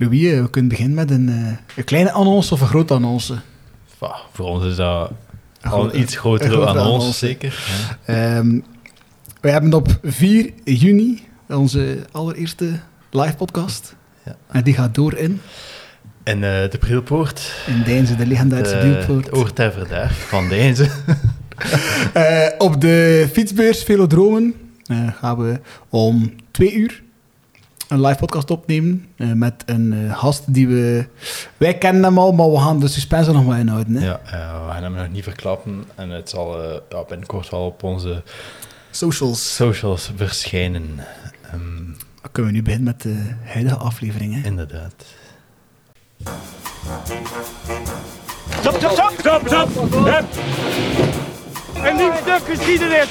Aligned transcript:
Louis, 0.00 0.32
eh, 0.32 0.40
we 0.40 0.50
kunnen 0.50 0.70
beginnen 0.70 0.94
met 0.94 1.10
een, 1.10 1.28
eh, 1.28 1.76
een 1.76 1.84
kleine 1.84 2.12
annonce 2.12 2.54
of 2.54 2.60
een 2.60 2.66
grote 2.66 2.94
annonce. 2.94 3.34
Bah, 3.98 4.16
voor 4.32 4.46
ons 4.46 4.64
is 4.64 4.76
dat 4.76 5.10
Een 5.60 5.70
al 5.70 5.84
een 5.94 6.00
iets 6.00 6.16
grotere 6.16 6.50
grote 6.50 6.66
annonce, 6.68 6.90
annonce. 6.90 7.12
zeker. 7.18 7.62
Ja. 8.06 8.14
Ehm, 8.36 8.60
wij 9.40 9.52
hebben 9.52 9.72
op 9.74 9.98
4 10.02 10.52
juni 10.64 11.22
onze 11.48 11.98
allereerste 12.12 12.70
live 13.10 13.36
podcast. 13.36 13.96
Ja. 14.24 14.36
En 14.50 14.62
die 14.64 14.74
gaat 14.74 14.94
door 14.94 15.14
in, 15.16 15.40
En 16.22 16.34
eh, 16.62 16.70
de 16.70 16.78
Prielpoort, 16.78 17.52
in 17.66 17.82
Deinze, 17.82 18.16
de 18.16 18.26
legendarische 18.26 18.78
de, 18.78 18.82
Bielpoort. 18.86 19.24
het 19.26 19.34
oor 19.36 19.52
ter 19.52 19.72
verderf 19.72 20.28
van 20.28 20.48
deze. 20.48 20.88
Eh, 22.12 22.46
op 22.58 22.80
de 22.80 23.28
fietsbeurs 23.32 23.82
Velodromen 23.82 24.54
gaan 25.20 25.38
we 25.38 25.60
om 25.88 26.34
twee 26.50 26.74
uur 26.74 27.02
een 27.90 28.00
live 28.00 28.18
podcast 28.18 28.50
opnemen 28.50 29.06
eh, 29.16 29.32
met 29.32 29.62
een 29.66 29.92
eh, 29.92 30.18
gast 30.18 30.54
die 30.54 30.68
we... 30.68 31.06
Wij 31.56 31.78
kennen 31.78 32.04
hem 32.04 32.18
al, 32.18 32.32
maar 32.32 32.50
we 32.50 32.58
gaan 32.58 32.80
de 32.80 32.88
suspense 32.88 33.32
nog 33.32 33.46
maar 33.46 33.58
inhouden. 33.58 33.94
Hè? 33.94 34.06
Ja, 34.06 34.20
eh, 34.24 34.66
we 34.66 34.72
gaan 34.72 34.82
hem 34.82 34.94
nog 34.94 35.08
niet 35.08 35.24
verklappen 35.24 35.84
en 35.94 36.10
het 36.10 36.30
zal 36.30 36.62
ja, 36.88 37.04
binnenkort 37.08 37.48
wel 37.48 37.66
op 37.66 37.82
onze 37.82 38.22
Socials. 38.90 39.54
socials 39.54 40.10
verschijnen. 40.16 40.98
Ehm, 41.42 41.84
Dan 42.22 42.30
kunnen 42.32 42.52
we 42.52 42.56
nu 42.58 42.64
beginnen 42.64 42.88
met 42.88 43.02
de 43.02 43.34
huidige 43.44 43.76
aflevering. 43.76 44.34
Hè? 44.42 44.48
inderdaad. 44.48 44.94
Stop, 48.60 48.74
stop, 48.76 48.90
stop! 49.18 49.42
Stop, 49.46 49.68
stop! 49.90 50.24
Een 51.84 51.96
nieuw 51.96 52.12
stuk 52.22 52.42
geschiedenis! 52.56 53.08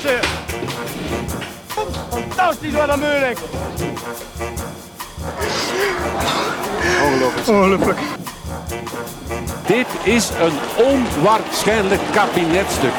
Fantastisch, 2.10 2.74
wat 2.74 2.90
een 2.90 3.00
moeilijk! 3.00 3.40
Ongelooflijk. 7.48 8.00
Dit 9.68 9.88
is 10.04 10.30
een 10.30 10.84
onwaarschijnlijk 10.86 12.02
kabinetstuk. 12.12 12.94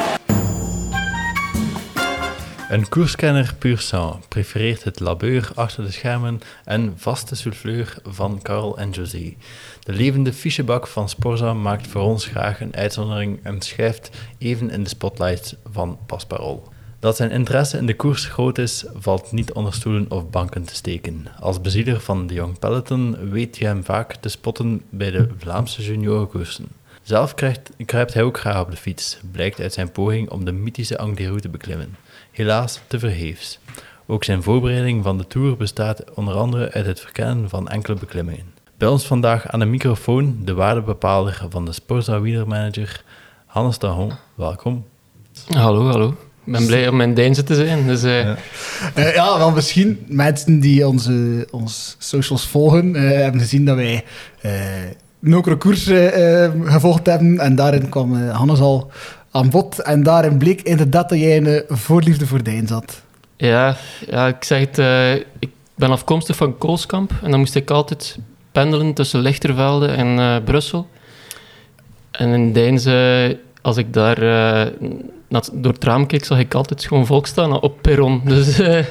Een 2.69 2.89
koerskenner 2.89 3.55
puur 3.59 3.79
sang 3.79 4.27
prefereert 4.27 4.83
het 4.83 4.99
labeur 4.99 5.51
achter 5.55 5.83
de 5.83 5.91
schermen 5.91 6.39
en 6.65 6.93
vaste 6.97 7.35
souffleur 7.35 7.95
van 8.03 8.41
Carl 8.41 8.77
en 8.77 8.89
José. 8.89 9.35
De 9.79 9.93
levende 9.93 10.33
fichebak 10.33 10.87
van 10.87 11.09
Sporza 11.09 11.53
maakt 11.53 11.87
voor 11.87 12.01
ons 12.01 12.25
graag 12.25 12.61
een 12.61 12.75
uitzondering 12.75 13.39
en 13.43 13.61
schrijft 13.61 14.09
even 14.37 14.69
in 14.69 14.83
de 14.83 14.89
spotlight 14.89 15.57
van 15.71 15.97
Pasparol. 16.05 16.70
Dat 17.01 17.15
zijn 17.15 17.31
interesse 17.31 17.77
in 17.77 17.85
de 17.85 17.95
koers 17.95 18.25
groot 18.25 18.57
is, 18.57 18.85
valt 18.95 19.31
niet 19.31 19.53
onder 19.53 19.73
stoelen 19.73 20.05
of 20.09 20.29
banken 20.29 20.63
te 20.63 20.75
steken. 20.75 21.27
Als 21.39 21.61
bezieler 21.61 21.99
van 21.99 22.27
de 22.27 22.33
Young 22.33 22.59
Peloton 22.59 23.29
weet 23.29 23.57
je 23.57 23.65
hem 23.65 23.83
vaak 23.83 24.15
te 24.15 24.29
spotten 24.29 24.81
bij 24.89 25.11
de 25.11 25.27
Vlaamse 25.37 25.83
juniorenkoersen. 25.83 26.67
Zelf 27.01 27.33
krijgt, 27.33 27.69
kruipt 27.85 28.13
hij 28.13 28.23
ook 28.23 28.39
graag 28.39 28.61
op 28.61 28.71
de 28.71 28.77
fiets, 28.77 29.19
blijkt 29.31 29.59
uit 29.59 29.73
zijn 29.73 29.91
poging 29.91 30.29
om 30.29 30.45
de 30.45 30.51
mythische 30.51 30.97
Angliru 30.97 31.39
te 31.39 31.49
beklimmen. 31.49 31.95
Helaas 32.31 32.79
te 32.87 32.99
vergeefs. 32.99 33.59
Ook 34.05 34.23
zijn 34.23 34.43
voorbereiding 34.43 35.03
van 35.03 35.17
de 35.17 35.27
Tour 35.27 35.57
bestaat 35.57 36.13
onder 36.13 36.33
andere 36.33 36.71
uit 36.71 36.85
het 36.85 36.99
verkennen 36.99 37.49
van 37.49 37.67
enkele 37.67 37.97
beklimmingen. 37.99 38.53
Bij 38.77 38.87
ons 38.87 39.05
vandaag 39.05 39.47
aan 39.47 39.59
de 39.59 39.65
microfoon 39.65 40.39
de 40.43 40.53
waardebepaalder 40.53 41.45
van 41.49 41.65
de 41.65 41.71
Sporza 41.71 42.21
Wielermanager, 42.21 43.03
Hannes. 43.45 43.77
Welkom. 44.35 44.85
Hallo, 45.47 45.87
hallo. 45.87 46.30
Ik 46.45 46.51
ben 46.51 46.65
blij 46.65 46.87
om 46.87 47.01
in 47.01 47.13
Deinze 47.13 47.43
te 47.43 47.55
zijn. 47.55 47.87
Dus, 47.87 48.03
eh, 48.03 48.23
Ja. 48.23 48.35
Eh, 48.93 49.15
ja, 49.15 49.37
wel 49.37 49.51
misschien 49.51 50.05
mensen 50.07 50.59
die 50.59 50.87
onze, 50.87 51.47
ons 51.51 51.95
socials 51.99 52.47
volgen, 52.47 52.95
eh, 52.95 53.01
hebben 53.01 53.41
gezien 53.41 53.65
dat 53.65 53.75
wij 53.75 54.03
een 55.21 55.35
ook 55.35 55.59
koers 55.59 55.83
gevolgd 56.63 57.05
hebben. 57.05 57.39
En 57.39 57.55
daarin 57.55 57.89
kwam 57.89 58.27
Hannes 58.27 58.59
al 58.59 58.91
aan 59.31 59.49
bod. 59.49 59.79
En 59.79 60.03
daarin 60.03 60.37
bleek 60.37 60.61
inderdaad 60.61 61.09
dat 61.09 61.19
jij 61.19 61.37
een 61.37 61.63
voorliefde 61.67 62.27
voor 62.27 62.43
Dijn 62.43 62.67
zat. 62.67 63.01
ja, 63.37 63.75
ja, 64.09 64.27
ik 64.27 64.43
zeg 64.43 64.59
het. 64.59 64.77
ik 65.39 65.49
ben 65.75 65.89
afkomstig 65.89 66.35
van 66.35 66.57
Koolskamp. 66.57 67.11
En 67.23 67.31
dan 67.31 67.39
moest 67.39 67.55
ik 67.55 67.69
altijd 67.69 68.17
pendelen 68.51 68.93
tussen 68.93 69.19
Lichtervelde 69.19 69.87
en 69.87 70.43
Brussel. 70.43 70.87
En 72.11 72.29
in 72.29 72.53
Deinze, 72.53 73.39
als 73.61 73.77
ik 73.77 73.93
daar 73.93 74.17
eh, 74.17 74.73
door 75.53 75.73
het 75.73 75.83
raam 75.83 76.07
keek, 76.07 76.25
zag 76.25 76.39
ik 76.39 76.53
altijd 76.53 76.85
gewoon 76.85 77.05
volk 77.05 77.27
staan 77.27 77.61
op 77.61 77.81
perron. 77.81 78.21
Dus 78.25 78.59
eh, 78.59 78.85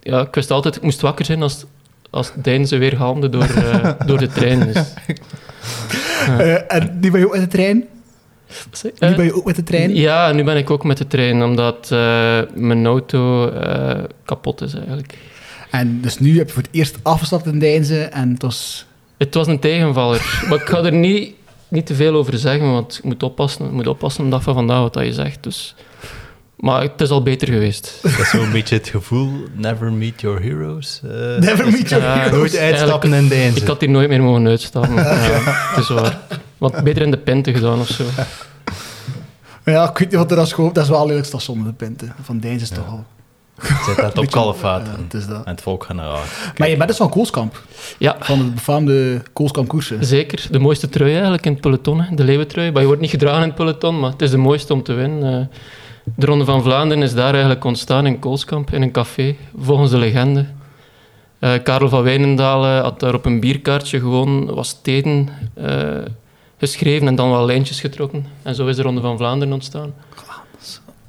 ja, 0.00 0.20
ik 0.20 0.34
wist 0.34 0.50
altijd, 0.50 0.76
ik 0.76 0.82
moest 0.82 1.00
wakker 1.00 1.24
zijn 1.24 1.42
als, 1.42 1.64
als 2.10 2.32
Deinze 2.34 2.76
weer 2.76 2.96
galmde 2.96 3.28
door, 3.28 3.42
eh, 3.42 3.90
door 4.06 4.18
de 4.18 4.28
trein. 4.28 4.72
Dus, 4.72 4.92
en 6.68 6.98
nu 7.00 7.10
ben 7.10 7.20
je 7.20 7.26
ook 7.26 7.32
met 7.32 7.40
de 7.40 7.48
trein? 7.48 7.84
Nu 8.98 9.14
ben 9.14 9.24
je 9.24 9.34
ook 9.34 9.44
met 9.44 9.56
de 9.56 9.62
trein? 9.62 9.94
Ja, 9.94 10.32
nu 10.32 10.44
ben 10.44 10.56
ik 10.56 10.70
ook 10.70 10.84
met 10.84 10.98
de 10.98 11.06
trein, 11.06 11.42
omdat 11.42 11.90
mijn 12.54 12.86
auto 12.86 13.52
kapot 14.24 14.60
is 14.60 14.74
eigenlijk. 14.74 15.14
En 15.70 16.00
dus 16.00 16.18
nu 16.18 16.38
heb 16.38 16.46
je 16.46 16.52
voor 16.52 16.62
het 16.62 16.72
eerst 16.74 16.98
afgestapt 17.02 17.46
in 17.46 17.58
Deinze 17.58 18.02
en 18.02 18.30
het 18.30 18.42
was... 18.42 18.86
Het 19.16 19.34
was 19.34 19.46
een 19.46 19.58
tegenvaller, 19.58 20.36
maar 20.48 20.60
ik 20.60 20.68
ga 20.68 20.84
er 20.84 20.92
niet, 20.92 21.34
niet 21.72 21.86
te 21.86 21.94
veel 21.94 22.14
over 22.14 22.38
zeggen, 22.38 22.72
want 22.72 22.94
je 23.02 23.08
moet 23.08 23.22
oppassen, 23.22 23.64
je 23.64 23.70
moet 23.72 23.86
oppassen 23.86 24.24
op 24.24 24.30
de 24.30 24.36
dag 24.36 24.44
van 24.44 24.54
vandaag 24.54 24.80
wat 24.80 24.92
dat 24.94 25.04
je 25.04 25.12
zegt. 25.12 25.42
Dus. 25.42 25.74
Maar 26.56 26.82
het 26.82 27.00
is 27.00 27.10
al 27.10 27.22
beter 27.22 27.48
geweest. 27.48 27.98
Dat 28.02 28.18
is 28.18 28.30
zo'n 28.30 28.50
beetje 28.52 28.74
het 28.76 28.88
gevoel, 28.88 29.30
never 29.54 29.92
meet 29.92 30.20
your 30.20 30.42
heroes. 30.42 31.00
eh, 31.04 31.10
Never 31.38 31.70
meet 31.70 31.88
your 31.88 32.04
Ja, 32.04 32.14
heroes. 32.18 32.38
Nooit 32.38 32.56
uitstappen 32.56 33.12
in. 33.32 33.56
Ik 33.56 33.66
had 33.66 33.80
hier 33.80 33.90
nooit 33.90 34.08
meer 34.08 34.22
mogen 34.22 34.46
uitstappen. 34.46 34.94
Ja, 35.04 35.10
het 35.42 35.78
is 35.78 35.88
waar. 35.88 36.18
Want 36.58 36.82
beter 36.84 37.02
in 37.02 37.10
de 37.10 37.16
pinte 37.18 37.52
gedaan 37.52 37.80
of 37.80 37.88
zo. 37.88 38.04
Ja, 39.64 39.90
ik 39.90 39.98
weet 39.98 40.08
niet 40.10 40.18
wat 40.18 40.30
er 40.30 40.38
als. 40.38 40.54
Dat 40.56 40.76
is 40.76 40.88
wel 40.88 41.06
lelijk 41.06 41.26
station 41.26 41.56
met 41.62 41.66
de 41.66 41.72
pinten. 41.86 42.14
Van 42.22 42.38
Deinze 42.38 42.62
is 42.62 42.68
toch 42.70 42.86
al... 42.88 43.04
Zit 43.86 43.96
dat 43.96 44.18
op 44.18 44.30
kalfvaten. 44.30 44.92
Ja, 44.96 45.02
het 45.02 45.14
is 45.14 45.26
dat. 45.26 45.44
En 45.44 45.50
het 45.50 45.60
volk 45.60 45.84
gaan 45.84 45.98
eraan. 46.00 46.20
Maar 46.56 46.68
je 46.68 46.76
bent 46.76 46.88
dus 46.88 46.96
van 46.96 47.08
Koolskamp. 47.08 47.62
Ja, 47.98 48.16
Van 48.20 48.38
de 48.38 48.44
befaamde 48.44 49.22
Koolskamp 49.32 49.68
koersen. 49.68 50.04
zeker. 50.04 50.46
De 50.50 50.58
mooiste 50.58 50.88
trui 50.88 51.12
eigenlijk 51.12 51.46
in 51.46 51.52
het 51.52 51.60
peloton, 51.60 52.00
hè. 52.00 52.14
de 52.14 52.24
leeuwentrui. 52.24 52.70
Maar 52.72 52.80
je 52.80 52.86
wordt 52.86 53.00
niet 53.02 53.10
gedragen 53.10 53.40
in 53.42 53.46
het 53.48 53.56
peloton, 53.56 54.00
maar 54.00 54.10
het 54.10 54.22
is 54.22 54.30
de 54.30 54.36
mooiste 54.36 54.72
om 54.72 54.82
te 54.82 54.92
winnen. 54.92 55.40
Eh, 55.40 55.56
De 56.14 56.26
Ronde 56.26 56.44
van 56.44 56.62
Vlaanderen 56.62 57.02
is 57.02 57.14
daar 57.14 57.30
eigenlijk 57.32 57.64
ontstaan 57.64 58.06
in 58.06 58.18
Koolskamp, 58.18 58.70
in 58.72 58.82
een 58.82 58.90
café, 58.92 59.36
volgens 59.58 59.90
de 59.90 59.98
legende. 59.98 60.46
Eh, 61.38 61.52
Karel 61.62 61.88
van 61.88 62.02
Wijnendalen 62.02 62.82
had 62.82 63.00
daar 63.00 63.14
op 63.14 63.24
een 63.24 63.40
bierkaartje 63.40 63.98
gewoon 64.00 64.54
wat 64.54 64.66
steden 64.66 65.28
eh, 65.54 65.76
geschreven 66.58 67.06
en 67.06 67.14
dan 67.14 67.30
wel 67.30 67.46
lijntjes 67.46 67.80
getrokken. 67.80 68.26
En 68.42 68.54
zo 68.54 68.66
is 68.66 68.76
de 68.76 68.82
Ronde 68.82 69.00
van 69.00 69.16
Vlaanderen 69.16 69.54
ontstaan. 69.54 69.92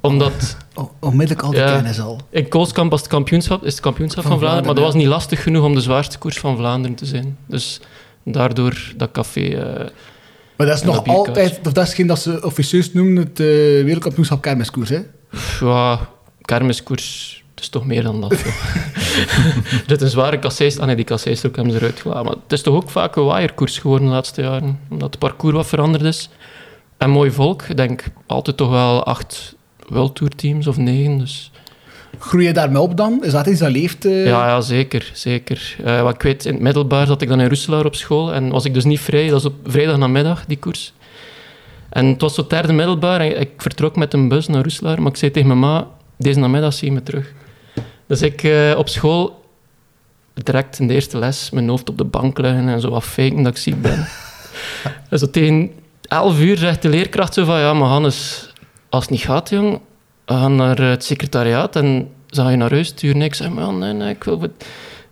Omdat 0.04 0.56
Oh, 0.74 0.90
onmiddellijk 1.00 1.42
al 1.46 1.50
die 1.50 1.60
Ja. 1.60 1.74
kennis 1.74 2.00
al. 2.00 2.20
in 2.30 2.48
Koolskamp 2.48 2.90
was 2.90 3.00
het 3.00 3.08
kampioenschap, 3.08 3.64
is 3.64 3.72
het 3.72 3.80
kampioenschap 3.82 4.22
Van 4.22 4.30
van, 4.30 4.40
Vlaanderen, 4.40 4.66
maar 4.66 4.74
dat 4.74 4.84
was 4.84 4.94
niet 4.94 5.06
lastig 5.06 5.42
genoeg 5.42 5.64
om 5.64 5.74
de 5.74 5.80
zwaarste 5.80 6.18
koers 6.18 6.38
van 6.38 6.56
Vlaanderen 6.56 6.96
te 6.96 7.06
zijn. 7.06 7.36
Dus 7.46 7.80
daardoor 8.24 8.92
dat 8.96 9.10
café... 9.10 9.40
eh, 9.40 9.86
Maar 10.56 10.66
dat 10.66 10.76
is 10.76 10.82
nog 10.82 11.06
altijd... 11.06 11.60
Of 11.66 11.72
dat 11.72 11.86
is 11.86 11.94
geen 11.94 12.06
dat 12.06 12.18
ze 12.20 12.40
officieus 12.44 12.92
noemen 12.92 13.16
het 13.16 13.40
eh, 13.40 13.46
wereldkampioenschap 13.84 14.40
kermiskoers, 14.42 14.88
hè? 14.90 15.00
ja, 15.60 16.08
kermiskoers, 16.40 17.42
het 17.54 17.60
is 17.62 17.68
toch 17.68 17.86
meer 17.86 18.02
dan 18.02 18.20
dat. 18.20 18.32
zo. 18.38 18.48
er 19.86 19.92
is 19.96 20.00
een 20.00 20.08
zware 20.08 20.38
kasseis... 20.38 20.78
Ah 20.78 20.86
nee, 20.86 20.96
die 20.96 21.04
kasseis 21.04 21.46
ook 21.46 21.56
hebben 21.56 21.72
ze 21.74 21.78
eruit 21.78 22.00
gelaten. 22.00 22.24
Maar 22.24 22.34
het 22.42 22.52
is 22.52 22.62
toch 22.62 22.74
ook 22.74 22.90
vaak 22.90 23.16
een 23.16 23.24
waaierkoers 23.24 23.78
geworden 23.78 24.06
de 24.08 24.12
laatste 24.14 24.42
jaren. 24.42 24.78
Omdat 24.90 25.10
het 25.10 25.18
parcours 25.18 25.54
wat 25.54 25.66
veranderd 25.66 26.04
is. 26.04 26.28
En 26.98 27.10
mooi 27.10 27.30
volk. 27.30 27.62
Ik 27.62 27.76
denk 27.76 28.04
altijd 28.26 28.56
toch 28.56 28.70
wel 28.70 29.04
acht 29.04 29.53
World 29.86 30.14
Tour 30.14 30.32
teams 30.36 30.66
of 30.66 30.76
negen, 30.76 31.18
dus... 31.18 31.50
Groei 32.18 32.46
je 32.46 32.52
daarmee 32.52 32.80
op 32.80 32.96
dan? 32.96 33.24
Is 33.24 33.32
dat 33.32 33.46
iets 33.46 33.60
dat 33.60 33.70
leeft? 33.70 34.04
eh? 34.04 34.26
Ja, 34.26 34.46
ja 34.46 34.60
zeker. 34.60 35.10
zeker. 35.14 35.76
Eh, 35.84 36.02
wat 36.02 36.14
ik 36.14 36.22
weet, 36.22 36.44
in 36.44 36.52
het 36.52 36.62
middelbaar 36.62 37.06
zat 37.06 37.22
ik 37.22 37.28
dan 37.28 37.40
in 37.40 37.48
Roeselaar 37.48 37.84
op 37.84 37.94
school 37.94 38.32
en 38.34 38.48
was 38.48 38.64
ik 38.64 38.74
dus 38.74 38.84
niet 38.84 39.00
vrij. 39.00 39.28
Dat 39.28 39.38
is 39.40 39.46
op 39.46 39.54
vrijdag 39.66 39.96
namiddag, 39.96 40.44
die 40.46 40.58
koers. 40.58 40.92
En 41.88 42.06
het 42.06 42.20
was 42.20 42.34
zo 42.34 42.46
derde 42.46 42.72
middelbaar 42.72 43.20
en 43.20 43.40
ik 43.40 43.50
vertrok 43.56 43.96
met 43.96 44.12
een 44.12 44.28
bus 44.28 44.46
naar 44.46 44.62
Roeselaar, 44.62 45.02
maar 45.02 45.10
ik 45.10 45.16
zei 45.16 45.30
tegen 45.30 45.48
mijn 45.48 45.60
ma, 45.60 45.86
deze 46.16 46.38
namiddag 46.38 46.72
zie 46.74 46.88
je 46.88 46.94
me 46.94 47.02
terug. 47.02 47.32
Dus 48.06 48.22
ik 48.22 48.42
eh, 48.42 48.74
op 48.76 48.88
school, 48.88 49.44
direct 50.34 50.78
in 50.78 50.86
de 50.86 50.94
eerste 50.94 51.18
les, 51.18 51.50
mijn 51.50 51.68
hoofd 51.68 51.88
op 51.88 51.98
de 51.98 52.04
bank 52.04 52.38
leggen 52.38 52.68
en 52.68 52.80
zo 52.80 52.90
wat 52.90 53.04
faken 53.04 53.42
dat 53.42 53.52
ik 53.52 53.58
ziek 53.58 53.82
ben. 53.82 54.06
en 55.10 55.18
zo 55.18 55.30
tegen 55.30 55.70
elf 56.02 56.40
uur 56.40 56.56
zegt 56.56 56.82
de 56.82 56.88
leerkracht 56.88 57.34
zo 57.34 57.44
van, 57.44 57.58
ja, 57.58 57.74
maar 57.74 57.88
Hannes, 57.88 58.50
als 58.94 59.02
het 59.02 59.12
niet 59.12 59.22
gaat, 59.22 59.50
jong, 59.50 59.80
we 60.24 60.32
gaan 60.32 60.54
naar 60.54 60.78
het 60.78 61.04
secretariaat 61.04 61.76
en 61.76 62.08
ze 62.30 62.40
gaan 62.40 62.50
je 62.50 62.56
naar 62.56 62.70
huis 62.70 62.88
sturen. 62.88 63.22
Ik 63.22 63.34
zei, 63.34 63.50
maar 63.50 63.72
nee, 63.72 63.92
nee, 63.92 64.14
ik 64.14 64.24
wil... 64.24 64.40
wat-" 64.40 64.50
Dan 64.58 64.66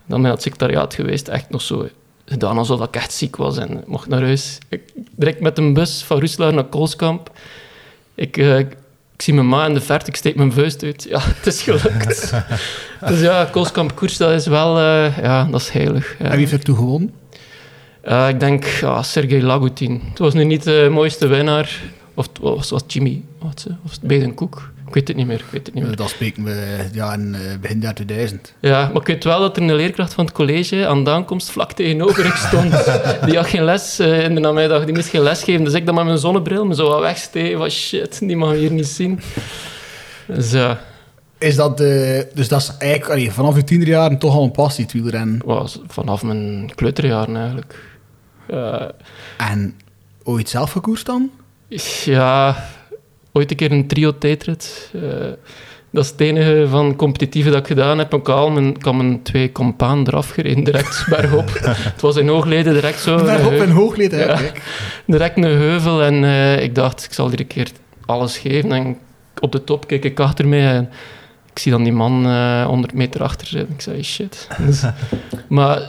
ben 0.06 0.16
ik 0.16 0.22
naar 0.22 0.32
het 0.32 0.42
secretariaat 0.42 0.94
geweest, 0.94 1.28
echt 1.28 1.50
nog 1.50 1.62
zo 1.62 1.88
gedaan 2.24 2.58
alsof 2.58 2.80
ik 2.80 2.96
echt 2.96 3.12
ziek 3.12 3.36
was 3.36 3.58
en 3.58 3.84
mocht 3.86 4.08
naar 4.08 4.22
huis. 4.22 4.58
Ik 4.68 4.82
direct 5.16 5.40
met 5.40 5.58
een 5.58 5.72
bus 5.74 6.02
van 6.02 6.18
Rusland 6.18 6.54
naar 6.54 6.64
Koolskamp. 6.64 7.30
Ik, 8.14 8.36
eh, 8.36 8.58
ik 8.58 8.76
zie 9.16 9.34
mijn 9.34 9.48
ma 9.48 9.66
in 9.66 9.74
de 9.74 9.80
verte, 9.80 10.10
ik 10.10 10.16
steek 10.16 10.36
mijn 10.36 10.52
vuist 10.52 10.82
uit. 10.82 11.06
Ja, 11.08 11.20
het 11.38 11.46
is 11.46 11.62
gelukt. 11.62 12.32
dus 13.08 13.20
ja, 13.20 13.44
Koolskamp 13.44 13.94
koers, 13.94 14.16
dat 14.16 14.30
is 14.30 14.46
wel... 14.46 14.78
eh, 14.78 15.18
ja, 15.18 15.44
dat 15.44 15.60
is 15.60 15.70
heilig. 15.70 16.16
Ja. 16.18 16.24
En 16.24 16.36
wie 16.36 16.46
heeft 16.46 16.68
er 16.68 16.74
gewonnen? 16.74 17.14
Eh, 18.02 18.28
ik 18.28 18.40
denk 18.40 18.64
ja, 18.64 19.02
Sergej 19.02 19.42
Lagutin. 19.42 20.02
Het 20.08 20.18
was 20.18 20.34
nu 20.34 20.44
niet 20.44 20.62
de 20.62 20.88
mooiste 20.90 21.26
winnaar. 21.26 21.80
Of 22.14 22.28
het 22.32 22.70
was, 22.70 22.82
Jimmy, 22.86 23.22
wat, 23.38 23.66
of 23.84 23.90
het 23.90 24.00
Baden 24.00 24.34
Cook. 24.34 24.72
Ik 24.86 24.94
weet 24.94 25.08
het 25.08 25.16
niet 25.16 25.26
meer. 25.26 25.38
Ik 25.38 25.50
weet 25.50 25.66
het 25.66 25.74
niet 25.74 25.84
meer. 25.84 25.96
Dat 25.96 26.08
spreken 26.08 26.44
we 26.44 26.84
ja, 26.92 27.12
in 27.12 27.34
eh, 27.34 27.40
begin 27.60 27.80
jaar 27.80 27.94
2000. 27.94 28.54
Ja, 28.60 28.86
maar 28.92 29.00
ik 29.00 29.06
weet 29.06 29.24
wel 29.24 29.40
dat 29.40 29.56
er 29.56 29.62
een 29.62 29.74
leerkracht 29.74 30.14
van 30.14 30.24
het 30.24 30.34
college 30.34 30.86
aan 30.86 31.04
de 31.04 31.10
aankomst 31.10 31.50
vlak 31.50 31.72
tegenover 31.72 32.24
ik 32.26 32.34
stond. 32.34 32.72
Die 33.26 33.36
had 33.36 33.46
geen 33.46 33.64
les 33.64 33.98
eh, 33.98 34.24
in 34.24 34.34
de 34.34 34.40
namiddag, 34.40 34.84
die 34.84 34.94
moest 34.94 35.08
geen 35.08 35.22
les 35.22 35.42
geven. 35.42 35.64
Dus 35.64 35.72
ik 35.72 35.86
dan 35.86 35.94
met 35.94 36.04
mijn 36.04 36.18
zonnebril 36.18 36.64
me 36.66 36.74
zo 36.74 36.88
wat 36.88 37.00
wegsteken 37.00 37.58
van 37.58 37.70
shit, 37.70 38.18
die 38.18 38.36
mag 38.36 38.52
hier 38.52 38.70
niet 38.70 38.86
zien. 38.86 39.20
Dus 40.26 40.50
ja, 40.50 40.80
Is 41.38 41.56
dat, 41.56 41.80
eh, 41.80 42.20
dus 42.34 42.48
dat 42.48 42.60
is 42.60 42.72
eigenlijk 42.78 43.12
allee, 43.12 43.32
vanaf 43.32 43.56
je 43.56 43.64
tienerjaren 43.64 44.18
toch 44.18 44.34
al 44.34 44.42
een 44.44 44.50
passie, 44.50 44.84
het 44.84 44.92
wielrennen. 44.92 45.40
was 45.44 45.80
vanaf 45.86 46.22
mijn 46.22 46.72
kleuterjaren 46.74 47.36
eigenlijk. 47.36 47.78
Ja, 48.48 48.90
En 49.38 49.74
ooit 50.22 50.48
zelf 50.48 50.72
gekoerst 50.72 51.06
dan? 51.06 51.30
Ja, 52.04 52.64
ooit 53.32 53.50
een 53.50 53.56
keer 53.56 53.72
een 53.72 53.86
trio 53.86 54.18
tijdrit. 54.18 54.90
Eh, 54.94 55.00
dat 55.90 56.04
is 56.04 56.10
het 56.10 56.20
enige 56.20 56.66
van 56.68 56.96
competitieve 56.96 57.50
dat 57.50 57.58
ik 57.58 57.66
gedaan 57.66 57.98
heb. 57.98 58.14
Ik 58.14 58.26
had 58.26 58.52
mijn, 58.52 58.74
ik 58.76 58.84
had 58.84 58.94
mijn 58.94 59.22
twee 59.22 59.52
compaan 59.52 60.06
eraf 60.06 60.30
gereden, 60.30 60.64
direct 60.64 61.04
bergop. 61.10 61.50
Het 61.62 62.00
was 62.00 62.16
in 62.16 62.28
Hoogleden 62.28 62.72
direct 62.74 63.00
zo. 63.00 63.18
Een 63.18 63.52
in 63.62 63.70
hoogleden, 63.70 64.18
Ja. 64.18 64.34
kijk. 64.36 64.62
direct 65.06 65.36
een 65.36 65.42
heuvel 65.42 66.02
en 66.02 66.24
eh, 66.24 66.62
ik 66.62 66.74
dacht, 66.74 67.04
ik 67.04 67.12
zal 67.12 67.28
hier 67.30 67.40
een 67.40 67.46
keer 67.46 67.70
alles 68.06 68.38
geven. 68.38 68.72
En 68.72 68.98
op 69.40 69.52
de 69.52 69.64
top 69.64 69.86
keek 69.86 70.04
ik 70.04 70.20
achter 70.20 70.48
mij 70.48 70.66
en 70.74 70.90
ik 71.52 71.58
zie 71.58 71.72
dan 71.72 71.82
die 71.82 71.92
man 71.92 72.26
eh 72.26 72.64
100 72.66 72.92
meter 72.94 73.22
achter 73.22 73.46
zitten. 73.46 73.74
Ik 73.74 73.80
zei, 73.80 74.02
shit. 74.02 74.48
Dus- 74.66 74.82
maar 75.48 75.82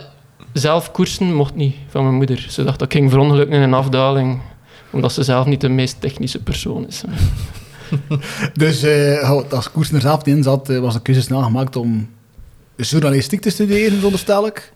zelf 0.53 0.91
koersen 0.91 1.33
mocht 1.33 1.55
niet 1.55 1.75
van 1.87 2.03
mijn 2.03 2.15
moeder. 2.15 2.45
Ze 2.49 2.63
dacht 2.63 2.79
dat 2.79 2.87
ik 2.93 2.97
ging 2.97 3.09
verongelukken 3.09 3.55
in 3.55 3.61
een 3.61 3.73
afdaling, 3.73 4.41
omdat 4.93 5.13
ze 5.13 5.23
zelf 5.23 5.45
niet 5.45 5.61
de 5.61 5.69
meest 5.69 6.01
technische 6.01 6.43
persoon 6.43 6.87
is. 6.87 7.03
Dus 8.53 8.83
eh, 8.83 9.29
goed, 9.29 9.53
als 9.53 9.71
koers 9.71 9.91
er 9.91 10.01
zelf 10.01 10.25
in 10.25 10.43
zat, 10.43 10.69
eh, 10.69 10.79
was 10.79 10.93
de 10.93 11.01
keuze 11.01 11.21
snel 11.21 11.41
gemaakt 11.41 11.75
om 11.75 12.09
journalistiek 12.75 13.41
te 13.41 13.49
studeren, 13.49 13.95
veronderstel 13.95 14.45
ik. 14.47 14.73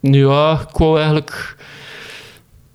Ja, 0.00 0.66
ik 0.70 0.76
wou 0.76 0.96
eigenlijk... 0.96 1.56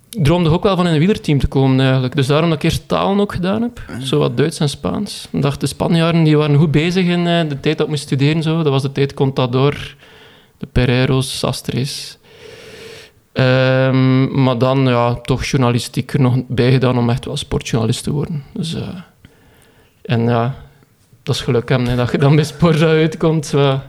Ik 0.09 0.23
droomde 0.23 0.49
ook 0.49 0.63
wel 0.63 0.75
van 0.75 0.87
in 0.87 0.93
een 0.93 0.99
wielerteam 0.99 1.39
te 1.39 1.47
komen 1.47 1.79
eigenlijk. 1.79 2.15
Dus 2.15 2.27
daarom 2.27 2.49
dat 2.49 2.57
ik 2.57 2.63
eerst 2.63 2.87
talen 2.87 3.19
ook 3.19 3.33
gedaan 3.33 3.61
heb. 3.61 3.81
Zo 4.01 4.19
wat 4.19 4.37
Duits 4.37 4.59
en 4.59 4.69
Spaans. 4.69 5.27
Ik 5.31 5.41
dacht, 5.41 5.59
de 5.59 5.67
Spanjaarden 5.67 6.23
die 6.23 6.37
waren 6.37 6.57
goed 6.57 6.71
bezig 6.71 7.05
in 7.05 7.27
eh, 7.27 7.49
de 7.49 7.59
tijd 7.59 7.77
dat 7.77 7.79
ik 7.79 7.87
moest 7.87 8.03
studeren. 8.03 8.43
Zo. 8.43 8.63
Dat 8.63 8.71
was 8.71 8.81
de 8.81 8.91
tijd 8.91 9.13
Contador, 9.13 9.95
de 10.57 10.67
Pereiros, 10.71 11.39
Sastres. 11.39 12.17
Ehm, 13.35 14.41
maar 14.43 14.57
dan 14.57 14.87
ja, 14.87 15.13
toch 15.13 15.45
journalistiek 15.45 16.13
er 16.13 16.19
nog 16.21 16.35
bij 16.47 16.71
gedaan 16.71 16.97
om 16.97 17.09
echt 17.09 17.25
wel 17.25 17.37
sportjournalist 17.37 18.03
te 18.03 18.11
worden. 18.11 18.43
Dus, 18.53 18.73
eh, 18.75 18.87
en 20.01 20.23
ja, 20.23 20.55
dat 21.23 21.35
is 21.35 21.41
geluk 21.41 21.69
hebben, 21.69 21.87
hè, 21.87 21.95
dat 21.95 22.11
je 22.11 22.17
dan 22.17 22.35
bij 22.35 22.43
Sporza 22.45 22.85
uitkomt. 22.85 23.53
Eh, 23.53 23.79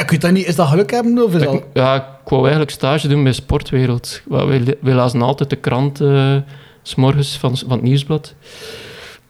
Ik 0.00 0.10
weet 0.10 0.20
dat 0.20 0.30
niet, 0.30 0.46
is 0.46 0.56
dat 0.56 0.68
geluk 0.68 0.90
hebben 0.90 1.24
of 1.24 1.34
is 1.34 1.42
dat... 1.42 1.54
Ik, 1.54 1.64
ja, 1.72 1.94
ik 1.96 2.28
wou 2.28 2.40
eigenlijk 2.42 2.70
stage 2.70 3.08
doen 3.08 3.22
bij 3.22 3.32
Sportwereld. 3.32 4.22
Wij, 4.28 4.76
wij 4.80 4.94
lazen 4.94 5.22
altijd 5.22 5.50
de 5.50 5.56
krant 5.56 6.00
eh, 6.00 6.36
s 6.82 6.90
s'morgens 6.90 7.36
van, 7.38 7.56
van 7.56 7.70
het 7.70 7.82
nieuwsblad. 7.82 8.34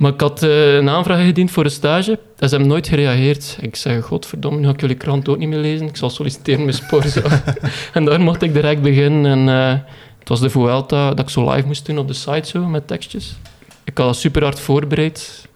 Maar 0.03 0.13
ik 0.13 0.21
had 0.21 0.43
eh, 0.43 0.75
een 0.75 0.89
aanvraag 0.89 1.25
gediend 1.25 1.51
voor 1.51 1.65
een 1.65 1.71
stage 1.71 2.11
en 2.13 2.49
ze 2.49 2.55
hebben 2.55 2.69
nooit 2.69 2.89
gereageerd. 2.89 3.59
Ik 3.61 3.77
zei, 3.77 4.01
godverdomme, 4.01 4.59
nu 4.59 4.67
ga 4.67 4.73
ik 4.73 4.81
jullie 4.81 4.97
krant 4.97 5.29
ook 5.29 5.39
niet 5.39 5.49
meer 5.49 5.59
lezen. 5.59 5.87
Ik 5.87 5.97
zal 5.97 6.11
solliciteren 6.11 6.65
bij 6.65 6.75
Sport. 6.75 7.23
en 7.95 8.05
daar 8.05 8.21
mocht 8.21 8.43
ik 8.43 8.53
direct 8.53 8.83
beginnen. 8.83 9.27
En, 9.27 9.49
eh, 9.49 9.79
het 10.19 10.29
was 10.29 10.41
de 10.41 10.51
Vuelta 10.51 11.09
dat 11.09 11.19
ik 11.19 11.29
zo 11.29 11.51
live 11.51 11.67
moest 11.67 11.87
doen 11.87 11.99
op 11.99 12.09
de 12.09 12.15
site 12.15 12.49
zo, 12.49 12.67
met 12.67 12.87
tekstjes. 12.87 13.37
Ik 13.85 13.99
had 13.99 14.07
dat 14.07 14.17
super 14.17 14.43
hard 14.43 14.61
voorbereid. 14.61 15.49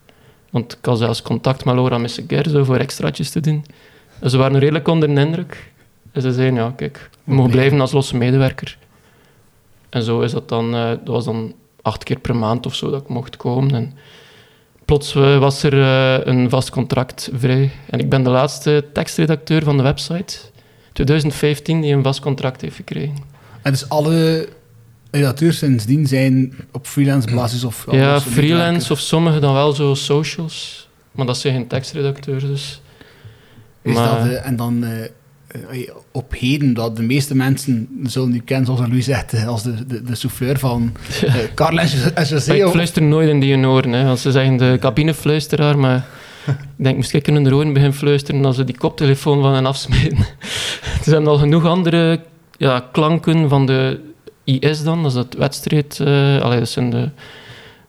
Want 0.50 0.72
ik 0.72 0.84
had 0.84 0.98
zelfs 0.98 1.22
contact 1.22 1.64
met 1.64 1.74
Laura 1.74 1.98
Messeguer 1.98 2.48
zo 2.48 2.64
voor 2.64 2.76
extraatjes 2.76 3.30
te 3.30 3.40
doen. 3.40 3.64
En 4.20 4.30
ze 4.30 4.36
waren 4.36 4.58
redelijk 4.58 4.88
onder 4.88 5.14
de 5.14 5.20
indruk. 5.20 5.72
En 6.12 6.22
ze 6.22 6.32
zeiden, 6.32 6.58
ja, 6.58 6.72
kijk, 6.76 7.10
je 7.24 7.32
mag 7.32 7.50
blijven 7.50 7.80
als 7.80 7.92
losse 7.92 8.16
medewerker. 8.16 8.78
En 9.88 10.02
zo 10.02 10.20
is 10.20 10.32
dat 10.32 10.48
dan, 10.48 10.74
eh, 10.74 10.88
dat 10.88 10.98
was 11.08 11.24
dan 11.24 11.54
acht 11.82 12.04
keer 12.04 12.18
per 12.18 12.36
maand 12.36 12.66
of 12.66 12.74
zo 12.74 12.90
dat 12.90 13.02
ik 13.02 13.08
mocht 13.08 13.36
komen. 13.36 13.74
En 13.74 13.92
plots 14.86 15.14
eh, 15.14 15.38
was 15.38 15.62
er 15.62 15.72
eh, 15.72 16.26
een 16.26 16.50
vast 16.50 16.70
contract 16.70 17.30
vrij. 17.34 17.70
En 17.90 17.98
ik 17.98 18.08
ben 18.08 18.22
de 18.22 18.30
laatste 18.30 18.84
tekstredacteur 18.92 19.62
van 19.62 19.76
de 19.76 19.82
website, 19.82 20.38
2015, 20.92 21.80
die 21.80 21.94
een 21.94 22.02
vast 22.02 22.20
contract 22.20 22.60
heeft 22.60 22.76
gekregen. 22.76 23.16
En 23.62 23.72
dus 23.72 23.88
alle 23.88 24.48
redacteurs 25.10 25.58
sindsdien 25.58 26.06
zijn 26.06 26.54
op 26.72 26.86
freelance 26.86 27.34
basis 27.34 27.64
of... 27.64 27.86
ja, 27.90 28.20
freelance 28.20 28.92
of 28.92 28.98
sommigen 28.98 29.40
dan 29.40 29.54
wel 29.54 29.72
zo 29.72 29.94
socials. 29.94 30.88
Maar 31.12 31.26
dat 31.26 31.38
zijn 31.38 31.54
geen 31.54 31.66
tekstredacteurs, 31.66 32.44
dus... 32.44 32.80
Is 33.82 33.94
maar- 33.94 34.28
dat, 34.28 34.42
en 34.42 34.56
dan 34.56 34.84
eh, 34.84 35.08
op 36.12 36.34
heden, 36.38 36.74
dat 36.74 36.96
de 36.96 37.02
meeste 37.02 37.34
mensen 37.36 37.88
zullen 38.02 38.30
nu 38.30 38.38
kennen, 38.44 38.66
zoals 38.66 38.80
Louis 38.80 39.04
zegt, 39.04 39.32
eh, 39.32 39.46
als 39.46 39.62
de, 39.62 39.86
de, 39.86 40.02
de 40.02 40.14
souffleur 40.14 40.58
van 40.58 40.92
eh 41.26 41.34
Carl 41.54 41.78
en 41.78 41.88
Jo- 41.88 42.10
en 42.14 42.24
José. 42.26 42.54
Ik 42.54 42.66
fluister 42.66 43.02
nooit 43.02 43.28
in 43.28 43.40
die 43.40 43.66
oren. 43.66 43.92
Hè. 43.92 44.08
Als 44.08 44.22
ze 44.22 44.30
zeggen 44.30 44.56
de 44.56 44.76
cabinefluisteraar, 44.80 45.78
maar 45.78 46.06
ik 46.46 46.54
denk, 46.84 46.96
misschien 46.96 47.22
kunnen 47.22 47.42
de 47.42 47.54
oren 47.54 47.72
beginnen 47.72 47.98
fluisteren 47.98 48.44
als 48.44 48.56
ze 48.56 48.64
die 48.64 48.76
koptelefoon 48.78 49.40
van 49.42 49.54
hen 49.54 49.66
afsmeten. 49.66 50.18
er 50.98 51.04
zijn 51.04 51.26
al 51.26 51.38
genoeg 51.38 51.64
andere 51.66 52.20
ja, 52.56 52.84
klanken 52.92 53.48
van 53.48 53.66
de 53.66 54.00
IS 54.44 54.82
dan, 54.82 55.02
dat 55.02 55.10
is 55.12 55.18
het 55.18 55.34
wedstrijd... 55.36 56.00
eh 56.00 56.40
allee, 56.40 56.58
dat 56.58 56.68
zijn 56.68 56.90
de, 56.90 57.08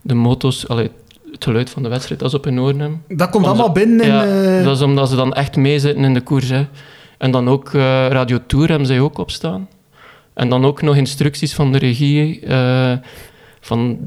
de 0.01 0.13
motos, 0.13 0.67
allee, 0.67 0.89
het 1.31 1.43
geluid 1.43 1.69
van 1.69 1.83
de 1.83 1.89
wedstrijd, 1.89 2.19
dat 2.19 2.29
is 2.29 2.35
op 2.35 2.43
hun 2.43 2.59
oren. 2.59 3.01
Dat 3.07 3.29
komt 3.29 3.45
Onze- 3.45 3.47
allemaal 3.47 3.71
binnen 3.71 4.05
in... 4.05 4.11
Ja, 4.11 4.57
eh, 4.57 4.63
dat 4.63 4.75
is 4.75 4.81
omdat 4.81 5.09
ze 5.09 5.15
dan 5.15 5.33
echt 5.33 5.55
meezitten 5.55 6.03
in 6.03 6.13
de 6.13 6.21
koers. 6.21 6.49
Hè. 6.49 6.65
En 7.17 7.31
dan 7.31 7.49
ook 7.49 7.67
eh, 7.73 7.81
Radio 8.07 8.39
Tour 8.47 8.69
hebben 8.69 8.87
zij 8.87 8.99
ook 8.99 9.17
op 9.17 9.31
staan. 9.31 9.69
En 10.33 10.49
dan 10.49 10.65
ook 10.65 10.81
nog 10.81 10.95
instructies 10.95 11.53
van 11.53 11.71
de 11.71 11.77
regie 11.77 12.39
eh, 12.39 12.93
van 13.61 13.97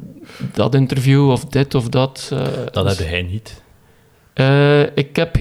dat 0.52 0.74
interview 0.74 1.30
of 1.30 1.44
dit 1.44 1.74
of 1.74 1.88
dat. 1.88 2.30
eh. 2.32 2.38
Dat 2.72 2.86
Dus, 2.88 2.98
heb 2.98 3.08
hij 3.08 3.22
niet. 3.22 3.62
ik 4.94 5.16
heb 5.16 5.36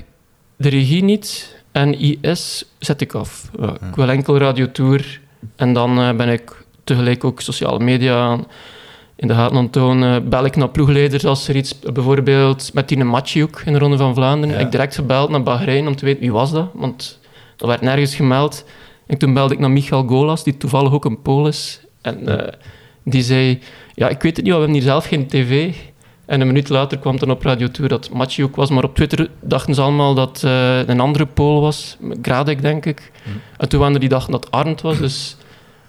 de 0.55 0.69
regie 0.69 1.03
niet 1.03 1.55
en 1.71 1.99
IS 1.99 2.65
zet 2.79 3.01
ik 3.01 3.13
af. 3.13 3.49
Ja, 3.59 3.73
Ik 3.89 3.95
wil 3.95 4.09
enkel 4.09 4.37
Radio 4.37 4.71
Tour 4.71 5.21
en 5.55 5.73
dan 5.73 6.17
ben 6.17 6.29
ik 6.29 6.63
tegelijk 6.83 7.23
ook 7.23 7.41
sociale 7.41 7.79
media 7.79 8.39
in 9.15 9.27
de 9.27 9.33
gaten 9.33 9.57
aan 9.57 9.69
tonen. 9.69 10.29
Bel 10.29 10.45
ik 10.45 10.55
naar 10.55 10.69
ploegleiders 10.69 11.25
als 11.25 11.47
er 11.47 11.55
iets, 11.55 11.79
bijvoorbeeld 11.79 12.73
met 12.73 12.87
Tine 12.87 13.03
Mathieu 13.03 13.47
in 13.65 13.73
de 13.73 13.79
Ronde 13.79 13.97
van 13.97 14.13
Vlaanderen. 14.15 14.55
Ja. 14.55 14.61
Ik 14.65 14.71
direct 14.71 14.95
gebeld 14.95 15.29
naar 15.29 15.43
Bahrein 15.43 15.87
om 15.87 15.95
te 15.95 16.05
weten 16.05 16.21
wie 16.21 16.31
was 16.31 16.51
dat, 16.51 16.67
want 16.73 17.19
dat 17.59 17.69
werd 17.69 17.81
nergens 17.81 18.15
gemeld. 18.15 18.65
En 19.07 19.17
toen 19.17 19.33
belde 19.33 19.53
ik 19.53 19.59
naar 19.59 19.71
Michael 19.71 20.03
Golas, 20.07 20.43
die 20.43 20.57
toevallig 20.57 20.93
ook 20.93 21.05
een 21.05 21.21
Pool 21.21 21.47
is. 21.47 21.81
En 22.01 22.27
eh, 22.47 22.53
die 23.03 23.21
zei, 23.23 23.59
ja, 23.95 24.09
ik 24.09 24.21
weet 24.21 24.35
het 24.35 24.45
niet, 24.45 24.53
we 24.53 24.59
hebben 24.59 24.77
hier 24.77 24.85
zelf 24.87 25.05
geen 25.05 25.27
tv. 25.27 25.73
En 26.25 26.41
een 26.41 26.47
minuut 26.47 26.69
later 26.69 26.97
kwam 26.97 27.19
dan 27.19 27.31
op 27.31 27.43
Radio 27.43 27.67
Tour 27.71 27.89
dat 27.89 28.09
Mathieu 28.09 28.49
was. 28.55 28.69
Maar 28.69 28.83
op 28.83 28.95
Twitter 28.95 29.29
dachten 29.41 29.75
ze 29.75 29.81
allemaal 29.81 30.13
dat 30.13 30.41
eh, 30.43 30.87
een 30.87 30.99
andere 30.99 31.25
Pool 31.25 31.61
was. 31.61 31.97
Gradek, 32.21 32.61
denk 32.61 32.85
ik. 32.85 33.11
En 33.57 33.69
toen 33.69 33.79
waren 33.79 33.93
er 33.93 33.99
die 33.99 34.09
dachten 34.09 34.31
dat 34.31 34.51
Arndt 34.51 34.81
was. 34.81 34.97
Dus 34.97 35.37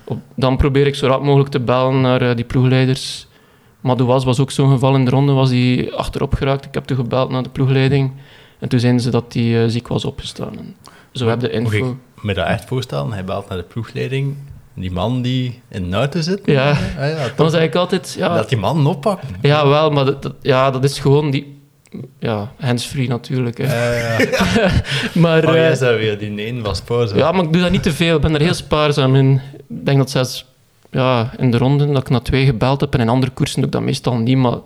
op- 0.05 0.21
dan 0.37 0.57
probeer 0.57 0.87
ik 0.87 0.95
zo 0.95 1.07
rap 1.07 1.23
mogelijk 1.23 1.51
te 1.51 1.61
bellen 1.61 2.01
naar 2.01 2.23
eh, 2.23 2.37
die 2.37 2.45
ploegleiders. 2.45 3.27
Madouas 3.81 4.25
was 4.25 4.41
ook 4.41 4.51
zo'n 4.51 4.71
geval 4.71 4.95
in 4.95 5.05
de 5.05 5.11
ronde, 5.11 5.33
was 5.33 5.51
die 5.51 5.93
achterop 5.93 6.35
geraakt. 6.35 6.65
Ik 6.65 6.75
heb 6.75 6.85
toen 6.85 6.97
gebeld 6.97 7.31
naar 7.31 7.43
de 7.43 7.49
ploegleiding. 7.49 8.13
En 8.59 8.69
toen 8.69 8.81
zeiden 8.81 9.01
ze 9.03 9.11
dat 9.11 9.33
hij 9.33 9.69
ziek 9.69 9.89
was 9.89 10.05
opgestaan. 10.05 10.75
Zo 11.13 11.29
heb 11.29 11.41
de 11.41 11.59
Moet 11.61 11.73
info. 11.73 11.91
ik 12.17 12.23
me 12.23 12.35
dat 12.35 12.47
echt 12.47 12.65
voorstellen? 12.65 13.13
Hij 13.13 13.25
belt 13.25 13.49
naar 13.49 13.59
de 13.59 13.65
ploegleiding. 13.65 14.37
Die 14.75 14.91
man 14.93 15.23
die 15.23 15.61
in 15.69 15.91
de 15.91 15.97
auto 15.97 16.21
zit. 16.21 16.41
Ja. 16.45 16.71
Ah, 16.71 16.77
ja 17.09 17.25
toch? 17.25 17.35
Dan 17.37 17.51
zei 17.51 17.65
ik 17.65 17.75
altijd... 17.75 18.15
Ja, 18.19 18.35
Dat 18.35 18.49
die 18.49 18.59
man 18.59 18.87
oppakken. 18.87 19.29
ja 19.43 19.67
wel, 19.69 19.91
maar 19.91 20.05
dat, 20.05 20.23
dat- 20.23 20.35
ja, 20.43 20.71
dat 20.71 20.85
is 20.85 20.99
gewoon 20.99 21.31
die... 21.31 21.59
Ja, 22.19 22.53
hands-free 22.59 23.09
natuurlijk. 23.09 23.59
Hè. 23.59 23.65
Eh, 23.65 24.73
maar, 25.23 25.45
oh, 25.45 25.51
eh, 25.51 25.57
jij 25.61 25.75
zou 25.75 25.99
weer 25.99 26.19
die 26.19 26.31
neen 26.31 26.63
was 26.63 26.81
pauze. 26.81 27.17
Ja, 27.17 27.33
maar 27.33 27.45
ik 27.45 27.53
doe 27.53 27.63
dat 27.63 27.71
niet 27.71 27.83
te 27.83 27.93
veel. 27.93 28.17
Ik 28.17 28.21
ben 28.23 28.35
er 28.35 28.41
heel 28.41 28.55
spaarzaam 28.55 29.15
in. 29.15 29.41
Ik 29.69 29.85
denk 29.87 29.99
dat 29.99 30.11
zelfs 30.11 30.47
ja, 30.91 31.31
in 31.39 31.51
de 31.51 31.59
ronde 31.59 31.87
dat 31.87 32.03
ik 32.03 32.09
naar 32.11 32.23
twee 32.23 32.45
gebeld 32.45 32.81
heb 32.81 32.95
en 32.95 33.01
in 33.01 33.09
andere 33.09 33.33
koersen 33.33 33.57
doe 33.57 33.67
ik 33.67 33.73
dat 33.73 33.83
meestal 33.83 34.17
niet. 34.17 34.37
Maar 34.37 34.57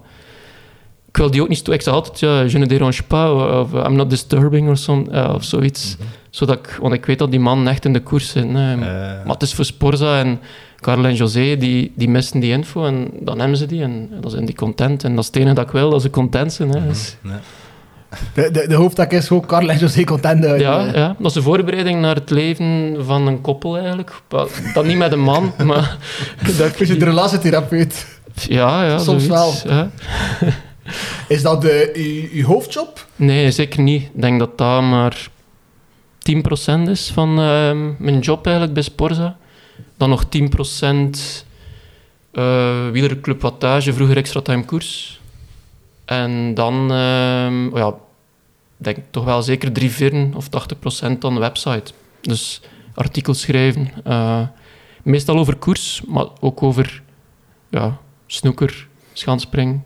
ik 1.09 1.17
wil 1.17 1.31
die 1.31 1.43
ook 1.43 1.49
niet... 1.49 1.69
Ik 1.69 1.83
zeg 1.83 1.95
altijd, 1.95 2.21
ja, 2.21 2.41
je 2.41 2.59
ne 2.59 2.67
dérange 2.67 3.03
pas, 3.03 3.31
of 3.65 3.73
I'm 3.87 3.95
not 3.97 4.11
disturbing 4.11 4.71
of, 4.71 4.79
some, 4.79 5.05
ja, 5.11 5.33
of 5.35 5.45
zoiets. 5.45 5.97
Zodat 6.35 6.59
ik, 6.59 6.79
want 6.81 6.95
ik 6.95 7.07
weet 7.07 7.19
dat 7.19 7.31
die 7.31 7.41
man 7.41 7.69
echt 7.69 7.85
in 7.85 7.93
de 7.93 8.01
koers 8.01 8.33
hè. 8.33 8.41
Eh, 8.41 8.77
Maar 8.79 9.23
het 9.27 9.43
is 9.43 9.55
voor 9.55 9.65
Sporza 9.65 10.19
en 10.19 10.41
Carl 10.81 11.05
en 11.05 11.15
José, 11.15 11.57
die, 11.57 11.93
die 11.97 12.09
missen 12.09 12.41
die 12.41 12.53
info 12.53 12.85
en 12.87 13.09
dan 13.21 13.39
hebben 13.39 13.57
ze 13.59 13.67
die 13.67 13.83
en 13.83 14.11
dan 14.21 14.31
zijn 14.31 14.45
die 14.45 14.55
content. 14.55 15.05
En 15.05 15.11
dat 15.15 15.21
is 15.21 15.27
het 15.27 15.37
enige 15.37 15.55
dat 15.55 15.65
ik 15.65 15.71
wil, 15.71 15.91
dat 15.91 16.03
ze 16.03 16.11
content 16.11 16.53
zijn. 16.53 16.69
Hè. 16.71 16.87
Dus- 16.89 17.17
nee. 17.23 17.37
De, 18.35 18.51
de, 18.51 18.69
de 18.69 18.75
hoofdtak 18.75 19.13
is 19.13 19.27
gewoon 19.27 19.47
Carl 19.47 19.71
en 19.71 19.79
José 19.79 20.05
content 20.05 20.45
uit. 20.45 20.61
Ja, 20.61 20.81
ja, 20.95 21.17
dat 21.19 21.27
is 21.27 21.33
de 21.33 21.43
voorbereiding 21.43 22.01
naar 22.01 22.15
het 22.15 22.31
leven 22.31 22.97
van 23.05 23.27
een 23.27 23.41
koppel 23.41 23.77
eigenlijk. 23.79 24.13
Wel, 24.29 24.49
Dan 24.75 24.87
niet 24.87 24.97
met 24.99 25.13
een 25.13 25.21
man, 25.23 25.53
maar... 25.65 25.97
Dat, 26.59 26.77
Dus 26.79 26.89
je 26.89 26.97
de 26.97 27.05
relatietherapeut. 27.05 28.07
ja, 28.35 28.85
ja, 28.85 28.99
Soms 28.99 29.27
zoiets, 29.27 29.63
ja. 29.63 29.91
Is 31.29 31.43
dat 31.43 31.63
de, 31.63 31.91
uw, 31.95 32.39
uw 32.41 32.47
hoofdjob? 32.47 33.07
Nee, 33.17 33.51
zeker 33.51 33.81
niet. 33.83 34.03
Ik 34.03 34.23
denk 34.23 34.39
dat 34.39 34.59
dat 34.59 34.83
maar 34.83 35.29
10% 36.25 36.89
is 36.89 37.11
van 37.11 37.39
ehm, 37.39 37.93
mijn 37.99 38.19
job 38.19 38.45
eigenlijk 38.45 38.75
bij 38.75 38.83
Sporza. 38.83 39.37
Dan 39.97 40.09
nog 40.09 40.25
10% 40.25 41.45
eh 42.33 42.89
wielerclub 42.91 43.41
wattage, 43.41 43.93
vroeger 43.93 44.17
extra 44.17 44.41
time 44.41 44.65
koers. 44.65 45.21
En 46.05 46.55
dan, 46.55 46.93
ehm, 46.93 47.69
oh 47.73 47.79
ja, 47.79 47.89
ik 48.79 48.85
denk 48.85 48.99
toch 49.11 49.25
wel 49.25 49.43
zeker 49.43 49.73
drie 49.73 49.91
vierde 49.91 50.29
of 50.35 50.49
80% 50.49 51.19
dan 51.19 51.35
de 51.35 51.41
website. 51.41 51.93
Dus 52.21 52.61
artikels 52.95 53.41
schrijven. 53.41 53.91
eh, 54.05 54.41
meestal 55.03 55.39
over 55.39 55.57
koers, 55.57 56.03
maar 56.07 56.27
ook 56.41 56.63
over 56.63 57.03
ja, 57.69 57.99
snoeker, 58.27 58.89
schanspring, 59.13 59.83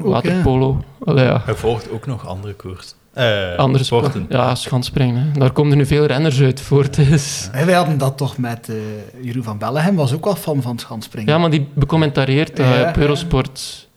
ook, 0.00 0.06
ja. 0.06 0.12
waterpolo. 0.12 0.84
Allee, 1.04 1.24
ja. 1.24 1.42
Hij 1.44 1.54
volgt 1.54 1.90
ook 1.90 2.06
nog 2.06 2.26
andere 2.26 2.54
koers. 2.54 2.94
Eh, 3.12 3.56
Andere 3.56 3.84
sporten. 3.84 4.26
Ja, 4.28 4.54
schanspringen. 4.54 5.16
Hè. 5.32 5.38
Daar 5.38 5.52
komen 5.52 5.70
er 5.72 5.76
nu 5.76 5.86
veel 5.86 6.04
renners 6.06 6.40
uit 6.40 6.60
voort. 6.60 6.96
Dus. 6.96 7.48
En 7.52 7.66
wij 7.66 7.74
hadden 7.74 7.98
dat 7.98 8.16
toch 8.16 8.38
met 8.38 8.68
eh 8.68 8.76
Jeroen 9.22 9.42
van 9.42 9.58
Bellegem, 9.58 9.94
was 9.96 10.12
ook 10.12 10.24
wel 10.24 10.36
fan 10.36 10.62
van 10.62 10.70
het 10.72 10.80
schandspringen. 10.80 11.32
Ja, 11.32 11.38
maar 11.38 11.50
die 11.50 11.68
becommentarieert 11.74 12.58
Ja, 12.58 12.88
op 12.88 12.96
Eurosport. 12.96 13.88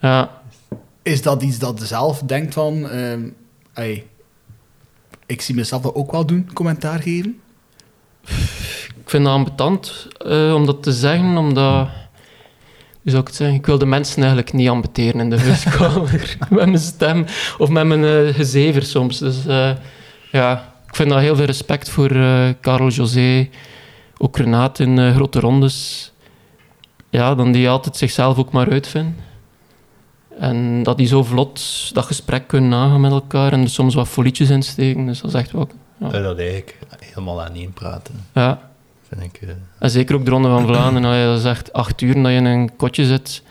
Ja, 0.00 0.30
Is 1.02 1.22
dat 1.22 1.42
iets 1.42 1.58
dat 1.58 1.78
je 1.78 1.86
zelf 1.86 2.18
denkt 2.26 2.54
van... 2.54 2.88
ehm, 2.88 3.20
ey, 3.72 4.06
ik 5.26 5.40
zie 5.40 5.54
mezelf 5.54 5.82
dat 5.82 5.94
ook 5.94 6.12
wel 6.12 6.26
doen, 6.26 6.50
commentaar 6.52 6.98
geven? 7.00 7.38
ik 9.02 9.10
vind 9.10 9.24
dat 9.24 9.32
ambetant 9.32 10.08
eh, 10.26 10.54
om 10.54 10.66
dat 10.66 10.82
te 10.82 10.92
zeggen, 10.92 11.36
omdat... 11.36 11.88
Zou 13.04 13.20
ik 13.20 13.26
het 13.26 13.36
zeggen? 13.36 13.56
Ik 13.56 13.66
wil 13.66 13.78
de 13.78 13.86
mensen 13.86 14.16
eigenlijk 14.16 14.52
niet 14.52 14.68
ambeteren 14.68 15.20
in 15.20 15.30
de 15.30 15.38
huiskamer. 15.44 16.36
met 16.38 16.50
mijn 16.50 16.78
stem 16.78 17.26
of 17.58 17.68
met 17.68 17.86
mijn 17.86 18.04
eh, 18.04 18.34
gezever 18.34 18.82
soms. 18.82 19.18
Dus 19.18 19.46
eh, 19.46 19.70
ja, 20.32 20.74
ik 20.86 20.94
vind 20.94 21.08
dat 21.10 21.18
heel 21.18 21.36
veel 21.36 21.44
respect 21.44 21.90
voor 21.90 22.10
eh 22.10 22.48
Karel 22.60 22.88
José, 22.88 23.48
ook 24.18 24.36
Renate 24.36 24.82
in 24.82 25.14
grote 25.14 25.40
rondes. 25.40 26.12
Ja, 27.10 27.34
dan 27.34 27.52
die 27.52 27.68
altijd 27.68 27.96
zichzelf 27.96 28.38
ook 28.38 28.52
maar 28.52 28.70
uitvinden. 28.70 29.16
En 30.38 30.82
dat 30.82 30.96
die 30.96 31.06
zo 31.06 31.22
vlot 31.22 31.90
dat 31.94 32.04
gesprek 32.04 32.46
kunnen 32.46 32.78
aangaan 32.78 33.00
met 33.00 33.10
elkaar 33.10 33.52
en 33.52 33.60
er 33.60 33.68
soms 33.70 33.94
wat 33.94 34.08
folietjes 34.08 34.50
insteken. 34.50 35.06
Dus 35.06 35.20
dat 35.20 35.30
is 35.30 35.40
echt 35.40 35.52
wel... 35.52 35.68
Ja. 35.98 36.08
Dat 36.08 36.38
eigenlijk 36.38 36.78
helemaal 37.00 37.42
aan 37.42 37.54
één 37.54 37.72
praten, 37.72 38.14
ja. 38.34 38.70
Vind 39.18 39.34
ik. 39.34 39.42
eh. 39.48 39.54
En 39.78 39.90
zeker 39.90 40.14
ook 40.14 40.24
de 40.24 40.30
Ronde 40.30 40.48
van 40.48 40.66
Vlaanderen, 40.66 41.08
allee, 41.08 41.24
dat 41.26 41.38
is 41.38 41.44
echt 41.44 41.72
acht 41.72 42.00
uur 42.00 42.14
dat 42.14 42.24
je 42.32 42.36
in 42.36 42.44
een 42.44 42.76
kotje 42.76 43.04
zit. 43.04 43.42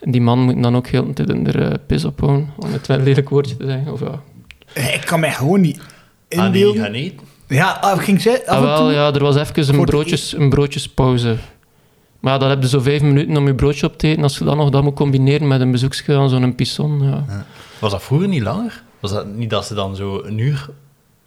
En 0.00 0.10
die 0.10 0.20
man 0.20 0.38
moet 0.38 0.62
dan 0.62 0.76
ook 0.76 0.86
heel 0.86 1.06
de 1.06 1.12
tijd 1.12 1.28
in 1.28 1.44
de 1.44 1.58
uh, 1.58 1.68
pis 1.86 2.04
ophouden, 2.04 2.50
om 2.58 2.72
het 2.72 2.86
wel 2.86 2.98
een 2.98 3.04
lelijk 3.04 3.28
woordje 3.28 3.56
te 3.56 3.66
zeggen. 3.66 3.92
Of, 3.92 4.00
ja. 4.00 4.20
Eh, 4.72 4.94
Ik 4.94 5.00
kan 5.04 5.20
mij 5.20 5.32
gewoon 5.32 5.60
niet 5.60 5.78
Ah, 5.78 6.38
nee, 6.38 6.46
inbeelden. 6.46 6.82
ga 6.82 6.88
niet. 6.88 7.20
Ja, 7.48 7.78
ah, 7.80 7.98
ging 7.98 8.20
zij 8.20 8.40
af 8.46 8.46
Ah, 8.46 8.56
en 8.56 8.62
wel, 8.62 8.78
toe... 8.78 8.92
ja, 8.92 9.12
er 9.12 9.22
was 9.22 9.36
even 9.36 9.74
een, 9.78 9.84
broodjes, 9.84 10.32
een 10.36 10.48
broodjespauze. 10.50 11.36
Maar 12.20 12.32
ja, 12.32 12.38
dan 12.38 12.48
heb 12.48 12.62
je 12.62 12.68
zo 12.68 12.80
vijf 12.80 13.02
minuten 13.02 13.36
om 13.36 13.46
je 13.46 13.54
broodje 13.54 13.86
op 13.86 13.98
te 13.98 14.06
eten. 14.08 14.22
Als 14.22 14.38
je 14.38 14.44
dan 14.44 14.56
nog 14.56 14.70
dat 14.70 14.82
moet 14.82 14.94
combineren 14.94 15.48
met 15.48 15.60
een 15.60 15.70
bezoekje 15.70 16.16
aan 16.16 16.28
zo'n 16.28 16.54
pisson, 16.54 17.02
ja. 17.02 17.24
Was 17.78 17.90
dat 17.90 18.02
vroeger 18.02 18.28
niet 18.28 18.42
langer? 18.42 18.82
Was 19.00 19.10
dat 19.12 19.26
niet 19.26 19.50
dat 19.50 19.66
ze 19.66 19.74
dan 19.74 19.96
zo 19.96 20.22
een 20.24 20.38
uur 20.38 20.68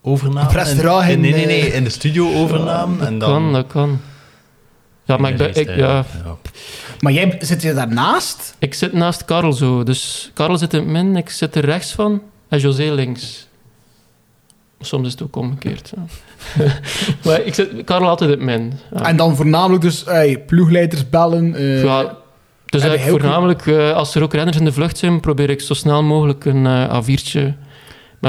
overnamen? 0.05 0.49
Op 0.49 0.55
restaurant 0.55 1.03
En- 1.03 1.09
in, 1.11 1.19
nee, 1.19 1.31
nee, 1.33 1.45
nee, 1.45 1.69
eh, 1.69 1.75
in 1.75 1.83
de 1.83 1.89
studio 1.89 2.33
overnamen. 2.33 2.97
Dat 2.97 3.07
en 3.07 3.19
dan... 3.19 3.29
kan, 3.29 3.53
dat 3.53 3.67
kan. 3.67 3.99
Ja, 5.05 5.17
maar 5.17 5.31
ik, 5.31 5.37
ben, 5.37 5.55
ik, 5.55 5.75
ja, 5.75 6.05
Maar 6.99 7.11
jij 7.11 7.35
zit 7.39 7.61
je 7.61 7.73
daarnaast? 7.73 8.55
ik 8.59 8.73
zit 8.73 8.93
naast 8.93 9.25
Karel 9.25 9.53
zo. 9.53 9.83
Dus 9.83 10.31
Karel 10.33 10.57
zit 10.57 10.73
in 10.73 10.79
het 10.79 10.87
midden, 10.87 11.15
ik 11.15 11.29
zit 11.29 11.55
er 11.55 11.65
rechts 11.65 11.91
van 11.91 12.21
en 12.49 12.59
José 12.59 12.83
links. 12.93 13.47
Soms 14.79 15.05
is 15.05 15.11
het 15.11 15.23
ook 15.23 15.35
omgekeerd. 15.35 15.91
Maar 17.25 17.41
ik 17.41 17.53
zit 17.53 17.69
Karel 17.85 18.07
altijd 18.09 18.39
in 18.39 18.47
het. 18.47 18.73
Ja. 18.93 19.01
En 19.05 19.17
dan 19.17 19.35
voornamelijk 19.35 19.81
dus 19.81 20.03
ey, 20.03 20.39
ploegleiders 20.39 21.09
bellen. 21.09 21.55
eh, 21.55 21.83
Ja, 21.83 22.17
dus 22.65 22.81
eigenlijk 22.83 23.21
voornamelijk, 23.21 23.65
eh, 23.67 23.91
als 23.93 24.15
er 24.15 24.23
ook 24.23 24.33
renners 24.33 24.57
in 24.57 24.65
de 24.65 24.71
vlucht 24.71 24.97
zijn, 24.97 25.19
probeer 25.19 25.49
ik 25.49 25.61
zo 25.61 25.73
snel 25.73 26.03
mogelijk 26.03 26.45
een 26.45 26.65
eh 26.65 27.01
A4'tje 27.03 27.53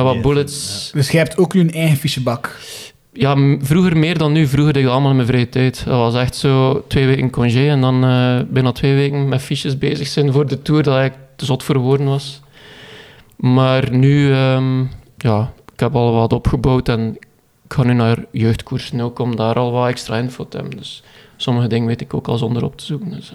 met 0.05 0.13
wat 0.15 0.23
bullets. 0.23 0.91
Dus 0.95 1.11
jij 1.11 1.21
hebt 1.21 1.37
ook 1.39 1.55
nu 1.55 1.61
een 1.61 1.73
eigen 1.73 1.97
fichebak. 1.97 2.59
Ja, 3.13 3.57
vroeger 3.61 3.97
meer 3.97 4.19
dan 4.19 4.33
nu. 4.33 4.47
Vroeger 4.47 4.73
deed 4.73 4.83
ik 4.83 4.89
dat 4.89 4.93
allemaal 4.93 5.11
in 5.11 5.17
mijn 5.17 5.29
vrije 5.29 5.49
tijd. 5.49 5.85
Dat 5.85 5.99
was 5.99 6.15
echt 6.15 6.37
zo 6.37 6.85
twee 6.89 7.07
weken 7.07 7.31
congé 7.31 7.69
en 7.69 7.81
dan 7.81 8.05
eh 8.05 8.41
bijna 8.51 8.73
twee 8.73 8.95
weken 8.95 9.29
met 9.29 9.43
fiches 9.43 9.79
bezig 9.79 10.07
zijn 10.07 10.33
voor 10.33 10.47
de 10.47 10.63
Tour, 10.63 10.83
dat 10.83 10.95
eigenlijk 10.97 11.29
te 11.37 11.45
zot 11.45 11.63
voor 11.63 11.79
woorden 11.79 12.07
was. 12.07 12.41
Maar 13.37 13.91
nu, 13.91 14.33
ehm, 14.33 14.81
ja, 15.17 15.53
ik 15.73 15.81
heb 15.81 15.95
al 15.95 16.13
wat 16.13 16.33
opgebouwd 16.33 16.89
en 16.89 17.17
ik 17.65 17.73
ga 17.73 17.83
nu 17.83 17.93
naar 17.93 18.19
jeugdkoersen 18.33 19.01
ook 19.01 19.19
om 19.19 19.37
daar 19.37 19.55
al 19.55 19.73
wat 19.73 19.89
extra 19.89 20.17
info 20.17 20.49
te 20.49 20.57
hebben. 20.57 20.77
Dus 20.77 21.03
sommige 21.37 21.67
dingen 21.69 21.87
weet 21.87 22.01
ik 22.01 22.15
ook 22.15 22.29
al 22.29 22.39
zonder 22.39 22.65
op 22.65 22.77
te 22.77 22.85
zoeken. 22.85 23.11
Dus, 23.11 23.33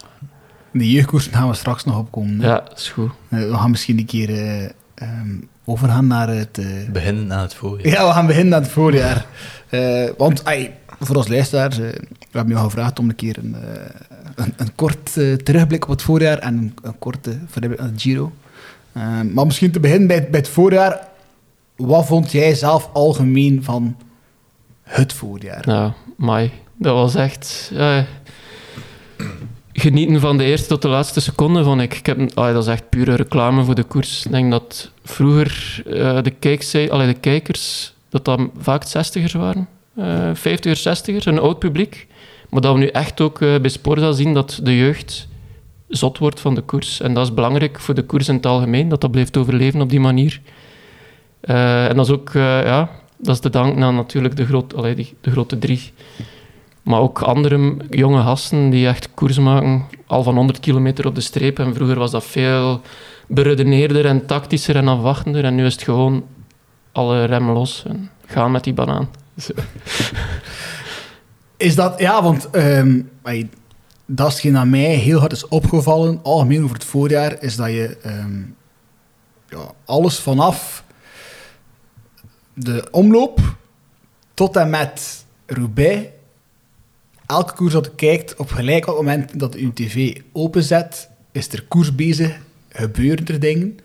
Die 0.73 0.91
jeugdkoersen 0.91 1.33
gaan 1.33 1.47
we 1.49 1.53
straks 1.55 1.83
nog 1.83 1.97
opkomen. 1.97 2.39
hè. 2.41 2.47
ja, 2.47 2.63
is 2.75 2.89
goed. 2.89 3.11
Eh, 3.29 3.39
we 3.39 3.53
gaan 3.53 3.71
misschien 3.71 3.97
een 3.97 4.05
keer 4.05 4.29
eh, 4.29 4.69
overgaan 5.71 6.07
naar 6.07 6.29
het... 6.29 6.57
eh, 6.57 6.65
Beginnen 6.91 7.33
aan 7.33 7.41
het 7.41 7.53
voorjaar. 7.53 7.87
Ja, 7.93 8.07
we 8.07 8.13
gaan 8.13 8.25
beginnen 8.27 8.55
aan 8.55 8.61
het 8.61 8.71
voorjaar. 8.71 9.25
Eh, 9.69 10.09
want 10.17 10.43
voor 10.99 11.15
ons 11.15 11.27
luisteraars, 11.27 11.79
eh, 11.79 11.85
we 12.31 12.37
hebben 12.37 12.53
jou 12.53 12.65
gevraagd 12.65 12.99
om 12.99 13.09
een 13.09 13.15
keer 13.15 13.37
een, 13.37 13.55
eh, 13.55 13.83
een, 14.35 14.53
een 14.57 14.75
kort 14.75 15.17
eh, 15.17 15.33
terugblik 15.33 15.83
op 15.83 15.89
het 15.89 16.01
voorjaar 16.01 16.37
en 16.37 16.57
een, 16.57 16.73
een 16.83 16.99
korte 16.99 17.39
vooruitblik 17.47 17.79
aan 17.85 17.91
het 17.91 18.01
Giro. 18.01 18.31
Eh, 18.91 19.21
maar 19.33 19.45
misschien 19.45 19.71
te 19.71 19.79
beginnen 19.79 20.07
bij, 20.07 20.15
het- 20.17 20.31
bij 20.31 20.39
het 20.39 20.49
voorjaar. 20.49 21.07
Wat 21.75 22.05
vond 22.05 22.31
jij 22.31 22.55
zelf 22.55 22.89
algemeen 22.93 23.63
van 23.63 23.95
het 24.83 25.13
voorjaar? 25.13 25.69
Ja, 25.69 25.93
mai. 26.17 26.51
Dat 26.77 26.93
was 26.93 27.15
echt... 27.15 27.71
genieten 29.73 30.19
van 30.19 30.37
de 30.37 30.43
eerste 30.43 30.67
tot 30.67 30.81
de 30.81 30.87
laatste 30.87 31.21
seconde, 31.21 31.63
vond 31.63 31.81
ik. 31.81 32.05
heb, 32.05 32.31
ah, 32.33 32.53
dat 32.53 32.63
is 32.63 32.69
echt 32.69 32.89
pure 32.89 33.15
reclame 33.15 33.63
voor 33.63 33.75
de 33.75 33.83
koers. 33.83 34.25
Ik 34.25 34.31
denk 34.31 34.51
dat 34.51 34.91
vroeger 35.03 35.81
eh, 35.85 36.21
de, 36.21 36.31
kijkzij, 36.31 36.91
allee, 36.91 37.07
de 37.07 37.19
kijkers, 37.19 37.93
dat 38.09 38.25
dat 38.25 38.39
vaak 38.57 38.83
60ers 38.85 39.31
waren. 39.31 39.67
eh 39.95 40.29
50ers, 40.35 40.81
60ers, 40.81 41.23
een 41.23 41.39
oud 41.39 41.59
publiek. 41.59 42.07
Maar 42.49 42.61
dat 42.61 42.73
we 42.73 42.79
nu 42.79 42.87
echt 42.87 43.21
ook 43.21 43.41
eh, 43.41 43.59
bij 43.59 43.69
Sporza 43.69 44.11
zien 44.11 44.33
dat 44.33 44.59
de 44.63 44.77
jeugd 44.77 45.27
zot 45.87 46.17
wordt 46.17 46.39
van 46.39 46.55
de 46.55 46.61
koers. 46.61 47.01
En 47.01 47.13
dat 47.13 47.25
is 47.25 47.33
belangrijk 47.33 47.79
voor 47.79 47.93
de 47.93 48.03
koers 48.03 48.27
in 48.27 48.35
het 48.35 48.45
algemeen, 48.45 48.89
dat 48.89 49.01
dat 49.01 49.11
blijft 49.11 49.37
overleven 49.37 49.81
op 49.81 49.89
die 49.89 49.99
manier. 49.99 50.41
En 51.41 51.95
dat 51.95 52.05
is 52.05 52.11
ook, 52.11 52.29
ja, 52.33 52.89
dat 53.17 53.35
is 53.35 53.41
de 53.41 53.49
dank 53.49 53.81
aan 53.81 53.95
natuurlijk 53.95 54.35
de, 54.35 54.45
groot, 54.45 54.75
allee, 54.75 55.15
de 55.21 55.31
grote 55.31 55.59
drie. 55.59 55.91
Maar 56.83 56.99
ook 56.99 57.21
andere 57.21 57.77
jonge 57.89 58.21
gasten 58.21 58.69
die 58.69 58.87
echt 58.87 59.13
koers 59.13 59.39
maken, 59.39 59.85
al 60.07 60.23
van 60.23 60.35
100 60.35 60.59
kilometer 60.59 61.07
op 61.07 61.15
de 61.15 61.21
streep. 61.21 61.59
En 61.59 61.73
vroeger 61.73 61.99
was 61.99 62.11
dat 62.11 62.23
veel 62.23 62.81
beredeneerder 63.27 64.05
en 64.05 64.25
tactischer 64.25 64.75
en 64.75 64.87
afwachtender. 64.87 65.43
En 65.43 65.55
nu 65.55 65.65
is 65.65 65.73
het 65.73 65.83
gewoon 65.83 66.25
alle 66.91 67.25
remmen 67.25 67.53
los 67.53 67.83
en 67.87 68.09
gaan 68.25 68.51
met 68.51 68.63
die 68.63 68.73
banaan. 68.73 69.09
Is 71.57 71.75
dat, 71.75 71.99
ja, 71.99 72.23
want 72.23 72.49
ey, 72.49 73.49
dat 74.05 74.43
is 74.43 74.43
mij 74.65 74.79
heel 74.79 75.19
hard 75.19 75.31
is 75.31 75.47
opgevallen, 75.47 76.19
algemeen 76.23 76.63
over 76.63 76.75
het 76.75 76.85
voorjaar, 76.85 77.41
is 77.41 77.55
dat 77.55 77.67
je 77.67 77.97
ehm, 78.01 78.41
ja, 79.49 79.71
alles 79.85 80.19
vanaf 80.19 80.83
de 82.53 82.87
omloop 82.91 83.39
tot 84.33 84.55
en 84.55 84.69
met 84.69 85.25
Roubaix, 85.45 86.07
elke 87.31 87.53
koers 87.53 87.73
dat 87.73 87.85
je 87.85 87.91
kijkt, 87.95 88.35
op 88.35 88.51
gelijk 88.51 88.87
op 88.87 88.95
het 88.97 89.05
moment 89.05 89.39
dat 89.39 89.53
je 89.59 89.73
tv 89.73 90.17
openzet, 90.31 91.09
is 91.31 91.47
er 91.53 91.63
koers 91.67 91.95
bezig, 91.95 92.37
gebeuren 92.69 93.27
er 93.27 93.39
dingen. 93.39 93.77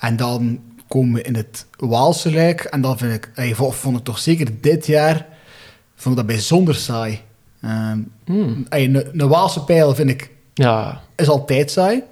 En 0.00 0.16
dan 0.16 0.60
komen 0.88 1.14
we 1.14 1.22
in 1.22 1.34
het 1.36 1.66
Waalse 1.76 2.32
luik, 2.32 2.60
en 2.60 2.80
dan 2.80 2.98
vind 2.98 3.12
ik, 3.14 3.30
ey, 3.34 3.54
vond, 3.54 3.96
ik 3.98 4.04
toch 4.04 4.18
zeker 4.18 4.46
dit 4.60 4.86
jaar, 4.86 5.26
vond 5.94 6.18
ik 6.18 6.26
dat 6.26 6.34
bijzonder 6.36 6.74
saai. 6.74 7.20
Ehm, 7.62 7.98
Hmm. 8.24 8.66
ey, 8.68 8.84
Een 9.12 9.28
Waalse 9.28 9.64
pijl 9.64 9.94
vind 9.94 10.10
ik, 10.10 10.30
Ja, 10.54 11.00
is 11.16 11.28
altijd 11.28 11.70
saai. 11.70 12.02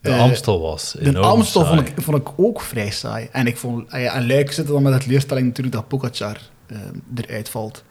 De 0.00 0.10
Eh, 0.12 0.20
Amstel 0.20 0.60
was 0.60 0.96
De 1.00 1.18
Amstel 1.18 1.64
saai. 1.64 1.76
vond 1.76 1.88
ik, 1.88 2.02
vond 2.04 2.16
ik 2.16 2.28
ook 2.36 2.60
vrij 2.60 2.90
saai. 2.90 3.28
En 3.32 3.46
ik 3.46 3.56
vond, 3.56 3.88
en 3.88 4.26
Luik 4.26 4.52
zitten 4.52 4.74
dan 4.74 4.82
met 4.82 4.92
het 4.92 5.06
leerstelling 5.06 5.46
natuurlijk 5.46 5.74
dat 5.76 5.88
Pogacar 5.88 6.38
eh, 6.66 6.76
eruit 7.14 7.48
valt. 7.48 7.84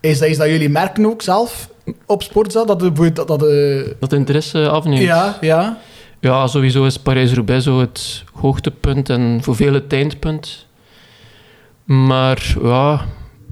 Is 0.00 0.18
dat 0.18 0.28
iets 0.28 0.38
dat 0.38 0.48
jullie 0.48 0.68
merken 0.68 1.06
ook 1.06 1.22
zelf 1.22 1.68
op 2.06 2.22
Sportza? 2.22 2.64
Dat 2.64 2.80
de, 2.80 3.12
dat, 3.12 3.28
dat 3.28 3.40
de, 3.40 3.96
dat 4.00 4.10
de 4.10 4.16
interesse 4.16 4.68
afneemt. 4.68 5.02
ja, 5.02 5.38
ja. 5.40 5.78
Ja, 6.20 6.46
sowieso 6.46 6.84
is 6.84 6.98
Parijs-Roubaix 6.98 7.64
zo 7.64 7.80
het 7.80 8.24
hoogtepunt 8.32 9.08
en 9.10 9.38
voor 9.42 9.56
velen 9.56 9.82
het 9.82 9.92
eindpunt. 9.92 10.66
Maar 11.84 12.54
ja, 12.62 13.04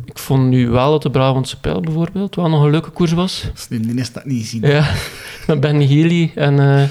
ik 0.04 0.18
vond 0.18 0.48
nu 0.48 0.68
wel 0.68 0.90
dat 0.90 1.02
de 1.02 1.10
Brabantse 1.10 1.60
Pijl 1.60 1.80
bijvoorbeeld 1.80 2.34
wel 2.34 2.48
nog 2.48 2.62
een 2.62 2.70
leuke 2.70 2.90
koers 2.90 3.12
was. 3.12 3.50
Die 3.68 3.80
die 3.80 3.94
is 3.94 4.12
dat 4.12 4.24
niet 4.24 4.46
zien. 4.46 4.62
Ja, 4.66 4.90
met 5.46 5.60
Ben 5.60 5.88
Healy 5.88 6.32
en... 6.34 6.58
eh, 6.58 6.82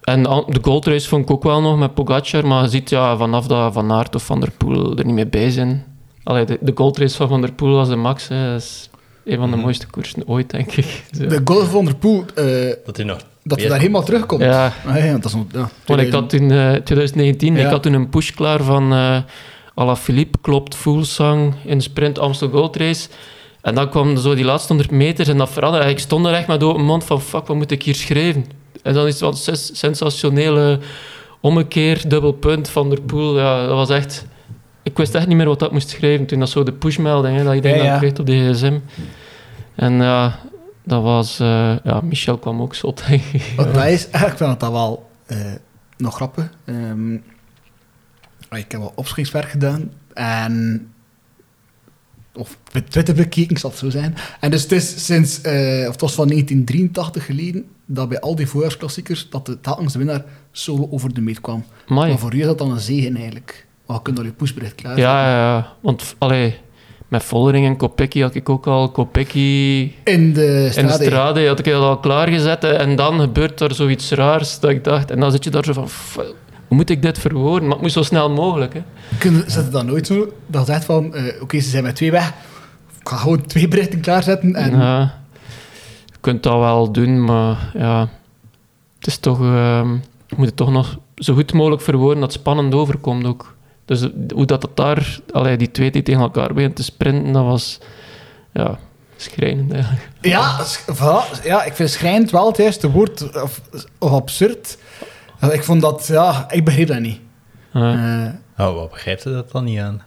en 0.00 0.22
de 0.22 0.58
goldrace 0.62 1.08
vond 1.08 1.22
ik 1.22 1.30
ook 1.30 1.42
wel 1.42 1.60
nog 1.60 1.78
met 1.78 1.94
Pogacar, 1.94 2.46
maar 2.46 2.62
je 2.62 2.68
ziet 2.68 2.90
ja, 2.90 3.16
vanaf 3.16 3.46
dat 3.46 3.72
Van 3.72 3.92
Aert 3.92 4.14
of 4.14 4.24
Van 4.24 4.40
der 4.40 4.50
Poel 4.50 4.96
er 4.96 5.04
niet 5.04 5.14
meer 5.14 5.28
bij 5.28 5.50
zijn. 5.50 5.84
Allee, 6.24 6.44
de, 6.44 6.58
de 6.60 6.72
goldrace 6.74 7.16
van 7.16 7.28
Van 7.28 7.40
der 7.40 7.52
Poel 7.52 7.74
was 7.74 7.88
de 7.88 7.96
max. 7.96 8.28
Hè. 8.28 8.50
Dat 8.52 8.60
is 8.60 8.90
een 9.24 9.36
van 9.38 9.50
de 9.50 9.56
mooiste 9.56 9.86
koersen 9.86 10.22
ooit, 10.28 10.50
denk 10.50 10.72
ik. 10.72 10.84
Zo. 11.18 11.26
De 11.26 11.40
goal 11.44 11.64
van 11.64 11.84
der 11.84 11.94
Poel, 11.96 12.24
eh, 12.34 12.44
Dat 12.84 12.96
hij 12.96 13.06
nog... 13.06 13.18
dat 13.42 13.60
hij 13.60 13.68
daar 13.68 13.78
helemaal 13.78 14.02
terugkomt. 14.04 14.42
Ja, 14.42 14.72
Ah, 14.86 15.04
ja, 15.04 15.12
dat 15.12 15.24
is 15.24 15.34
nog... 15.34 15.44
Ja, 15.52 15.70
want 15.86 16.00
ik 16.00 16.12
had 16.12 16.30
toen 16.30 16.50
eh 16.50 16.72
2019 16.72 17.54
Ja. 17.56 17.64
ik 17.64 17.70
had 17.70 17.82
toen 17.82 17.92
een 17.92 18.08
push 18.08 18.30
klaar 18.30 18.62
van 18.62 18.92
eh 18.92 19.16
Alaphilippe, 19.74 20.38
klopt, 20.40 20.74
Fuglsang 20.74 21.54
in 21.64 21.80
sprint 21.80 22.18
Amstel 22.18 22.48
Gold 22.48 22.76
Race. 22.76 23.08
En 23.62 23.74
dan 23.74 23.88
kwam 23.90 24.16
zo 24.16 24.34
die 24.34 24.44
laatste 24.44 24.68
100 24.72 24.90
meters 24.90 25.28
en 25.28 25.36
dat 25.38 25.50
veranderde. 25.50 25.90
Ik 25.90 25.98
stond 25.98 26.26
er 26.26 26.32
echt 26.32 26.46
met 26.46 26.62
open 26.62 26.84
mond 26.84 27.04
van, 27.04 27.20
fuck, 27.20 27.46
wat 27.46 27.56
moet 27.56 27.70
ik 27.70 27.82
hier 27.82 27.94
schrijven? 27.94 28.44
En 28.82 28.94
dan 28.94 29.06
is 29.06 29.12
het 29.12 29.20
wel 29.20 29.30
een 29.30 29.36
sens- 29.36 29.70
sensationele 29.78 30.78
ommekeer, 31.40 32.08
dubbel 32.08 32.32
punt 32.32 32.68
van 32.68 32.88
der 32.90 33.00
Poel. 33.00 33.38
Ja, 33.38 33.66
dat 33.66 33.74
was 33.76 33.90
echt... 33.90 34.26
Ik 34.82 34.96
wist 34.96 35.14
echt 35.14 35.26
niet 35.26 35.36
meer 35.36 35.46
wat 35.46 35.58
dat 35.58 35.72
moest 35.72 35.88
schrijven 35.88 36.26
toen 36.26 36.38
dat 36.38 36.50
zo 36.50 36.62
de 36.62 36.72
pushmelding, 36.72 37.36
hè, 37.36 37.44
dat 37.44 37.54
je 37.54 37.68
Ja, 37.68 37.76
dan 37.76 37.84
ja. 37.84 37.98
kreeg 37.98 38.18
op 38.18 38.26
de 38.26 38.52
gsm. 38.52 38.78
En 39.74 39.92
ja, 39.92 40.38
dat 40.84 41.02
was... 41.02 41.40
eh, 41.40 41.76
ja, 41.84 42.00
Michel 42.00 42.38
kwam 42.38 42.60
ook 42.62 42.74
zot. 42.74 43.02
Want 43.56 43.74
dat 43.74 43.86
is, 43.86 44.06
ik 44.06 44.32
vind 44.36 44.60
dat 44.60 44.70
wel 44.72 45.08
eh, 45.26 45.38
nog 45.96 46.14
grappig. 46.14 46.50
Ehm, 46.64 47.14
ik 48.50 48.70
heb 48.70 48.80
wel 48.80 48.92
opschriftwerk 48.94 49.50
gedaan 49.50 49.90
en 50.14 50.86
of 52.34 52.58
met 52.72 52.90
Twitter 52.90 53.14
bekeken, 53.14 53.56
zal 53.56 53.70
het 53.70 53.78
zo 53.78 53.90
zijn. 53.90 54.14
En 54.40 54.50
dus 54.50 54.62
het 54.62 54.72
is 54.72 55.04
sinds, 55.06 55.40
eh, 55.40 55.84
of 55.86 55.92
het 55.92 56.00
was 56.00 56.14
van 56.14 56.28
1983 56.28 57.26
geleden, 57.26 57.64
dat 57.86 58.08
bij 58.08 58.20
al 58.20 58.34
die 58.36 58.46
voorjaarsklassiekers, 58.46 59.28
dat 59.30 59.46
de 59.46 59.60
telkens 59.60 59.92
de 59.92 59.98
winnaar 59.98 60.24
solo 60.52 60.88
over 60.90 61.14
de 61.14 61.20
meet 61.20 61.40
kwam. 61.40 61.64
Amai. 61.86 62.08
Maar 62.08 62.18
voor 62.18 62.34
u 62.34 62.38
is 62.40 62.44
dat 62.46 62.58
dan 62.58 62.70
een 62.70 62.80
zegen 62.80 63.16
eigenlijk. 63.16 63.66
Maar 63.90 63.98
je 63.98 64.04
kunt 64.04 64.18
al 64.18 64.24
je 64.24 64.32
pushbericht 64.32 64.74
klaar 64.74 64.98
Ja, 64.98 65.30
ja, 65.30 65.36
ja. 65.54 65.72
Want 65.80 66.14
allee, 66.18 66.58
met 67.08 67.22
Vollering 67.24 67.66
en 67.66 67.76
Kopecky 67.76 68.20
had 68.20 68.34
ik 68.34 68.48
ook 68.48 68.66
al 68.66 68.90
Kopecky 68.90 69.92
In 70.04 70.32
de 70.32 70.72
in 70.76 70.86
de 70.86 70.92
strade. 70.92 71.04
strade 71.04 71.46
had 71.48 71.58
ik 71.66 71.72
al 71.72 71.98
klaargezet. 71.98 72.64
En 72.64 72.96
dan 72.96 73.20
gebeurt 73.20 73.60
er 73.60 73.74
zoiets 73.74 74.10
raars 74.10 74.60
dat 74.60 74.70
ik 74.70 74.84
dacht... 74.84 75.10
En 75.10 75.20
dan 75.20 75.30
zit 75.30 75.44
je 75.44 75.50
daar 75.50 75.64
zo 75.64 75.72
van... 75.72 75.88
"F- 75.88 76.14
Hoe 76.66 76.76
moet 76.76 76.90
ik 76.90 77.02
dit 77.02 77.18
verwoorden? 77.18 77.62
Maar 77.62 77.72
het 77.72 77.80
moet 77.80 77.92
zo 77.92 78.02
snel 78.02 78.30
mogelijk. 78.30 78.74
Hè. 78.74 78.82
Kun 79.18 79.32
je 79.46 79.68
dan 79.70 79.86
nooit 79.86 80.06
zo, 80.06 80.32
dat 80.46 80.66
zegt 80.66 80.84
van, 80.84 81.14
eh, 81.14 81.42
oké, 81.42 81.60
ze 81.60 81.68
zijn 81.68 81.82
met 81.84 81.96
twee 81.96 82.10
weg. 82.10 82.28
Ik 83.00 83.08
ga 83.08 83.16
gewoon 83.16 83.46
twee 83.46 83.68
berichten 83.68 84.00
klaarzetten 84.00 84.54
en... 84.54 84.70
Ja, 84.76 85.20
je 86.06 86.16
kunt 86.20 86.42
dat 86.42 86.58
wel 86.58 86.92
doen, 86.92 87.24
maar 87.24 87.70
ja... 87.74 88.08
Het 88.98 89.06
is 89.06 89.18
toch... 89.18 89.40
ehm, 89.40 89.92
je 90.26 90.34
moet 90.36 90.46
het 90.46 90.56
toch 90.56 90.70
nog 90.70 90.98
zo 91.16 91.34
goed 91.34 91.52
mogelijk 91.52 91.82
verwoorden 91.82 92.20
dat 92.20 92.32
het 92.32 92.40
spannend 92.40 92.74
overkomt 92.74 93.26
ook. 93.26 93.54
Dus 93.90 94.08
hoe 94.34 94.46
dat 94.46 94.62
het 94.62 94.76
daar... 94.76 95.18
Allee, 95.32 95.56
die 95.56 95.70
twee 95.70 95.90
die 95.90 96.02
tegen 96.02 96.20
elkaar 96.20 96.48
beginnen 96.48 96.72
te 96.72 96.82
sprinten, 96.82 97.32
dat 97.32 97.44
was... 97.44 97.78
Ja, 98.52 98.78
schrijnend 99.16 99.72
eigenlijk. 99.72 100.02
Ja, 100.20 100.66
voilà. 100.94 101.44
ja, 101.44 101.64
ik 101.64 101.72
vind 101.72 101.90
schrijnend 101.90 102.30
wel 102.30 102.46
het 102.46 102.56
juiste 102.56 102.90
woord, 102.90 103.42
of, 103.42 103.60
of 103.98 104.10
absurd. 104.10 104.78
Ja, 105.40 105.52
Ik 105.52 105.64
vond 105.64 105.80
dat, 105.80 106.06
ja, 106.06 106.46
ik 106.50 106.64
begreep 106.64 106.86
dat 106.86 107.00
niet. 107.00 107.20
Ja. 107.72 108.32
Eh, 108.56 108.66
Oh, 108.66 108.74
wat 108.74 108.90
begrijpt 108.90 109.22
je 109.22 109.30
dat 109.30 109.50
dan 109.52 109.64
niet 109.64 109.78
aan? 109.78 110.02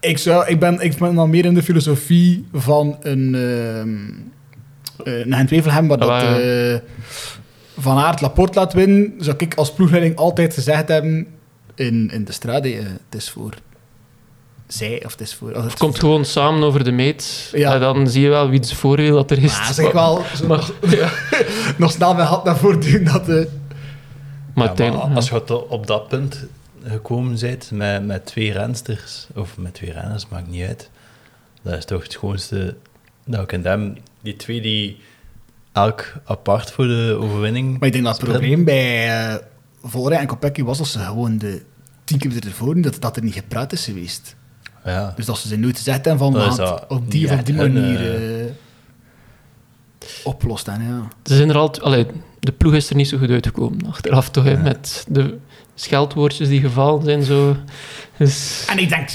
ik, 0.00 0.18
zou, 0.18 0.46
ik, 0.46 0.60
ben, 0.60 0.80
ik 0.80 0.96
ben 0.98 1.14
dan 1.14 1.30
meer 1.30 1.44
in 1.44 1.54
de 1.54 1.62
filosofie 1.62 2.46
van 2.52 2.96
een, 3.00 3.34
ehm 3.34 3.98
eh, 5.04 5.26
een 5.26 5.88
waar 5.88 5.98
dat 5.98 6.08
Ah, 6.08 6.72
eh, 6.72 6.80
Van 7.78 7.98
Aert 7.98 8.20
Laporte 8.20 8.58
laat 8.58 8.72
winnen, 8.72 9.12
zou 9.18 9.36
ik 9.38 9.54
als 9.54 9.72
ploegleiding 9.72 10.16
altijd 10.16 10.54
gezegd 10.54 10.88
hebben 10.88 11.26
in, 11.74 12.10
in 12.10 12.24
de 12.24 12.32
strade, 12.32 12.72
eh, 12.76 12.84
het 12.84 13.14
is 13.22 13.30
voor 13.30 13.54
zij, 14.66 15.04
of 15.04 15.10
het 15.10 15.20
is 15.20 15.34
voor... 15.34 15.54
Het 15.62 15.76
komt 15.78 15.98
gewoon 15.98 16.24
samen 16.24 16.62
over 16.62 16.84
de 16.84 16.92
meet. 16.92 17.50
Ja. 17.52 17.74
En 17.74 17.80
dan 17.80 18.08
zie 18.08 18.22
je 18.22 18.28
wel 18.28 18.48
wie 18.48 18.58
het 18.58 18.72
voordeel 18.72 19.14
dat 19.14 19.30
er 19.30 19.42
is. 19.42 19.58
Maar 19.58 19.74
zeg 19.74 19.86
ik 19.86 19.92
wel, 19.92 20.22
zo 20.36 20.46
Maar, 20.46 20.56
nog, 20.58 20.72
ja. 20.98 21.10
nog 21.76 21.90
snel 21.90 22.14
mijn 22.14 22.26
hand 22.26 22.44
naar 22.44 22.56
voren 22.56 22.80
duwen 22.80 23.04
dat... 23.04 23.28
eh, 23.28 23.44
Maar 24.54 24.82
Ja, 24.82 24.90
maar 24.90 25.16
als 25.16 25.28
je 25.28 25.44
tot 25.44 25.68
op 25.68 25.86
dat 25.86 26.08
punt 26.08 26.46
gekomen 26.84 27.38
bent 27.40 27.70
met, 27.70 28.06
met 28.06 28.26
twee 28.26 28.52
rensters, 28.52 29.26
of 29.34 29.56
met 29.56 29.74
twee 29.74 29.92
renners, 29.92 30.28
maakt 30.28 30.48
niet 30.48 30.66
uit. 30.66 30.90
Dat 31.62 31.76
is 31.76 31.84
toch 31.84 32.02
het 32.02 32.12
schoonste 32.12 32.76
dat 33.24 33.42
ik 33.42 33.52
in 33.52 33.64
hem, 33.64 33.96
die 34.22 34.36
twee 34.36 34.60
die 34.60 35.00
elk 35.72 36.12
apart 36.24 36.70
voor 36.70 36.86
de 36.86 37.16
overwinning. 37.20 37.78
Maar 37.78 37.86
ik 37.88 37.92
denk 37.92 38.04
dat 38.04 38.16
het 38.20 38.28
probleem 38.30 38.64
bij 38.64 39.08
uh, 39.08 39.34
Volrij 39.86 40.18
en 40.18 40.26
Kopecky 40.26 40.62
was 40.62 40.78
dat 40.78 40.86
ze 40.86 40.98
gewoon 40.98 41.38
de 41.38 41.62
tien 42.04 42.18
keer 42.18 42.46
ervoor 42.46 42.80
dat, 42.80 43.00
dat 43.00 43.16
er 43.16 43.22
niet 43.22 43.34
gepraat 43.34 43.72
is 43.72 43.84
geweest. 43.84 44.36
Ja. 44.84 45.12
Dus 45.16 45.26
dat 45.26 45.38
ze 45.38 45.48
ze 45.48 45.56
nooit 45.56 45.76
gezegd 45.76 46.04
hebben 46.04 46.18
van 46.18 46.32
Dat 46.32 46.56
dat 46.56 46.84
op 46.88 47.10
die 47.10 47.30
of 47.32 47.42
die 47.42 47.54
hun, 47.54 47.72
manier 47.72 48.00
eh, 48.00 48.44
eh, 48.44 48.50
oplost. 50.24 50.64
Dan, 50.64 50.82
ja. 50.82 51.08
Ze 51.24 51.36
zijn 51.36 51.48
er 51.48 51.56
altijd... 51.56 51.84
Allee, 51.84 52.06
de 52.40 52.52
ploeg 52.52 52.74
is 52.74 52.90
er 52.90 52.96
niet 52.96 53.08
zo 53.08 53.18
goed 53.18 53.30
uitgekomen 53.30 53.86
achteraf 53.86 54.30
toch, 54.30 54.44
met 54.44 55.04
de 55.08 55.38
scheldwoordjes 55.74 56.48
die 56.48 56.60
gevallen 56.60 57.04
zijn. 57.04 57.22
Zo. 57.22 57.56
Dus, 58.18 58.64
En 58.68 58.78
ik 58.78 58.88
denk, 58.88 59.08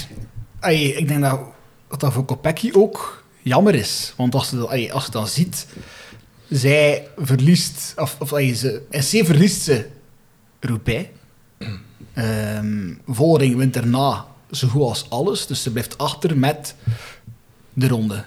ey, 0.60 0.82
ik 0.82 1.08
denk 1.08 1.20
dat, 1.20 1.40
dat 1.88 2.00
dat 2.00 2.12
voor 2.12 2.24
Kopecky 2.24 2.70
ook 2.72 3.24
jammer 3.42 3.74
is. 3.74 4.12
Want 4.16 4.34
als 4.34 4.50
je, 4.50 4.68
ey, 4.68 4.92
als 4.92 5.04
je 5.04 5.10
dan 5.10 5.28
ziet, 5.28 5.66
zij 6.48 7.08
verliest, 7.16 7.92
of, 7.96 8.16
of 8.18 8.28
ze, 8.28 8.82
en 8.90 9.02
ze 9.02 9.24
verliest 9.24 9.62
ze 9.62 9.86
Roubaix. 10.60 11.08
Ehm 12.12 12.94
Vollering 13.06 13.56
wint 13.56 13.76
erna 13.76 14.24
zo 14.50 14.68
goed 14.68 14.82
als 14.82 15.10
alles. 15.10 15.46
Dus 15.46 15.62
ze 15.62 15.70
blijft 15.72 15.98
achter 15.98 16.38
met 16.38 16.74
de 17.72 17.88
ronde. 17.88 18.24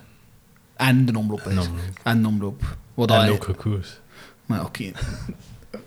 En 0.75 1.05
de 1.05 1.17
omloop. 1.17 1.51
En 2.03 2.21
de 2.21 2.27
omloop. 2.27 2.77
Wat 2.93 3.11
En 3.11 3.29
ook 3.29 3.53
koers. 3.57 3.99
Maar 4.45 4.65
oké. 4.65 4.83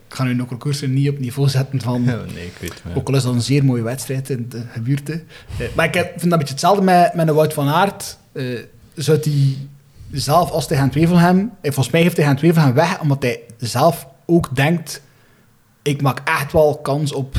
Ik 0.09 0.15
ga 0.23 0.25
nu 0.25 0.35
nog 0.35 0.51
een 0.51 0.59
koers 0.59 0.81
niet 0.81 1.09
op 1.09 1.19
niveau 1.19 1.49
zetten 1.49 1.81
van... 1.81 2.05
Ja, 2.05 2.17
nee, 2.35 2.47
ik 2.47 2.57
weet 2.61 2.81
het. 2.83 2.97
Ook 2.97 3.09
al 3.09 3.15
is 3.15 3.23
dat 3.23 3.35
een 3.35 3.43
zeer 3.43 3.65
mooie 3.65 3.83
wedstrijd 3.83 4.31
in 4.31 4.47
de 4.49 4.63
gebuurte. 4.73 5.23
Eh, 5.59 5.67
maar 5.75 5.87
ik 5.87 5.95
heb- 5.95 6.07
vind 6.09 6.23
dat 6.23 6.33
een 6.33 6.39
beetje 6.39 6.53
hetzelfde 6.53 6.83
met, 6.83 7.15
met 7.15 7.29
een 7.29 7.35
Wout 7.35 7.53
van 7.53 7.69
Aert. 7.69 8.19
Eh 8.33 8.45
zou 8.95 9.19
hij 9.21 9.57
zelf, 10.13 10.51
als 10.51 10.69
hij 10.69 10.79
Gent 10.79 10.95
Wevelgem... 10.95 11.39
eh, 11.61 11.73
Volgens 11.73 11.91
mij 11.91 12.03
heeft 12.03 12.17
hij 12.17 12.27
Gent 12.27 12.41
Wevelgem 12.41 12.75
weg, 12.75 13.01
omdat 13.01 13.23
hij 13.23 13.41
zelf 13.59 14.07
ook 14.27 14.57
denkt... 14.57 15.03
Ik 15.87 16.03
maak 16.03 16.21
echt 16.25 16.53
wel 16.53 16.79
kans 16.83 17.13
op, 17.13 17.37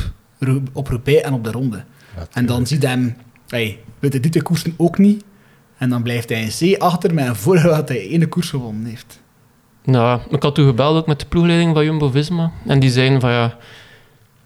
op 0.72 0.88
Roubaix 0.88 1.22
en 1.22 1.32
op 1.32 1.44
de 1.44 1.50
ronde. 1.50 1.84
Ja, 2.16 2.26
En 2.32 2.46
dan 2.46 2.66
ziet 2.66 2.82
hij 2.82 2.90
hem... 2.90 3.16
Hey, 3.48 3.78
weet 3.98 4.12
hij 4.12 4.20
die 4.20 4.30
twee 4.30 4.42
koersen 4.42 4.74
ook 4.76 4.98
niet. 4.98 5.24
En 5.78 5.88
dan 5.88 6.02
blijft 6.02 6.28
hij 6.28 6.42
in 6.42 6.76
C 6.76 6.80
achter 6.80 7.14
met 7.14 7.26
een 7.26 7.36
voordeel 7.46 7.70
dat 7.70 7.88
hij 7.88 8.08
ene 8.08 8.26
koers 8.26 8.50
gewonnen 8.50 8.84
heeft. 8.84 9.20
nou, 9.84 10.20
ik 10.30 10.42
had 10.42 10.54
toen 10.54 10.66
gebeld 10.66 10.96
ook 10.96 11.06
met 11.06 11.20
de 11.20 11.26
ploegleiding 11.26 11.74
van 11.74 11.84
Jumbo-Visma. 11.84 12.52
En 12.66 12.80
die 12.80 12.90
zeiden 12.90 13.20
van 13.20 13.30
ja... 13.30 13.56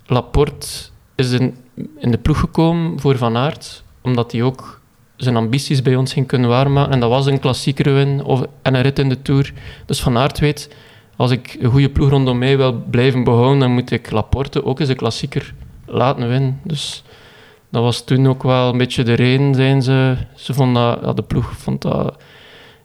Laporte 0.07 0.67
is 1.15 1.31
in, 1.31 1.57
in 1.99 2.11
de 2.11 2.19
ploeg 2.19 2.39
gekomen 2.39 3.01
voor 3.01 3.17
Van 3.17 3.37
Aert. 3.37 3.85
Omdat 4.01 4.33
hij 4.33 4.43
ook 4.43 4.81
zijn 5.17 5.37
ambities 5.37 5.83
bij 5.83 5.97
ons 5.97 6.13
ging 6.13 6.27
kunnen 6.27 6.49
waarmaken. 6.49 6.93
En 6.93 7.01
dat 7.01 7.11
was 7.11 7.27
een 7.27 7.41
klassieker 7.41 7.95
win 7.95 8.25
of, 8.25 8.43
en 8.63 8.75
een 8.75 8.83
rit 8.83 8.99
in 8.99 9.09
de 9.09 9.23
Tour. 9.23 9.53
Dus 9.87 10.01
Van 10.03 10.19
Aert 10.19 10.39
weet... 10.39 10.69
Als 11.23 11.31
ik 11.31 11.57
een 11.61 11.71
goede 11.71 11.91
ploeg 11.91 12.11
rondom 12.11 12.39
mij 12.39 12.57
wil 12.57 12.83
blijven 12.91 13.25
behouden, 13.25 13.59
dan 13.59 13.73
moet 13.73 13.91
ik 13.91 14.11
Laporte 14.11 14.65
ook 14.65 14.81
eens 14.81 14.89
een 14.89 14.97
klassieker 14.97 15.55
laten 15.87 16.29
winnen. 16.29 16.61
Dus 16.65 17.03
dat 17.71 17.83
was 17.83 18.05
toen 18.05 18.29
ook 18.29 18.43
wel 18.43 18.69
een 18.69 18.79
beetje 18.79 19.03
de 19.03 19.13
reden, 19.13 19.55
zijn 19.55 19.83
ze. 19.83 20.17
Ze 20.37 20.55
vonden 20.55 20.83
dat, 20.83 20.99
ja, 21.03 21.13
de 21.13 21.23
ploeg 21.23 21.53
vond 21.57 21.83
dat 21.83 22.17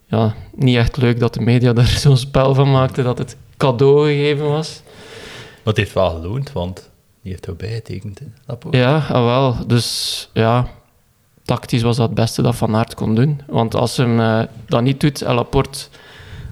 ja, 0.05 0.35
niet 0.55 0.75
echt 0.75 0.97
leuk 0.97 1.19
dat 1.19 1.33
de 1.33 1.41
media 1.41 1.73
daar 1.79 1.87
zo'n 1.87 2.17
spel 2.17 2.53
van 2.53 2.71
maakte, 2.71 3.03
dat 3.03 3.17
het 3.17 3.37
cadeau 3.57 4.07
gegeven 4.07 4.49
was. 4.49 4.81
Maar 4.85 5.73
het 5.73 5.77
heeft 5.77 5.93
wel 5.93 6.09
geloond, 6.09 6.51
want 6.51 6.89
die 7.21 7.31
heeft 7.31 7.47
erbij 7.47 7.73
getekend, 7.73 8.19
hè, 8.19 8.25
Laporte. 8.45 8.77
Ja, 8.77 8.97
ah, 8.97 9.25
wel. 9.25 9.67
Dus 9.67 10.29
ja, 10.33 10.67
tactisch 11.43 11.81
was 11.81 11.97
dat 11.97 12.05
het 12.05 12.15
beste 12.15 12.41
dat 12.41 12.55
Van 12.55 12.75
Aert 12.75 12.95
kon 12.95 13.15
doen. 13.15 13.41
Want 13.47 13.75
als 13.75 13.97
hem 13.97 14.19
eh, 14.19 14.41
dat 14.67 14.81
niet 14.81 14.99
doet 14.99 15.21
en 15.21 15.35
Laporte 15.35 15.79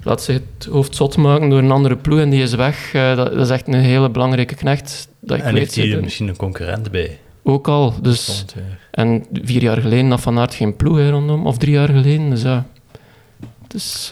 laat 0.06 0.24
zich 0.24 0.40
het 0.58 0.66
hoofd 0.66 0.96
zot 0.96 1.18
maken 1.18 1.50
door 1.50 1.60
een 1.60 1.72
andere 1.72 1.96
ploeg 1.96 2.20
en 2.20 2.30
die 2.30 2.42
is 2.42 2.54
weg, 2.54 2.94
eh, 2.94 3.16
dat, 3.16 3.32
dat 3.32 3.46
is 3.46 3.50
echt 3.50 3.68
een 3.68 3.74
hele 3.74 4.10
belangrijke 4.10 4.56
knecht. 4.56 5.08
Dat 5.20 5.38
ik 5.38 5.44
En 5.44 5.54
weet 5.54 5.60
heeft 5.60 5.74
hij 5.76 5.84
er 5.84 5.90
zitten. 5.90 6.06
misschien 6.06 6.28
een 6.28 6.36
concurrent 6.36 6.92
bij? 6.92 7.20
Ook 7.44 7.68
al. 7.68 7.94
Dus, 8.02 8.46
en 8.92 9.26
vier 9.34 9.62
jaar 9.62 9.82
geleden 9.82 10.10
had 10.10 10.22
Van 10.22 10.40
Aert 10.40 10.54
geen 10.54 10.76
ploeg 10.76 10.98
hè, 10.98 11.10
rondom, 11.10 11.46
of 11.48 11.58
drie 11.58 11.74
jaar 11.74 11.90
geleden. 11.90 12.30
Dus 12.30 12.42
ja, 12.42 12.66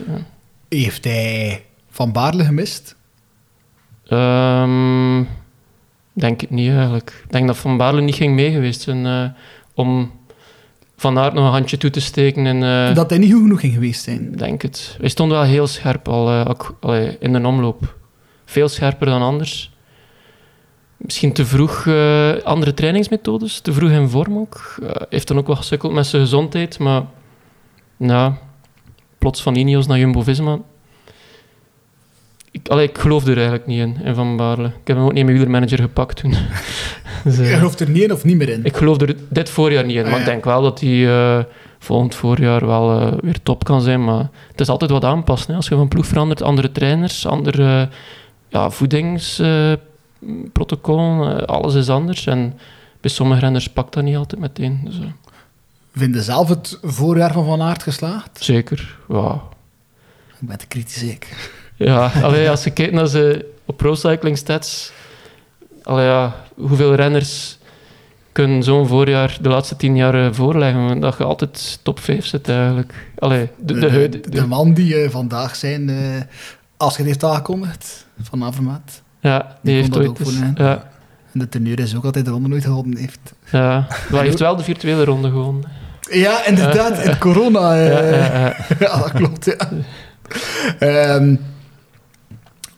eh, 0.08 0.80
Heeft 0.80 1.04
hij 1.04 1.64
Van 1.90 2.12
Baarle 2.12 2.44
gemist? 2.44 2.96
Ehm, 4.08 5.24
denk 6.14 6.42
het 6.42 6.50
niet 6.50 6.72
eigenlijk. 6.72 7.22
Ik 7.26 7.32
denk 7.32 7.48
dat 7.48 7.58
Van 7.58 7.78
Baarle 7.78 8.02
niet 8.02 8.16
ging 8.16 8.36
mee 8.36 8.52
geweest 8.52 8.82
zijn 8.82 9.06
eh, 9.06 9.26
om 9.74 10.12
Van 11.04 11.20
Aert 11.20 11.34
nog 11.34 11.46
een 11.46 11.52
handje 11.52 11.78
toe 11.78 11.90
te 11.90 12.02
steken. 12.02 12.46
En, 12.46 12.64
eh, 12.64 12.96
Dat 12.96 13.10
hij 13.10 13.20
niet 13.20 13.32
goed 13.32 13.42
genoeg 13.42 13.60
ging 13.60 13.74
geweest 13.74 14.04
zijn. 14.04 14.32
Denk 14.32 14.62
het. 14.62 14.96
Hij 15.00 15.10
stond 15.10 15.32
wel 15.32 15.42
heel 15.42 15.68
scherp 15.68 16.08
al 16.08 16.30
eh, 16.30 16.46
ook, 16.50 16.78
allee, 16.80 17.18
in 17.20 17.34
de 17.34 17.48
omloop. 17.48 17.96
Veel 18.46 18.70
scherper 18.70 19.06
dan 19.06 19.22
anders. 19.22 19.72
Misschien 20.98 21.34
te 21.34 21.46
vroeg 21.46 21.88
eh, 21.88 22.32
andere 22.44 22.74
trainingsmethodes, 22.74 23.60
te 23.60 23.74
vroeg 23.74 23.90
in 23.90 24.10
vorm 24.10 24.38
ook. 24.38 24.76
Heeft 25.10 25.28
dan 25.28 25.38
ook 25.38 25.48
wel 25.48 25.56
gesukkeld 25.56 25.94
met 25.94 26.06
zijn 26.06 26.22
gezondheid, 26.22 26.80
maar 26.80 27.04
ja, 27.98 28.38
plots 29.18 29.42
van 29.42 29.56
Ineos 29.56 29.88
naar 29.88 30.00
Jumbo-Visma. 30.00 30.60
Ik, 32.54 32.68
allee, 32.68 32.88
ik 32.90 32.98
geloof 32.98 33.26
er 33.26 33.34
eigenlijk 33.36 33.66
niet 33.66 33.80
in, 33.80 33.98
in 34.04 34.16
Van 34.16 34.38
Baarle. 34.38 34.68
Ik 34.68 34.88
heb 34.88 34.96
hem 34.98 35.06
ook 35.06 35.14
niet 35.14 35.24
mijn 35.24 35.36
wielermanager 35.38 35.80
gepakt 35.80 36.16
toen. 36.18 36.34
Dus, 37.24 37.38
eh, 37.38 37.50
Je 37.50 37.56
gelooft 37.56 37.80
er 37.80 37.90
niet 37.90 38.04
in 38.04 38.12
of 38.12 38.24
niet 38.24 38.38
meer 38.38 38.50
in? 38.50 38.64
ik 38.66 38.76
geloof 38.78 39.02
er 39.02 39.16
dit 39.30 39.50
voorjaar 39.50 39.86
niet 39.86 39.96
in, 39.96 40.04
Ah, 40.06 40.10
maar 40.12 40.20
ik 40.20 40.26
denk 40.26 40.44
wel 40.44 40.62
dat 40.62 40.80
hij 40.80 41.08
eh, 41.10 41.44
volgend 41.80 42.16
voorjaar 42.16 42.66
wel 42.66 43.00
eh, 43.00 43.14
weer 43.22 43.42
top 43.44 43.64
kan 43.64 43.82
zijn. 43.82 44.04
Maar 44.04 44.30
het 44.52 44.60
is 44.60 44.70
altijd 44.70 44.92
wat 44.92 45.04
aanpassen. 45.04 45.50
Hè. 45.50 45.56
Als 45.56 45.68
je 45.68 45.76
van 45.76 45.88
ploeg 45.88 46.06
verandert, 46.08 46.42
andere 46.42 46.72
trainers, 46.72 47.28
andere 47.28 47.90
ja, 48.50 48.70
voedingsprotocollen, 48.70 51.38
eh, 51.42 51.48
alles 51.48 51.74
is 51.76 51.90
anders. 51.90 52.28
En 52.28 52.54
bij 53.02 53.12
sommige 53.12 53.40
renners 53.40 53.70
pakt 53.70 53.94
dat 53.94 54.04
niet 54.04 54.16
altijd 54.16 54.42
meteen. 54.42 54.82
Dus, 54.84 54.96
Vind 55.96 56.16
je 56.16 56.22
zelf 56.22 56.50
het 56.50 56.80
voorjaar 56.82 57.34
van 57.34 57.46
Van 57.46 57.62
Aert 57.62 57.84
geslaagd? 57.84 58.44
zeker, 58.44 58.98
ja. 59.10 59.42
Ik 60.42 60.48
ben 60.48 60.58
te 60.58 60.68
kritisch, 60.68 61.04
ik. 61.04 61.52
Ja, 61.76 62.12
allee, 62.22 62.50
als 62.50 62.64
je 62.64 62.70
kijkt 62.72 62.94
naar 62.94 63.08
ze 63.08 63.46
op 63.66 63.78
Pro 63.78 63.96
Cycling 63.96 64.38
Stats, 64.38 64.92
allee, 65.84 66.06
ja, 66.06 66.36
hoeveel 66.56 66.96
renners 66.96 67.58
kunnen 68.32 68.64
zo'n 68.64 68.88
voorjaar 68.88 69.38
de 69.42 69.50
laatste 69.50 69.76
tien 69.76 69.96
jaar 69.96 70.26
eh, 70.26 70.28
voorleggen? 70.32 71.00
Dat 71.00 71.16
je 71.18 71.24
altijd 71.24 71.80
top 71.84 72.00
5 72.00 72.26
zit 72.26 72.50
eigenlijk. 72.50 72.94
Allee, 73.20 73.50
de, 73.58 73.74
de, 73.74 73.80
de, 73.80 73.90
huid- 73.92 74.12
de, 74.24 74.30
de- 74.30 74.48
man 74.48 74.74
die 74.74 74.96
eh, 74.96 75.10
vandaag 75.10 75.56
zijn, 75.56 75.90
eh, 75.90 75.96
als 76.78 76.98
je 76.98 77.04
heeft 77.04 77.24
aangekondigd, 77.24 78.06
van 78.22 78.44
Avermaat. 78.44 79.02
ja, 79.20 79.58
die 79.62 79.76
heeft 79.76 79.98
ooit 79.98 80.08
ook 80.08 80.20
eens- 80.20 80.30
voor, 80.36 80.44
hè? 80.56 80.64
ja, 80.64 80.92
En 81.34 81.40
de 81.40 81.50
teneur 81.50 81.80
is 81.80 81.96
ook 81.96 82.06
altijd 82.06 82.26
de 82.26 82.32
ronde 82.32 82.48
nooit 82.48 82.64
gewonnen 82.66 82.98
heeft. 82.98 83.34
ja. 83.52 83.70
Maar 83.90 84.06
hij 84.10 84.24
heeft 84.24 84.40
wel 84.40 84.56
de 84.56 84.64
virtuele 84.64 85.04
ronde 85.06 85.30
gewonnen. 85.30 85.70
Ja, 86.12 86.46
inderdaad, 86.46 87.00
in 87.06 87.18
corona. 87.18 87.76
Ja, 87.76 88.02
ja, 88.04 88.16
ja. 88.16 88.56
ja, 88.80 88.98
dat 88.98 89.12
klopt, 89.12 89.46
ja. 89.46 89.70
Ehm, 90.80 91.36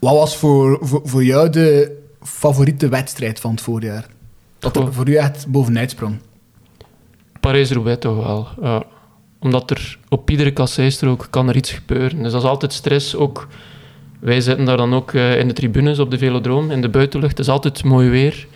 wat 0.05 0.13
was 0.13 0.37
voor, 0.37 0.77
voor, 0.81 1.01
voor 1.03 1.23
jou 1.23 1.49
de 1.49 1.97
favoriete 2.21 2.87
wedstrijd 2.87 3.39
van 3.39 3.51
het 3.51 3.61
voorjaar? 3.61 4.05
Dat 4.59 4.75
er 4.75 4.93
voor 4.93 5.09
u 5.09 5.15
echt 5.15 5.47
bovenuit 5.47 5.91
sprong? 5.91 6.17
Parijs-Roubaix 7.39 7.99
toch 7.99 8.25
wel. 8.25 8.47
Ja. 8.61 8.83
Omdat 9.39 9.69
er 9.69 9.99
op 10.09 10.29
iedere 10.29 10.51
kasseistrook 10.51 11.27
kan 11.29 11.49
er 11.49 11.55
iets 11.55 11.71
gebeuren. 11.71 12.23
Dus 12.23 12.31
dat 12.31 12.41
is 12.41 12.47
altijd 12.47 12.73
stress. 12.73 13.15
Ook, 13.15 13.47
wij 14.19 14.41
zitten 14.41 14.65
daar 14.65 14.77
dan 14.77 14.93
ook 14.93 15.13
eh, 15.13 15.39
in 15.39 15.47
de 15.47 15.53
tribunes 15.53 15.99
op 15.99 16.11
de 16.11 16.17
velodroom, 16.17 16.71
in 16.71 16.81
de 16.81 16.89
buitenlucht. 16.89 17.37
Het 17.37 17.47
is 17.47 17.53
altijd 17.53 17.83
mooi 17.83 18.09
weer. 18.09 18.47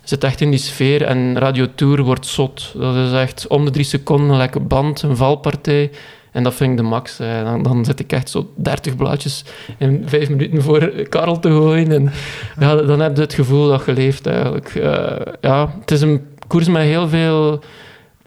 Je 0.00 0.08
zit 0.08 0.24
echt 0.24 0.40
in 0.40 0.50
die 0.50 0.58
sfeer 0.58 1.02
en 1.02 1.38
Radio 1.38 1.66
Tour 1.74 2.02
wordt 2.02 2.26
zot. 2.26 2.72
Dat 2.76 2.96
is 2.96 3.12
echt 3.12 3.46
om 3.46 3.64
de 3.64 3.70
drie 3.70 3.84
seconden 3.84 4.30
een 4.30 4.36
lekke 4.36 4.60
band, 4.60 5.02
een 5.02 5.16
valpartij. 5.16 5.90
En 6.36 6.42
dat 6.42 6.54
vind 6.54 6.70
ik 6.70 6.76
de 6.76 6.82
max. 6.82 7.16
Dan, 7.16 7.62
dan 7.62 7.84
zit 7.84 8.00
ik 8.00 8.12
echt 8.12 8.30
zo 8.30 8.52
30 8.56 8.96
blaadjes 8.96 9.44
in 9.78 10.02
vijf 10.06 10.28
minuten 10.28 10.62
voor 10.62 10.88
Karel 11.08 11.38
te 11.38 11.48
gooien. 11.48 11.92
En 11.92 12.12
ja, 12.58 12.74
dan 12.74 13.00
heb 13.00 13.16
je 13.16 13.22
het 13.22 13.34
gevoel 13.34 13.68
dat 13.68 13.84
je 13.84 13.92
leeft 13.92 14.26
eigenlijk. 14.26 14.74
Eh, 14.74 15.32
ja, 15.40 15.74
het 15.80 15.90
is 15.90 16.00
een 16.00 16.26
koers 16.46 16.68
met 16.68 16.82
heel 16.82 17.08
veel 17.08 17.60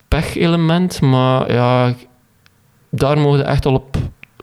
pech-element, 0.07 1.01
maar 1.01 1.51
ja, 1.51 1.93
daar 2.89 3.17
mogen 3.17 3.37
je 3.37 3.43
echt 3.43 3.65
al 3.65 3.73
op 3.73 3.97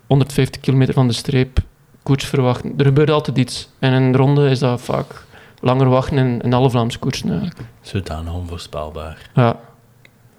150 0.07 0.61
kilometer 0.61 0.94
van 0.94 1.07
de 1.07 1.14
streep 1.14 1.59
koers 2.02 2.24
verwachten. 2.24 2.74
Er 2.76 2.85
gebeurt 2.85 3.11
altijd 3.11 3.38
iets. 3.38 3.68
En 3.79 3.92
in 3.92 4.02
een 4.02 4.16
ronde 4.16 4.50
is 4.50 4.59
dat 4.59 4.81
vaak 4.81 5.24
langer 5.61 5.88
wachten 5.88 6.18
in, 6.18 6.40
in 6.40 6.52
alle 6.52 6.70
Vlaamse 6.70 6.98
koersen 6.98 7.31
eigenlijk. 7.31 7.61
Zodanig 7.81 8.33
onvoorspelbaar. 8.33 9.31
Ja. 9.35 9.61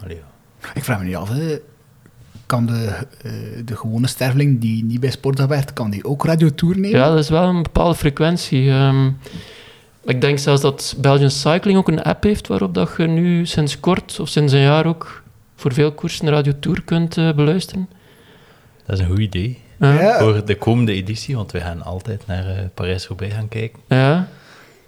Allee, 0.04 0.16
ja. 0.16 0.72
Ik 0.74 0.84
vraag 0.84 1.00
me 1.00 1.06
niet 1.06 1.16
af, 1.16 1.30
hè. 1.30 1.58
Kan 2.48 2.66
de, 2.66 2.90
eh, 3.24 3.32
de 3.66 3.76
gewone 3.76 4.08
sterveling 4.08 4.60
die 4.62 4.84
niet 4.84 5.00
bij 5.00 5.12
Sportdag 5.12 5.48
werkt, 5.48 5.74
kan 5.74 5.90
die 5.90 6.06
ook 6.06 6.26
Radio 6.26 6.50
Tour 6.56 6.76
nemen? 6.80 7.00
ja, 7.00 7.10
dat 7.10 7.18
is 7.20 7.30
wel 7.30 7.44
een 7.44 7.64
bepaalde 7.64 7.96
frequentie. 7.96 8.70
Ehm, 8.70 9.08
ik 10.06 10.22
denk 10.22 10.40
zelfs 10.40 10.62
dat 10.62 10.96
Belgian 11.02 11.30
Cycling 11.32 11.78
ook 11.78 11.88
een 11.88 12.04
app 12.04 12.24
heeft 12.24 12.48
waarop 12.48 12.74
dat 12.74 12.94
je 12.98 13.08
nu 13.08 13.46
sinds 13.46 13.80
kort, 13.80 14.20
of 14.20 14.28
sinds 14.30 14.54
een 14.54 14.60
jaar 14.60 14.86
ook, 14.86 15.24
voor 15.56 15.74
veel 15.74 15.92
koersen 15.92 16.30
Radio 16.30 16.54
Tour 16.60 16.82
kunt 16.84 17.18
eh, 17.18 17.34
beluisteren. 17.34 17.90
Dat 18.86 18.98
is 18.98 19.04
een 19.04 19.10
goed 19.10 19.20
idee. 19.20 19.58
Ja. 19.80 20.20
Voor 20.20 20.46
de 20.46 20.56
komende 20.56 20.94
editie, 20.94 21.36
want 21.36 21.52
we 21.52 21.60
gaan 21.60 21.84
altijd 21.84 22.28
naar 22.28 22.48
eh, 22.48 22.64
Parijs-Roubaix 22.74 23.34
gaan 23.34 23.48
kijken. 23.48 23.80
Ja. 23.88 24.28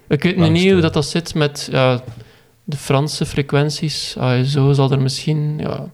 Ik 0.07 0.23
weet 0.23 0.37
Langs 0.37 0.59
niet 0.59 0.67
de- 0.67 0.71
hoe 0.73 0.81
dat, 0.81 0.93
dat 0.93 1.05
zit 1.05 1.33
met 1.35 1.67
ja, 1.71 2.01
de 2.63 2.77
Franse 2.77 3.25
frequenties. 3.25 4.15
Ah, 4.17 4.41
zo 4.43 4.71
zal 4.73 4.91
er 4.91 5.01
misschien... 5.01 5.57
Ja. 5.59 5.85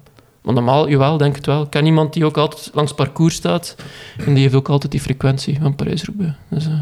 Maar 0.45 0.53
normaal, 0.53 0.89
jawel, 0.89 1.17
denk 1.17 1.35
het 1.35 1.45
wel. 1.45 1.61
Ik 1.63 1.69
ken 1.69 1.85
iemand 1.85 2.13
die 2.13 2.25
ook 2.25 2.37
altijd 2.37 2.69
langs 2.73 2.93
parcours 2.93 3.35
staat. 3.35 3.75
En 4.17 4.33
die 4.33 4.43
heeft 4.43 4.53
ook 4.55 4.69
altijd 4.69 4.91
die 4.91 5.01
frequentie 5.01 5.57
van 5.61 5.75
Parijs-Roubaix. 5.75 6.33
Dus, 6.49 6.65
eh, 6.65 6.79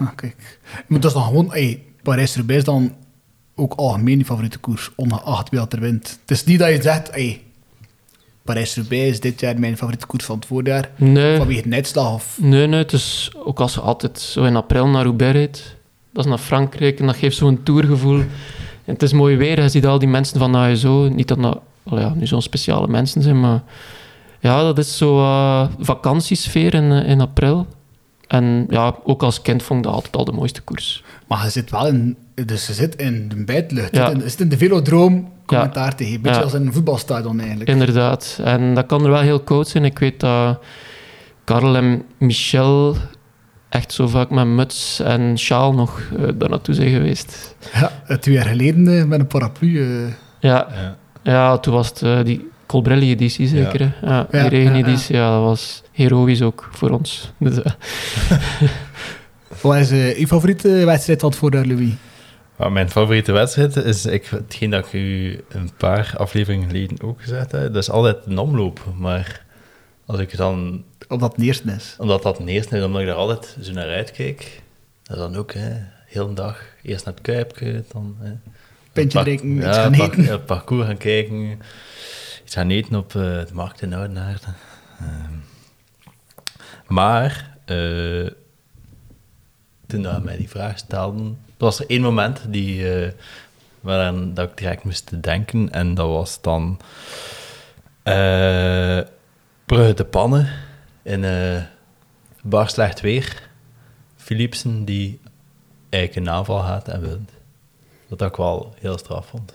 Ah, 0.00 0.08
kijk. 0.14 0.58
Maar 0.86 1.00
dat 1.00 1.10
is 1.10 1.16
dan 1.16 1.26
gewoon... 1.26 1.50
Hey, 1.50 1.82
Parijs-Roubaix 2.02 2.58
is 2.60 2.64
dan 2.66 2.94
ook 3.54 3.72
algemeen 3.74 4.18
je 4.18 4.24
favoriete 4.24 4.58
koers, 4.58 4.90
ongeacht 4.96 5.48
wie 5.50 5.58
dat 5.58 5.72
er 5.72 5.80
wint. 5.80 6.18
Het 6.20 6.30
is 6.30 6.44
niet 6.44 6.58
dat 6.58 6.68
je 6.68 6.82
zegt... 6.82 7.10
Hey, 7.10 7.42
Parijs-Roubaix 8.44 9.10
is 9.10 9.20
dit 9.20 9.40
jaar 9.40 9.58
mijn 9.58 9.76
favoriete 9.76 10.06
koers 10.06 10.24
van 10.24 10.36
het 10.36 10.46
voorjaar. 10.46 10.90
nee, 10.96 11.36
Vanwege 11.36 11.64
een 11.66 11.74
uitslag 11.74 12.14
of... 12.14 12.38
nee, 12.40 12.66
nee. 12.66 12.78
Het 12.78 12.92
is 12.92 13.30
ook 13.44 13.60
als 13.60 13.74
je 13.74 13.80
altijd 13.80 14.20
zo 14.20 14.44
in 14.44 14.56
april 14.56 14.86
naar 14.88 15.04
Roubaix 15.04 15.32
rijdt. 15.32 15.76
Dat 16.12 16.24
is 16.24 16.30
naar 16.30 16.38
Frankrijk 16.38 17.00
en 17.00 17.06
dat 17.06 17.16
geeft 17.16 17.36
zo'n 17.36 17.62
tourgevoel. 17.62 18.18
En 18.84 18.94
het 18.94 19.02
is 19.02 19.12
mooi 19.12 19.36
weer. 19.36 19.62
Je 19.62 19.68
ziet 19.68 19.86
al 19.86 19.98
die 19.98 20.08
mensen 20.08 20.38
van 20.38 20.54
ASO. 20.54 21.08
Niet 21.08 21.28
dat 21.28 21.42
dat 21.42 21.60
ja, 21.90 22.12
nu 22.14 22.26
zo'n 22.26 22.42
speciale 22.42 22.86
mensen 22.88 23.22
zijn, 23.22 23.40
maar... 23.40 23.62
Ja, 24.40 24.62
dat 24.62 24.78
is 24.78 24.96
zo 24.96 25.18
eh, 25.20 25.68
vakantiesfeer 25.78 26.74
in, 26.74 26.92
eh, 26.92 27.08
in 27.10 27.20
april. 27.20 27.66
En 28.26 28.66
ja, 28.68 28.94
ook 29.04 29.22
als 29.22 29.42
kind 29.42 29.62
vond 29.62 29.78
ik 29.78 29.84
dat 29.84 29.94
altijd 29.94 30.16
al 30.16 30.24
de 30.24 30.32
mooiste 30.32 30.60
koers. 30.60 31.04
Maar 31.28 31.44
je 31.44 31.50
zit 31.50 31.70
wel 31.70 31.86
in... 31.86 32.16
Dus 32.46 32.66
je 32.66 32.72
zit 32.72 32.96
in 32.96 33.28
de 33.28 33.44
buitenlucht. 33.44 33.94
Ja. 33.96 34.10
Je 34.10 34.28
zit 34.28 34.40
in- 34.40 34.48
de 34.48 34.56
velodroom 34.58 35.28
commentaar 35.46 35.94
te 35.94 36.04
geven. 36.04 36.20
Beetje 36.22 36.38
Ja. 36.38 36.44
als 36.44 36.54
in 36.54 36.66
een 36.66 36.72
voetbalstadion 36.72 37.38
eigenlijk. 37.40 37.70
Inderdaad. 37.70 38.40
En 38.44 38.74
dat 38.74 38.86
kan 38.86 39.04
er 39.04 39.10
wel 39.10 39.20
heel 39.20 39.40
koud 39.40 39.68
zijn. 39.68 39.84
Ik 39.84 39.98
weet 39.98 40.20
dat 40.20 40.58
Karel 41.44 41.76
en 41.76 42.02
Michel 42.18 42.96
echt 43.68 43.92
zo 43.92 44.06
vaak 44.06 44.30
met 44.30 44.46
muts 44.46 45.00
en 45.00 45.38
sjaal 45.38 45.72
nog 45.72 46.00
eh, 46.18 46.24
daar 46.34 46.48
naartoe 46.48 46.74
zijn 46.74 46.90
geweest. 46.90 47.56
Ja, 47.72 48.16
twee 48.16 48.34
jaar 48.34 48.46
geleden 48.46 49.08
met 49.08 49.20
een 49.20 49.26
paraplu. 49.26 49.78
Ja, 50.40 50.66
Ja. 50.70 50.96
Ja 51.22 51.58
toen 51.58 51.74
was 51.74 51.88
het 51.88 52.02
eh, 52.02 52.24
die 52.24 52.48
Colbrelli-editie 52.66 53.48
zeker. 53.48 53.80
hè? 54.00 54.06
Ja, 54.06 54.26
die 54.30 54.40
Ja, 54.40 54.48
regeneditie, 54.48 55.16
ja, 55.16 55.30
dat 55.34 55.42
was 55.42 55.82
heroïsch 55.92 56.42
ook 56.42 56.68
voor 56.72 56.90
ons. 56.90 57.30
Dus, 57.38 57.62
eh, 57.62 57.72
Wat 59.62 59.76
is 59.76 59.90
eh, 59.90 60.18
uw 60.18 60.26
favoriete 60.26 60.68
wedstrijd 60.84 61.20
het 61.22 61.36
voorjaar, 61.36 61.66
Louis? 61.66 61.92
Mijn 62.70 62.90
favoriete 62.90 63.32
wedstrijd 63.32 63.76
is 63.76 64.06
ik, 64.06 64.24
hetgeen 64.26 64.70
dat 64.70 64.86
ik 64.86 64.92
u 64.92 65.40
een 65.48 65.70
paar 65.76 66.14
afleveringen 66.16 66.66
geleden 66.66 67.02
ook 67.02 67.22
gezegd 67.22 67.52
heb. 67.52 67.60
Dat 67.72 67.82
is 67.82 67.90
altijd 67.90 68.16
een 68.26 68.38
omloop. 68.38 68.80
Maar 68.96 69.44
als 70.06 70.18
ik 70.20 70.36
dan, 70.36 70.84
Omdat 71.08 71.32
het 71.36 71.44
eerste 71.44 71.72
is. 71.72 71.94
omdat 71.98 72.22
dat 72.22 72.38
een 72.38 72.48
eerste 72.48 72.76
is, 72.76 72.82
omdat 72.84 73.00
ik 73.00 73.06
daar 73.06 73.16
altijd 73.16 73.56
zo 73.62 73.72
naar 73.72 73.88
uitkijk, 73.88 74.62
dat 75.02 75.16
is 75.16 75.22
dan 75.22 75.36
ook 75.36 75.52
hè, 75.52 75.70
heel 76.06 76.26
de 76.28 76.34
dag 76.34 76.62
eerst 76.82 77.04
naar 77.04 77.14
het 77.14 77.22
kuipje, 77.22 77.84
dan 77.92 78.16
hè, 78.18 78.30
Pintje 78.98 79.22
drinken, 79.22 79.56
iets 79.56 79.64
ja, 79.64 79.72
gaan 79.72 79.96
par- 79.96 80.10
eten. 80.10 80.22
ja, 80.22 80.30
het 80.30 80.46
parcours 80.46 80.86
gaan 80.86 80.96
kijken, 80.96 81.60
iets 82.44 82.54
gaan 82.54 82.70
eten 82.70 82.94
op 82.96 83.14
eh, 83.14 83.22
de 83.22 83.48
markt 83.52 83.82
in 83.82 83.94
Oudenaarde. 83.94 84.46
Ehm, 85.00 85.34
maar 86.86 87.56
eh, 87.64 88.26
toen 89.86 90.02
dat 90.02 90.22
mij 90.24 90.36
die 90.36 90.48
vraag 90.48 90.78
stelden, 90.78 91.38
was 91.56 91.80
er 91.80 91.86
één 91.90 92.00
moment 92.02 92.40
die, 92.48 92.94
eh, 92.94 93.12
waaraan 93.80 94.34
dat 94.34 94.50
ik 94.50 94.56
direct 94.56 94.84
moest 94.84 95.22
denken. 95.22 95.70
En 95.72 95.94
dat 95.94 96.08
was 96.08 96.40
dan 96.40 96.80
eh 98.02 99.00
Brugge 99.66 99.94
de 99.94 100.04
Pannen 100.04 100.48
in 101.02 101.24
eh 101.24 101.62
bar 102.42 102.68
slecht 102.70 103.00
weer. 103.00 103.48
Philipsen 104.16 104.84
die 104.84 105.20
eigenlijk 105.88 106.26
een 106.26 106.34
aanval 106.34 106.58
gaat 106.60 106.88
en 106.88 107.00
wint. 107.00 107.30
Wat 108.08 108.22
ik 108.22 108.36
wel 108.36 108.74
heel 108.80 108.98
straf 108.98 109.26
vond. 109.26 109.52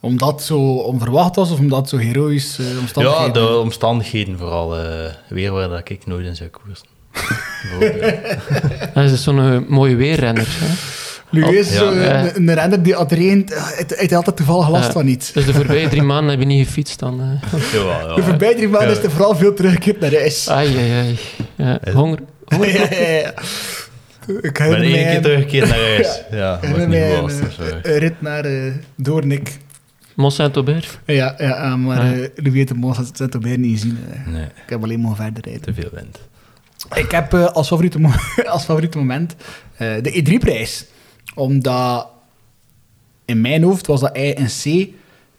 Omdat 0.00 0.28
het 0.32 0.42
zo 0.42 0.58
onverwacht 0.76 1.36
was 1.36 1.50
of 1.50 1.58
omdat 1.58 1.78
het 1.80 1.88
zo 1.88 1.96
heroïs 1.96 2.56
Ja, 2.56 2.78
omstandigheden... 2.78 3.32
de 3.32 3.56
omstandigheden 3.58 4.38
vooral. 4.38 4.78
eh 4.78 5.12
weer 5.28 5.52
waar 5.52 5.68
dat 5.68 5.88
ik 5.88 6.06
nooit 6.06 6.26
in 6.26 6.36
zou 6.36 6.48
koersen. 6.48 6.86
Hij 8.94 9.04
is 9.04 9.22
zo'n 9.22 9.38
eh, 9.38 9.58
mooie 9.68 9.96
weerrenner. 9.96 10.46
Hè? 10.48 10.74
Louis 11.40 11.56
is 11.68 11.72
ja. 11.78 11.90
Ja. 11.92 12.34
een, 12.34 12.48
een 12.48 12.54
renner 12.54 12.82
die 12.82 12.96
adreen... 12.96 13.48
Het 13.54 13.94
heeft 13.96 14.12
altijd 14.12 14.36
toevallig 14.36 14.68
last 14.68 14.86
Ja. 14.86 14.92
van 14.92 15.06
iets. 15.06 15.32
Dus 15.32 15.44
de 15.46 15.52
voorbije 15.54 15.88
drie 15.88 16.02
maanden 16.12 16.30
heb 16.30 16.38
je 16.40 16.46
niet 16.46 16.66
gefietst 16.66 16.98
dan. 16.98 17.20
eh. 17.20 17.60
Jawel, 17.72 18.14
De 18.14 18.20
ja. 18.20 18.26
voorbije 18.28 18.54
drie 18.54 18.68
maanden 18.68 18.90
Ja. 18.90 18.96
is 18.98 19.04
er 19.04 19.10
vooral 19.10 19.36
veel 19.36 19.54
teruggekeerd 19.54 20.00
naar 20.00 20.12
huis. 20.14 20.48
Ai, 20.48 20.76
ai, 20.76 20.90
ai. 20.90 21.18
Ja, 21.56 21.92
honger. 21.92 22.18
Ja, 24.42 24.50
ja, 24.64 24.64
ja. 24.64 24.76
Ik 24.76 24.78
ben 24.80 24.82
één 24.82 24.92
keer 24.92 25.16
een- 25.16 25.22
teruggekeerd 25.22 25.68
naar 25.68 25.78
huis. 25.94 26.22
Ja, 26.30 26.54
ik 26.62 26.76
niet 26.88 26.96
een, 26.96 27.26
dus, 27.26 27.58
eh. 27.58 27.66
een 27.92 27.98
rit 27.98 28.20
naar 28.22 28.44
eh, 28.44 28.72
Doornik. 28.96 29.58
Mont 30.14 30.32
Saint-Aubert. 30.32 30.98
Ja, 31.06 31.34
ja 31.38 31.54
eh, 31.54 31.74
maar 31.74 32.04
Ja. 32.18 32.28
Louis 32.36 32.54
heeft 32.54 32.68
de 32.68 32.74
het 33.24 33.42
weer 33.42 33.58
niet 33.58 33.72
gezien. 33.80 33.98
Nee, 34.26 34.42
Ik 34.44 34.50
heb 34.70 34.82
alleen 34.82 35.00
maar 35.00 35.14
verder 35.16 35.42
rijden. 35.44 35.62
te 35.62 35.74
veel 35.74 35.90
wind. 35.92 36.18
Ik 36.94 37.10
heb 37.10 37.32
eh, 37.34 37.44
als, 37.46 37.68
favoriete 37.68 37.98
als 38.46 38.64
favoriete 38.64 38.98
moment 38.98 39.34
eh, 39.76 39.88
de 40.02 40.22
E3-prijs. 40.24 40.84
Omdat 41.34 42.06
in 43.24 43.40
mijn 43.40 43.62
hoofd 43.62 43.86
was 43.86 44.00
dat 44.00 44.16
INC 44.16 44.88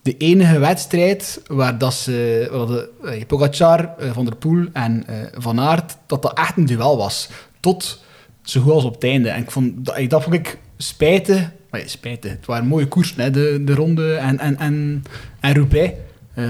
de 0.02 0.18
enige 0.18 0.60
wedstrijd 0.60 1.42
waar 1.48 1.78
dat 1.78 1.94
ze, 1.94 2.48
waar 2.52 2.68
de, 2.68 3.26
Pogacar, 3.28 3.90
Van 4.14 4.26
der 4.26 4.36
Poel 4.36 4.66
en 4.74 5.06
Van 5.38 5.60
Aert, 5.60 5.98
dat 6.06 6.22
dat 6.22 6.38
echt 6.38 6.58
een 6.58 6.66
duel 6.66 6.98
was. 6.98 7.30
Tot 7.60 8.04
zo 8.44 8.62
goed 8.62 8.72
als 8.72 8.84
op 8.84 8.94
het 8.94 9.04
einde. 9.04 9.30
En 9.30 9.42
ik 9.42 9.52
vond, 9.52 9.86
dat, 9.86 9.98
ik- 9.98 10.10
dat 10.10 10.24
vond 10.24 10.36
ik 10.36 10.58
spijtig. 10.78 11.52
Maar 11.70 11.80
ja. 12.02 12.10
Het 12.30 12.46
waren 12.46 12.68
mooie 12.68 12.88
koersen, 12.88 13.22
hè, 13.22 13.30
de, 13.32 13.62
de 13.66 13.74
ronde 13.74 14.16
en, 14.16 14.40
en, 14.40 14.58
en, 14.58 15.04
en 15.40 15.54
Roubaix. 15.54 15.94
Eh, 16.34 16.46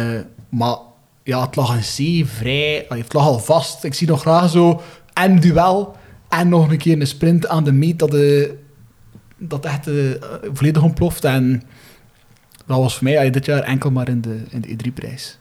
maar 0.50 0.76
ja, 1.24 1.42
het 1.46 1.56
lag 1.56 1.76
een 1.76 1.84
zee 1.84 2.26
vrij. 2.26 2.86
Het 2.90 3.14
lag 3.14 3.26
al 3.26 3.40
vast. 3.40 3.84
Ik 3.84 3.94
zie 3.94 4.08
nog 4.08 4.22
graag 4.22 4.50
zo 4.50 4.82
en 5.14 5.40
duel 5.40 5.96
en 6.30 6.50
nog 6.50 6.72
een 6.72 6.78
keer 6.78 7.00
een 7.00 7.08
sprint 7.08 7.48
aan 7.48 7.64
de 7.64 7.72
meet 7.72 8.00
dat, 8.00 8.12
de, 8.12 8.58
dat 9.38 9.66
echt 9.66 9.88
eh, 9.88 9.96
volledig 10.54 10.84
ontploft. 10.84 11.24
En 11.24 11.64
dat 12.66 12.78
was 12.78 12.96
voor 12.96 13.04
mij 13.04 13.30
dit 13.30 13.46
jaar 13.46 13.64
enkel 13.64 13.92
maar 13.92 14.10
in 14.10 14.22
de, 14.22 14.44
in 14.50 14.62
de 14.62 14.68
E3-prijs. 14.68 15.38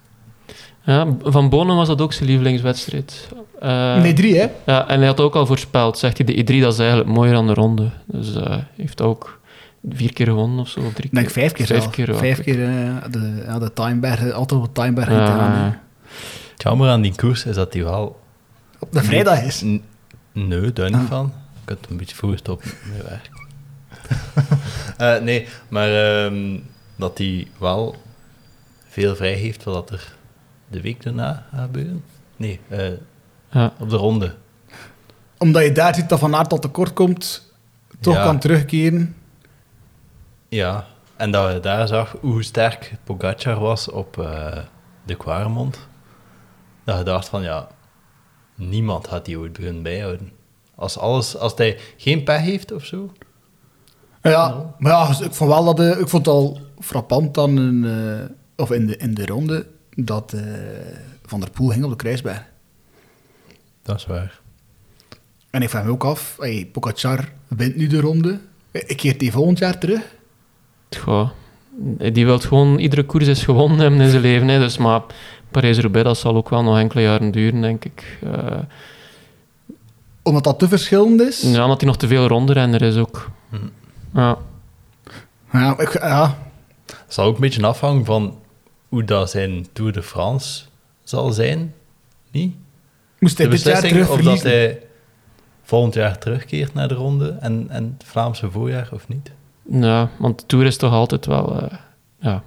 Ja, 0.84 1.16
Van 1.22 1.48
Bonen 1.48 1.76
was 1.76 1.88
dat 1.88 2.00
ook 2.00 2.12
zijn 2.12 2.28
lievelingswedstrijd. 2.28 3.28
Eh, 3.60 4.00
nee, 4.02 4.12
drie 4.12 4.38
hè? 4.38 4.46
Ja, 4.66 4.88
en 4.88 4.98
hij 4.98 5.06
had 5.06 5.20
ook 5.20 5.34
al 5.34 5.46
voorspeld, 5.46 5.98
zegt 5.98 6.16
hij, 6.18 6.26
de 6.26 6.32
E3 6.42 6.60
dat 6.60 6.72
is 6.72 6.78
eigenlijk 6.78 7.08
mooier 7.08 7.32
dan 7.34 7.46
de 7.46 7.54
ronde. 7.54 7.90
Dus 8.06 8.34
eh, 8.34 8.44
hij 8.48 8.66
heeft 8.76 9.00
ook 9.02 9.40
vier 9.90 10.12
keer 10.12 10.26
gewonnen 10.26 10.58
of 10.58 10.68
zo, 10.68 10.80
of 10.80 10.92
drie 10.92 11.04
Ik 11.06 11.14
denk 11.14 11.24
keer. 11.26 11.34
vijf 11.34 11.52
keer 11.52 11.66
Vijf 11.66 11.90
keer. 11.90 12.14
Vijf 12.16 12.42
keer 12.42 12.62
eh, 12.64 12.94
de, 13.10 13.42
ja, 13.46 13.58
de 13.58 13.72
Timeberg, 13.72 14.32
altijd 14.32 14.60
op 14.60 14.74
Timeberg 14.74 15.08
Ja, 15.10 15.26
gedaan, 15.26 15.52
hè. 15.52 15.64
ja. 15.66 15.80
Het 16.52 16.62
jammer 16.62 16.88
aan 16.88 17.00
die 17.00 17.14
koers 17.16 17.44
is 17.44 17.54
dat 17.54 17.72
die 17.72 17.84
wel... 17.84 18.20
Op 18.78 18.92
de 18.92 19.02
vrijdag 19.02 19.42
is. 19.42 19.62
Nee, 20.32 20.72
daar 20.72 20.90
niet 20.90 20.98
Ah. 21.00 21.06
van. 21.08 21.32
Je 21.54 21.60
kunt 21.64 21.86
een 21.90 21.96
beetje 21.96 22.16
vroeg 22.16 22.38
stoppen 22.38 22.70
met 22.92 23.02
werk. 23.08 23.30
Eh, 24.96 25.20
nee, 25.20 25.46
maar 25.68 25.88
ehm, 26.24 26.58
dat 26.96 27.18
hij 27.18 27.46
wel 27.58 27.94
veel 28.88 29.16
vrij 29.16 29.32
heeft 29.32 29.64
wat 29.64 29.90
er 29.90 30.12
de 30.68 30.80
week 30.80 31.02
daarna 31.02 31.46
gaat 31.52 31.60
gebeuren. 31.64 32.02
Nee, 32.36 32.60
eh, 32.68 32.88
Ja. 33.50 33.72
op 33.78 33.90
de 33.90 33.96
ronde. 33.96 34.34
Omdat 35.38 35.62
je 35.64 35.72
daar 35.72 35.94
ziet 35.94 36.08
dat 36.08 36.18
Van 36.18 36.34
Aert 36.34 36.48
tot 36.48 36.62
tekort 36.62 36.92
komt, 36.92 37.52
toch 38.00 38.14
Ja. 38.14 38.22
kan 38.22 38.38
terugkeren. 38.38 39.14
Ja, 40.48 40.86
en 41.16 41.30
dat 41.30 41.52
je 41.52 41.60
daar 41.60 41.88
zag 41.88 42.16
hoe 42.20 42.42
sterk 42.42 42.92
Pogacar 43.04 43.58
was 43.60 43.90
op 43.90 44.18
eh, 44.18 44.58
de 45.04 45.16
Quaremont. 45.16 45.78
Dat 46.84 46.98
je 46.98 47.04
dacht 47.04 47.28
van, 47.28 47.42
ja, 47.42 47.68
niemand 48.54 49.06
had 49.06 49.24
die 49.24 49.38
ooit 49.38 49.52
beginnen 49.52 49.82
bijhouden. 49.82 50.32
Als, 50.74 50.98
alles, 50.98 51.36
als 51.36 51.52
hij 51.56 51.78
geen 51.96 52.24
pech 52.24 52.40
heeft 52.40 52.72
of 52.72 52.84
zo. 52.84 53.12
Ja, 54.22 54.74
maar 54.78 54.92
ja, 54.92 55.08
ik 55.24 55.34
vond 55.34 55.50
wel 55.50 55.74
dat 55.74 55.98
ik 55.98 56.08
vond 56.08 56.26
het 56.26 56.34
al 56.34 56.60
frappant 56.78 57.34
dan 57.34 57.58
in, 57.58 57.84
eh, 57.84 58.30
of 58.56 58.70
in, 58.70 58.86
de, 58.86 58.96
in 58.96 59.14
de 59.14 59.26
ronde 59.26 59.66
dat 59.94 60.32
eh, 60.32 60.42
Van 61.22 61.40
der 61.40 61.50
Poel 61.50 61.68
ging 61.68 61.84
op 61.84 61.90
de 61.90 61.96
kruisberg. 61.96 62.44
Dat 63.90 63.98
is 63.98 64.06
waar. 64.06 64.40
En 65.50 65.62
ik 65.62 65.68
vraag 65.70 65.84
me 65.84 65.90
ook 65.90 66.04
af, 66.04 66.36
hey, 66.38 66.68
Pogacar 66.72 67.28
wint 67.48 67.76
nu 67.76 67.86
de 67.86 68.00
ronde. 68.00 68.38
Ik 68.70 68.96
keert 68.96 69.18
die 69.20 69.32
volgend 69.32 69.58
jaar 69.58 69.78
terug. 69.78 70.00
Goh, 70.98 71.30
die 72.12 72.24
wil 72.24 72.38
gewoon 72.38 72.78
iedere 72.78 73.04
koers 73.04 73.26
is 73.26 73.42
gewonnen 73.42 73.78
hebben 73.78 74.00
in 74.00 74.10
zijn 74.10 74.22
leven. 74.22 74.48
Hè. 74.48 74.58
Dus, 74.58 74.78
maar 74.78 75.02
Parijs-Roubaix, 75.50 76.06
dat 76.06 76.18
zal 76.18 76.36
ook 76.36 76.48
wel 76.48 76.62
nog 76.62 76.78
enkele 76.78 77.02
jaren 77.02 77.30
duren, 77.30 77.60
denk 77.60 77.84
ik. 77.84 78.18
Eh, 78.22 78.58
Omdat 80.22 80.44
dat 80.44 80.58
te 80.58 80.68
verschillend 80.68 81.20
is. 81.20 81.42
ja, 81.42 81.62
omdat 81.62 81.80
hij 81.80 81.88
nog 81.88 81.98
te 81.98 82.06
veel 82.08 82.26
ronderenner 82.26 82.82
is 82.82 82.96
ook. 82.96 83.30
Hm. 83.48 83.56
Ja. 84.14 84.38
Ja, 85.52 85.78
ik, 85.78 85.92
ja, 85.92 86.38
Het 86.86 87.14
zal 87.14 87.24
ook 87.26 87.34
een 87.34 87.40
beetje 87.40 87.66
afhangen 87.66 88.04
van 88.04 88.38
hoe 88.88 89.04
dat 89.04 89.30
zijn 89.30 89.66
Tour 89.72 89.92
de 89.92 90.02
France 90.02 90.62
zal 91.02 91.32
zijn. 91.32 91.74
Niet? 92.30 92.54
Moest 93.20 93.38
hij 93.38 93.46
De 93.46 93.52
dit 93.52 93.62
jaar 93.64 93.80
terug 93.82 94.10
of 94.10 94.20
dat 94.20 94.42
hij 94.42 94.78
volgend 95.62 95.94
jaar 95.94 96.18
terugkeert 96.18 96.74
naar 96.74 96.88
de 96.88 96.94
ronde 96.94 97.36
en, 97.40 97.66
en 97.68 97.94
het 97.98 98.08
Vlaamse 98.08 98.50
voorjaar 98.50 98.88
of 98.92 99.08
niet. 99.08 99.30
ja, 99.70 100.08
want 100.18 100.38
de 100.40 100.46
Tour 100.46 100.66
is 100.66 100.76
toch 100.76 100.92
altijd 100.92 101.26
wel... 101.26 101.60
eh, 101.62 101.78
ja. 102.20 102.42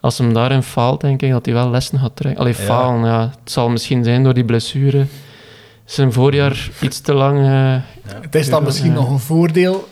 Als 0.00 0.18
hem 0.18 0.32
daarin 0.34 0.62
faalt, 0.62 1.00
denk 1.00 1.22
ik 1.22 1.30
dat 1.30 1.44
hij 1.44 1.54
wel 1.54 1.70
lessen 1.70 1.98
gaat 1.98 2.16
trekken. 2.16 2.40
Allee, 2.40 2.54
Ja. 2.58 2.64
falen, 2.64 3.04
ja. 3.04 3.20
Het 3.40 3.50
zal 3.50 3.68
misschien 3.68 4.04
zijn 4.04 4.22
door 4.24 4.34
die 4.34 4.44
blessure. 4.44 5.06
Zijn 5.84 6.12
voorjaar 6.12 6.70
iets 6.80 7.00
te 7.00 7.12
lang... 7.14 7.38
eh, 7.38 7.76
Het 8.20 8.34
is 8.34 8.48
dan 8.50 8.62
misschien 8.64 8.90
ja. 8.92 8.94
nog 8.96 9.10
een 9.10 9.18
voordeel, 9.18 9.88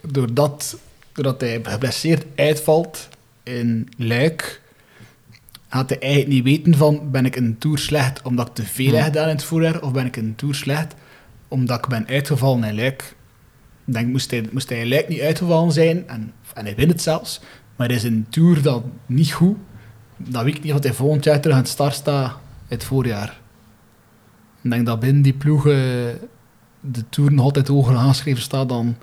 doordat, 0.00 0.76
doordat 1.12 1.40
hij 1.40 1.60
geblesseerd 1.62 2.24
uitvalt 2.36 3.08
in 3.42 3.88
Luik, 3.96 4.60
gaat 5.70 5.88
hij 5.88 5.98
eigenlijk 5.98 6.32
niet 6.32 6.44
weten 6.44 6.74
van, 6.74 7.10
ben 7.10 7.24
ik 7.24 7.36
een 7.36 7.58
Tour 7.58 7.78
slecht 7.78 8.22
omdat 8.22 8.48
ik 8.48 8.54
te 8.54 8.64
veel 8.64 8.94
heb 8.94 9.04
gedaan 9.04 9.28
in 9.28 9.34
het 9.34 9.44
voorjaar, 9.44 9.82
of 9.82 9.92
ben 9.92 10.06
ik 10.06 10.16
een 10.16 10.34
Tour 10.36 10.54
slecht 10.54 10.94
omdat 11.48 11.78
ik 11.78 11.86
ben 11.88 12.06
uitgevallen 12.06 12.64
in 12.64 12.74
Luik. 12.74 13.16
Ik 13.84 13.92
denk, 13.92 14.08
moest 14.08 14.30
hij, 14.30 14.44
moest 14.52 14.68
hij 14.68 14.80
in 14.80 14.88
Luik 14.88 15.08
niet 15.08 15.20
uitgevallen 15.20 15.72
zijn, 15.72 16.08
en, 16.08 16.32
en 16.54 16.64
hij 16.64 16.74
wint 16.74 16.90
het 16.90 17.02
zelfs, 17.02 17.40
maar 17.76 17.86
hij 17.86 17.96
is 17.96 18.02
een 18.02 18.26
Tour 18.28 18.62
dan 18.62 18.92
niet 19.06 19.32
goed, 19.32 19.56
dan 20.16 20.44
weet 20.44 20.56
ik 20.56 20.62
niet 20.62 20.72
of 20.72 20.82
hij 20.82 20.92
volgend 20.92 21.24
jaar 21.24 21.40
terug 21.40 21.56
aan 21.56 21.62
het 21.62 21.70
start 21.70 21.94
staat, 21.94 22.36
het 22.66 22.84
voorjaar. 22.84 23.40
Ik 24.62 24.70
denk 24.70 24.86
dat 24.86 25.00
binnen 25.00 25.22
die 25.22 25.32
ploegen 25.32 26.18
de 26.80 27.08
Tour 27.08 27.32
nog 27.32 27.44
altijd 27.44 27.68
hoger 27.68 27.96
aangeschreven 27.96 28.42
staat 28.42 28.68
dan 28.68 28.96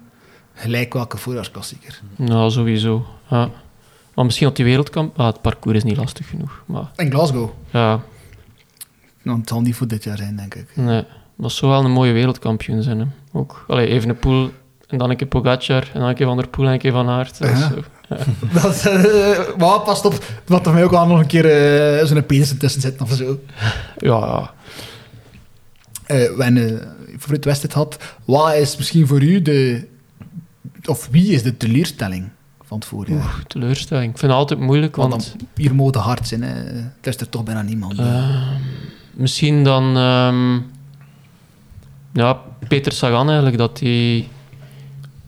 gelijk 0.53 0.93
welke 0.93 1.17
voorjaarsklassieker. 1.17 2.01
nou, 2.15 2.51
sowieso. 2.51 3.06
Ja. 3.30 3.49
Maar 4.17 4.25
misschien 4.25 4.47
op 4.47 4.56
die 4.56 4.65
wereldkamp... 4.65 5.19
Ah, 5.19 5.25
het 5.25 5.41
parcours 5.41 5.77
is 5.77 5.84
niet 5.84 5.97
lastig 5.97 6.30
genoeg. 6.30 6.63
Maar 6.65 6.91
En 6.95 7.12
Glasgow. 7.12 7.49
ja, 7.69 8.01
Nou, 9.21 9.39
het 9.39 9.49
zal 9.49 9.62
niet 9.62 9.75
voor 9.75 9.88
dit 9.88 10.03
jaar 10.03 10.17
zijn, 10.17 10.36
denk 10.36 10.56
ik. 10.56 10.69
nee. 10.73 11.03
Dat 11.38 11.51
zou 11.51 11.71
wel 11.71 11.86
een 11.86 11.91
mooie 11.91 12.12
wereldkampioen 12.12 12.84
zijn. 12.84 12.99
Hè. 12.99 13.06
Ook. 13.32 13.65
Allee, 13.67 13.88
even 13.88 14.10
een 14.10 14.19
pool 14.19 14.51
en 14.88 14.97
dan 14.97 15.10
een 15.10 15.15
keer 15.15 15.27
Pogacar 15.27 15.89
en 15.93 15.99
dan 15.99 16.10
een 16.10 16.15
keer 16.15 16.25
Van 16.25 16.38
der 16.38 16.47
Poel 16.47 16.65
en 16.65 16.71
een 16.71 16.80
keer 16.80 16.91
Van 16.91 17.10
Aert. 17.10 17.39
Dat 17.39 17.49
Ja. 17.49 17.71
eh, 18.91 19.58
maar 19.58 19.80
past 19.80 20.06
op, 20.06 20.23
wat 20.45 20.65
er 20.65 20.73
mij 20.73 20.84
ook 20.84 20.91
al 20.91 21.08
nog 21.08 21.19
een 21.19 21.27
keer 21.27 21.45
eh, 21.99 22.06
zo'n 22.06 22.25
Petersen 22.25 22.58
tussen 22.58 22.82
zitten 22.82 23.06
of 23.06 23.12
zo. 23.12 23.39
Ja, 23.97 24.17
ja. 24.19 24.53
Eh 26.06 26.49
uh, 26.49 26.82
favoriete 27.17 27.47
wedstrijd 27.47 27.73
had. 27.73 27.97
Wat 28.25 28.53
is 28.53 28.77
misschien 28.77 29.08
voor 29.08 29.21
u 29.21 29.41
de... 29.41 29.88
Of 30.86 31.08
wie 31.12 31.32
is 31.32 31.43
de 31.43 31.58
teleurstelling 31.58 32.30
van 32.67 32.77
het 32.77 32.88
voorjaar? 32.88 33.17
Oeh, 33.17 33.36
teleurstelling. 33.47 34.12
Ik 34.12 34.17
vind 34.17 34.32
het 34.32 34.39
altijd 34.41 34.60
moeilijk, 34.60 34.95
Want 34.95 35.12
want... 35.12 35.36
dan, 35.56 35.75
mode 35.75 35.99
hard 35.99 36.27
zijn, 36.27 36.41
hè. 36.41 36.53
Is 37.01 37.17
er 37.17 37.30
toch 37.30 37.43
bijna 37.43 37.62
niemand. 37.62 37.99
eh, 37.99 38.30
misschien 39.13 39.63
dan... 39.63 39.97
ehm, 39.97 40.53
ja, 42.13 42.39
Peter 42.67 42.91
Sagan 42.91 43.25
eigenlijk, 43.27 43.58
dat 43.58 43.80
hij 43.80 44.27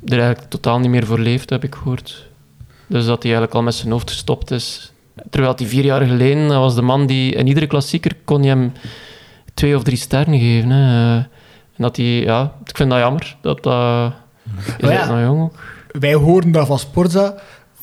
er 0.05 0.19
eigenlijk 0.19 0.49
totaal 0.49 0.79
niet 0.79 0.89
meer 0.89 1.05
voor 1.05 1.19
leeft, 1.19 1.49
heb 1.49 1.63
ik 1.63 1.75
gehoord. 1.75 2.27
Dus 2.87 3.05
dat 3.05 3.23
hij 3.23 3.31
eigenlijk 3.31 3.53
al 3.53 3.63
met 3.63 3.75
zijn 3.75 3.91
hoofd 3.91 4.09
gestopt 4.09 4.51
is. 4.51 4.91
Terwijl 5.29 5.53
hij 5.55 5.67
vier 5.67 5.83
jaar 5.85 6.05
geleden, 6.05 6.47
dat 6.47 6.57
was 6.57 6.75
de 6.75 6.81
man 6.81 7.05
die... 7.05 7.33
In 7.33 7.47
iedere 7.47 7.67
klassieker 7.67 8.15
kon 8.25 8.43
je 8.43 8.49
hem 8.49 8.71
twee 9.53 9.75
of 9.75 9.83
drie 9.83 9.97
sterren 9.97 10.39
geven. 10.39 10.69
Hè. 10.69 11.15
Eh, 11.17 11.23
En 11.75 11.85
dat 11.85 11.95
hij... 11.97 12.05
Ja, 12.05 12.53
ik 12.65 12.75
vind 12.77 12.89
dat 12.89 12.99
jammer. 12.99 13.35
Dat 13.41 13.63
dat... 13.63 14.13
Is 14.77 14.85
Oh 14.85 14.91
ja. 14.91 15.05
nog 15.07 15.19
jong 15.19 15.41
ook? 15.41 15.59
Wij 15.91 16.13
hoorden 16.13 16.51
dat 16.51 16.67
van 16.67 16.79
Sporza. 16.79 17.35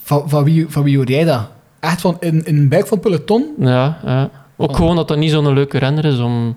Van, 0.02 0.28
van, 0.28 0.44
wie, 0.44 0.66
van 0.68 0.82
wie 0.82 0.96
hoorde 0.96 1.12
jij 1.12 1.24
dat? 1.24 1.40
Echt 1.80 2.00
van 2.00 2.16
in, 2.20 2.44
in 2.44 2.56
een 2.56 2.68
buik 2.68 2.86
van 2.86 3.00
peloton? 3.00 3.54
Ja, 3.58 3.98
ja. 4.04 4.30
Ook 4.56 4.70
Oh. 4.70 4.76
gewoon 4.76 4.96
dat 4.96 5.08
dat 5.08 5.16
niet 5.18 5.30
zo'n 5.30 5.52
leuke 5.52 5.78
renner 5.78 6.04
is 6.04 6.18
om 6.18 6.56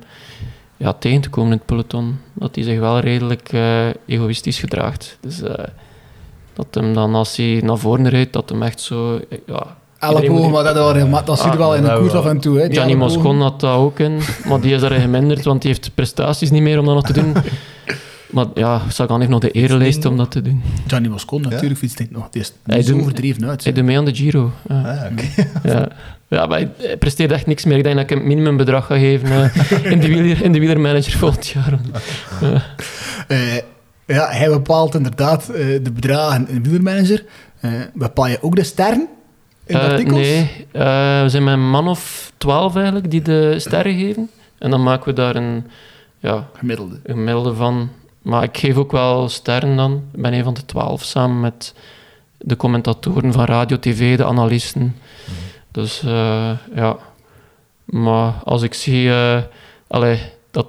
ja, 0.77 0.93
tegen 0.93 1.21
te 1.21 1.29
komen 1.29 1.51
in 1.51 1.57
het 1.57 1.65
peloton. 1.65 2.19
Dat 2.33 2.55
hij 2.55 2.63
zich 2.63 2.79
wel 2.79 2.99
redelijk 2.99 3.49
eh, 3.53 3.87
egoïstisch 4.05 4.59
gedraagt. 4.59 5.17
Dus 5.21 5.41
eh, 5.41 5.53
dat 6.53 6.67
hem 6.71 6.93
dan 6.93 7.15
als 7.15 7.37
hij 7.37 7.61
naar 7.63 7.77
voren 7.77 8.09
rijdt, 8.09 8.33
dat 8.33 8.49
hem 8.49 8.63
echt 8.63 8.81
zo... 8.81 9.19
eh, 9.29 9.37
Ja, 9.45 9.77
Ellebogen, 9.99 10.51
maar 10.51 10.63
dat, 10.63 10.91
regelmatig- 10.93 11.25
dat 11.25 11.37
zie 11.37 11.45
je 11.47 11.51
Ah, 11.51 11.57
wel 11.57 11.75
in 11.75 11.83
de 11.83 11.93
koers 11.99 12.13
af 12.13 12.25
en 12.25 12.39
toe. 12.39 12.57
Hè, 12.59 12.63
die 12.67 12.73
Gianni 12.73 12.93
ellebogen. 12.93 13.17
Moscon 13.21 13.41
had 13.41 13.59
dat 13.59 13.75
ook 13.75 13.99
in, 13.99 14.19
maar 14.47 14.59
die 14.61 14.73
is 14.73 14.81
daarin 14.81 15.01
geminderd, 15.01 15.43
want 15.45 15.61
die 15.61 15.71
heeft 15.71 15.91
prestaties 15.95 16.49
niet 16.51 16.61
meer 16.61 16.79
om 16.79 16.85
dat 16.85 16.95
nog 16.95 17.05
te 17.05 17.13
doen. 17.13 17.33
Maar 18.29 18.45
ja, 18.53 18.81
Sagan 18.89 19.19
heeft 19.19 19.31
nog 19.31 19.39
de 19.39 19.51
erelijst 19.51 20.05
om 20.05 20.17
dat 20.17 20.31
te 20.31 20.41
doen. 20.41 20.61
Gianni 20.87 21.07
Moscon 21.09 21.41
natuurlijk 21.41 21.79
fietst 21.79 21.97
dit 21.97 22.11
nog. 22.11 22.23
Het 22.23 22.35
is 22.35 22.53
zo 22.85 22.91
doet- 22.93 23.01
overdreven 23.01 23.45
uit. 23.49 23.63
Hij 23.63 23.73
doet 23.73 23.83
mee 23.83 23.97
aan 23.97 24.05
de 24.05 24.15
Giro. 24.15 24.51
Ja. 24.67 24.81
Ah, 24.81 25.11
oké. 25.11 25.23
Ja. 25.73 25.87
ja, 26.27 26.45
maar 26.45 26.57
hij 26.59 26.97
presteert 26.97 27.31
echt 27.31 27.45
niks 27.45 27.65
meer. 27.65 27.77
Ik 27.77 27.83
denk 27.83 27.95
dat 27.95 28.03
ik 28.03 28.09
hem 28.09 28.19
het 28.19 28.27
minimumbedrag 28.27 28.85
ga 28.85 28.97
geven 28.97 29.29
eh, 29.31 29.51
in, 29.91 29.99
de 29.99 30.07
wieler, 30.07 30.43
in 30.43 30.51
de 30.51 30.59
wielermanager 30.59 31.11
volgend 31.17 31.47
jaar. 31.47 31.79
Eh, 33.27 33.55
ja, 34.05 34.29
hij 34.29 34.49
bepaalt 34.49 34.95
inderdaad 34.95 35.49
eh, 35.49 35.65
de 35.83 35.91
bedragen 35.93 36.47
in 36.49 36.55
de 36.63 36.69
wielermanager. 36.69 37.25
Eh, 37.59 37.71
bepaal 37.93 38.27
je 38.27 38.37
ook 38.41 38.55
de 38.55 38.63
sterren 38.63 39.07
in 39.65 39.75
de 39.75 39.81
artikels? 39.81 40.19
nee, 40.19 40.65
eh, 40.71 41.21
we 41.21 41.25
zijn 41.29 41.43
met 41.43 41.53
een 41.53 41.69
man 41.69 41.87
of 41.87 42.31
twaalf 42.37 42.75
eigenlijk 42.75 43.11
die 43.11 43.21
de 43.21 43.55
sterren 43.59 43.97
geven. 43.97 44.29
En 44.59 44.69
dan 44.69 44.83
maken 44.83 45.05
we 45.07 45.13
daar 45.13 45.35
een, 45.35 45.65
ja, 46.19 46.47
Gemiddelde. 46.57 46.99
een 47.03 47.15
gemiddelde 47.15 47.53
van. 47.53 47.89
Maar 48.29 48.43
ik 48.43 48.57
geef 48.57 48.75
ook 48.75 48.91
wel 48.91 49.29
sterren 49.29 49.75
dan. 49.75 50.03
Ik 50.13 50.21
ben 50.21 50.33
een 50.33 50.43
van 50.43 50.53
de 50.53 50.65
twaalf, 50.65 51.03
samen 51.03 51.39
met 51.39 51.73
de 52.37 52.55
commentatoren 52.55 53.33
van 53.33 53.45
radio, 53.45 53.79
tv, 53.79 54.17
de 54.17 54.25
analisten. 54.25 54.95
Dus 55.71 56.03
eh, 56.03 56.51
ja. 56.75 56.97
Maar 57.85 58.33
als 58.43 58.61
ik 58.61 58.73
zie... 58.73 59.09
eh 59.11 59.41
allee, 59.87 60.19
dat 60.51 60.67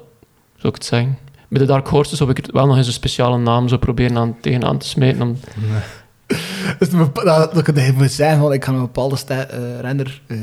zou 0.57 0.69
ik 0.69 0.75
het 0.75 0.85
zeggen. 0.85 1.19
Bij 1.49 1.61
de 1.61 1.67
Dark 1.67 1.87
Horses 1.89 2.19
heb 2.19 2.31
ik 2.31 2.49
wel 2.53 2.67
nog 2.67 2.77
eens 2.77 2.87
een 2.87 2.93
speciale 2.93 3.39
naam 3.39 3.69
zo 3.69 3.77
proberen 3.77 4.17
aan, 4.17 4.37
tegenaan 4.41 4.79
te 4.79 4.89
smeten. 4.89 5.23
Om, 5.23 5.37
Dus 6.79 6.93
een 6.93 6.99
bepa- 6.99 7.47
dat, 7.47 7.73
zeggen, 8.11 8.41
want 8.41 8.55
ik 8.55 8.65
ga 8.65 8.73
een 8.73 8.81
bepaalde 8.81 9.17
ster, 9.17 9.49
eh, 9.49 9.81
renner, 9.81 10.23
eh, 10.27 10.39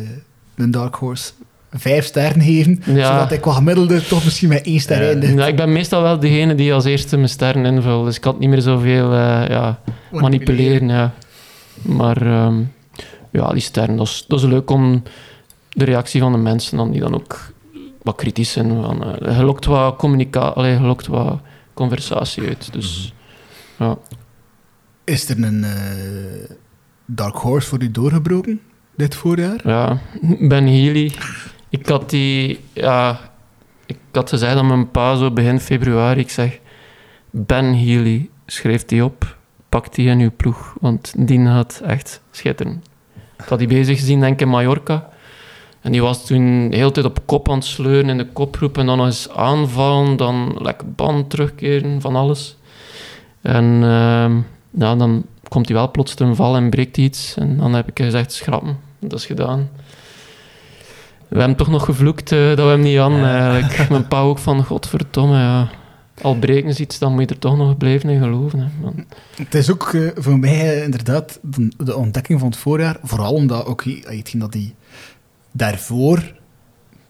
een 0.56 0.72
Dark 0.72 0.96
Horse, 0.96 1.32
vijf 1.72 2.06
sterren 2.06 2.42
geven, 2.42 2.82
Ja. 2.86 3.12
zodat 3.12 3.32
ik 3.32 3.44
wat 3.44 3.56
gemiddelde 3.56 4.02
toch 4.04 4.24
misschien 4.24 4.50
met 4.50 4.66
één 4.66 4.80
ster 4.80 5.08
eindig. 5.08 5.34
ja, 5.34 5.48
ik 5.48 5.56
ben 5.56 5.72
meestal 5.72 6.02
wel 6.02 6.20
degene 6.20 6.56
die 6.56 6.74
als 6.74 6.86
eerste 6.86 7.16
mijn 7.18 7.30
sterren 7.30 7.66
invult. 7.66 8.06
Dus 8.06 8.16
ik 8.16 8.22
kan 8.22 8.32
het 8.32 8.42
niet 8.42 8.50
meer 8.50 8.62
zoveel 8.62 9.12
eh, 9.14 9.48
ja, 9.48 9.80
manipuleren. 10.12 10.88
Ja. 10.88 11.14
Maar 11.82 12.22
ehm, 12.22 12.56
ja, 13.32 13.52
die 13.52 13.62
sterren, 13.62 13.96
dat 13.96 14.08
is, 14.08 14.26
dat 14.28 14.40
is 14.40 14.46
leuk 14.46 14.70
om 14.70 15.04
de 15.70 15.86
reactie 15.86 16.22
van 16.22 16.32
de 16.32 16.38
mensen 16.38 16.78
dan, 16.78 16.92
die 16.92 17.02
dan 17.02 17.14
ook 17.14 17.54
wat 18.02 18.16
kritisch 18.16 18.52
zijn. 18.52 18.70
Van, 18.82 19.04
eh, 19.22 19.38
je 19.38 19.44
lokt 19.44 19.66
wat 19.66 19.96
communicatie, 19.96 20.64
je 20.64 20.80
lokt 20.82 21.08
wat 21.08 21.40
conversatie 21.74 22.48
uit. 22.48 22.70
Dus 22.74 23.14
ja. 23.78 23.98
Is 25.04 25.30
er 25.30 25.44
een 25.44 25.64
eh, 25.64 25.72
Dark 27.06 27.36
Horse 27.36 27.68
voor 27.68 27.82
u 27.82 27.92
doorgebroken 27.92 28.60
dit 28.96 29.16
voorjaar? 29.16 29.60
Ja, 29.64 29.98
Ben 30.40 30.68
Healy. 30.68 31.12
Ik 31.80 31.88
had 31.88 32.10
die... 32.10 32.60
Ja, 32.74 33.20
ik 33.86 33.98
had 34.12 34.30
gezegd 34.30 34.56
aan 34.56 34.68
mijn 34.68 34.92
pa 34.92 35.16
zo 35.16 35.32
begin 35.32 35.60
februari. 35.60 36.20
Ik 36.20 36.30
zeg... 36.30 36.60
Ben 37.30 37.66
Healy, 37.66 38.30
schreef 38.46 38.86
die 38.86 39.04
op. 39.04 39.38
Pak 39.70 39.94
die 39.94 40.10
in 40.10 40.20
uw 40.20 40.32
ploeg. 40.38 40.76
Want 40.80 41.13
die 41.18 41.46
gaat 41.46 41.82
echt 41.86 42.22
schitteren. 42.32 42.84
Ik 43.38 43.46
had 43.46 43.60
die 43.60 43.68
bezig 43.68 44.00
gezien, 44.00 44.20
denk 44.20 44.34
ik, 44.34 44.42
in 44.42 44.50
Mallorca. 44.50 45.10
En 45.82 45.92
die 45.92 46.02
was 46.02 46.26
toen 46.26 46.70
de 46.70 46.78
hele 46.78 46.92
tijd 46.92 47.06
op 47.06 47.20
kop 47.26 47.50
aan 47.50 47.56
het 47.58 47.66
sleuren 47.66 48.10
in 48.10 48.18
de 48.18 48.28
kopgroep. 48.28 48.78
En 48.78 48.86
dan 48.86 48.98
nog 48.98 49.06
eens 49.06 49.30
aanvallen, 49.30 50.18
dan 50.18 50.58
lekker 50.62 50.92
band 50.92 51.30
terugkeren, 51.30 52.02
van 52.02 52.16
alles. 52.16 52.58
En 53.42 53.63
ehm, 53.84 54.38
ja, 54.70 54.96
dan 54.96 55.26
komt 55.48 55.68
hij 55.68 55.76
wel 55.76 55.92
plots 55.92 56.13
ten 56.13 56.36
val 56.36 56.56
en 56.56 56.70
breekt 56.70 56.98
iets. 56.98 57.36
En 57.36 57.58
dan 57.58 57.74
heb 57.74 57.90
ik 57.90 58.00
gezegd, 58.00 58.34
schrappen. 58.34 58.80
Dat 59.00 59.20
is 59.20 59.26
gedaan. 59.26 59.70
We 61.30 61.40
hebben 61.40 61.58
toch 61.58 61.68
nog 61.70 61.86
gevloekt 61.86 62.32
eh, 62.32 62.48
dat 62.48 62.58
we 62.58 62.63
hem 62.63 62.80
niet 62.82 62.98
hadden, 62.98 63.26
eigenlijk. 63.26 63.90
Mijn 63.90 64.08
pa 64.08 64.20
ook 64.22 64.38
van, 64.38 64.63
godverdomme, 64.63 65.38
ja. 65.38 65.70
Al 66.22 66.36
breken 66.36 66.74
ze 66.74 66.82
iets, 66.82 67.00
dan 67.00 67.12
moet 67.13 67.22
je 67.22 67.28
er 67.28 67.40
toch 67.40 67.58
nog 67.58 67.78
blijven 67.78 68.10
in 68.10 68.22
geloven. 68.22 68.60
Hè, 68.60 68.66
man. 68.82 69.06
Het 69.36 69.56
is 69.56 69.72
ook 69.72 69.94
eh, 69.94 70.02
voor 70.16 70.40
mij 70.40 70.76
eh, 70.78 70.84
inderdaad 70.84 71.40
de, 71.42 71.72
de 71.78 71.96
ontdekking 71.96 72.40
van 72.40 72.48
het 72.50 72.58
voorjaar, 72.58 72.98
vooral 73.04 73.34
omdat 73.34 73.66
ook 73.66 73.84
hij- 73.84 74.04
hetgeen 74.06 74.40
dat 74.42 74.54
hij 74.54 74.76
daarvoor 75.52 76.34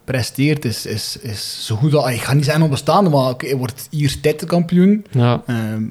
presteert, 0.03 0.65
is, 0.65 0.86
is, 0.86 1.17
is 1.21 1.65
zo 1.65 1.75
goed 1.75 1.91
dat, 1.91 2.10
ik 2.10 2.21
ga 2.21 2.34
niet 2.34 2.45
zeggen 2.45 2.63
onbestaande, 2.63 3.10
maar 3.10 3.30
oké, 3.30 3.47
hij 3.47 3.56
wordt 3.58 3.88
hier 3.91 4.21
tijdkampioen. 4.21 5.06
Ja, 5.12 5.41
Ehm 5.45 5.84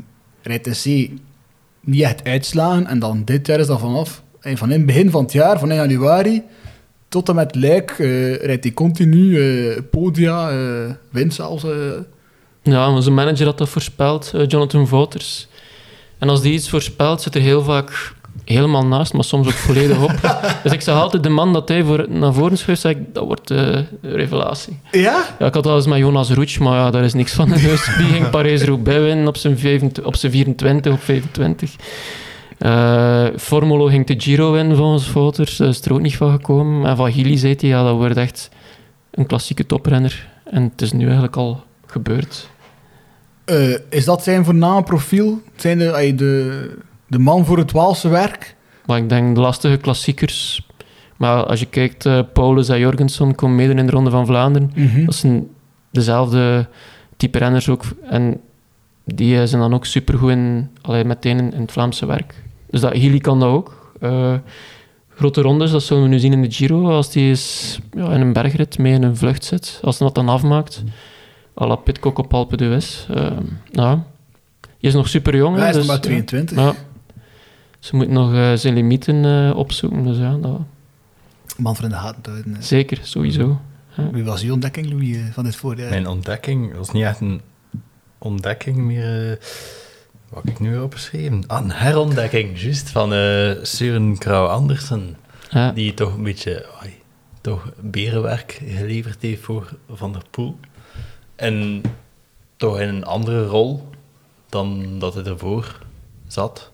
rijdt 0.43 0.67
in 0.67 0.73
C 0.73 1.11
niet 1.81 2.01
echt 2.03 2.25
uitslaan. 2.25 2.87
En 2.87 2.99
dan 2.99 3.23
dit 3.25 3.47
jaar 3.47 3.59
is 3.61 3.67
dat 3.67 3.81
vanaf. 3.81 4.23
En 4.41 4.57
van 4.57 4.71
in 4.71 4.77
het 4.77 4.87
begin 4.87 5.11
van 5.11 5.23
het 5.23 5.33
jaar, 5.33 5.59
van 5.59 5.71
in 5.71 5.77
januari 5.77 6.43
tot 7.17 7.29
en 7.29 7.35
met 7.35 7.55
Luik, 7.55 7.91
eh, 7.91 8.37
rijdt 8.37 8.65
hij 8.65 8.73
continu 8.73 9.41
eh, 9.41 9.77
podia, 9.91 10.51
eh 10.51 10.57
wint 11.11 11.35
zelfs. 11.35 11.65
ja 12.63 12.91
onze 12.91 13.11
manager 13.11 13.47
had 13.47 13.59
dat 13.59 13.69
voorspeld, 13.69 14.33
Jonathan 14.47 14.87
Voters. 14.87 15.49
En 16.19 16.29
als 16.29 16.41
die 16.43 16.53
iets 16.53 16.69
voorspelt, 16.69 17.23
zit 17.23 17.35
er 17.35 17.41
heel 17.41 17.63
vaak 17.63 18.15
helemaal 18.45 18.87
naast, 18.87 19.13
maar 19.13 19.25
soms 19.25 19.47
ook 19.47 19.53
volledig 19.53 20.03
op. 20.03 20.39
dus 20.63 20.73
ik 20.73 20.81
zag 20.81 21.01
altijd 21.01 21.23
de 21.23 21.29
man 21.29 21.53
dat 21.53 21.69
hij 21.69 21.83
voor, 21.83 22.07
naar 22.09 22.33
voren 22.33 22.59
schuift, 22.59 22.81
zeg 22.81 22.93
ik, 22.93 22.99
dat 23.13 23.25
wordt 23.25 23.51
een 23.51 23.87
revelatie. 24.03 24.79
Ja? 24.91 25.25
Ja, 25.39 25.47
ik 25.47 25.55
had 25.55 25.67
al 25.67 25.77
eens 25.77 25.87
met 25.87 25.99
Jonas 25.99 26.31
Roets, 26.31 26.59
maar 26.59 26.79
ja, 26.79 26.91
daar 26.91 27.05
is 27.05 27.15
niks 27.15 27.33
van. 27.33 27.49
Dus 27.49 27.85
die 27.99 28.07
ging 28.07 28.31
Parijs-Roubaix 28.31 29.01
winnen 29.01 29.27
op 29.27 29.37
zijn, 29.37 29.59
25 29.59 30.05
op 30.05 30.17
zijn 30.17 30.33
24 30.33 30.93
of 30.93 31.03
25. 31.03 31.77
Eh 32.59 33.27
Formolo 33.37 33.87
ging 33.87 34.07
de 34.07 34.21
Giro 34.21 34.53
winnen 34.53 34.77
volgens 34.77 35.09
Voters. 35.09 35.57
Daar 35.57 35.69
is 35.69 35.85
er 35.85 35.93
ook 35.93 36.01
niet 36.01 36.17
van 36.17 36.31
gekomen. 36.31 36.89
En 36.89 36.97
van 36.97 37.13
Gili 37.13 37.37
zei 37.37 37.55
hij, 37.59 37.69
ja, 37.69 37.83
dat 37.83 37.97
wordt 37.97 38.17
echt 38.17 38.51
een 39.11 39.27
klassieke 39.27 39.67
toprenner. 39.67 40.29
En 40.45 40.63
het 40.63 40.83
is 40.83 40.93
nu 40.93 41.05
eigenlijk 41.05 41.37
al 41.37 41.65
gebeurd. 41.87 42.51
Eh, 43.45 43.75
is 43.89 44.05
dat 44.05 44.23
zijn 44.23 44.45
voorname 44.45 44.83
profiel? 44.83 45.43
Zijn 45.57 45.79
de, 45.79 46.13
de, 46.17 46.79
de 47.07 47.19
man 47.19 47.45
voor 47.45 47.59
het 47.59 47.73
Waalse 47.73 48.09
werk? 48.09 48.57
Maar 48.87 48.99
ik 48.99 49.09
denk 49.09 49.35
de 49.35 49.41
lastige 49.41 49.77
klassiekers. 49.77 50.67
Maar 51.17 51.45
als 51.45 51.61
je 51.61 51.67
kijkt, 51.67 52.07
eh 52.07 52.21
Paulus 52.33 52.69
en 52.69 52.79
Jorgensen 52.79 53.35
komen 53.35 53.57
mede 53.57 53.75
in 53.75 53.87
de 53.87 53.93
Ronde 53.93 54.11
van 54.11 54.27
Vlaanderen. 54.27 54.73
Dat 55.05 55.15
zijn 55.15 55.49
dezelfde 55.91 56.67
type 57.17 57.39
renners 57.39 57.69
ook. 57.69 57.85
En 58.11 58.41
die 59.05 59.47
zijn 59.47 59.61
dan 59.61 59.75
ook 59.75 59.85
supergoed 59.85 60.31
in, 60.31 60.71
allee, 60.83 61.05
meteen 61.05 61.39
in, 61.39 61.53
in 61.53 61.61
het 61.61 61.73
Vlaamse 61.73 62.07
werk. 62.07 62.45
Dus 62.71 62.81
dat, 62.81 62.93
Healy 62.93 63.19
kan 63.19 63.41
dat 63.41 63.49
ook. 63.49 63.91
Eh, 64.01 64.35
grote 65.15 65.41
rondes, 65.41 65.71
dat 65.71 65.83
zullen 65.83 66.03
we 66.03 66.09
nu 66.09 66.19
zien 66.19 66.33
in 66.33 66.43
de 66.43 66.51
Giro. 66.51 66.91
Als 66.91 67.11
die 67.11 67.31
is, 67.31 67.79
ja, 67.97 68.11
in 68.13 68.21
een 68.21 68.33
bergrit 68.33 68.79
mee 68.79 68.93
in 68.93 69.03
een 69.03 69.17
vlucht 69.17 69.45
zit. 69.45 69.81
Als 69.83 69.99
hij 69.99 70.07
dat 70.07 70.17
dan 70.17 70.29
afmaakt. 70.29 70.83
à 71.61 71.67
la 71.67 71.77
Pitcock 71.77 72.19
op 72.19 72.35
Alpe 72.35 72.57
d'Huez. 72.57 73.07
Uh, 73.11 73.31
nou, 73.73 73.99
hij 74.61 74.77
is 74.81 74.95
nog 74.95 75.09
super 75.09 75.37
jong. 75.37 75.57
Hij 75.57 75.69
is 75.69 75.75
nog 75.75 75.83
dus, 75.85 75.93
maar 75.93 76.01
22. 76.01 76.57
Ja. 76.59 76.75
Ze 77.79 77.97
moet 77.97 78.09
nog 78.09 78.35
eh, 78.35 78.53
zijn 78.53 78.75
limieten 78.75 79.25
eh, 79.25 79.57
opzoeken. 79.57 80.05
Dus 80.05 80.17
ja, 80.19 80.37
dat, 80.37 80.61
Man 81.57 81.75
voor 81.77 81.85
in 81.85 81.91
de 81.91 81.97
gaten 81.97 82.23
te 82.23 82.31
houden. 82.31 82.55
eh. 82.55 82.61
zeker, 82.63 82.99
sowieso. 83.03 83.59
Wie 84.13 84.25
was 84.25 84.43
uw 84.43 84.53
ontdekking, 84.53 84.91
Louis, 84.91 85.17
eh, 85.17 85.23
van 85.33 85.45
dit 85.45 85.57
voorjaar? 85.57 85.91
Mijn 85.91 86.07
ontdekking 86.09 86.77
was 86.77 86.91
niet 86.93 87.03
echt 87.05 87.21
een 87.21 87.41
ontdekking 88.19 88.77
meer. 88.77 89.39
Wat 90.37 90.45
heb 90.45 90.55
ik 90.55 90.61
nu 90.61 90.79
opgeschreven? 90.79 91.47
Ah, 91.47 91.65
een 91.65 91.71
herontdekking, 91.71 92.61
juist, 92.61 92.91
van 92.91 93.13
eh 93.13 93.51
Søren 93.63 94.19
Krauw 94.19 94.47
Andersen. 94.47 95.17
Ja. 95.51 95.73
Die 95.73 95.95
toch 95.95 96.15
een 96.15 96.23
beetje 96.23 96.67
toch 97.41 97.73
berenwerk 97.81 98.61
geleverd 98.65 99.23
heeft 99.23 99.43
voor 99.43 99.77
Van 99.91 100.13
der 100.13 100.23
Poel. 100.31 100.59
En 101.37 101.83
toch 102.57 102.81
in 102.81 102.89
een 102.89 103.05
andere 103.05 103.47
rol 103.47 103.89
dan 104.49 104.99
dat 104.99 105.15
hij 105.15 105.25
ervoor 105.25 105.79
zat, 106.27 106.71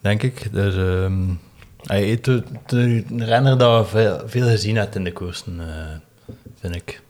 denk 0.00 0.22
ik. 0.22 0.52
Dus, 0.52 0.76
ehm, 0.76 1.22
hij 1.82 2.10
is 2.10 2.18
een 2.66 3.24
renner 3.24 3.58
dat 3.58 3.82
we 3.82 3.88
veel, 3.88 4.22
veel 4.26 4.48
gezien 4.48 4.76
heeft 4.76 4.94
in 4.94 5.04
de 5.04 5.12
koersen, 5.12 5.60
eh, 5.60 6.34
vind 6.60 6.74
ik. 6.74 7.02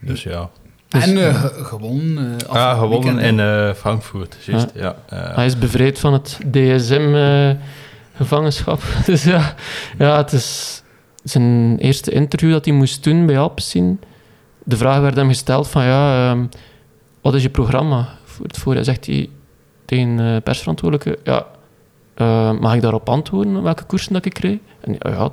Dus 0.00 0.22
ja. 0.22 0.50
En 0.92 1.26
eh, 1.28 1.40
ge- 1.40 1.64
gewonnen. 1.64 2.32
eh, 2.32 2.38
Ja, 2.38 2.46
afgelopen 2.46 2.78
gewonnen 2.78 3.14
weekend. 3.14 3.38
in 3.38 3.40
eh, 3.68 3.72
Frankfurt, 3.74 4.36
juist. 4.46 4.66
Ja. 4.74 4.96
eh, 5.08 5.34
Hij 5.34 5.46
is 5.46 5.58
bevrijd 5.58 5.98
van 5.98 6.12
het 6.12 6.38
DSM-gevangenschap. 6.52 8.82
dus 9.06 9.24
ja, 9.24 9.54
ja, 9.98 10.16
het 10.16 10.32
is 10.32 10.82
zijn 11.24 11.78
eerste 11.78 12.10
interview 12.10 12.50
dat 12.52 12.64
hij 12.64 12.74
moest 12.74 13.04
doen 13.04 13.26
bij 13.26 13.38
Alpecin. 13.38 14.00
De 14.64 14.76
vraag 14.76 15.00
werd 15.00 15.16
hem 15.16 15.28
gesteld 15.28 15.68
van, 15.68 15.84
ja, 15.84 16.30
ehm, 16.30 16.44
wat 17.20 17.34
is 17.34 17.42
je 17.42 17.50
programma 17.50 18.08
voor 18.24 18.46
het 18.46 18.58
voorjaar? 18.58 18.84
Zegt 18.84 19.06
hij 19.06 19.28
tegen 19.84 20.16
de 20.16 20.40
persverantwoordelijke, 20.44 21.18
ja, 21.24 21.46
mag 22.52 22.74
ik 22.74 22.80
daarop 22.82 23.08
antwoorden, 23.08 23.62
welke 23.62 23.84
koersen 23.84 24.12
dat 24.12 24.24
ik 24.24 24.32
kreeg? 24.32 24.58
En 24.80 24.96
ja, 24.98 25.30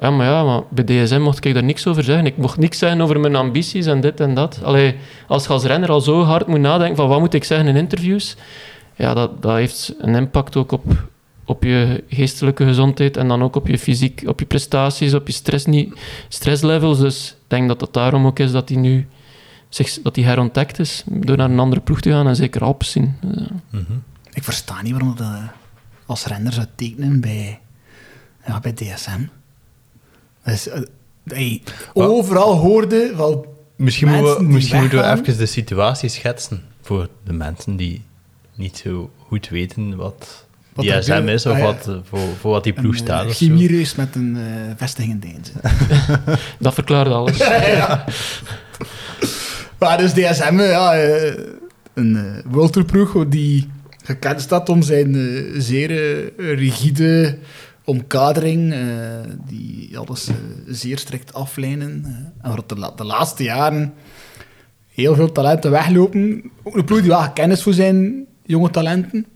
ja, 0.00 0.10
maar 0.10 0.26
ja, 0.26 0.44
maar 0.44 0.62
bij 0.70 0.84
DSM 0.84 1.20
mocht 1.20 1.44
ik 1.44 1.54
daar 1.54 1.64
niks 1.64 1.86
over 1.86 2.04
zeggen. 2.04 2.26
Ik 2.26 2.36
mocht 2.36 2.58
niks 2.58 2.78
zeggen 2.78 3.00
over 3.00 3.20
mijn 3.20 3.36
ambities 3.36 3.86
en 3.86 4.00
dit 4.00 4.20
en 4.20 4.34
dat. 4.34 4.60
Allee, 4.62 4.96
als 5.28 5.42
je 5.42 5.48
als 5.48 5.64
renner 5.64 5.90
al 5.90 6.00
zo 6.00 6.22
hard 6.22 6.46
moet 6.46 6.60
nadenken 6.60 6.96
van 6.96 7.08
wat 7.08 7.20
moet 7.20 7.34
ik 7.34 7.44
zeggen 7.44 7.68
in 7.68 7.76
interviews, 7.76 8.36
ja, 8.96 9.14
dat, 9.14 9.42
dat 9.42 9.54
heeft 9.54 9.94
een 9.98 10.14
impact 10.14 10.56
ook 10.56 10.72
op, 10.72 10.84
op 11.44 11.62
je 11.62 12.04
geestelijke 12.08 12.64
gezondheid 12.64 13.16
en 13.16 13.28
dan 13.28 13.42
ook 13.42 13.56
op 13.56 13.66
je 13.66 13.78
fysiek, 13.78 14.22
op 14.26 14.40
je 14.40 14.46
prestaties, 14.46 15.14
op 15.14 15.26
je 15.26 15.32
stress, 15.32 15.64
niet, 15.66 15.94
stresslevels. 16.28 16.98
Dus 16.98 17.30
ik 17.30 17.36
denk 17.46 17.68
dat 17.68 17.80
het 17.80 17.92
daarom 17.92 18.26
ook 18.26 18.38
is 18.38 18.52
dat 18.52 18.68
hij 18.68 18.78
nu 18.78 19.08
zich, 19.68 20.02
dat 20.02 20.16
hij 20.16 20.24
herontdekt 20.24 20.78
is 20.78 21.02
door 21.06 21.36
naar 21.36 21.50
een 21.50 21.58
andere 21.58 21.80
ploeg 21.80 22.00
te 22.00 22.10
gaan 22.10 22.26
en 22.26 22.36
zeker 22.36 22.64
Alpecin. 22.64 23.16
Eh, 23.20 23.46
Mhm. 23.70 23.92
Ik 24.32 24.44
versta 24.44 24.82
niet 24.82 24.92
waarom 24.92 25.14
dat 25.16 25.26
eh, 25.26 25.42
als 26.06 26.24
renner 26.26 26.52
zou 26.52 26.66
tekenen 26.74 27.20
bij, 27.20 27.60
ja, 28.46 28.60
bij 28.60 28.72
DSM. 28.72 29.20
Is, 30.44 30.68
eh, 30.68 30.80
hey, 31.24 31.62
overal 31.92 32.54
hoorde 32.56 33.12
van... 33.16 33.44
Misschien, 33.76 34.08
moeten 34.08 34.36
we, 34.36 34.42
misschien 34.52 34.80
moeten 34.80 34.98
we 34.98 35.04
even 35.20 35.38
de 35.38 35.46
situatie 35.46 36.08
schetsen 36.08 36.62
voor 36.82 37.08
de 37.24 37.32
mensen 37.32 37.76
die 37.76 38.02
niet 38.54 38.76
zo 38.76 39.10
goed 39.26 39.48
weten 39.48 39.96
wat, 39.96 40.46
Wat 40.74 40.84
er 40.84 41.00
DSM 41.00 41.28
is 41.28 41.46
of 41.46 41.52
Ah, 41.52 41.58
ja. 41.58 41.64
wat, 41.64 41.88
eh, 41.88 41.94
voor, 42.04 42.18
voor 42.40 42.50
wat 42.50 42.64
die 42.64 42.72
ploeg 42.72 42.92
een, 42.92 42.98
staat. 42.98 43.22
eh, 43.22 43.28
of 43.28 43.34
zo. 43.36 43.44
chemiereus 43.46 43.94
met 43.94 44.14
een 44.14 44.36
eh, 44.36 44.72
vestiging 44.76 45.24
in 45.24 45.44
dat 46.58 46.74
verklaart 46.74 47.08
alles. 47.08 47.38
Maar 49.78 49.98
dus 49.98 50.12
DSM, 50.12 50.58
eh, 50.58 50.70
ja, 50.70 50.94
eh, 50.96 51.34
een 51.94 52.16
eh 52.16 52.22
World 52.52 52.72
Tour 52.72 52.86
ploeg 52.86 53.28
die 53.28 53.70
gekend 54.04 54.40
staat 54.40 54.68
om 54.68 54.82
zijn 54.82 55.14
eh, 55.14 55.60
zeer 55.60 55.90
eh, 55.90 56.54
rigide 56.58 57.38
omkadering, 57.84 58.72
eh, 58.72 58.80
die 59.46 59.98
alles 59.98 60.28
eh, 60.28 60.34
zeer 60.66 60.98
strikt 60.98 61.34
aflijnen. 61.34 62.04
eh, 62.04 62.46
en 62.46 62.50
waar 62.50 62.66
de, 62.66 62.92
de 62.96 63.04
laatste 63.04 63.42
jaren 63.42 63.94
heel 64.88 65.14
veel 65.14 65.32
talenten 65.32 65.70
weglopen. 65.70 66.50
Ook 66.62 66.76
een 66.76 66.84
ploeg 66.84 67.00
die 67.00 67.08
wel 67.08 67.20
gekend 67.20 67.52
is 67.52 67.62
voor 67.62 67.72
zijn 67.72 68.26
jonge 68.42 68.70
talenten. 68.70 69.26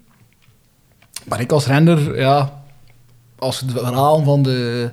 Maar 1.24 1.40
ik 1.40 1.52
als 1.52 1.66
renner, 1.66 2.18
ja, 2.18 2.62
als 3.38 3.60
het 3.60 3.72
verhaal 3.72 4.22
van 4.22 4.42
de, 4.42 4.90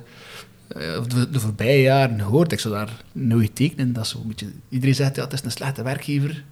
de, 1.08 1.30
de 1.30 1.40
voorbije 1.40 1.82
jaren 1.82 2.20
hoort, 2.20 2.52
ik 2.52 2.60
zou 2.60 2.74
daar 2.74 3.04
nooit 3.12 3.54
tekenen. 3.54 3.92
Dat 3.92 4.04
is 4.04 4.10
zo 4.10 4.18
een 4.18 4.28
beetje, 4.28 4.52
iedereen 4.68 4.94
zegt, 4.94 5.16
ja, 5.16 5.24
het 5.24 5.32
is 5.32 5.42
een 5.44 5.50
slechte 5.50 5.82
werkgever. 5.82 6.44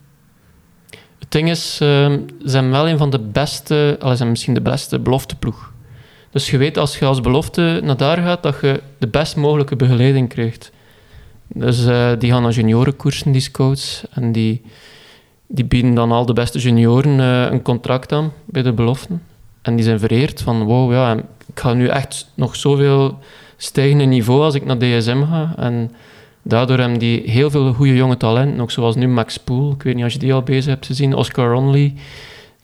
Het 1.19 1.31
ding 1.33 1.51
is, 1.51 1.79
ehm, 1.81 2.21
ze 2.41 2.49
zijn 2.49 2.71
wel 2.71 2.89
een 2.89 2.99
van 2.99 3.11
de 3.11 3.21
beste, 3.21 3.97
al 4.01 4.17
zijn 4.17 4.31
misschien 4.31 4.55
de 4.55 4.61
beste 4.61 4.99
belofteploeg. 4.99 5.73
Dus 6.35 6.51
je 6.51 6.59
weet 6.59 6.79
als 6.79 6.99
je 6.99 7.05
als 7.05 7.21
belofte 7.21 7.81
naar 7.83 7.97
daar 7.97 8.17
gaat, 8.17 8.43
dat 8.43 8.57
je 8.61 8.83
de 8.99 9.07
best 9.07 9.37
mogelijke 9.37 9.77
begeleiding 9.77 10.29
krijgt. 10.29 10.71
Dus 11.47 11.87
eh, 11.87 12.11
die 12.19 12.31
gaan 12.31 12.43
naar 12.43 12.53
juniorenkoersen, 12.53 13.33
die 13.33 13.41
scouts. 13.41 14.05
En 14.11 14.33
die, 14.33 14.63
die 15.47 15.65
bieden 15.65 15.95
dan 15.95 16.13
al 16.13 16.27
de 16.27 16.33
beste 16.33 16.59
junioren 16.59 17.21
eh, 17.21 17.53
een 17.53 17.63
contract 17.63 18.13
aan 18.13 18.33
bij 18.45 18.63
de 18.63 18.73
beloften. 18.73 19.23
En 19.63 19.77
die 19.77 19.85
zijn 19.85 19.99
vereerd 19.99 20.43
van, 20.43 20.63
wow, 20.63 20.93
ja, 20.93 21.15
ik 21.47 21.61
ga 21.61 21.73
nu 21.73 21.87
echt 21.87 22.31
nog 22.35 22.57
zoveel 22.57 23.19
stijgen 23.57 24.09
niveau 24.09 24.43
als 24.43 24.55
ik 24.55 24.65
naar 24.65 24.79
DSM 24.79 25.23
ga. 25.23 25.55
En 25.57 25.93
daardoor 26.43 26.79
hebben 26.79 26.99
die 26.99 27.31
heel 27.31 27.51
veel 27.51 27.73
goede 27.73 27.97
jonge 27.97 28.17
talenten, 28.17 28.61
ook 28.61 28.71
zoals 28.71 28.97
nu 28.97 29.09
Max 29.09 29.39
Poel. 29.39 29.73
Ik 29.73 29.83
weet 29.83 29.95
niet 29.95 30.05
als 30.05 30.13
je 30.13 30.19
die 30.19 30.35
al 30.35 30.43
bezig 30.43 30.73
hebt 30.73 30.87
gezien, 30.87 31.15
Oscar 31.15 31.53
Onley. 31.53 31.95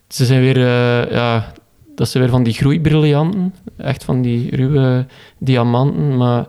Ze 0.09 0.25
zijn 0.25 0.41
weer, 0.41 0.57
eh, 0.57 1.11
ja, 1.11 1.53
dat 2.01 2.09
zijn 2.09 2.23
weer 2.23 2.33
van 2.33 2.43
die 2.43 2.53
groeibriljanten, 2.53 3.55
echt 3.77 4.05
van 4.05 4.23
die 4.23 4.57
ruwe 4.57 5.07
diamanten. 5.39 6.17
Maar 6.17 6.47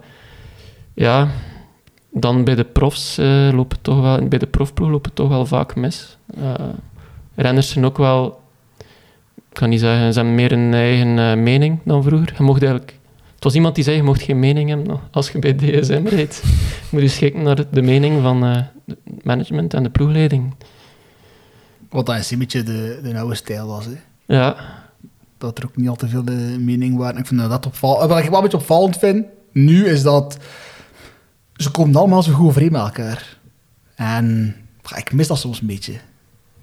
ja, 0.93 1.27
dan 2.11 2.43
bij 2.43 2.55
de 2.55 2.63
profs 2.63 3.17
eh, 3.17 3.49
lopen 3.53 3.81
toch 3.81 4.01
wel, 4.01 4.27
bij 4.27 4.39
de 4.39 4.47
profploeg 4.47 4.89
lopen 4.89 5.13
toch 5.13 5.29
wel 5.29 5.45
vaak 5.45 5.75
mis. 5.75 6.17
Eh, 6.37 6.53
renners 7.35 7.69
zijn 7.69 7.85
ook 7.85 7.97
wel, 7.97 8.41
ik 9.35 9.53
kan 9.53 9.69
niet 9.69 9.79
zeggen, 9.79 10.13
ze 10.13 10.19
hebben 10.19 10.35
meer 10.35 10.51
een 10.51 10.73
eigen 10.73 11.19
eh, 11.19 11.35
mening 11.35 11.79
dan 11.83 12.03
vroeger. 12.03 12.33
Je 12.37 12.43
mocht 12.43 12.63
eigenlijk, 12.63 12.97
het 13.35 13.43
was 13.43 13.55
iemand 13.55 13.75
die 13.75 13.83
zei, 13.83 13.95
je 13.95 14.03
mocht 14.03 14.21
geen 14.21 14.39
mening 14.39 14.69
hebben 14.69 14.99
als 15.11 15.29
je 15.31 15.39
bij 15.39 15.55
DSM 15.55 16.05
rijdt. 16.05 16.41
Je 16.43 16.87
moet 16.89 17.01
je 17.01 17.07
schikken 17.07 17.43
naar 17.43 17.71
de 17.71 17.81
mening 17.81 18.21
van 18.21 18.43
het 18.43 18.65
management 19.23 19.73
en 19.73 19.83
de 19.83 19.89
ploegleiding. 19.89 20.55
Wat 21.89 22.05
dat 22.05 22.17
is 22.17 22.31
een 22.31 22.39
beetje 22.39 22.63
de, 22.63 22.99
de 23.03 23.17
oude 23.17 23.35
stijl 23.35 23.67
was. 23.67 23.85
Hè. 23.85 23.95
Ja, 24.25 24.55
Dat 25.41 25.57
er 25.57 25.65
ook 25.65 25.75
niet 25.75 25.89
al 25.89 25.95
te 25.95 26.07
veel 26.07 26.23
de 26.25 26.55
mening 26.59 26.97
waren. 26.97 27.19
Ik 27.19 27.27
vind 27.27 27.39
dat, 27.39 27.49
dat 27.49 27.65
opvallend. 27.65 28.09
Wat 28.09 28.19
ik 28.19 28.25
wel 28.29 28.35
een 28.37 28.41
beetje 28.43 28.57
opvallend 28.57 28.97
vind, 28.97 29.25
nu, 29.51 29.85
is 29.87 30.03
dat 30.03 30.37
ze 31.55 31.71
komen 31.71 31.95
allemaal 31.95 32.23
zo 32.23 32.33
goed 32.33 32.47
overeen 32.47 32.71
met 32.71 32.81
elkaar. 32.81 33.37
En 33.95 34.55
ja, 34.83 34.97
ik 34.97 35.13
mis 35.13 35.27
dat 35.27 35.37
soms 35.39 35.61
een 35.61 35.67
beetje. 35.67 35.93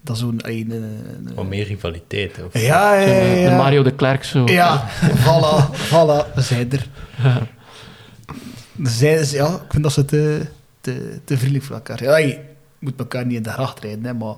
Dat 0.00 0.16
is 0.16 0.22
zo'n... 0.22 0.40
een, 0.42 0.70
een- 0.70 0.82
een- 1.26 1.34
Wat 1.34 1.46
meer 1.46 1.66
rivaliteit. 1.66 2.44
Of, 2.46 2.60
Ja, 2.60 2.94
ja, 2.94 3.00
ja. 3.00 3.06
eh, 3.06 3.42
ja. 3.42 3.50
de 3.50 3.56
Mario 3.56 3.82
de 3.82 3.94
Klerk 3.94 4.24
zo. 4.24 4.46
Ja, 4.46 4.88
voilà, 5.24 5.76
voilà, 5.88 6.34
we 6.34 6.40
zijn 6.40 6.72
er. 6.72 6.86
Zij, 8.82 9.24
ja, 9.30 9.46
ik 9.46 9.70
vind 9.70 9.82
dat 9.82 9.92
ze 9.92 10.04
te, 10.04 10.42
te, 10.80 11.18
te 11.24 11.36
vriendelijk 11.36 11.64
voor 11.64 11.74
elkaar 11.74 11.98
zijn. 11.98 12.10
Ja, 12.10 12.16
je 12.16 12.38
moet 12.78 12.98
elkaar 12.98 13.26
niet 13.26 13.36
in 13.36 13.42
de 13.42 13.50
gracht 13.50 13.80
rijden, 13.80 14.04
hè, 14.04 14.14
maar 14.14 14.34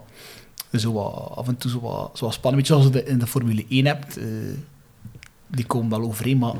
zo 0.79 0.93
wat, 0.93 1.33
af 1.35 1.49
en 1.49 1.57
toe 1.57 1.71
zo 1.71 1.81
wat, 1.81 2.11
zo 2.15 2.25
wat 2.25 2.35
spannend. 2.35 2.69
Weet 2.69 2.77
je, 2.77 2.83
zoals 2.83 2.97
je 2.97 3.05
de- 3.05 3.11
in 3.13 3.19
de 3.19 3.27
Formule 3.27 3.65
1 3.69 3.87
hebt, 3.87 4.17
eh, 4.19 4.25
die 5.47 5.67
komen 5.67 5.91
wel 5.91 6.09
overeen, 6.09 6.39
maar 6.39 6.55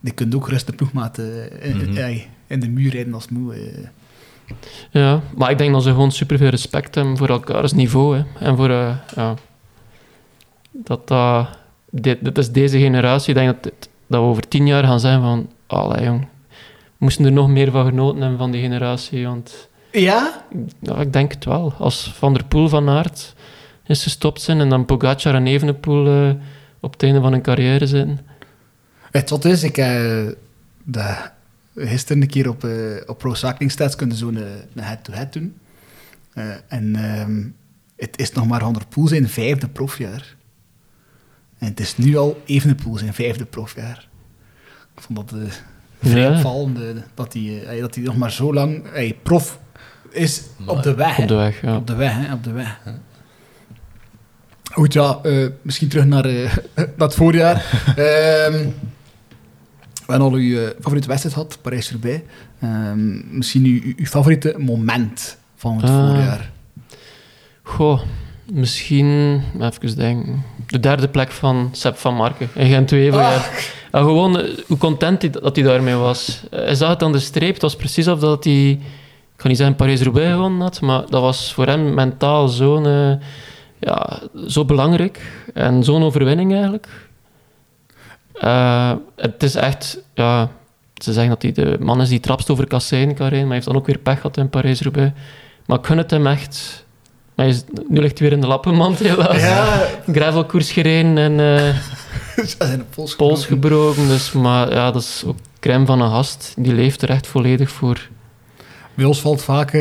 die 0.00 0.12
kunnen 0.12 0.36
ook 0.36 0.44
gerust 0.44 0.66
de 0.66 0.72
ploegmaat 0.72 1.18
eh, 1.18 1.68
in, 1.70 1.76
Mhm. 1.76 1.96
in- 1.96 2.22
in 2.46 2.60
de 2.60 2.68
muur 2.68 2.90
rijden 2.90 3.14
als 3.14 3.28
moe. 3.28 3.54
eh. 3.54 3.86
Ja, 4.90 5.20
maar 5.36 5.50
ik 5.50 5.58
denk 5.58 5.72
dat 5.72 5.82
ze 5.82 5.90
gewoon 5.90 6.12
superveel 6.12 6.48
respect 6.48 6.94
hebben 6.94 7.16
voor 7.16 7.28
elkaars 7.28 7.72
niveau. 7.72 8.16
Hè. 8.16 8.24
En 8.46 8.56
voor, 8.56 8.70
eh, 8.70 8.96
ja, 9.16 9.34
dat 10.70 11.08
dat, 11.08 11.48
dit, 11.90 12.24
dit 12.24 12.38
is 12.38 12.50
deze 12.50 12.78
generatie, 12.78 13.28
ik 13.28 13.34
denk 13.34 13.52
dat, 13.54 13.62
dit- 13.62 13.88
dat 14.06 14.20
we 14.20 14.26
over 14.26 14.48
tien 14.48 14.66
jaar 14.66 14.84
gaan 14.84 15.00
zijn 15.00 15.20
van, 15.20 15.48
allee 15.66 16.04
jong, 16.04 16.20
we 16.20 16.26
moesten 16.98 17.24
er 17.24 17.32
nog 17.32 17.48
meer 17.48 17.70
van 17.70 17.84
genoten 17.86 18.20
hebben 18.20 18.38
van 18.38 18.50
die 18.50 18.60
generatie, 18.62 19.26
want 19.26 19.68
Ja? 20.00 20.44
ja, 20.80 20.96
ik 20.96 21.12
denk 21.12 21.32
het 21.32 21.44
wel. 21.44 21.72
Als 21.78 22.12
Van 22.16 22.32
der 22.34 22.44
Poel 22.44 22.68
van 22.68 22.88
Aert 22.88 23.34
is 23.86 24.02
gestopt 24.02 24.40
zijn 24.40 24.60
en 24.60 24.68
dan 24.68 24.84
Pogacar 24.84 25.34
en 25.34 25.46
Evenepoel 25.46 26.06
eh, 26.06 26.34
op 26.80 26.92
het 26.92 27.02
einde 27.02 27.20
van 27.20 27.32
hun 27.32 27.42
carrière 27.42 27.86
zitten. 27.86 28.20
Het 29.10 29.30
wat 29.30 29.44
is, 29.44 29.62
ik 29.62 29.76
heb 29.76 30.36
de, 30.84 31.16
gisteren 31.76 32.22
een 32.22 32.28
keer 32.28 32.48
op, 32.48 32.64
eh, 32.64 32.70
op 33.06 33.18
Pro 33.18 33.34
Cycling 33.34 33.70
Stats 33.70 33.96
kunnen 33.96 34.16
zo'n 34.16 34.36
eh, 34.36 34.84
head-to-head 34.84 35.32
doen. 35.32 35.56
Eh, 36.32 36.44
en 36.68 36.96
ehm, 36.96 37.42
het 37.96 38.18
is 38.18 38.32
nog 38.32 38.46
maar 38.46 38.60
Van 38.60 38.72
der 38.72 38.86
Poel 38.88 39.08
zijn 39.08 39.28
vijfde 39.28 39.68
profjaar. 39.68 40.34
En 41.58 41.66
het 41.68 41.80
is 41.80 41.96
nu 41.96 42.16
al 42.16 42.42
Evenepoel 42.46 42.98
zijn 42.98 43.14
vijfde 43.14 43.44
profjaar. 43.44 44.08
Ik 44.96 45.02
vond 45.02 45.18
dat 45.30 45.40
eh, 45.40 45.48
vrij 46.02 46.22
Ja. 46.22 46.30
opvallend, 46.36 46.78
eh, 46.80 46.84
dat 47.14 47.32
hij 47.32 47.64
eh, 47.66 47.80
dat 47.80 47.94
hij 47.94 48.04
nog 48.04 48.16
maar 48.16 48.32
zo 48.32 48.54
lang 48.54 48.86
eh, 48.86 49.12
prof 49.22 49.58
is 50.14 50.42
op 50.66 50.82
de 50.82 50.94
weg. 50.94 51.18
Op 51.18 51.28
de 51.28 51.34
weg, 51.34 51.60
ja. 51.62 51.76
Op 51.76 51.86
de 51.86 51.94
weg, 51.94 52.12
hè, 52.14 52.32
op 52.32 52.44
de 52.44 52.52
weg. 52.52 52.78
Goed, 54.72 54.92
ja, 54.92 55.18
eh, 55.22 55.46
misschien 55.62 55.88
terug 55.88 56.04
naar, 56.04 56.24
naar 56.74 56.84
het 56.96 57.14
voorjaar. 57.14 57.64
We 60.06 60.12
hebben 60.12 60.28
al 60.28 60.34
uw 60.34 60.58
eh, 60.58 60.68
favoriete 60.80 61.08
wedstrijd 61.08 61.34
gehad, 61.34 61.58
Parijs-Roubaix. 61.62 62.22
Ehm, 62.60 63.36
misschien 63.36 63.64
uw, 63.64 63.80
uw, 63.96 64.04
favoriete 64.04 64.54
moment 64.58 65.36
van 65.56 65.76
het 65.76 65.90
Ah. 65.90 66.08
voorjaar. 66.08 66.50
Goh, 67.62 68.00
misschien, 68.52 69.40
even 69.60 69.96
denken, 69.96 70.42
de 70.66 70.80
derde 70.80 71.08
plek 71.08 71.30
van 71.30 71.68
Sepp 71.72 71.96
van 71.98 72.14
Marken 72.14 72.48
in 72.54 72.66
gent 72.66 72.90
wevelgem 72.90 73.26
Ah. 73.26 73.44
En 73.90 74.02
gewoon 74.02 74.46
hoe 74.66 74.78
content 74.78 75.22
hij, 75.22 75.30
dat 75.30 75.56
hij 75.56 75.64
daarmee 75.64 75.94
was. 75.94 76.42
Hij 76.50 76.74
zag 76.74 76.88
het 76.88 77.02
aan 77.02 77.12
de 77.12 77.18
streep, 77.18 77.52
het 77.52 77.62
was 77.62 77.76
precies 77.76 78.08
of 78.08 78.18
dat 78.20 78.44
hij, 78.44 78.80
ik 79.34 79.40
ga 79.40 79.48
niet 79.48 79.56
zeggen 79.56 79.76
Parijs-Roubaix 79.76 80.32
gewonnen 80.32 80.60
had, 80.60 80.80
maar 80.80 81.00
dat 81.10 81.20
was 81.20 81.52
voor 81.52 81.66
hem 81.66 81.94
mentaal 81.94 82.48
zo'n, 82.48 82.86
eh, 82.86 83.12
ja, 83.78 84.20
zo 84.46 84.64
belangrijk. 84.64 85.44
En 85.54 85.84
zo'n 85.84 86.02
overwinning 86.02 86.52
eigenlijk. 86.52 86.88
Eh, 88.32 88.92
het 89.16 89.42
is 89.42 89.54
echt, 89.54 90.02
ja, 90.14 90.50
ze 90.94 91.12
zeggen 91.12 91.30
dat 91.30 91.42
hij 91.42 91.52
de 91.52 91.76
man 91.80 92.00
is 92.00 92.08
die 92.08 92.20
trapst 92.20 92.50
over 92.50 92.66
kasseien 92.66 93.14
kan 93.14 93.28
rijden, 93.28 93.38
maar 93.38 93.46
hij 93.46 93.54
heeft 93.54 93.66
dan 93.66 93.76
ook 93.76 93.86
weer 93.86 93.98
pech 93.98 94.16
gehad 94.16 94.36
in 94.36 94.50
Parijs-Roubaix. 94.50 95.12
Maar 95.66 95.78
ik 95.78 95.86
gun 95.86 95.98
het 95.98 96.10
hem 96.10 96.26
echt. 96.26 96.84
Maar 97.34 97.46
hij 97.46 97.54
is, 97.54 97.64
nu 97.88 98.00
ligt 98.00 98.18
hij 98.18 98.28
weer 98.28 98.36
in 98.36 98.42
de 98.42 98.46
lappenmand 98.46 98.98
helaas. 99.08 99.40
Ja, 99.40 99.86
Gravelkoers 100.12 100.72
gereden 100.72 101.18
en 101.18 101.38
een 102.58 102.86
pols 103.16 103.46
gebroken. 103.46 104.08
Dus, 104.08 104.32
maar 104.32 104.72
ja, 104.72 104.90
dat 104.90 105.02
is 105.02 105.22
ook 105.26 105.36
crème 105.60 105.86
van 105.86 106.00
een 106.00 106.10
gast. 106.10 106.54
Die 106.56 106.74
leeft 106.74 107.02
er 107.02 107.10
echt 107.10 107.26
volledig 107.26 107.70
voor. 107.70 108.08
Bij 108.94 109.04
ons 109.04 109.20
valt 109.20 109.42
vaak 109.42 109.66
eh, 109.72 109.80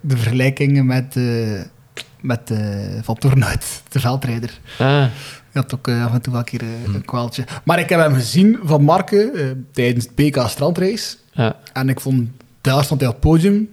de 0.00 0.16
vergelijkingen 0.16 0.86
met, 0.86 1.16
eh 1.16 1.60
met 2.20 2.50
eh 2.50 2.58
Van 3.02 3.14
Toornuit, 3.14 3.82
de 3.88 4.00
veldrijder. 4.00 4.60
Ah, 4.78 5.04
Je 5.52 5.58
had 5.62 5.74
ook 5.74 5.88
af 5.88 6.12
en 6.12 6.20
toe 6.20 6.32
wel 6.32 6.40
een 6.42 6.46
keer 6.48 6.60
eh, 6.62 6.94
een 6.94 7.04
kwaaltje. 7.04 7.44
Maar 7.64 7.78
ik 7.78 7.88
heb 7.88 8.00
hem 8.00 8.14
gezien 8.14 8.58
van 8.62 8.82
Marken 8.82 9.66
tijdens 9.72 10.04
het 10.04 10.14
BK 10.14 10.48
Strandrace. 10.48 11.16
ja. 11.32 11.56
En 11.72 11.88
ik 11.88 12.00
vond, 12.00 12.28
daar 12.60 12.84
stond 12.84 13.00
hij 13.00 13.08
op 13.08 13.14
het 13.16 13.24
podium. 13.24 13.68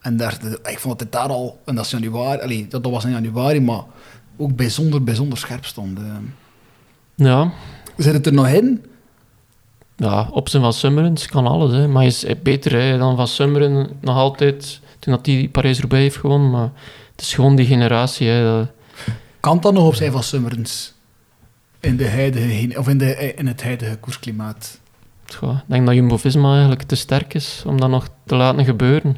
en 0.00 0.16
daar, 0.16 0.38
ik 0.64 0.78
vond 0.78 0.98
dat 0.98 1.08
hij 1.12 1.20
daar 1.20 1.30
al, 1.30 1.60
en 1.64 1.74
dat 1.74 1.84
is 1.84 1.90
januari, 1.90 2.40
allee, 2.42 2.66
dat, 2.68 2.82
dat 2.82 2.92
was 2.92 3.04
in 3.04 3.10
januari, 3.10 3.60
maar 3.60 3.82
ook 4.36 4.56
bijzonder, 4.56 5.04
bijzonder 5.04 5.38
scherp 5.38 5.64
stond. 5.64 5.98
ja. 7.14 7.52
Zit 7.96 8.12
het 8.12 8.26
er 8.26 8.32
nog 8.32 8.48
in? 8.48 8.84
Ja, 10.00 10.28
op 10.30 10.48
zijn 10.48 10.62
van 10.62 10.72
Summeren 10.72 11.14
kan 11.30 11.46
alles. 11.46 11.72
Hè. 11.72 11.86
Maar 11.88 11.96
hij 12.02 12.06
is 12.06 12.24
beter 12.42 12.72
hè, 12.72 12.98
dan 12.98 13.16
van 13.16 13.28
Summeren 13.28 13.88
nog 14.00 14.16
altijd 14.16 14.80
toen 14.98 15.14
dat 15.14 15.26
hij 15.26 15.48
Parijs-Roubaix 15.52 16.02
heeft 16.04 16.16
gewonnen. 16.16 16.50
Maar 16.50 16.70
het 17.12 17.20
is 17.20 17.34
gewoon 17.34 17.56
die 17.56 17.66
generatie. 17.66 18.28
Hè, 18.28 18.44
dat- 18.44 18.68
Kan 19.40 19.60
dan 19.60 19.74
nog 19.74 19.86
op 19.86 19.94
zijn 19.94 20.12
van 20.12 20.22
Summerens? 20.22 20.92
In, 21.80 21.96
de 21.96 22.08
huidige, 22.08 22.78
of 22.78 22.88
in, 22.88 22.98
de, 22.98 23.34
in 23.34 23.46
het 23.46 23.62
huidige 23.62 23.96
koersklimaat. 23.96 24.80
Ik 25.26 25.38
denk 25.66 25.86
dat 25.86 25.94
Jumbo-Visma 25.94 26.52
eigenlijk 26.52 26.82
te 26.82 26.94
sterk 26.94 27.34
is 27.34 27.62
om 27.66 27.80
dat 27.80 27.90
nog 27.90 28.08
te 28.26 28.34
laten 28.36 28.64
gebeuren. 28.64 29.16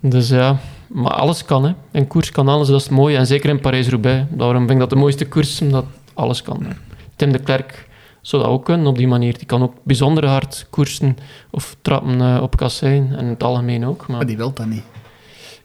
Dus 0.00 0.28
ja, 0.28 0.56
maar 0.86 1.12
alles 1.12 1.44
kan. 1.44 1.64
Hè. 1.64 1.72
In 1.92 2.06
koers 2.06 2.30
kan 2.30 2.48
alles, 2.48 2.68
dat 2.68 2.76
is 2.80 2.82
het 2.86 2.92
mooie. 2.92 3.16
En 3.16 3.26
zeker 3.26 3.48
in 3.50 3.60
Parijs-Roubaix. 3.60 4.24
Daarom 4.30 4.58
vind 4.58 4.70
ik 4.70 4.78
dat 4.78 4.90
de 4.90 4.96
mooiste 4.96 5.26
koers, 5.28 5.60
omdat 5.60 5.84
alles 6.14 6.42
kan. 6.42 6.64
Hè. 6.64 6.70
Tim 7.16 7.32
de 7.32 7.38
Klerk 7.38 7.88
zou 8.26 8.42
dat 8.42 8.50
ook 8.50 8.64
kunnen 8.64 8.86
op 8.86 8.96
die 8.96 9.08
manier. 9.08 9.38
Die 9.38 9.46
kan 9.46 9.62
ook 9.62 9.74
bijzonder 9.82 10.26
hard 10.26 10.66
koersen 10.70 11.16
of 11.50 11.76
trappen 11.82 12.20
eh, 12.20 12.42
op 12.42 12.56
kassein. 12.56 13.12
En 13.12 13.24
in 13.24 13.28
het 13.28 13.42
algemeen 13.42 13.86
ook. 13.86 14.06
Maar 14.06 14.16
Maar 14.16 14.26
die 14.26 14.36
wil 14.36 14.52
dat 14.52 14.66
niet. 14.66 14.82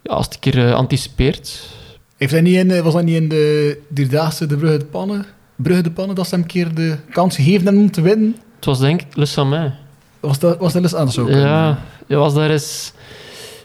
ja, 0.01 0.13
als 0.13 0.25
het 0.25 0.33
een 0.33 0.39
keer 0.39 0.67
eh, 0.67 0.73
anticipeert... 0.73 1.69
Heeft 2.17 2.31
hij 2.31 2.41
niet 2.41 2.55
in, 2.55 2.71
eh, 2.71 2.81
was 2.81 2.93
dat 2.93 3.03
niet 3.03 3.15
in 3.15 3.29
de 3.29 3.77
Dierdaagse 3.87 4.45
de 4.45 4.57
Brugge 4.57 4.77
de 4.77 4.85
Pannen? 4.85 5.25
Brugge 5.55 5.83
de 5.83 5.91
Pannen, 5.91 6.15
dat 6.15 6.27
ze 6.27 6.33
hem 6.33 6.43
een 6.43 6.49
keer 6.49 6.75
de 6.75 6.97
kans 7.11 7.35
gegeven 7.35 7.77
om 7.77 7.91
te 7.91 8.01
winnen? 8.01 8.35
Het 8.55 8.65
was 8.65 8.79
denk 8.79 9.01
ik 9.01 9.15
Le 9.15 9.25
Samin. 9.25 9.73
Was 10.19 10.39
dat, 10.39 10.57
was 10.57 10.73
dat 10.73 10.93
anders 10.93 11.17
ook? 11.17 11.29
Ja, 11.29 11.79
je 12.07 12.15
was 12.15 12.33
daar 12.33 12.49
eens... 12.49 12.93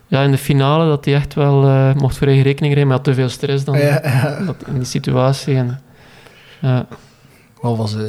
Ja, 0.06 0.22
in 0.22 0.30
de 0.30 0.38
finale 0.38 0.88
dat 0.88 1.04
hij 1.04 1.14
echt 1.14 1.34
wel 1.34 1.60
mocht 1.94 2.16
voor 2.16 2.26
eigen 2.26 2.44
rekening 2.44 2.72
rijden, 2.72 2.88
maar 2.88 2.96
had 2.96 3.06
te 3.06 3.14
veel 3.14 3.28
stress 3.28 3.64
dan. 3.64 3.78
Ja, 3.78 4.00
ja. 4.02 4.54
In 4.66 4.74
die 4.74 4.84
situatie. 4.84 5.54
En, 5.54 5.80
ja. 6.60 6.86
Wat 7.64 7.76
was 7.76 7.94
eh, 7.94 8.02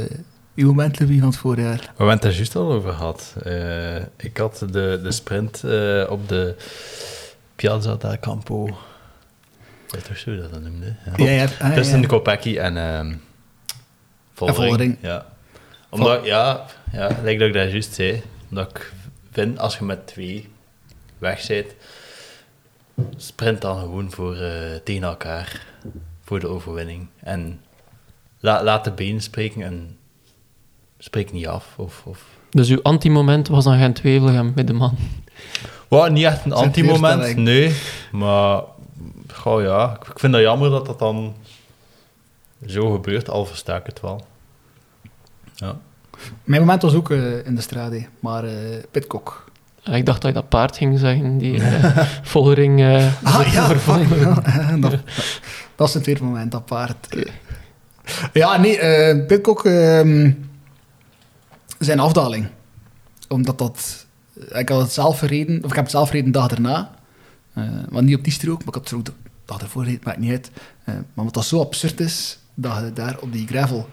uw 0.56 0.68
moment, 0.68 1.00
Louis, 1.00 1.20
van 1.20 1.28
het 1.28 1.38
voorjaar? 1.38 1.78
We 1.78 1.86
hebben 1.88 2.10
het 2.16 2.24
er 2.24 2.32
juist 2.32 2.56
al 2.56 2.72
over 2.72 2.94
gehad. 2.94 3.36
Eh, 3.44 3.96
ik 3.98 4.38
had 4.38 4.66
de, 4.72 5.00
de 5.04 5.12
sprint 5.12 5.64
eh, 5.64 6.06
op 6.10 6.30
de 6.30 6.56
Piazza 7.56 7.96
del 7.96 8.20
Campo. 8.20 8.66
Dat 9.88 10.00
is 10.00 10.08
toch 10.08 10.18
zo 10.18 10.36
dat 10.38 10.54
dat 10.54 10.62
noemde? 10.62 10.96
Ja. 11.06 11.26
Ja, 11.26 11.32
ja, 11.32 11.48
ah, 11.60 11.74
Tussen 11.74 12.02
ja. 12.02 12.08
Kopecky 12.08 12.58
en 12.58 12.78
ehm. 12.78 13.14
Vollering. 14.34 14.98
Ja. 15.02 15.26
Omdat, 15.90 16.26
ja, 16.26 16.66
ja, 16.92 17.08
lijkt 17.24 17.40
dat 17.40 17.48
ik 17.48 17.54
dat 17.54 17.72
juist 17.72 17.94
zei. 17.94 18.22
Omdat 18.50 18.70
ik 18.70 18.94
vind, 19.32 19.60
als 19.60 19.78
je 19.78 19.84
met 19.84 20.08
twee 20.08 20.50
weg 21.18 21.48
bent, 21.48 21.74
sprint 23.18 23.62
dan 23.62 23.80
gewoon 23.80 24.12
voor, 24.12 24.36
eh, 24.36 24.76
tegen 24.84 25.04
elkaar 25.04 25.66
voor 26.24 26.40
de 26.40 26.48
overwinning. 26.48 27.08
En 27.20 27.62
la, 28.40 28.64
laat 28.64 28.84
de 28.84 28.92
benen 28.92 29.22
spreken 29.22 29.62
en 29.62 29.98
spreek 31.06 31.32
niet 31.32 31.48
af. 31.48 31.74
Of, 31.76 32.02
of... 32.06 32.24
Dus 32.50 32.70
uw 32.70 32.80
anti-moment 32.82 33.48
was 33.48 33.64
dan 33.64 33.80
geen 33.80 33.96
Wevelgem 34.04 34.52
met 34.56 34.68
de 34.68 34.74
man. 34.74 34.98
Wow, 35.88 36.10
niet 36.10 36.24
echt 36.24 36.46
een 36.46 36.54
anti-moment, 36.54 37.36
nee. 37.36 37.76
Maar 38.12 38.62
goh, 39.34 39.62
ja, 39.62 39.98
ik 40.12 40.20
vind 40.20 40.34
dat 40.34 40.42
jammer 40.42 40.70
dat 40.70 40.86
dat 40.86 41.00
dan 41.00 41.36
zo 42.66 42.92
gebeurt, 42.92 43.30
al 43.30 43.46
versta 43.46 43.76
ik 43.76 43.86
het 43.86 44.02
wel. 44.02 44.26
Ja. 45.56 45.78
Mijn 46.44 46.62
moment 46.62 46.82
was 46.82 46.94
ook 46.94 47.12
eh, 47.12 47.46
in 47.46 47.56
de 47.56 47.62
strade, 47.62 48.06
maar 48.20 48.44
eh 48.44 48.54
Pitcock. 48.92 49.44
Ik 49.84 50.06
dacht 50.06 50.22
dat 50.22 50.34
je 50.34 50.40
dat 50.40 50.50
paard 50.50 50.78
ging 50.78 51.00
zeggen, 51.00 51.38
die 51.38 51.62
Ah 53.24 53.54
ja, 53.54 53.66
vervangen. 53.68 54.08
fuck, 54.08 54.20
ja. 54.20 54.78
dat, 54.90 54.96
dat 55.76 55.88
is 55.88 55.94
het 55.94 56.04
tweede 56.04 56.24
moment, 56.24 56.52
dat 56.52 56.66
paard. 56.66 57.16
Ja, 58.34 58.58
nee, 58.58 58.80
eh 58.80 59.26
Pitcock, 59.28 59.66
ehm, 59.66 60.32
zijn 61.86 62.00
afdaling. 62.00 62.48
Omdat 63.30 63.58
dat... 63.58 64.06
Ik 64.52 64.70
had 64.70 64.82
het 64.82 64.92
zelf 64.92 65.20
gereden, 65.20 65.58
of 65.64 65.70
ik 65.70 65.76
heb 65.76 65.84
het 65.84 65.92
zelf 65.92 66.10
gereden 66.10 66.32
de 66.32 66.40
dag 66.40 66.52
erna. 66.52 66.92
Eh, 67.54 67.64
maar 67.90 68.04
niet 68.04 68.16
op 68.18 68.24
die 68.24 68.34
strook, 68.34 68.58
maar 68.58 68.68
ik 68.68 68.74
had 68.74 68.76
het 68.76 68.88
strook 68.88 69.06
de 69.06 69.12
dag 69.46 69.62
ervoor 69.62 69.84
gereden, 69.84 70.04
maakt 70.06 70.18
niet 70.18 70.32
uit. 70.32 70.52
Eh, 70.84 70.94
maar 70.94 71.04
omdat 71.16 71.34
dat 71.34 71.46
zo 71.46 71.60
absurd 71.60 72.00
is, 72.00 72.40
dat 72.54 72.78
je 72.78 72.94
daar 72.94 73.18
op 73.20 73.32
die 73.32 73.48
gravel 73.48 73.90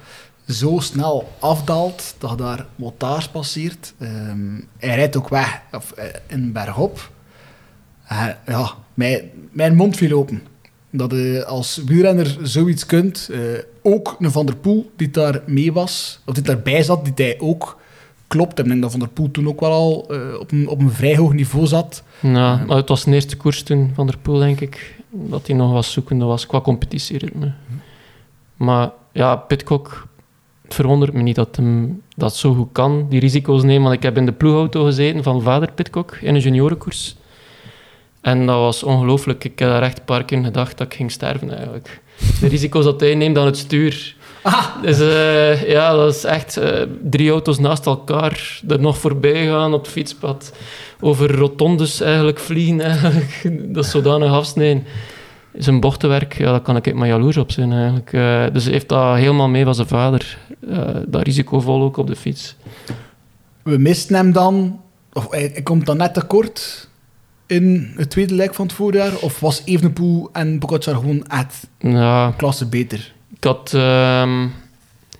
zo 0.48 0.78
snel 0.78 1.32
afdaalt, 1.38 2.14
dat 2.18 2.30
je 2.30 2.36
daar 2.36 2.66
motards 2.76 3.28
passeert. 3.28 3.94
Ehm, 3.98 4.60
hij 4.78 4.94
rijdt 4.94 5.16
ook 5.16 5.28
weg, 5.28 5.60
of 5.72 5.92
eh, 5.92 6.04
in 6.26 6.52
bergop. 6.52 7.10
Eh, 8.06 8.26
ja, 8.46 8.70
mijn, 8.94 9.30
mijn 9.50 9.76
mond 9.76 9.96
viel 9.96 10.18
open. 10.18 10.42
Dat 10.90 11.10
je 11.10 11.44
als 11.46 11.80
wielrenner 11.86 12.36
zoiets 12.42 12.86
kunt. 12.86 13.28
eh, 13.32 13.40
ook 13.82 14.16
een 14.18 14.30
Van 14.30 14.46
der 14.46 14.56
Poel 14.56 14.90
die 14.96 15.10
daar 15.10 15.42
mee 15.46 15.72
was, 15.72 16.20
of 16.26 16.34
die 16.34 16.42
daarbij 16.42 16.82
zat, 16.82 17.04
die 17.04 17.12
hij 17.14 17.40
ook 17.40 17.80
klopt. 18.32 18.58
En 18.58 18.64
ik 18.64 18.70
denk 18.70 18.82
dat 18.82 18.90
Van 18.90 19.00
der 19.00 19.08
Poel 19.08 19.30
toen 19.30 19.48
ook 19.48 19.60
wel 19.60 19.70
al 19.70 20.06
eh, 20.08 20.40
op, 20.40 20.52
een, 20.52 20.68
op 20.68 20.80
een 20.80 20.90
vrij 20.90 21.16
hoog 21.16 21.32
niveau 21.32 21.66
zat. 21.66 22.02
Ja, 22.20 22.64
maar 22.66 22.76
het 22.76 22.88
was 22.88 23.04
de 23.04 23.12
eerste 23.12 23.36
koers 23.36 23.62
toen 23.62 23.90
van 23.94 24.06
der 24.06 24.18
Poel, 24.18 24.38
denk 24.38 24.60
ik, 24.60 25.02
dat 25.10 25.46
hij 25.46 25.56
nog 25.56 25.72
wat 25.72 25.84
zoekende 25.84 26.24
was 26.24 26.46
qua 26.46 26.60
competitieritme. 26.60 27.52
Maar 28.56 28.90
ja, 29.12 29.36
Pitcock, 29.36 30.06
het 30.62 30.74
verwondert 30.74 31.12
me 31.12 31.22
niet 31.22 31.34
dat 31.34 31.56
hem 31.56 32.02
dat 32.16 32.36
zo 32.36 32.54
goed 32.54 32.68
kan, 32.72 33.06
die 33.08 33.20
risico's 33.20 33.62
nemen. 33.62 33.82
Want 33.82 33.94
ik 33.94 34.02
heb 34.02 34.16
in 34.16 34.26
de 34.26 34.32
ploegauto 34.32 34.84
gezeten 34.84 35.22
van 35.22 35.42
vader 35.42 35.72
Pitcock 35.72 36.18
in 36.20 36.34
een 36.34 36.40
juniorenkoers. 36.40 37.16
En 38.20 38.46
dat 38.46 38.58
was 38.58 38.82
ongelooflijk. 38.82 39.44
Ik 39.44 39.58
heb 39.58 39.68
daar 39.68 39.82
echt 39.82 39.98
een 39.98 40.04
paar 40.04 40.24
keer 40.24 40.44
gedacht 40.44 40.78
dat 40.78 40.86
ik 40.86 40.94
ging 40.94 41.10
sterven 41.10 41.56
eigenlijk. 41.56 42.00
De 42.40 42.48
risico's 42.48 42.84
dat 42.84 43.00
hij 43.00 43.14
neemt 43.14 43.38
aan 43.38 43.46
het 43.46 43.56
stuur. 43.56 44.16
Dus 44.82 45.00
eh, 45.00 45.68
ja, 45.68 45.92
dat 45.92 46.14
is 46.14 46.24
echt 46.24 46.56
eh, 46.56 46.82
drie 47.02 47.30
auto's 47.30 47.58
naast 47.58 47.86
elkaar, 47.86 48.60
er 48.68 48.80
nog 48.80 48.98
voorbij 48.98 49.46
gaan 49.46 49.74
op 49.74 49.82
het 49.82 49.90
fietspad, 49.90 50.52
over 51.00 51.34
rotondes 51.34 52.00
eigenlijk 52.00 52.38
vliegen, 52.38 52.80
eigenlijk. 52.80 53.50
dat 53.74 53.84
is 53.84 53.90
zodanig 53.90 54.30
afsnijden. 54.30 54.84
Zijn 55.52 55.80
bochtenwerk, 55.80 56.38
ja, 56.38 56.50
daar 56.50 56.60
kan 56.60 56.76
ik 56.76 56.94
maar 56.94 57.06
jaloers 57.06 57.36
op 57.36 57.50
zijn 57.50 57.72
eigenlijk. 57.72 58.12
Eh, 58.12 58.44
dus 58.52 58.64
hij 58.64 58.72
heeft 58.72 58.88
dat 58.88 59.16
helemaal 59.16 59.48
mee 59.48 59.64
van 59.64 59.74
zijn 59.74 59.88
vader. 59.88 60.38
Eh, 60.68 60.88
dat 61.06 61.22
risicovol 61.22 61.82
ook 61.82 61.96
op 61.96 62.06
de 62.06 62.16
fiets. 62.16 62.56
We 63.62 63.78
misten 63.78 64.16
hem 64.16 64.32
dan, 64.32 64.80
of 65.12 65.30
hij, 65.30 65.50
hij 65.52 65.62
komt 65.62 65.86
dan 65.86 65.96
net 65.96 66.14
tekort 66.14 66.88
in 67.46 67.92
het 67.96 68.10
tweede 68.10 68.34
lijk 68.34 68.54
van 68.54 68.66
het 68.66 68.74
voorjaar. 68.74 69.16
Of 69.16 69.40
was 69.40 69.62
Evenepoel 69.64 70.28
en 70.32 70.58
Pogacar 70.58 70.94
gewoon 70.94 71.26
echt 71.26 71.66
Ja, 71.78 72.34
klasse 72.36 72.66
beter? 72.66 73.12
Ik 73.42 73.48
had... 73.48 73.72
ehm, 73.74 74.48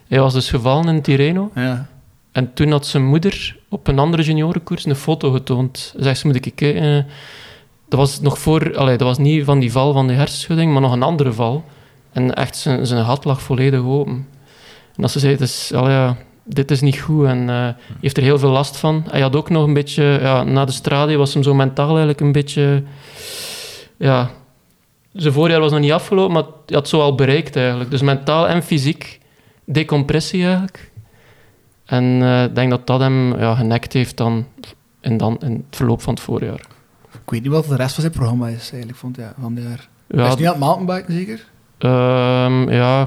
hij 0.09 0.21
was 0.21 0.33
dus 0.33 0.51
gevallen 0.51 0.95
in 0.95 1.03
Tirreno. 1.03 1.51
Ja. 1.55 1.87
En 2.33 2.55
toen 2.55 2.71
had 2.71 2.87
zijn 2.87 3.05
moeder 3.07 3.57
op 3.69 3.89
een 3.89 3.99
andere 3.99 4.23
juniorenkoers 4.23 4.85
een 4.85 4.95
foto 4.97 5.31
getoond. 5.31 5.95
Zegt 5.97 6.19
ze, 6.19 6.27
moet 6.27 6.47
ik 6.47 6.55
kijken. 6.55 7.07
Dat 7.89 7.99
was 7.99 8.21
nog 8.21 8.39
voor... 8.39 8.77
Allee, 8.77 8.97
dat 8.97 9.07
was 9.07 9.19
niet 9.19 9.45
van 9.45 9.59
die 9.59 9.73
val 9.73 9.93
van 9.93 10.07
de 10.07 10.13
hersenschudding, 10.13 10.73
maar 10.73 10.81
nog 10.81 10.93
een 10.93 11.03
andere 11.03 11.33
val. 11.33 11.65
En 12.13 12.35
echt, 12.35 12.57
zijn, 12.57 12.87
zijn 12.87 13.05
gat 13.05 13.25
lag 13.25 13.43
volledig 13.43 13.81
open. 13.81 14.27
En 14.97 15.03
als 15.03 15.13
ze 15.13 15.19
zei, 15.19 15.37
is, 15.37 15.73
allee, 15.75 15.93
ja, 15.93 16.17
dit 16.45 16.71
is 16.71 16.81
niet 16.81 16.99
goed. 16.99 17.27
En 17.27 17.49
hij 17.49 17.75
heeft 18.01 18.17
er 18.17 18.23
heel 18.23 18.39
veel 18.39 18.51
last 18.51 18.77
van. 18.77 19.05
Hij 19.11 19.21
had 19.21 19.37
ook 19.37 19.51
nog 19.51 19.65
een 19.65 19.75
beetje... 19.75 20.19
Ja, 20.23 20.43
na 20.43 20.65
de 20.65 20.73
strade 20.73 21.17
was 21.17 21.35
hem 21.35 21.43
zo 21.43 21.55
mentaal 21.55 21.89
eigenlijk 21.89 22.21
een 22.21 22.33
beetje... 22.33 22.83
Ja, 23.97 24.31
zijn 25.13 25.33
voorjaar 25.33 25.61
was 25.61 25.71
nog 25.71 25.81
niet 25.81 25.93
afgelopen, 25.93 26.33
maar 26.33 26.43
hij 26.43 26.77
had 26.77 26.89
zo 26.89 27.01
al 27.01 27.15
bereikt 27.15 27.57
eigenlijk. 27.57 27.91
Dus 27.91 28.03
mentaal 28.03 28.49
en 28.49 28.63
fysiek 28.63 29.21
decompressie 29.65 30.45
eigenlijk. 30.45 30.91
En 31.85 32.23
eh, 32.23 32.45
ik 32.45 32.55
denk 32.55 32.71
dat 32.71 32.87
dat 32.87 33.01
hem 33.01 33.39
ja, 33.39 33.55
genekt 33.55 33.93
heeft 33.93 34.17
dan 34.17 34.47
in, 35.01 35.17
dan 35.17 35.39
in 35.41 35.53
het 35.53 35.77
verloop 35.77 36.03
van 36.03 36.15
het 36.15 36.23
voorjaar. 36.23 36.61
Ik 37.13 37.31
weet 37.31 37.43
niet 37.43 37.53
wat 37.53 37.69
de 37.69 37.77
rest 37.77 37.93
van 37.95 38.03
zijn 38.03 38.15
programma 38.17 38.49
is 38.49 38.71
eigenlijk 38.71 38.97
van 38.97 39.09
het 39.09 39.19
jaar. 39.19 39.35
Van 39.41 39.55
het 39.55 39.65
jaar. 39.65 39.89
Hij 40.09 40.25
Ja, 40.25 40.29
is 40.29 40.37
nu 40.37 40.45
aan 40.45 40.51
het 40.51 40.61
mountainbiken 40.61 41.15
zeker? 41.15 41.47
ehm, 41.79 42.71
ja, 42.71 43.03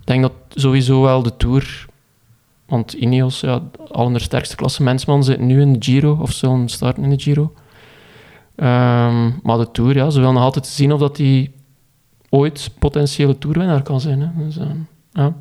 ik 0.00 0.04
denk 0.06 0.22
dat 0.22 0.32
sowieso 0.50 1.02
wel 1.02 1.22
de 1.22 1.36
Tour... 1.36 1.86
Want 2.66 2.92
Ineos, 2.92 3.40
ja, 3.40 3.62
al 3.90 4.12
sterkste 4.14 4.56
klassementsman, 4.56 5.24
zit 5.24 5.40
nu 5.40 5.60
in 5.60 5.72
de 5.72 5.82
Giro, 5.84 6.18
of 6.20 6.32
zullen 6.32 6.68
starten 6.68 7.02
in 7.02 7.10
de 7.10 7.18
Giro. 7.18 7.52
Ehm, 8.56 9.30
maar 9.42 9.58
de 9.58 9.70
Tour, 9.72 9.96
ja, 9.96 10.10
ze 10.10 10.18
willen 10.18 10.34
nog 10.34 10.42
altijd 10.42 10.66
zien 10.66 10.92
of 10.92 11.00
dat 11.00 11.16
hij 11.16 11.52
ooit 12.30 12.70
potentiële 12.78 13.38
Tourwinnaar 13.38 13.82
kan 13.82 14.00
zijn. 14.00 14.20
Hè. 14.20 14.28
Dus, 14.44 14.56
ehm, 14.58 14.76
ja. 15.12 15.32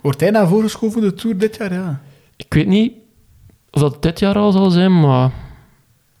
Wordt 0.00 0.20
hij 0.20 0.30
naar 0.30 0.46
voren 0.48 0.64
geschoven 0.64 1.00
de 1.00 1.14
Tour 1.14 1.38
dit 1.38 1.56
jaar? 1.56 1.72
Ja. 1.72 2.00
Ik 2.36 2.54
weet 2.54 2.66
niet 2.66 2.92
of 3.70 3.80
dat 3.80 4.02
dit 4.02 4.18
jaar 4.18 4.36
al 4.36 4.52
zal 4.52 4.70
zijn, 4.70 5.00
maar 5.00 5.30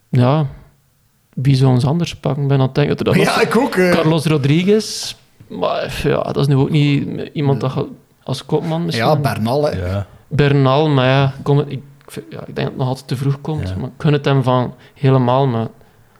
ja, 0.08 0.46
wie 1.34 1.54
zou 1.54 1.72
ons 1.72 1.86
anders 1.86 2.16
pakken? 2.16 2.42
Ik 2.42 2.48
ben 2.48 2.58
aan 2.58 2.66
het 2.66 2.74
denken 2.74 3.04
dat 3.04 3.14
Ja, 3.14 3.40
ik 3.40 3.56
ook. 3.56 3.70
Carlos 3.70 4.24
Rodriguez, 4.26 5.14
maar 5.46 6.00
ja, 6.04 6.22
dat 6.22 6.36
is 6.36 6.46
nu 6.46 6.54
ook 6.54 6.70
niet 6.70 7.30
iemand 7.32 7.60
dat 7.60 7.86
als 8.22 8.44
kopman 8.46 8.84
misschien. 8.84 9.06
ja, 9.06 9.16
Bernal. 9.16 9.64
Hè. 9.64 9.86
Ja. 9.86 10.06
Bernal, 10.28 10.88
maar 10.88 11.06
ja, 11.06 11.34
kom, 11.42 11.58
ik, 11.60 11.82
ja, 12.30 12.40
ik 12.46 12.46
denk 12.46 12.56
dat 12.56 12.64
het 12.66 12.76
nog 12.76 12.86
altijd 12.88 13.08
te 13.08 13.16
vroeg 13.16 13.40
komt. 13.40 13.68
Ja. 13.68 13.74
Maar 13.76 13.86
ik 13.88 13.92
gun 14.02 14.12
het 14.12 14.24
hem 14.24 14.42
van 14.42 14.74
helemaal, 14.94 15.46
maar 15.46 15.68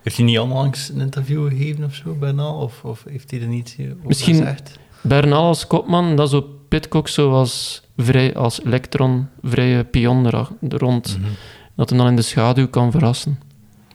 Heeft 0.02 0.16
hij 0.16 0.24
niet 0.24 0.38
onlangs 0.38 0.88
een 0.88 1.00
interview 1.00 1.48
gegeven 1.48 1.84
of 1.84 1.94
zo, 1.94 2.14
bijna? 2.14 2.48
Of, 2.50 2.84
of 2.84 3.04
heeft 3.08 3.30
hij 3.30 3.40
er 3.40 3.46
niet 3.46 3.76
over 3.80 3.96
Misschien- 4.02 4.34
gezegd? 4.34 4.78
Bernal 5.00 5.42
als 5.46 5.66
kopman, 5.66 6.16
dat 6.16 6.28
is 6.28 6.34
op 6.34 6.46
Pitcock 6.68 7.08
zoals 7.08 7.82
vrij, 7.96 8.34
als 8.36 8.64
elektron, 8.64 9.28
vrije 9.42 9.84
pion 9.84 10.26
er, 10.26 10.34
er 10.34 10.78
rond. 10.78 11.16
Mhm. 11.20 11.28
Dat 11.76 11.88
hem 11.88 11.98
dan 11.98 12.06
in 12.08 12.16
de 12.16 12.22
schaduw 12.22 12.68
kan 12.68 12.90
verrassen. 12.90 13.38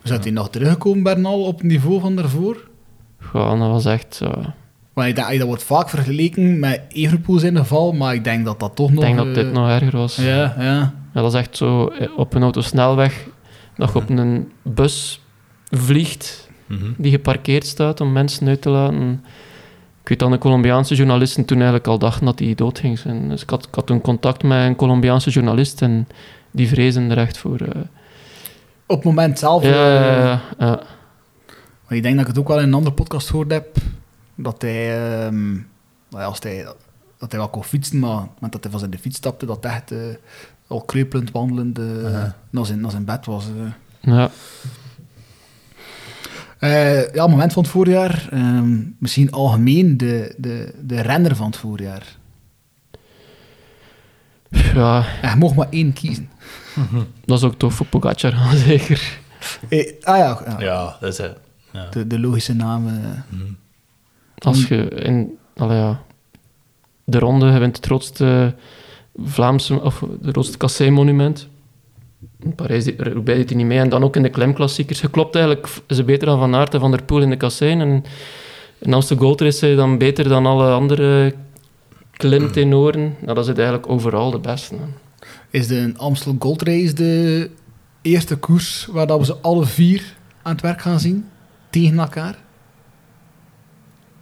Zou 0.02 0.20
hij 0.20 0.30
nog 0.30 0.50
teruggekomen, 0.50 1.02
Bernal, 1.02 1.42
op 1.44 1.58
het 1.58 1.66
niveau 1.66 2.00
van 2.00 2.16
daarvoor? 2.16 2.68
Ja, 3.32 3.56
dat 3.56 3.68
was 3.70 3.84
echt... 3.84 4.20
eh, 4.22 4.46
Want 4.92 5.08
ik 5.08 5.16
dat 5.38 5.46
wordt 5.46 5.62
vaak 5.62 5.88
vergeleken 5.88 6.58
met 6.58 6.80
Evenepoel 6.88 7.38
zijn 7.38 7.56
geval, 7.56 7.92
maar 7.92 8.14
ik 8.14 8.24
denk 8.24 8.44
dat 8.44 8.60
dat 8.60 8.76
toch 8.76 8.88
ik 8.88 8.94
nog... 8.94 9.04
denk 9.04 9.16
dat 9.16 9.26
eh, 9.26 9.34
dit 9.34 9.52
nog 9.52 9.68
erger 9.68 9.96
was. 9.96 10.16
Ja, 10.16 10.54
ja. 10.58 10.94
Ja, 11.14 11.22
dat 11.22 11.32
is 11.32 11.38
echt 11.38 11.56
zo 11.56 11.86
eh, 11.88 12.08
op 12.16 12.34
een 12.34 12.42
autosnelweg 12.42 13.26
dat 13.76 13.92
je 13.92 13.98
op 13.98 14.08
een 14.08 14.52
bus 14.62 15.20
vliegt 15.70 16.46
Mhm. 16.66 16.84
die 16.96 17.10
geparkeerd 17.10 17.66
staat 17.66 18.00
om 18.00 18.12
mensen 18.12 18.48
uit 18.48 18.62
te 18.62 18.68
laten. 18.70 19.24
Ik 20.02 20.08
weet 20.08 20.18
dat 20.18 20.30
de 20.30 20.38
Colombiaanse 20.38 20.94
journalisten 20.94 21.44
toen 21.44 21.56
eigenlijk 21.56 21.86
al 21.86 21.98
dachten 21.98 22.26
dat 22.26 22.38
hij 22.38 22.54
dood 22.54 22.78
ging 22.78 22.98
zijn. 22.98 23.28
Dus 23.28 23.42
ik 23.42 23.50
had, 23.50 23.66
ik 23.66 23.74
had 23.74 23.86
toen 23.86 24.00
contact 24.00 24.42
met 24.42 24.64
een 24.66 24.76
Colombiaanse 24.76 25.30
journalist 25.30 25.82
en 25.82 26.08
die 26.50 26.68
vrezen 26.68 27.10
er 27.10 27.18
echt 27.18 27.38
voor. 27.38 27.60
eh. 27.60 27.80
Op 28.86 28.96
het 28.96 29.04
moment 29.04 29.38
zelf... 29.38 29.62
ja, 29.62 29.68
eh, 29.70 29.76
ja, 29.76 30.18
ja, 30.18 30.40
ja. 30.58 30.80
Maar 31.86 31.96
ik 31.96 32.02
denk 32.02 32.14
dat 32.14 32.20
ik 32.22 32.26
het 32.30 32.38
ook 32.38 32.48
wel 32.48 32.58
in 32.60 32.66
een 32.68 32.74
andere 32.74 32.94
podcast 32.94 33.28
gehoord 33.28 33.50
heb, 33.50 33.76
dat 34.34 34.62
hij, 34.62 34.96
ehm, 35.24 35.52
nou 35.52 35.62
ja, 36.10 36.24
als 36.24 36.38
hij, 36.42 36.66
dat 37.18 37.30
hij 37.30 37.40
wel 37.40 37.48
kon 37.48 37.64
fietsen, 37.64 37.98
maar 37.98 38.10
op 38.16 38.20
het 38.22 38.30
moment 38.34 38.52
dat 38.52 38.62
hij 38.62 38.70
van 38.70 38.80
zijn 38.80 38.98
fiets 39.00 39.16
stapte, 39.16 39.46
dat 39.46 39.64
hij 39.64 39.72
echt 39.74 39.92
eh, 39.92 39.98
al 40.66 40.80
kreupelend 40.80 41.30
wandelend 41.30 41.78
naar, 42.50 42.66
zijn, 42.66 42.80
naar 42.80 42.90
zijn 42.90 43.04
bed 43.04 43.26
was. 43.26 43.44
Ja. 44.00 44.30
Eh, 46.58 47.12
ja, 47.14 47.26
moment 47.26 47.52
van 47.52 47.62
het 47.62 47.72
voorjaar, 47.72 48.28
ehm, 48.30 48.80
misschien 48.98 49.30
algemeen 49.30 49.96
de, 49.96 50.34
de, 50.36 50.74
de 50.82 51.00
renner 51.00 51.36
van 51.36 51.46
het 51.46 51.56
voorjaar. 51.56 52.16
ja, 54.50 55.04
En 55.22 55.30
je 55.30 55.36
mocht 55.36 55.56
maar 55.56 55.66
één 55.70 55.92
kiezen. 55.92 56.30
dat 57.24 57.38
is 57.38 57.44
ook 57.44 57.54
tof 57.54 57.74
voor 57.74 57.86
Pogacar, 57.86 58.34
zeker. 58.66 59.18
Eh, 59.68 59.92
ah 60.02 60.16
ja, 60.16 60.42
ja, 60.46 60.60
Ja, 60.60 60.96
dat 61.00 61.12
is 61.12 61.18
het. 61.18 61.38
Ja. 61.72 61.88
De, 61.90 62.06
de 62.06 62.20
logische 62.20 62.54
namen. 62.54 63.24
Mhm. 63.28 63.42
Als 64.38 64.68
je 64.68 64.88
in 64.88 65.38
allee, 65.56 65.78
ja, 65.78 66.02
de 67.04 67.18
ronde 67.18 67.46
je 67.46 67.58
wint 67.58 67.76
het 67.76 67.86
grootste 67.86 68.54
Vlaamse, 69.16 69.82
of 69.82 70.00
het 70.00 70.30
grootste 70.30 70.56
Cassé-monument. 70.56 71.48
Parijs 72.56 72.86
Roubaix 72.96 73.38
deed 73.38 73.48
hij 73.48 73.58
niet 73.58 73.66
mee. 73.66 73.78
En 73.78 73.88
dan 73.88 74.04
ook 74.04 74.16
in 74.16 74.22
de 74.22 74.28
klimklassiekers. 74.28 75.00
Je 75.00 75.10
klopt 75.10 75.34
eigenlijk, 75.34 75.68
het 75.86 76.06
beter 76.06 76.26
dan 76.26 76.38
Van 76.38 76.54
Aert 76.54 76.74
en 76.74 76.80
Van 76.80 76.90
der 76.90 77.02
Poel 77.02 77.22
in 77.22 77.30
de 77.30 77.36
Cassijn. 77.36 77.80
En 77.80 78.04
in 78.78 78.94
Amstel 78.94 79.16
Gold 79.16 79.40
Race 79.40 79.54
is 79.54 79.60
hij 79.60 79.74
dan 79.74 79.98
beter 79.98 80.28
dan 80.28 80.46
alle 80.46 80.70
andere 80.70 81.34
klimtenoren. 82.12 83.00
Nou, 83.20 83.26
dat 83.34 83.38
is 83.38 83.46
het 83.46 83.58
eigenlijk 83.58 83.88
overal 83.88 84.30
de 84.30 84.38
beste. 84.38 84.74
Is 85.50 85.66
de 85.66 85.92
Amstel 85.96 86.36
Gold 86.38 86.62
Race 86.62 86.92
de 86.92 87.50
eerste 88.02 88.36
koers 88.36 88.88
waar 88.92 89.06
dat 89.06 89.18
we 89.18 89.24
ze 89.24 89.36
alle 89.36 89.64
vier 89.64 90.02
aan 90.42 90.52
het 90.52 90.60
werk 90.60 90.80
gaan 90.80 91.00
zien? 91.00 91.24
Tegen 91.70 91.98
elkaar? 91.98 92.38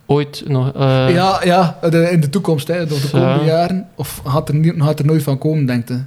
Ooit 0.06 0.42
nog... 0.46 0.72
eh, 0.72 1.10
ja, 1.14 1.40
ja 1.44 1.78
de, 1.90 2.08
in 2.10 2.20
de 2.20 2.30
toekomst, 2.30 2.68
hè, 2.68 2.86
de 2.86 2.94
Ja. 2.94 3.18
komende 3.20 3.44
jaren. 3.44 3.88
Of 3.94 4.20
gaat 4.24 4.48
er, 4.48 4.74
gaat 4.78 4.98
er 4.98 5.04
nooit 5.06 5.22
van 5.22 5.38
komen, 5.38 5.66
denkt 5.66 5.88
je? 5.88 6.00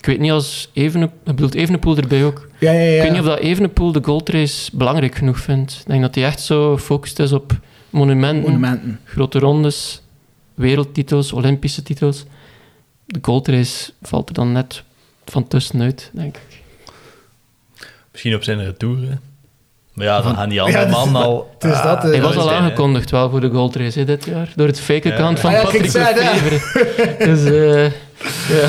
Ik 0.00 0.06
weet 0.06 0.18
niet 0.18 0.30
als 0.30 0.70
Evene, 0.72 1.10
bedoelt 1.24 1.54
Evenepoel 1.54 1.96
erbij 1.96 2.24
ook. 2.24 2.48
Ja, 2.58 2.72
ja, 2.72 2.80
ja. 2.80 2.96
Ik 2.96 3.02
weet 3.02 3.10
niet 3.10 3.20
of 3.20 3.26
dat 3.26 3.38
Evenepoel 3.38 3.92
de 3.92 4.00
goldrace 4.02 4.70
belangrijk 4.76 5.14
genoeg 5.14 5.38
vindt. 5.40 5.76
Ik 5.80 5.86
denk 5.86 6.02
dat 6.02 6.14
hij 6.14 6.24
echt 6.24 6.40
zo 6.40 6.74
gefocust 6.74 7.18
is 7.18 7.32
op 7.32 7.52
monumenten, 7.90 8.42
Monumenten. 8.50 9.00
grote 9.04 9.38
rondes, 9.38 10.02
wereldtitels, 10.54 11.32
Olympische 11.32 11.82
titels. 11.82 12.24
De 13.06 13.18
goldrace 13.22 13.92
valt 14.02 14.28
er 14.28 14.34
dan 14.34 14.52
net 14.52 14.82
van 15.26 15.48
tussenuit, 15.48 16.10
denk 16.12 16.36
ik. 16.36 16.60
Misschien 18.12 18.34
op 18.34 18.42
zijn 18.42 18.64
retour. 18.64 18.98
hè. 18.98 19.14
Maar 19.92 20.06
ja, 20.06 20.20
dan 20.22 20.34
gaan 20.34 20.48
die 20.48 20.60
andere 20.62 20.88
man 20.88 21.16
al... 21.16 21.50
het 21.58 21.70
is 21.70 21.76
Ah, 21.78 21.84
dat, 21.84 22.04
eh, 22.04 22.10
Hij 22.10 22.20
was 22.22 22.36
al 22.36 22.50
aangekondigd 22.52 23.10
wel 23.10 23.30
voor 23.30 23.40
de 23.40 23.50
goldrace 23.50 24.04
dit 24.04 24.24
jaar, 24.24 24.52
door 24.56 24.66
het 24.66 24.80
fake 24.80 25.08
Ja. 25.08 25.14
account 25.14 25.40
van 25.40 25.50
Ah 25.50 25.56
ja, 25.56 25.62
Patrick 25.62 25.92
ja. 25.92 26.12
Lefevre. 26.14 27.16
Dus 27.32 27.44
eh, 27.44 27.84
ja. 28.62 28.68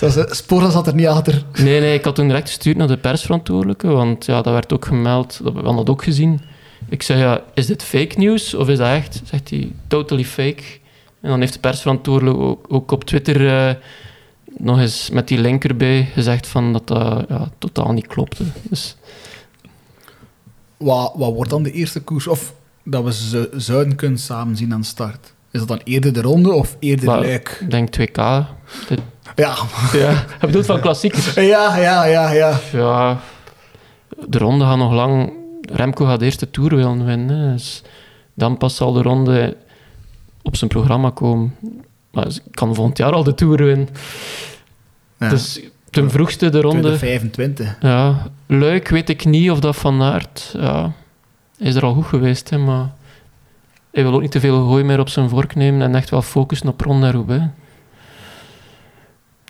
Was, 0.00 0.16
eh, 0.16 0.70
zat 0.70 0.86
er 0.86 0.94
niet 0.94 1.06
achter. 1.06 1.44
Nee, 1.58 1.80
nee, 1.80 1.94
ik 1.94 2.04
had 2.04 2.14
toen 2.14 2.26
direct 2.26 2.48
gestuurd 2.48 2.76
naar 2.76 2.86
de 2.88 2.96
persverantwoordelijke, 2.96 3.86
want 3.86 4.24
ja, 4.26 4.42
dat 4.42 4.52
werd 4.52 4.72
ook 4.72 4.84
gemeld, 4.84 5.40
dat 5.42 5.52
we 5.52 5.58
hadden 5.58 5.76
dat 5.76 5.88
ook 5.90 6.04
gezien. 6.04 6.40
Ik 6.88 7.02
zei, 7.02 7.18
ja, 7.20 7.42
is 7.54 7.66
dit 7.66 7.82
fake 7.82 8.18
news 8.18 8.54
of 8.54 8.68
is 8.68 8.78
dat 8.78 8.88
echt? 8.88 9.20
Zegt 9.24 9.50
hij, 9.50 9.72
totally 9.86 10.24
fake. 10.24 10.62
En 11.20 11.30
dan 11.30 11.40
heeft 11.40 11.52
de 11.52 11.58
persverantwoordelijke 11.58 12.40
ook, 12.40 12.66
ook 12.68 12.90
op 12.90 13.04
Twitter 13.04 13.48
eh, 13.68 13.74
nog 14.58 14.80
eens 14.80 15.10
met 15.10 15.28
die 15.28 15.38
link 15.38 15.64
erbij 15.64 16.08
gezegd 16.14 16.46
van 16.46 16.72
dat 16.72 16.86
dat 16.86 17.24
ja, 17.28 17.48
totaal 17.58 17.92
niet 17.92 18.06
klopte. 18.06 18.44
Dus 18.62 18.96
Wat, 20.76 21.12
wat 21.16 21.32
wordt 21.34 21.50
dan 21.50 21.62
de 21.62 21.72
eerste 21.72 22.00
koers? 22.00 22.26
Of 22.26 22.54
dat 22.82 23.04
we 23.04 23.12
ze 23.12 23.50
zouden 23.56 23.96
kunnen 23.96 24.18
samen 24.18 24.56
zien 24.56 24.72
aan 24.72 24.80
de 24.80 24.86
start? 24.86 25.34
Is 25.50 25.58
dat 25.58 25.68
dan 25.68 25.80
eerder 25.84 26.12
de 26.12 26.20
ronde 26.20 26.52
of 26.52 26.76
eerder 26.78 27.06
Maar- 27.06 27.20
Luik? 27.20 27.58
ik 27.60 27.70
denk 27.70 27.88
2K. 27.90 28.46
Dit, 28.88 29.00
Ja. 29.36 29.56
ja, 29.92 30.10
je 30.40 30.46
bedoelt 30.46 30.66
van 30.66 30.80
klassiekers? 30.80 31.34
ja, 31.34 31.76
ja, 31.76 32.04
ja, 32.04 32.30
ja. 32.30 32.60
Ja, 32.72 33.20
de 34.26 34.38
ronde 34.38 34.64
gaat 34.64 34.76
nog 34.76 34.92
lang. 34.92 35.32
Remco 35.72 36.04
gaat 36.04 36.22
eerst 36.22 36.40
de 36.40 36.50
Tour 36.50 36.74
willen 36.74 37.04
winnen. 37.04 37.52
Dus 37.52 37.82
dan 38.34 38.56
pas 38.56 38.76
zal 38.76 38.92
de 38.92 39.02
ronde 39.02 39.56
op 40.42 40.56
zijn 40.56 40.70
programma 40.70 41.10
komen. 41.10 41.54
Maar 42.10 42.26
kan 42.50 42.74
volgend 42.74 42.98
jaar 42.98 43.12
al 43.12 43.24
de 43.24 43.34
Tour 43.34 43.64
winnen. 43.64 43.88
ja. 45.18 45.28
Dus 45.28 45.60
ten 45.90 46.10
vroegste 46.10 46.48
de 46.48 46.60
ronde. 46.60 46.80
2025. 46.96 47.76
Ja, 47.80 48.30
Luik 48.46 48.88
weet 48.88 49.08
ik 49.08 49.24
niet 49.24 49.50
of 49.50 49.60
dat 49.60 49.76
Van 49.76 50.02
Aert... 50.02 50.54
Ja, 50.58 50.92
is 51.58 51.74
er 51.74 51.84
al 51.84 51.94
goed 51.94 52.06
geweest, 52.06 52.50
hè, 52.50 52.58
maar... 52.58 52.90
Hij 53.90 54.04
wil 54.04 54.14
ook 54.14 54.20
niet 54.20 54.30
te 54.30 54.40
veel 54.40 54.66
gooi 54.66 54.84
meer 54.84 55.00
op 55.00 55.08
zijn 55.08 55.28
vork 55.28 55.54
nemen 55.54 55.82
en 55.82 55.94
echt 55.94 56.10
wel 56.10 56.22
focussen 56.22 56.68
op 56.68 56.80
ronde 56.80 57.06
en 57.06 57.12
Roubaix. 57.12 57.44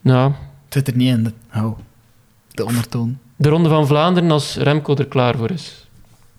Ja, 0.07 0.25
Het 0.25 0.35
zit 0.75 0.89
er 0.89 0.97
niet 0.97 1.09
in. 1.09 1.23
De, 1.25 1.33
oh, 1.55 1.79
de 2.51 2.65
ondertoon. 2.65 3.19
De 3.37 3.49
Ronde 3.49 3.69
van 3.69 3.87
Vlaanderen 3.87 4.31
als 4.31 4.57
Remco 4.57 4.95
er 4.95 5.07
klaar 5.07 5.37
voor 5.37 5.51
is. 5.51 5.89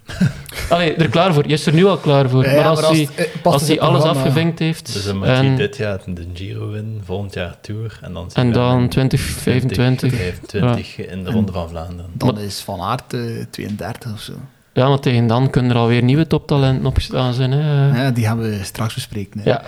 Allee, 0.70 0.94
er 0.94 1.10
klaar 1.10 1.34
voor. 1.34 1.48
Je 1.48 1.54
is 1.54 1.66
er 1.66 1.74
nu 1.74 1.86
al 1.86 1.98
klaar 1.98 2.30
voor. 2.30 2.46
Ja, 2.46 2.56
maar 2.56 2.86
als, 2.86 2.98
hij, 2.98 3.10
eh, 3.16 3.26
als 3.44 3.68
hij 3.68 3.80
alles 3.80 4.04
afgevinkt 4.04 4.60
heeft... 4.60 4.94
Dus 4.94 5.06
dan 5.06 5.18
moet 5.18 5.28
hij 5.28 5.36
en, 5.36 5.56
dit 5.56 5.78
jaar 5.78 6.00
de 6.06 6.28
Giro 6.34 6.70
winnen, 6.70 7.02
volgend 7.06 7.34
jaar 7.34 7.56
Tour 7.62 8.00
en 8.02 8.14
dan... 8.14 8.30
en 8.34 8.52
dan 8.52 8.78
hem 8.78 8.90
2025. 8.90 10.10
2025 10.10 11.08
in 11.08 11.24
de 11.24 11.32
Ronde 11.32 11.52
van 11.52 11.70
Vlaanderen. 11.70 12.12
Dan 12.14 12.40
is 12.40 12.60
Van 12.60 12.82
Aert 12.82 13.14
eh, 13.14 13.22
32 13.50 14.14
of 14.14 14.22
zo. 14.22 14.34
Ja, 14.74 14.88
maar 14.90 15.00
tegen 15.00 15.28
dan 15.28 15.50
kunnen 15.50 15.72
er 15.72 15.78
alweer 15.78 16.04
nieuwe 16.04 16.28
toptalenten 16.28 16.86
opgestaan 16.86 17.34
zijn. 17.34 17.52
Hè. 17.52 18.04
Ja, 18.04 18.12
die 18.12 18.26
gaan 18.26 18.40
we 18.40 18.60
straks 18.64 18.94
bespreken. 18.94 19.40
hè. 19.40 19.50
Ja. 19.50 19.64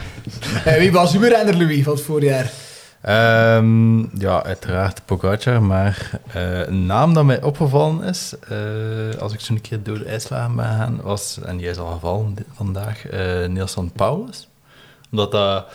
Eh, 0.65 0.77
wie 0.77 0.91
was 0.91 1.15
uw 1.15 1.21
renner, 1.21 1.57
Louis, 1.57 1.83
van 1.83 1.93
het 1.93 2.01
voorjaar? 2.01 2.51
Ehm, 3.01 4.19
ja, 4.19 4.43
uiteraard 4.43 5.05
Pogacar, 5.05 5.63
maar 5.63 6.19
eh, 6.33 6.67
een 6.67 6.85
naam 6.85 7.13
dat 7.13 7.25
mij 7.25 7.41
opgevallen 7.41 8.03
is, 8.03 8.35
eh, 8.49 9.19
als 9.19 9.33
ik 9.33 9.39
zo'n 9.39 9.61
keer 9.61 9.83
door 9.83 9.97
de 9.97 10.05
ijslagen 10.05 10.55
ben 10.55 10.65
gegaan, 10.65 11.01
was, 11.01 11.39
en 11.39 11.57
die 11.57 11.69
is 11.69 11.77
al 11.77 11.91
gevallen 11.91 12.35
vandaag, 12.53 13.07
eh 13.07 13.45
Nelson 13.47 13.91
Paulus. 13.91 14.47
Omdat 15.11 15.31
dat, 15.31 15.65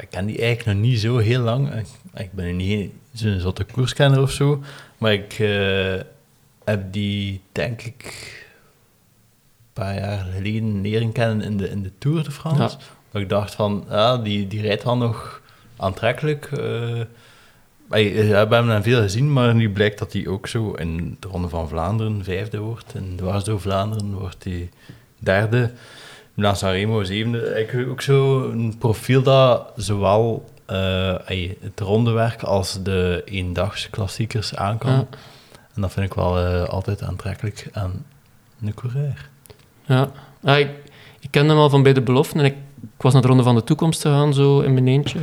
ik 0.00 0.06
ken 0.10 0.26
die 0.26 0.38
eigenlijk 0.38 0.78
nog 0.78 0.88
niet 0.88 1.00
zo 1.00 1.18
heel 1.18 1.40
lang. 1.40 1.74
Ik, 1.74 1.86
ik 2.14 2.32
ben 2.32 2.56
niet 2.56 2.92
zo'n 3.12 3.40
zotte 3.40 3.64
koerskenner 3.64 4.22
of 4.22 4.30
zo, 4.30 4.62
maar 4.98 5.12
ik 5.12 5.32
heb 6.64 6.92
die, 6.92 7.40
denk 7.52 7.82
ik, 7.82 8.04
een 9.58 9.82
paar 9.82 9.94
jaar 9.94 10.18
geleden 10.18 10.80
leren 10.80 11.12
kennen 11.12 11.40
in 11.40 11.56
de, 11.56 11.68
in 11.70 11.82
de 11.82 11.92
Tour 11.98 12.24
de 12.24 12.30
France. 12.30 12.76
Ja. 12.78 12.84
Dat 13.10 13.22
ik 13.22 13.28
dacht 13.28 13.54
van, 13.54 13.84
ja, 13.88 14.16
die, 14.16 14.46
die 14.46 14.60
rijdt 14.60 14.82
wel 14.82 14.96
nog 14.96 15.44
aantrekkelijk. 15.76 16.44
eh 16.52 17.00
we 17.88 17.98
hebben 18.34 18.58
hem 18.58 18.66
dan 18.66 18.82
veel 18.82 19.00
gezien, 19.00 19.32
maar 19.32 19.54
nu 19.54 19.70
blijkt 19.70 19.98
dat 19.98 20.12
hij 20.12 20.26
ook 20.26 20.46
zo 20.46 20.72
in 20.72 21.16
de 21.20 21.28
Ronde 21.28 21.48
van 21.48 21.68
Vlaanderen 21.68 22.24
vijfde 22.24 22.58
wordt. 22.58 22.94
In 22.94 23.16
dwars 23.16 23.44
door 23.44 23.60
Vlaanderen 23.60 24.14
wordt 24.14 24.44
hij 24.44 24.70
derde. 25.18 25.70
Milan 26.34 26.56
Sanremo 26.56 27.04
zevende. 27.04 27.40
Eigenlijk 27.40 27.90
ook 27.90 28.00
zo 28.00 28.50
een 28.50 28.74
profiel 28.78 29.22
dat 29.22 29.72
zowel 29.76 30.44
ey, 30.66 31.56
het 31.60 31.80
rondewerk 31.80 32.42
als 32.42 32.82
de 32.82 33.22
eendags 33.24 33.90
klassiekers 33.90 34.54
aan 34.54 34.78
kan. 34.78 34.92
Ja. 34.92 35.06
En 35.74 35.82
dat 35.82 35.92
vind 35.92 36.06
ik 36.06 36.14
wel 36.14 36.38
eh, 36.38 36.68
altijd 36.68 37.02
aantrekkelijk 37.02 37.68
aan 37.72 38.04
een 38.62 38.74
coureur. 38.74 39.28
Ja. 39.84 40.10
Ja, 40.40 40.56
ik, 40.56 40.70
ik 41.20 41.30
kende 41.30 41.48
hem 41.48 41.58
al 41.58 41.70
van 41.70 41.82
bij 41.82 41.92
de 41.92 42.02
belofte 42.02 42.38
en 42.38 42.44
ik, 42.44 42.54
ik 42.82 43.02
was 43.02 43.12
naar 43.12 43.22
de 43.22 43.28
Ronde 43.28 43.42
van 43.42 43.54
de 43.54 43.64
Toekomst 43.64 44.00
gegaan, 44.00 44.34
zo 44.34 44.60
in 44.60 44.72
mijn 44.72 44.88
eentje. 44.88 45.18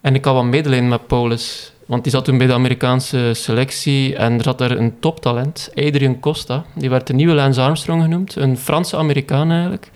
En 0.00 0.14
ik 0.14 0.24
had 0.24 0.34
wat 0.34 0.44
medelijden 0.44 0.88
met 0.88 1.06
Paulus. 1.06 1.72
Want 1.86 2.02
die 2.02 2.12
zat 2.12 2.24
toen 2.24 2.38
bij 2.38 2.46
de 2.46 2.52
Amerikaanse 2.52 3.30
selectie 3.34 4.16
en 4.16 4.32
er 4.32 4.42
zat 4.42 4.58
daar 4.58 4.70
een 4.70 5.00
toptalent, 5.00 5.70
Adrian 5.74 6.20
Costa. 6.20 6.64
Die 6.74 6.90
werd 6.90 7.06
de 7.06 7.12
nieuwe 7.12 7.34
Lance 7.34 7.60
Armstrong 7.60 8.02
genoemd, 8.02 8.36
een 8.36 8.56
Franse 8.56 8.96
Amerikaan 8.96 9.50
eigenlijk. 9.50 9.90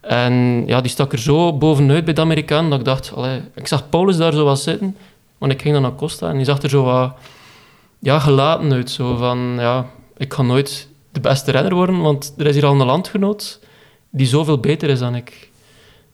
En 0.00 0.64
ja, 0.66 0.80
die 0.80 0.90
stak 0.90 1.12
er 1.12 1.18
zo 1.18 1.58
bovenuit 1.58 2.04
bij 2.04 2.14
de 2.14 2.20
Amerikaan 2.20 2.70
dat 2.70 2.78
ik 2.78 2.84
dacht, 2.84 3.12
allee, 3.14 3.40
ik 3.54 3.66
zag 3.66 3.88
Paulus 3.88 4.16
daar 4.16 4.32
zo 4.32 4.44
wat 4.44 4.60
zitten, 4.60 4.96
want 5.38 5.52
ik 5.52 5.62
ging 5.62 5.74
dan 5.74 5.82
naar 5.82 5.94
Costa 5.94 6.28
en 6.28 6.36
die 6.36 6.44
zag 6.44 6.62
er 6.62 6.68
zo 6.68 6.82
wat 6.82 7.12
ja, 7.98 8.18
gelaten 8.18 8.72
uit. 8.72 8.90
Zo 8.90 9.16
van, 9.16 9.54
ja, 9.58 9.86
ik 10.16 10.34
ga 10.34 10.42
nooit 10.42 10.88
de 11.12 11.20
beste 11.20 11.50
renner 11.50 11.74
worden, 11.74 12.00
want 12.00 12.34
er 12.36 12.46
is 12.46 12.54
hier 12.54 12.66
al 12.66 12.80
een 12.80 12.86
landgenoot 12.86 13.60
die 14.10 14.26
zoveel 14.26 14.58
beter 14.58 14.88
is 14.88 14.98
dan 14.98 15.14
ik. 15.14 15.47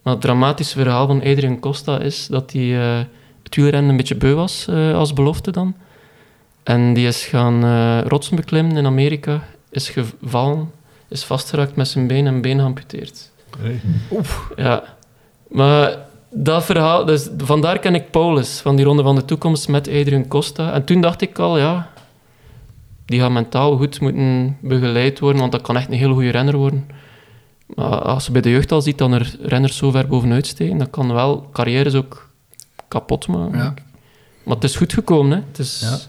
Maar 0.04 0.12
het 0.12 0.22
dramatische 0.22 0.78
verhaal 0.78 1.06
van 1.06 1.22
Adrian 1.22 1.60
Costa 1.60 1.98
is 2.00 2.26
dat 2.26 2.52
hij 2.52 2.80
eh, 2.80 3.04
het 3.42 3.54
wielrennen 3.54 3.90
een 3.90 3.96
beetje 3.96 4.16
beu 4.16 4.34
was 4.34 4.66
eh, 4.68 4.94
als 4.94 5.12
belofte 5.12 5.50
dan. 5.50 5.74
En 6.62 6.94
die 6.94 7.06
is 7.06 7.24
gaan 7.24 7.64
eh, 7.64 8.00
rotsen 8.08 8.36
beklimmen 8.36 8.76
in 8.76 8.86
Amerika, 8.86 9.42
is 9.70 9.88
gevallen, 9.90 10.70
is 11.08 11.24
vastgeraakt 11.24 11.76
met 11.76 11.88
zijn 11.88 12.06
been 12.06 12.26
en 12.26 12.40
been 12.40 12.58
geamputeerd. 12.58 13.30
Ja, 14.56 14.82
maar 15.48 15.98
dat 16.30 16.64
verhaal, 16.64 17.04
dus 17.04 17.28
vandaar 17.38 17.78
ken 17.78 17.94
ik 17.94 18.10
Paulus 18.10 18.60
van 18.60 18.76
die 18.76 18.84
Ronde 18.84 19.02
van 19.02 19.14
de 19.14 19.24
Toekomst 19.24 19.68
met 19.68 19.88
Adrian 19.88 20.28
Costa. 20.28 20.72
En 20.72 20.84
toen 20.84 21.00
dacht 21.00 21.20
ik 21.20 21.38
al, 21.38 21.58
ja, 21.58 21.90
die 23.04 23.20
gaat 23.20 23.30
mentaal 23.30 23.76
goed 23.76 24.00
moeten 24.00 24.56
begeleid 24.60 25.18
worden, 25.18 25.40
want 25.40 25.52
dat 25.52 25.62
kan 25.62 25.76
echt 25.76 25.88
een 25.88 25.98
heel 25.98 26.12
goede 26.12 26.30
renner 26.30 26.56
worden. 26.56 26.86
Maar 27.74 27.98
als 27.98 28.26
je 28.26 28.32
bij 28.32 28.40
de 28.40 28.50
jeugd 28.50 28.72
al 28.72 28.82
ziet 28.82 28.98
dat 28.98 29.12
er 29.12 29.36
renners 29.40 29.76
zo 29.76 29.90
ver 29.90 30.06
bovenuit 30.06 30.46
steken, 30.46 30.78
dat 30.78 30.90
kan 30.90 31.12
wel 31.12 31.48
carrières 31.52 31.94
ook 31.94 32.30
kapot 32.88 33.26
maken. 33.26 33.58
Ja. 33.58 33.74
Maar 34.42 34.54
het 34.54 34.64
is 34.64 34.76
goed 34.76 34.92
gekomen, 34.92 35.36
hè. 35.36 35.42
Het 35.48 35.58
is, 35.58 36.08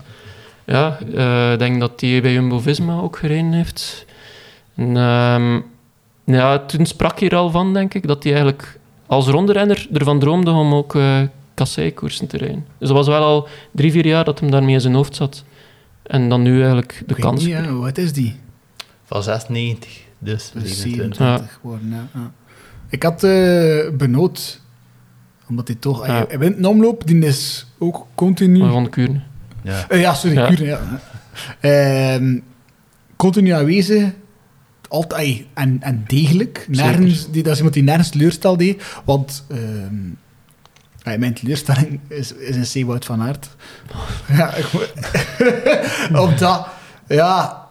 ja, 0.65 0.97
eh, 1.13 1.51
ik 1.51 1.59
denk 1.59 1.79
dat 1.79 2.01
hij 2.01 2.21
bij 2.21 2.33
Jumbo-Visma 2.33 2.99
ook 2.99 3.17
gereden 3.17 3.51
heeft. 3.51 4.05
En, 4.75 4.97
ehm, 4.97 5.59
ja, 6.23 6.59
toen 6.59 6.85
sprak 6.85 7.19
hij 7.19 7.29
er 7.29 7.37
al 7.37 7.49
van, 7.49 7.73
denk 7.73 7.93
ik, 7.93 8.07
dat 8.07 8.23
hij 8.23 8.31
eigenlijk 8.31 8.79
als 9.05 9.27
ronderenner 9.27 9.87
ervan 9.93 10.19
droomde 10.19 10.51
om 10.51 10.73
ook 10.73 10.95
eh 10.95 11.21
kasseikoersen 11.55 12.27
te 12.27 12.37
rijden. 12.37 12.65
Dus 12.77 12.87
dat 12.87 12.97
was 12.97 13.07
wel 13.07 13.23
al 13.23 13.47
drie, 13.71 13.91
vier 13.91 14.05
jaar 14.05 14.23
dat 14.23 14.39
hem 14.39 14.51
daarmee 14.51 14.73
in 14.73 14.81
zijn 14.81 14.93
hoofd 14.93 15.15
zat. 15.15 15.43
En 16.03 16.29
dan 16.29 16.41
nu 16.41 16.59
eigenlijk 16.59 17.03
de 17.05 17.15
kans. 17.15 17.45
ja, 17.45 17.71
wat 17.73 17.97
is 17.97 18.13
die? 18.13 18.35
Van 19.05 19.23
96, 19.23 20.04
dus 20.25 20.51
27. 20.53 21.15
27 21.17 21.57
geworden, 21.61 21.89
ja. 21.89 22.07
ja. 22.13 22.31
Ik 22.89 23.03
had 23.03 23.23
eh 23.23 23.89
Benoot, 23.93 24.61
omdat 25.49 25.67
hij 25.67 25.77
toch... 25.79 26.07
Ja. 26.07 26.25
Hij, 26.27 26.39
wint 26.39 26.57
een 26.57 26.65
omloop, 26.65 27.07
die 27.07 27.25
is 27.25 27.67
ook 27.77 28.07
continu... 28.15 28.59
Maar 28.59 28.71
van 28.71 28.89
Kuurne. 28.89 29.21
Ja. 29.61 29.85
Eh, 29.89 29.99
ja, 29.99 30.13
sorry, 30.13 30.35
Ja. 30.37 30.47
Kuurne, 30.47 30.65
ja. 30.65 30.99
Ehm, 31.59 32.39
continu 33.15 33.49
aanwezig, 33.49 34.11
altijd 34.87 35.45
en, 35.53 35.77
en 35.81 36.03
degelijk. 36.07 36.65
Nergens, 36.69 37.31
die, 37.31 37.43
dat 37.43 37.51
is 37.51 37.57
iemand 37.57 37.73
die 37.75 37.83
nergens 37.83 38.09
teleurstel 38.09 38.57
deed, 38.57 38.83
want 39.05 39.45
ehm, 39.49 39.95
ja, 40.97 41.17
mijn 41.17 41.33
teleurstelling 41.33 41.99
is, 42.07 42.33
is 42.33 42.55
een 42.55 42.65
Seewoud 42.65 43.05
van 43.05 43.21
Aert. 43.21 43.49
Ja, 44.37 44.53
ik, 44.53 44.73
moet- 44.73 44.93
omdat, 46.29 46.67
ja, 47.07 47.64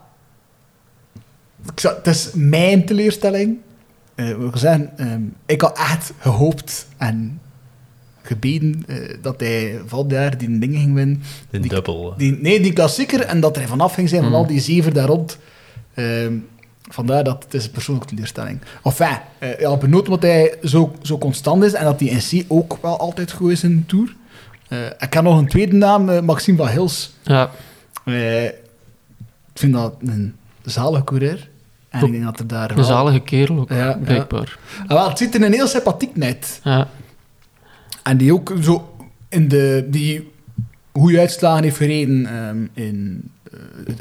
ik 1.72 1.80
zou- 1.80 1.94
het 1.96 2.06
is 2.06 2.30
mijn 2.34 2.86
teleurstelling. 2.86 3.56
Eh, 4.14 4.26
we 4.26 4.48
gaan 4.50 4.58
zeggen, 4.58 4.98
ehm, 4.98 5.22
ik 5.46 5.60
had 5.60 5.78
echt 5.78 6.12
gehoopt 6.18 6.86
en 6.96 7.40
gebeden 8.22 8.84
eh, 8.86 8.96
dat 9.22 9.40
hij 9.40 9.80
volgend 9.86 10.12
jaar 10.12 10.38
die 10.38 10.58
dingen 10.58 10.80
ging 10.80 10.94
winnen. 10.94 11.22
De 11.50 11.60
Die- 11.60 11.70
dubbel. 11.70 12.14
Die, 12.16 12.32
nee, 12.40 12.60
die 12.60 12.72
klassieker. 12.72 13.20
En 13.20 13.40
dat 13.40 13.56
hij 13.56 13.66
vanaf 13.66 13.94
ging 13.94 14.08
zijn 14.08 14.20
van 14.22 14.30
Mm. 14.30 14.36
al 14.36 14.46
die 14.46 14.60
zeven 14.60 14.94
daar 14.94 15.06
rond. 15.06 15.38
Ehm, 15.94 16.32
vandaar 16.90 17.24
dat 17.24 17.44
het 17.44 17.54
is 17.54 17.64
een 17.64 17.70
persoonlijke 17.70 18.08
teleurstelling. 18.10 18.60
Enfin, 18.82 19.18
eh 19.38 19.58
ja, 19.60 19.76
benoemd 19.76 20.04
omdat 20.04 20.22
hij 20.22 20.54
zo, 20.62 20.94
zo 21.02 21.18
constant 21.18 21.62
is 21.64 21.72
en 21.72 21.84
dat 21.84 22.00
hij 22.00 22.08
in 22.08 22.18
C 22.18 22.44
ook 22.48 22.78
wel 22.82 22.98
altijd 22.98 23.32
goed 23.32 23.50
is 23.50 23.62
in 23.62 23.76
de 23.76 23.86
Tour. 23.86 24.16
Eh, 24.68 24.86
ik 24.86 25.12
heb 25.12 25.22
nog 25.22 25.38
een 25.38 25.48
tweede 25.48 25.76
naam, 25.76 26.24
Maxime 26.24 26.56
van 26.56 26.68
Hils. 26.68 27.14
Ja, 27.22 27.50
Eh, 28.04 28.44
ik 28.44 28.54
vind 29.54 29.72
dat 29.72 29.94
een 30.06 30.34
zalige 30.64 31.04
coureur. 31.04 31.48
En 32.00 32.06
ik 32.06 32.12
denk 32.12 32.24
dat 32.24 32.38
er 32.38 32.46
daar 32.46 32.78
een 32.78 32.84
zalige 32.84 33.20
kerel 33.20 33.58
ook, 33.58 33.68
Ja, 33.68 33.76
ja. 33.76 33.98
blijkbaar. 34.04 34.58
Ah, 34.86 34.96
wel, 34.96 35.08
het 35.08 35.18
ziet 35.18 35.34
er 35.34 35.42
een 35.42 35.52
heel 35.52 35.66
sympathiek 35.66 36.16
net. 36.16 36.60
Ja. 36.64 36.88
En 38.02 38.16
die 38.16 38.32
ook 38.32 38.52
zo 38.62 38.96
in 39.28 39.48
de... 39.48 39.86
Die 39.90 40.32
goede 40.92 41.18
uitslagen 41.18 41.62
heeft 41.62 41.76
gereden 41.76 42.26
ehm, 42.26 42.84
in, 42.86 43.22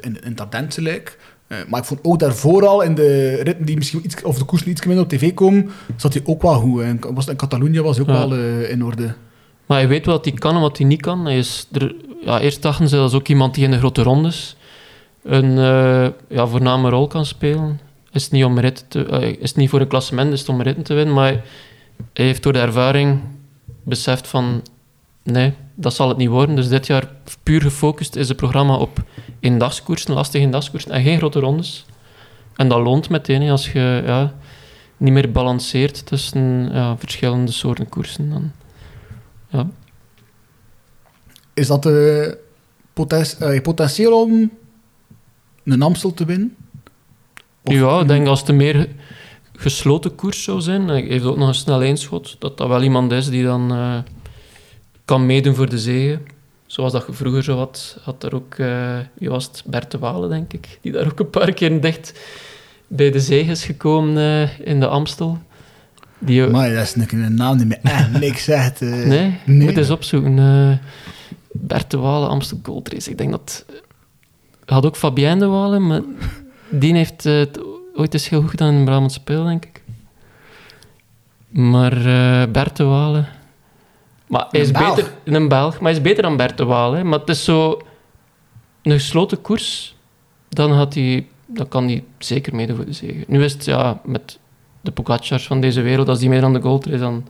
in, 0.02 0.18
in 0.24 0.36
het. 0.36 1.18
Eh, 1.48 1.58
maar 1.68 1.80
ik 1.80 1.86
vond 1.86 2.00
ook 2.04 2.20
daarvoor 2.20 2.68
al 2.68 2.82
in 2.82 2.96
de 2.96 3.36
ritten 3.44 3.66
die 3.66 3.76
misschien 3.76 4.02
iets... 4.06 4.22
Of 4.24 4.38
de 4.38 4.46
koersen 4.46 4.70
iets 4.70 4.86
minder 4.86 5.04
op 5.04 5.10
tv 5.10 5.34
komen, 5.34 5.70
zat 5.96 6.14
hij 6.14 6.22
ook 6.26 6.42
wel 6.42 6.60
goed. 6.60 6.82
En 6.82 7.00
was, 7.14 7.28
in 7.28 7.36
Catalonië 7.36 7.82
was 7.82 7.98
hij 7.98 8.06
ook 8.06 8.12
Ja. 8.12 8.28
wel 8.28 8.38
eh, 8.38 8.70
in 8.70 8.84
orde. 8.84 9.14
Maar 9.66 9.82
je 9.82 9.88
weet 9.88 10.06
wat 10.06 10.26
hij 10.26 10.34
kan 10.34 10.56
en 10.56 10.62
wat 10.62 10.78
hij 10.78 10.88
niet 10.88 11.02
kan. 11.02 11.26
Hij 11.26 11.38
is 11.38 11.68
er, 11.72 11.96
ja, 12.22 12.40
eerst 12.40 12.62
dachten 12.62 12.88
ze 12.90 12.96
dat 12.96 13.10
is 13.10 13.16
ook 13.16 13.28
iemand 13.28 13.54
die 13.56 13.64
in 13.64 13.72
de 13.72 13.78
grote 13.78 14.04
rondes 14.04 14.56
een 15.24 15.52
ja, 16.30 16.48
voorname 16.48 16.90
rol 16.90 17.08
kan 17.08 17.26
spelen. 17.26 17.80
Is 18.14 18.30
niet, 18.30 18.44
om 18.44 18.60
rit 18.60 18.86
te, 18.88 19.06
eh, 19.06 19.42
is 19.42 19.54
niet 19.54 19.70
voor 19.70 19.82
een 19.82 19.88
klassement, 19.88 20.34
is 20.34 20.40
het 20.40 20.50
om 20.50 20.62
ritten 20.62 20.84
te 20.84 20.94
winnen. 20.94 21.14
Maar 21.14 21.32
hij 22.14 22.26
heeft 22.26 22.44
door 22.44 22.54
de 22.54 22.60
ervaring 22.60 23.22
beseft 23.84 24.28
van... 24.28 24.64
Nee, 25.24 25.54
dat 25.76 25.94
zal 25.94 26.08
het 26.08 26.18
niet 26.18 26.30
worden. 26.30 26.56
Dus 26.56 26.68
dit 26.68 26.88
jaar 26.88 27.12
puur 27.44 27.62
gefocust 27.62 28.16
is 28.16 28.28
het 28.28 28.38
programma 28.38 28.76
op 28.76 29.04
eendagskoersen, 29.40 30.14
lastige 30.14 30.44
eendagskoersen 30.44 30.92
en 30.92 31.04
geen 31.04 31.18
grote 31.18 31.40
rondes. 31.40 31.86
En 32.56 32.68
dat 32.68 32.80
loont 32.80 33.10
meteen 33.10 33.50
als 33.50 33.72
je 33.72 34.04
ja, 34.06 34.34
niet 34.98 35.14
meer 35.14 35.32
balanceert 35.32 36.06
tussen 36.06 36.70
ja, 36.74 36.98
verschillende 36.98 37.52
soorten 37.52 37.90
koersen. 37.90 38.30
Dan, 38.30 38.52
ja. 39.50 39.68
Is 41.54 41.68
dat 41.68 41.86
eh, 41.86 43.62
potentieel 43.62 44.22
om 44.22 44.52
een 45.64 45.82
Amstel 45.82 46.14
te 46.14 46.26
winnen? 46.26 46.56
Of- 47.64 47.74
ja, 47.74 48.00
ik 48.00 48.08
denk 48.08 48.28
als 48.28 48.40
het 48.40 48.50
een 48.50 48.56
meer 48.56 48.88
gesloten 49.56 50.16
koers 50.16 50.44
zou 50.44 50.62
zijn, 50.62 50.88
hij 50.88 51.02
heeft 51.02 51.26
ook 51.26 51.38
nog 51.38 51.48
een 51.48 51.54
snel 51.54 51.82
eenschot, 51.82 52.36
dat 52.40 52.58
dat 52.58 52.68
wel 52.68 52.84
iemand 52.84 53.12
is 53.12 53.30
die 53.30 53.44
dan 53.44 53.72
eh, 53.72 53.98
kan 55.06 55.26
meedoen 55.26 55.56
voor 55.56 55.70
de 55.70 55.80
zege. 55.80 56.20
Zoals 56.66 56.92
dat 56.92 57.04
je 57.08 57.14
vroeger 57.14 57.44
zo 57.44 57.58
had, 57.58 57.98
had 58.04 58.22
daar 58.22 58.34
ook, 58.34 58.56
wie 59.14 59.30
was 59.30 59.46
het, 59.46 59.64
Bert 59.66 59.92
de 59.92 59.98
Walen, 59.98 60.30
denk 60.30 60.54
ik, 60.54 60.78
die 60.82 60.92
daar 60.92 61.06
ook 61.06 61.20
een 61.20 61.30
paar 61.30 61.54
keer 61.54 61.82
dicht 61.82 62.20
bij 62.88 63.12
de 63.12 63.20
zege 63.20 63.52
is 63.52 63.66
gekomen 63.66 64.18
eh, 64.18 64.68
in 64.68 64.80
de 64.80 64.88
Amstel. 64.88 65.40
Die, 66.20 66.48
Maar 66.48 66.74
dat 66.74 66.84
is 66.84 66.96
een 67.12 67.36
naam 67.36 67.58
die 67.58 67.66
me 67.66 67.76
echt 67.76 68.12
niks 68.20 68.44
zegt. 68.44 68.80
nee, 68.82 69.40
nee. 69.46 69.66
moet 69.68 69.78
eens 69.78 69.90
opzoeken. 69.90 70.36
Bert 71.52 71.92
de 71.92 71.98
Walen, 71.98 72.30
Amstel 72.30 72.60
Gold 72.64 72.90
Race. 72.94 73.10
Ik 73.10 73.18
denk 73.18 73.32
dat... 73.32 73.66
Had 74.66 74.86
ook 74.86 74.96
Fabien 74.96 75.40
de 75.40 75.46
Walen, 75.46 75.88
maar 75.88 76.02
die 76.80 76.96
heeft 76.96 77.26
eh, 77.26 77.38
het 77.38 77.60
ooit 77.96 78.14
eens 78.14 78.30
heel 78.30 78.42
goed 78.42 78.50
gedaan 78.50 78.72
in 78.72 78.80
een 78.80 78.86
Brabant 78.86 79.12
Speel, 79.12 79.44
denk 79.44 79.66
ik. 79.66 79.84
Maar 81.50 81.98
eh, 81.98 82.52
Bert 82.52 82.78
de 82.78 82.84
Walen... 82.84 83.28
Maar 84.28 84.48
hij 84.52 84.62
is 84.62 84.72
beter... 84.72 85.14
Een 85.24 85.48
Belg, 85.48 85.74
maar 85.74 85.92
hij 85.92 86.00
is 86.00 86.02
beter 86.02 86.24
dan 86.24 86.38
Bert 86.38 86.58
de 86.58 86.66
Walen. 86.66 86.98
hè. 86.98 87.04
Maar 87.04 87.20
het 87.20 87.30
is 87.30 87.44
zo... 87.44 87.82
Een 88.82 88.92
gesloten 88.92 89.42
koers, 89.42 89.96
dan, 90.50 90.72
had 90.72 90.94
hij, 90.94 91.28
dan 91.46 91.68
kan 91.68 91.84
hij 91.86 92.04
zeker 92.18 92.56
meedoen 92.56 92.76
voor 92.76 92.86
de 92.86 92.94
zege. 92.94 93.24
Nu 93.28 93.44
is 93.44 93.54
het, 93.54 93.66
ja, 93.66 94.02
met 94.06 94.40
de 94.82 94.92
Pogacars 94.92 95.48
van 95.48 95.62
deze 95.62 95.82
wereld, 95.82 96.10
als 96.10 96.20
die 96.20 96.30
meer 96.30 96.44
aan 96.44 96.54
de 96.54 96.62
gold 96.62 96.88
is, 96.88 97.00
dan, 97.00 97.28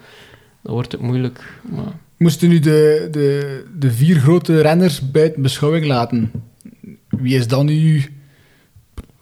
dan 0.62 0.74
wordt 0.74 0.92
het 0.92 1.02
moeilijk. 1.02 1.60
Maar... 1.62 1.94
Moesten 2.18 2.50
nu 2.50 2.60
de, 2.60 3.08
de, 3.12 3.66
de 3.78 3.92
vier 3.92 4.20
grote 4.20 4.62
renners 4.62 5.12
buiten 5.12 5.42
beschouwing 5.42 5.86
laten? 5.86 6.32
Wie 7.10 7.38
is 7.38 7.48
dan 7.48 7.68
uw 7.68 8.02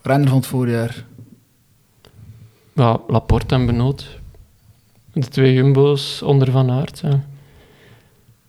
renner 0.02 0.28
van 0.30 0.38
het 0.38 0.48
voorjaar? 0.48 1.06
Ja, 2.74 3.00
Laporte 3.08 3.56
en 3.56 3.66
Benoot. 3.66 4.20
De 5.14 5.28
twee 5.28 5.54
jumbo's 5.54 6.22
onder 6.22 6.52
Van 6.52 6.72
Aert. 6.72 7.00
Ja. 7.04 7.24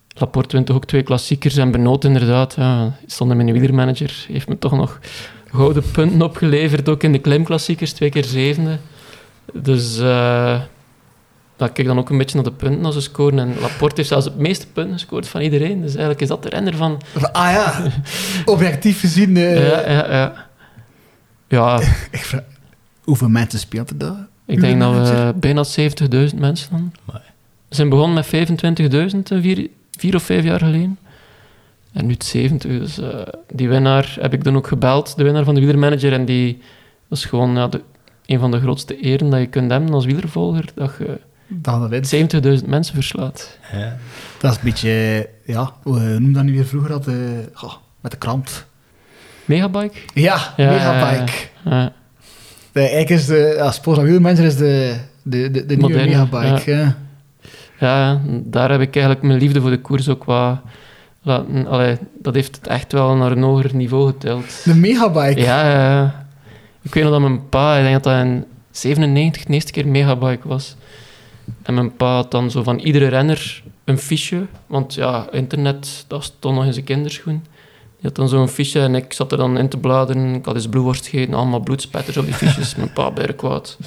Laporte 0.09 0.55
wint 0.55 0.67
toch 0.67 0.77
ook 0.77 0.85
twee 0.85 1.03
klassiekers 1.03 1.57
en 1.57 1.71
Benoot 1.71 2.05
inderdaad. 2.05 2.55
Ja, 2.55 2.97
stond 3.07 3.31
in 3.31 3.37
mijn 3.37 3.53
wielermanager. 3.53 4.25
Heeft 4.29 4.49
me 4.49 4.59
toch 4.59 4.73
nog 4.73 4.99
gouden 5.51 5.91
punten 5.91 6.23
opgeleverd, 6.23 6.89
ook 6.89 7.03
in 7.03 7.13
de 7.13 7.19
klimklassiekers, 7.19 7.93
twee 7.93 8.11
keer 8.11 8.25
zevende. 8.25 8.79
Dus 9.53 9.99
eh 9.99 10.61
ja, 11.63 11.69
ik 11.69 11.75
kijk 11.75 11.87
dan 11.89 11.99
ook 11.99 12.11
een 12.11 12.19
beetje 12.19 12.35
naar 12.35 12.45
de 12.45 12.53
punten 12.53 12.85
als 12.85 12.95
ze 12.95 13.01
scoren. 13.01 13.39
En 13.39 13.55
Laporte 13.61 13.95
heeft 13.97 14.09
zelfs 14.09 14.25
het 14.25 14.39
meeste 14.39 14.67
punten 14.67 14.93
gescoord 14.93 15.29
van 15.29 15.41
iedereen. 15.41 15.81
Dus 15.81 15.91
eigenlijk 15.91 16.21
is 16.21 16.29
dat 16.29 16.43
de 16.43 16.49
renner 16.49 16.77
van... 16.77 17.01
Ah 17.33 17.51
ja, 17.53 17.83
objectief 18.45 19.01
gezien. 19.01 19.37
eh, 19.37 19.69
ja, 19.69 19.91
ja, 19.91 20.13
ja. 20.13 20.51
Ja, 21.53 21.81
ik 22.11 22.25
vraag, 22.25 22.43
hoeveel 23.05 23.29
mensen 23.29 23.59
speelt 23.59 23.91
er 23.91 23.99
daar? 23.99 24.27
Ik 24.47 24.61
denk 24.61 24.81
dat 24.81 25.09
we 25.09 25.35
bijna 25.37 25.65
70.000 26.33 26.39
mensen 26.39 26.71
dan. 26.71 26.93
We 27.69 27.75
zijn 27.75 27.89
begonnen 27.89 28.25
met 28.31 28.51
25.000 29.13 29.19
eh, 29.23 29.41
vier, 29.41 29.69
vier 29.91 30.15
of 30.15 30.23
vijf 30.23 30.45
jaar 30.45 30.59
geleden. 30.59 30.99
En 31.93 32.07
nu 32.07 32.13
het 32.13 32.25
70. 32.25 32.71
Dus 32.71 32.99
eh, 32.99 33.21
die 33.53 33.69
winnaar 33.69 34.17
heb 34.21 34.33
ik 34.33 34.45
dan 34.45 34.57
ook 34.57 34.67
gebeld, 34.67 35.17
de 35.17 35.23
winnaar 35.25 35.45
van 35.45 35.55
de 35.55 35.61
wielermanager. 35.61 36.13
En 36.13 36.25
die 36.25 36.63
is 37.11 37.25
gewoon 37.25 37.55
ja, 37.55 37.69
de, 37.69 37.81
een 38.27 38.39
van 38.39 38.51
de 38.51 38.61
grootste 38.61 39.01
eren 39.01 39.31
dat 39.31 39.41
je 39.41 39.47
kunt 39.47 39.71
hebben 39.71 39.93
als 39.93 40.05
wielervolger. 40.05 40.65
Dat 40.75 40.95
je 40.99 41.21
Dan 41.49 41.83
de 41.83 41.89
winst. 41.89 42.15
70.000 42.63 42.69
mensen 42.69 42.95
verslaat. 42.95 43.59
Ja. 43.73 43.97
Dat 44.39 44.51
is 44.51 44.57
een 44.57 44.65
beetje, 44.65 45.29
ja, 45.47 45.73
hoe 45.83 46.19
noem 46.19 46.33
dat 46.33 46.45
nu 46.45 46.53
weer 46.53 46.67
vroeger? 46.67 46.91
Dat, 46.91 47.07
eh, 47.07 47.15
met 48.01 48.11
de 48.11 48.19
krant. 48.19 48.67
Megabike? 49.45 49.99
Ja, 50.15 50.55
Ja, 50.57 50.71
Megabike. 50.71 51.33
Ja. 51.65 51.93
De, 52.73 52.81
eigenlijk 52.81 53.11
is 53.11 53.27
de, 53.27 53.69
Sporza 53.73 54.03
Wielmanager 54.03 54.45
is 54.45 54.57
de, 54.57 54.97
de, 55.23 55.51
de, 55.51 55.67
de 55.67 55.77
nieuwe 55.77 55.93
Moderne, 55.93 56.27
Megabike. 56.31 56.71
Ja. 56.71 56.97
Ja, 57.79 58.21
daar 58.27 58.71
heb 58.71 58.81
ik 58.81 58.95
eigenlijk 58.95 59.25
mijn 59.25 59.39
liefde 59.39 59.61
voor 59.61 59.71
de 59.71 59.81
koers 59.81 60.09
ook 60.09 60.25
wat 60.25 60.59
laten... 61.23 61.67
Allee, 61.67 61.97
dat 62.19 62.35
heeft 62.35 62.57
het 62.57 62.67
echt 62.67 62.93
wel 62.93 63.15
naar 63.15 63.33
een 63.33 63.43
hoger 63.43 63.75
niveau 63.75 64.07
getild. 64.07 64.65
De 64.65 64.75
Megabike. 64.75 65.41
Ja, 65.41 65.71
ja, 65.71 65.93
ja. 65.93 66.27
Ik 66.83 66.95
weet 66.95 67.03
nog 67.03 67.13
dat 67.13 67.21
mijn 67.21 67.49
pa, 67.49 67.77
ik 67.77 67.83
denk 67.83 68.03
dat 68.03 68.05
dat 68.05 68.25
in 68.25 68.45
97 68.71 69.45
de 69.45 69.53
eerste 69.53 69.73
keer 69.73 69.89
megabike 69.89 70.49
was. 70.49 70.77
En 71.63 71.75
mijn 71.75 71.97
pa 71.97 72.15
had 72.15 72.31
dan 72.31 72.51
zo 72.51 72.63
van 72.63 72.79
iedere 72.79 73.07
renner 73.07 73.63
een 73.85 73.99
fiche. 73.99 74.47
Want 74.67 74.95
ja, 74.95 75.27
internet, 75.31 76.05
dat 76.09 76.25
stond 76.25 76.57
nog 76.57 76.65
in 76.65 76.73
zijn 76.73 76.85
kinderschoen. 76.85 77.45
Die 78.03 78.11
had 78.11 78.15
dan 78.15 78.29
zo'n 78.29 78.49
fiche 78.49 78.81
en 78.81 78.95
ik 78.95 79.13
zat 79.13 79.33
er 79.33 79.39
dan 79.39 79.59
in 79.59 79.69
te 79.69 79.77
bladeren. 79.77 80.35
Ik 80.35 80.45
had 80.45 80.55
eens 80.55 80.69
bloedworst 80.69 81.07
gegeten, 81.07 81.35
allemaal 81.35 81.61
bloedspetters 81.61 82.17
op 82.17 82.25
die 82.25 82.35
fiches. 82.35 82.75
mijn 82.77 82.93
pa 82.93 83.11
bij 83.11 83.27
kwaad. 83.35 83.79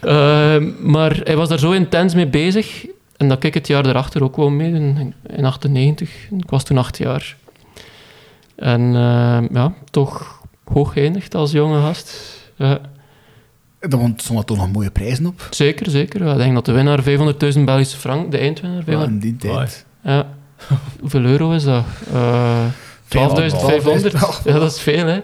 Ehm, 0.00 0.70
maar 0.90 1.20
hij 1.24 1.36
was 1.36 1.48
daar 1.48 1.58
zo 1.58 1.70
intens 1.70 2.14
mee 2.14 2.26
bezig. 2.26 2.86
En 3.16 3.28
dat 3.28 3.44
ik 3.44 3.54
het 3.54 3.66
jaar 3.66 3.82
daarachter 3.82 4.22
ook 4.22 4.36
wel 4.36 4.50
mee, 4.50 4.72
in, 4.72 5.14
in 5.26 5.44
98. 5.44 6.10
Ik 6.38 6.50
was 6.50 6.64
toen 6.64 6.78
acht 6.78 6.98
jaar. 6.98 7.36
En 8.56 8.80
ehm, 8.80 9.46
ja, 9.52 9.72
toch 9.90 10.40
hoog 10.64 10.92
geëindigd 10.92 11.34
als 11.34 11.50
jonge 11.52 11.80
gast. 11.80 12.38
Ja, 12.56 12.78
Daar 13.80 14.00
stonden 14.16 14.44
toch 14.44 14.56
nog 14.56 14.72
mooie 14.72 14.90
prijzen 14.90 15.26
op. 15.26 15.46
zeker, 15.50 15.90
zeker. 15.90 16.24
Ja, 16.24 16.32
ik 16.32 16.38
denk 16.38 16.54
dat 16.54 16.64
de 16.64 16.72
winnaar 16.72 17.02
500.000 17.54 17.64
Belgische 17.64 17.96
frank, 17.96 18.30
de 18.30 18.38
eindwinnaar, 18.38 18.78
Ja, 18.78 18.84
500 18.84 19.12
in 19.12 19.18
die 19.18 19.36
tijd. 19.36 19.86
ja. 20.02 20.26
Hoeveel 21.00 21.24
euro 21.24 21.52
is 21.52 21.64
dat? 21.64 21.84
Eh 23.10 23.28
12.500. 23.28 24.44
Ja, 24.44 24.58
dat 24.58 24.70
is 24.72 24.80
veel, 24.80 25.06
hè. 25.06 25.20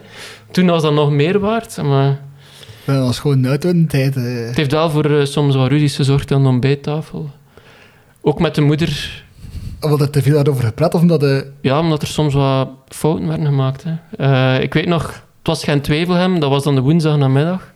Toen 0.50 0.66
was 0.66 0.82
dat 0.82 0.92
nog 0.92 1.10
meer 1.10 1.38
waard, 1.38 1.82
maar 1.82 2.18
Ja, 2.84 2.94
Dat 2.94 3.06
was 3.06 3.18
gewoon 3.18 3.46
uit 3.46 3.64
in 3.64 3.80
de 3.82 3.86
tijd. 3.86 4.16
eh. 4.16 4.46
het 4.46 4.56
heeft 4.56 4.72
wel 4.72 4.90
voor 4.90 5.04
eh, 5.18 5.24
soms 5.24 5.54
wat 5.54 5.68
ruzies 5.68 5.96
gezorgd 5.96 6.32
aan 6.32 6.42
de 6.42 6.48
ontbijttafel. 6.48 7.30
Ook 8.20 8.40
met 8.40 8.54
de 8.54 8.60
moeder, 8.60 9.24
Omdat 9.80 10.00
er 10.00 10.10
te 10.10 10.22
veel 10.22 10.34
daarover 10.34 10.64
gepraat 10.64 10.94
of 10.94 11.00
omdat 11.00 11.20
de... 11.20 11.50
ja, 11.60 11.80
omdat 11.80 12.02
er 12.02 12.08
soms 12.08 12.34
wat 12.34 12.68
fouten 12.88 13.28
werden 13.28 13.46
gemaakt. 13.46 13.84
Hè. 13.84 13.94
Eh, 14.56 14.62
ik 14.62 14.74
weet 14.74 14.86
nog, 14.86 15.02
het 15.12 15.46
was 15.46 15.64
geen 15.64 15.80
Twevelhem, 15.80 16.40
dat 16.40 16.50
was 16.50 16.62
dan 16.64 16.74
de 16.74 16.80
woensdag 16.80 17.16
namiddag. 17.16 17.74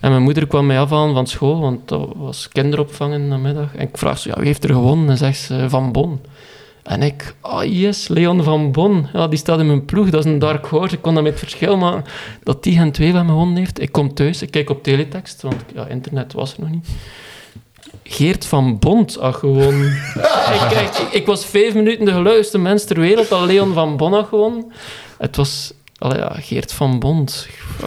En 0.00 0.10
mijn 0.10 0.22
moeder 0.22 0.46
kwam 0.46 0.66
mij 0.66 0.80
afhalen 0.80 1.14
van 1.14 1.26
school, 1.26 1.60
want 1.60 1.88
dat 1.88 2.08
was 2.16 2.48
kinderopvang 2.48 3.28
namiddag. 3.28 3.74
En 3.74 3.88
ik 3.88 3.98
vraag 3.98 4.18
ze, 4.18 4.28
ja, 4.28 4.34
wie 4.36 4.46
heeft 4.46 4.64
er 4.64 4.70
gewonnen? 4.72 5.08
En 5.10 5.16
zegt 5.16 5.38
ze, 5.38 5.64
Van 5.68 5.92
Bon. 5.92 6.20
En 6.82 7.02
ik, 7.02 7.34
ah 7.40 7.64
yes, 7.64 8.08
Leon 8.08 8.42
van 8.42 8.72
Bon. 8.72 9.06
Ja, 9.12 9.28
die 9.28 9.38
staat 9.38 9.58
in 9.58 9.66
mijn 9.66 9.84
ploeg, 9.84 10.10
dat 10.10 10.24
is 10.24 10.32
een 10.32 10.38
dark 10.38 10.66
horse. 10.66 10.94
Ik 10.94 11.02
kon 11.02 11.14
dat 11.14 11.22
met 11.22 11.32
het 11.32 11.42
verschil 11.42 11.76
maken 11.76 12.04
dat 12.42 12.62
die 12.62 12.76
geen 12.76 12.92
twee 12.92 13.12
van 13.12 13.26
me 13.26 13.32
gewonnen 13.32 13.56
heeft. 13.56 13.80
Ik 13.80 13.92
kom 13.92 14.14
thuis, 14.14 14.42
ik 14.42 14.50
kijk 14.50 14.70
op 14.70 14.82
teletext, 14.82 15.42
want 15.42 15.64
ja, 15.74 15.86
internet 15.86 16.32
was 16.32 16.54
er 16.54 16.60
nog 16.60 16.70
niet. 16.70 16.88
Geert 18.02 18.46
van 18.46 18.78
Bont 18.78 19.14
had 19.14 19.34
gewonnen. 19.34 19.86
ik, 20.54 20.66
kijk, 20.68 20.96
ik, 20.96 21.12
ik 21.12 21.26
was 21.26 21.46
vijf 21.46 21.74
minuten 21.74 22.04
de 22.04 22.12
geluidste 22.12 22.58
mens 22.58 22.84
ter 22.84 23.00
wereld 23.00 23.28
dat 23.28 23.40
Leon 23.40 23.72
van 23.72 23.96
Bon 23.96 24.12
had 24.12 24.28
gewonnen. 24.28 24.72
Het 25.18 25.36
was... 25.36 25.72
Allee, 25.98 26.18
ja, 26.18 26.34
Geert 26.40 26.72
van 26.72 26.98
Bont. 26.98 27.46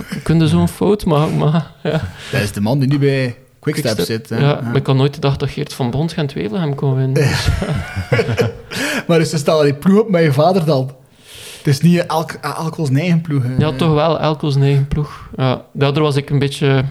Je 0.10 0.22
kunt 0.22 0.50
zo'n 0.50 0.68
fout 0.68 1.06
maken, 1.06 1.38
maar... 1.38 1.72
Ja. 1.84 2.02
Dat 2.32 2.42
is 2.42 2.52
de 2.52 2.62
man 2.62 2.80
die 2.80 2.90
nu 2.90 3.00
bij 3.00 3.36
Quickstep 3.72 4.00
zit. 4.00 4.30
hè. 4.30 4.38
Ja, 4.38 4.60
maar 4.64 4.76
ik 4.76 4.88
had 4.88 4.96
nooit 4.96 5.14
gedacht 5.14 5.40
dat 5.40 5.50
Geert 5.50 5.74
van 5.74 5.90
Bont 5.92 6.14
geen 6.14 6.28
Twevelhem 6.28 6.76
kon 6.76 6.96
winnen. 6.96 7.24
Maar 9.08 9.18
dus 9.20 9.30
ze 9.30 9.38
stellen 9.38 9.64
die 9.64 9.74
ploeg 9.74 10.00
op 10.02 10.10
met 10.10 10.24
je 10.24 10.34
vader 10.34 10.66
dan. 10.66 10.92
Het 11.58 11.68
is 11.68 11.80
niet 11.82 12.06
elk, 12.06 12.32
Elkels 12.32 12.90
eigen 12.90 13.22
ploeg. 13.22 13.44
hè. 13.44 13.56
Ja, 13.58 13.72
toch 13.72 13.94
wel, 13.94 14.20
Elko's 14.20 14.56
eigen 14.56 14.88
ploeg. 14.88 15.30
Ja, 15.36 15.62
daardoor 15.74 16.04
was 16.04 16.16
ik 16.16 16.30
een 16.30 16.40
beetje 16.40 16.84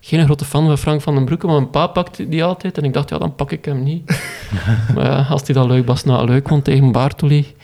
geen 0.00 0.24
grote 0.24 0.44
fan 0.44 0.66
van 0.66 0.78
Frank 0.78 1.00
van 1.02 1.14
den 1.14 1.24
Broeke, 1.24 1.46
maar 1.46 1.54
mijn 1.56 1.70
pa 1.70 1.86
pakte 1.86 2.28
die 2.28 2.44
altijd 2.44 2.78
en 2.78 2.84
ik 2.84 2.92
dacht, 2.92 3.08
ja, 3.08 3.18
dan 3.18 3.34
pak 3.34 3.52
ik 3.52 3.64
hem 3.64 3.82
niet. 3.82 4.10
maar 4.94 5.04
ja, 5.04 5.26
als 5.30 5.42
hij 5.44 5.54
dat 5.54 5.66
leuk 5.66 5.86
was, 5.86 6.04
nou 6.04 6.26
leuk 6.26 6.44
kon 6.44 6.62
tegen 6.62 6.92
Bartoli. 6.92 7.54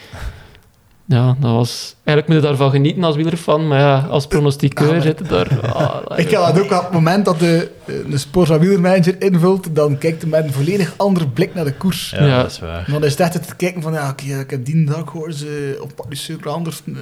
Ja, 1.11 1.37
dat 1.41 1.51
was... 1.51 1.95
Eigenlijk 2.05 2.27
moet 2.27 2.37
je 2.37 2.43
daarvan 2.43 2.71
genieten 2.71 3.05
als 3.05 3.17
wielerfan, 3.17 3.69
maar 3.69 3.79
ja, 3.79 3.99
als 4.11 4.27
pronostiqueur 4.27 4.93
maar- 4.93 5.01
zit 5.03 5.19
je 5.19 5.25
daar... 5.25 5.61
ah, 5.75 6.19
Ik 6.19 6.31
had 6.33 6.55
dat 6.55 6.65
ook 6.65 6.73
op 6.73 6.83
het 6.83 6.93
moment 6.93 7.25
dat 7.25 7.39
de, 7.39 7.71
de 8.11 8.19
Sporza 8.19 8.59
wielermanager 8.59 9.23
invult, 9.23 9.75
dan 9.75 9.99
kijkt 9.99 10.23
hij 10.23 10.31
met 10.31 10.45
een 10.45 10.53
volledig 10.53 10.95
andere 10.97 11.29
blik 11.29 11.55
naar 11.55 11.65
de 11.65 11.73
koers. 11.75 12.11
Ja, 12.11 12.25
Ja. 12.27 12.43
dat 12.43 12.51
is 12.51 12.59
waar. 12.59 12.71
Maar 12.71 13.01
dan 13.01 13.05
is 13.05 13.11
het 13.11 13.21
echt 13.21 13.49
te 13.49 13.57
kijken 13.57 13.83
van, 13.83 13.93
ja, 13.93 14.09
oké, 14.11 14.25
ik 14.41 14.51
heb 14.51 14.65
die 14.65 14.85
Dark 14.85 15.09
Horse 15.09 15.47
eh, 15.77 15.83
op 15.83 15.93
Paris 15.97 16.31
anders. 16.45 16.83
eh, 16.87 16.93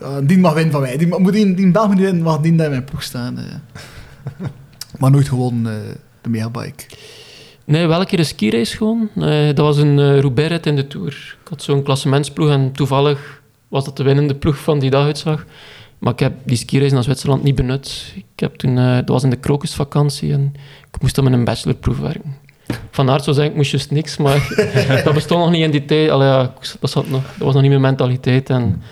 ja, 0.00 0.20
die 0.20 0.38
mag 0.38 0.52
winnen 0.54 0.72
van 0.72 0.80
mij. 0.80 0.96
Die, 0.96 1.06
mag- 1.08 1.18
moet 1.18 1.32
die, 1.32 1.46
niet 1.46 1.56
winnen, 1.96 2.22
mag 2.22 2.40
die 2.40 2.50
in 2.50 2.56
mijn 2.56 2.84
ploeg 2.84 3.02
staan. 3.02 3.38
eh. 3.38 3.44
maar 4.98 5.10
nooit 5.10 5.28
gewonnen, 5.28 5.72
eh, 5.72 5.80
de 6.20 6.28
Megabike. 6.28 6.84
Nee, 7.64 7.86
wel 7.86 8.00
een 8.00 8.06
keer 8.06 8.18
een 8.18 8.24
skirace 8.24 8.76
gewoon. 8.76 9.08
Eh, 9.16 9.46
dat 9.46 9.58
was 9.58 9.76
een 9.76 9.98
uh, 9.98 10.20
Roubaix 10.20 10.66
in 10.66 10.76
de 10.76 10.86
Tour. 10.86 11.36
Ik 11.42 11.48
had 11.48 11.62
zo'n 11.62 11.82
klassementsploeg 11.82 12.50
en 12.50 12.72
toevallig 12.72 13.42
was 13.68 13.84
dat 13.84 13.96
de 13.96 14.02
winnende 14.02 14.34
ploeg 14.34 14.56
van 14.56 14.78
die 14.78 14.90
daguitslag. 14.90 15.44
Maar 15.98 16.12
ik 16.12 16.18
heb 16.18 16.32
die 16.44 16.56
skirace 16.56 16.94
naar 16.94 17.02
Zwitserland 17.02 17.42
niet 17.42 17.54
benut. 17.54 18.12
Ik 18.14 18.24
heb 18.36 18.54
toen, 18.54 18.78
eh, 18.78 18.94
dat 18.94 19.08
was 19.08 19.22
in 19.22 19.30
de 19.30 19.36
krokusvakantie 19.36 20.32
en 20.32 20.54
ik 20.92 21.00
moest 21.00 21.14
dan 21.14 21.24
met 21.24 21.32
een 21.32 21.44
bachelorproef 21.44 21.98
werken. 21.98 22.36
Van 22.90 23.10
aard 23.10 23.24
zou 23.24 23.36
zeggen, 23.36 23.52
ik 23.52 23.58
moest 23.58 23.70
juist 23.70 23.90
niks, 23.90 24.16
maar 24.16 24.48
dat 25.04 25.14
bestond 25.14 25.40
nog 25.40 25.50
niet 25.50 25.62
in 25.62 25.70
die 25.70 25.84
tijd. 25.84 26.10
Allee, 26.10 26.28
ja, 26.28 26.54
dat, 26.80 26.90
zat 26.90 27.08
nog, 27.08 27.22
dat 27.22 27.46
was 27.46 27.52
nog 27.52 27.62
niet 27.62 27.70
mijn 27.70 27.82
mentaliteit. 27.82 28.50
En 28.50 28.82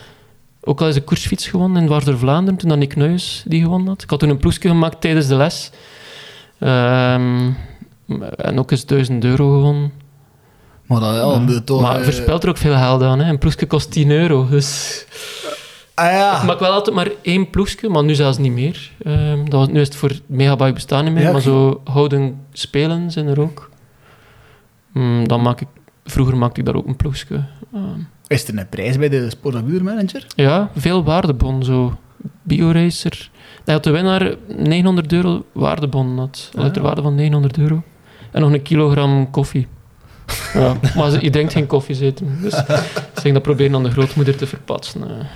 ook 0.61 0.81
al 0.81 0.89
is 0.89 0.97
een 0.97 1.05
koersfiets 1.05 1.49
gewonnen 1.49 1.83
in 1.83 1.89
Waarder 1.89 2.18
Vlaanderen, 2.18 2.59
toen 2.59 2.68
dat 2.68 2.79
Nick 2.79 2.97
Nuis 2.97 3.43
die 3.47 3.62
gewonnen 3.62 3.89
had. 3.89 4.03
Ik 4.03 4.11
had 4.11 4.18
toen 4.18 4.29
een 4.29 4.37
ploegje 4.37 4.68
gemaakt 4.68 5.01
tijdens 5.01 5.27
de 5.27 5.37
les. 5.37 5.70
Ehm, 6.59 7.51
en 8.20 8.58
ook 8.58 8.70
eens 8.70 8.86
1000 8.86 9.24
euro 9.24 9.52
gewonnen. 9.52 9.92
Maar 10.86 11.00
dan 11.00 11.14
ja, 11.14 11.38
de 11.46 11.64
toch... 11.64 11.80
maar 11.80 11.96
eh, 11.96 12.02
verspelt 12.02 12.42
er 12.42 12.48
ook 12.48 12.56
veel 12.56 12.74
geld 12.74 13.02
aan. 13.02 13.18
Hè. 13.18 13.30
Een 13.30 13.38
ploegje 13.38 13.66
kost 13.66 13.90
10 13.92 14.10
euro. 14.10 14.48
Dus 14.48 15.04
Ah 15.94 16.12
ja. 16.12 16.36
ik 16.36 16.42
maak 16.42 16.58
wel 16.58 16.72
altijd 16.72 16.96
maar 16.96 17.10
één 17.22 17.50
ploegje, 17.50 17.88
maar 17.88 18.04
nu 18.04 18.14
zelfs 18.14 18.38
niet 18.38 18.52
meer. 18.52 18.90
Ehm, 19.02 19.44
dat 19.44 19.52
was, 19.52 19.68
nu 19.68 19.80
is 19.80 19.86
het 19.86 19.96
voor 19.96 20.10
Megabike 20.26 20.72
bestaan 20.72 21.04
niet 21.04 21.12
meer, 21.12 21.22
Ja, 21.22 21.32
maar 21.32 21.40
zo 21.40 21.80
houden 21.84 22.40
spelen 22.52 23.10
zijn 23.10 23.26
er 23.26 23.40
ook. 23.40 23.70
Mm, 24.92 25.28
dan 25.28 25.42
maak 25.42 25.60
ik, 25.60 25.68
vroeger 26.04 26.36
maakte 26.36 26.60
ik 26.60 26.66
daar 26.66 26.74
ook 26.74 26.86
een 26.86 26.96
ploegje. 26.96 27.44
Ehm, 27.72 27.98
Is 28.26 28.48
er 28.48 28.58
een 28.58 28.68
prijs 28.68 28.98
bij 28.98 29.08
de 29.08 29.30
Sporza 29.30 29.64
wielermanager? 29.64 30.26
ja, 30.34 30.70
veel 30.76 31.04
waardebon, 31.04 31.64
zo. 31.64 31.98
Bioracer. 32.42 33.30
Hij 33.64 33.74
had 33.74 33.84
de 33.84 33.90
winnaar 33.90 34.34
900 34.56 35.12
euro 35.12 35.44
waardebon. 35.52 36.18
Had. 36.18 36.50
Allee, 36.56 36.70
ter 36.70 36.82
waarde 36.82 37.02
van 37.02 37.14
900 37.14 37.58
euro. 37.58 37.82
En 38.33 38.41
nog 38.41 38.53
een 38.53 38.62
kilogram 38.62 39.30
koffie. 39.30 39.66
Ja, 40.55 40.76
maar 40.97 41.24
je 41.24 41.30
denkt 41.30 41.53
geen 41.53 41.66
koffie 41.66 42.01
eten. 42.05 42.39
Dus 42.43 42.55
ik 42.55 43.20
zeg 43.22 43.33
dat 43.33 43.43
proberen 43.43 43.74
aan 43.74 43.83
de 43.83 43.91
grootmoeder 43.91 44.37
te 44.37 44.47
verpatsen. 44.47 45.03
eh. 45.11 45.26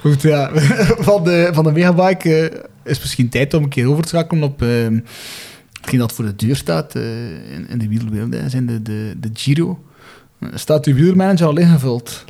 Goed, 0.00 0.22
ja. 0.22 0.50
Van 1.08 1.24
de, 1.24 1.48
van 1.52 1.64
de 1.64 1.72
Megabike 1.72 2.48
eh, 2.48 2.60
is 2.84 3.00
misschien 3.00 3.28
tijd 3.28 3.54
om 3.54 3.62
een 3.62 3.68
keer 3.68 3.88
over 3.88 4.02
te 4.02 4.08
schakelen 4.08 4.42
op 4.42 4.62
eh, 4.62 4.68
hetgeen 5.80 5.98
dat 5.98 6.12
voor 6.12 6.24
de 6.24 6.36
deur 6.36 6.56
staat 6.56 6.94
eh, 6.94 7.52
in, 7.54 7.68
in 7.68 7.78
de 7.78 7.88
wielerwereld. 7.88 8.34
hè, 8.34 8.48
zijn 8.48 8.66
de, 8.66 8.82
de, 8.82 9.14
de 9.20 9.30
Giro. 9.34 9.78
Staat 10.54 10.86
uw 10.86 10.94
wielermanager 10.94 11.46
al 11.46 11.58
ingevuld? 11.58 12.24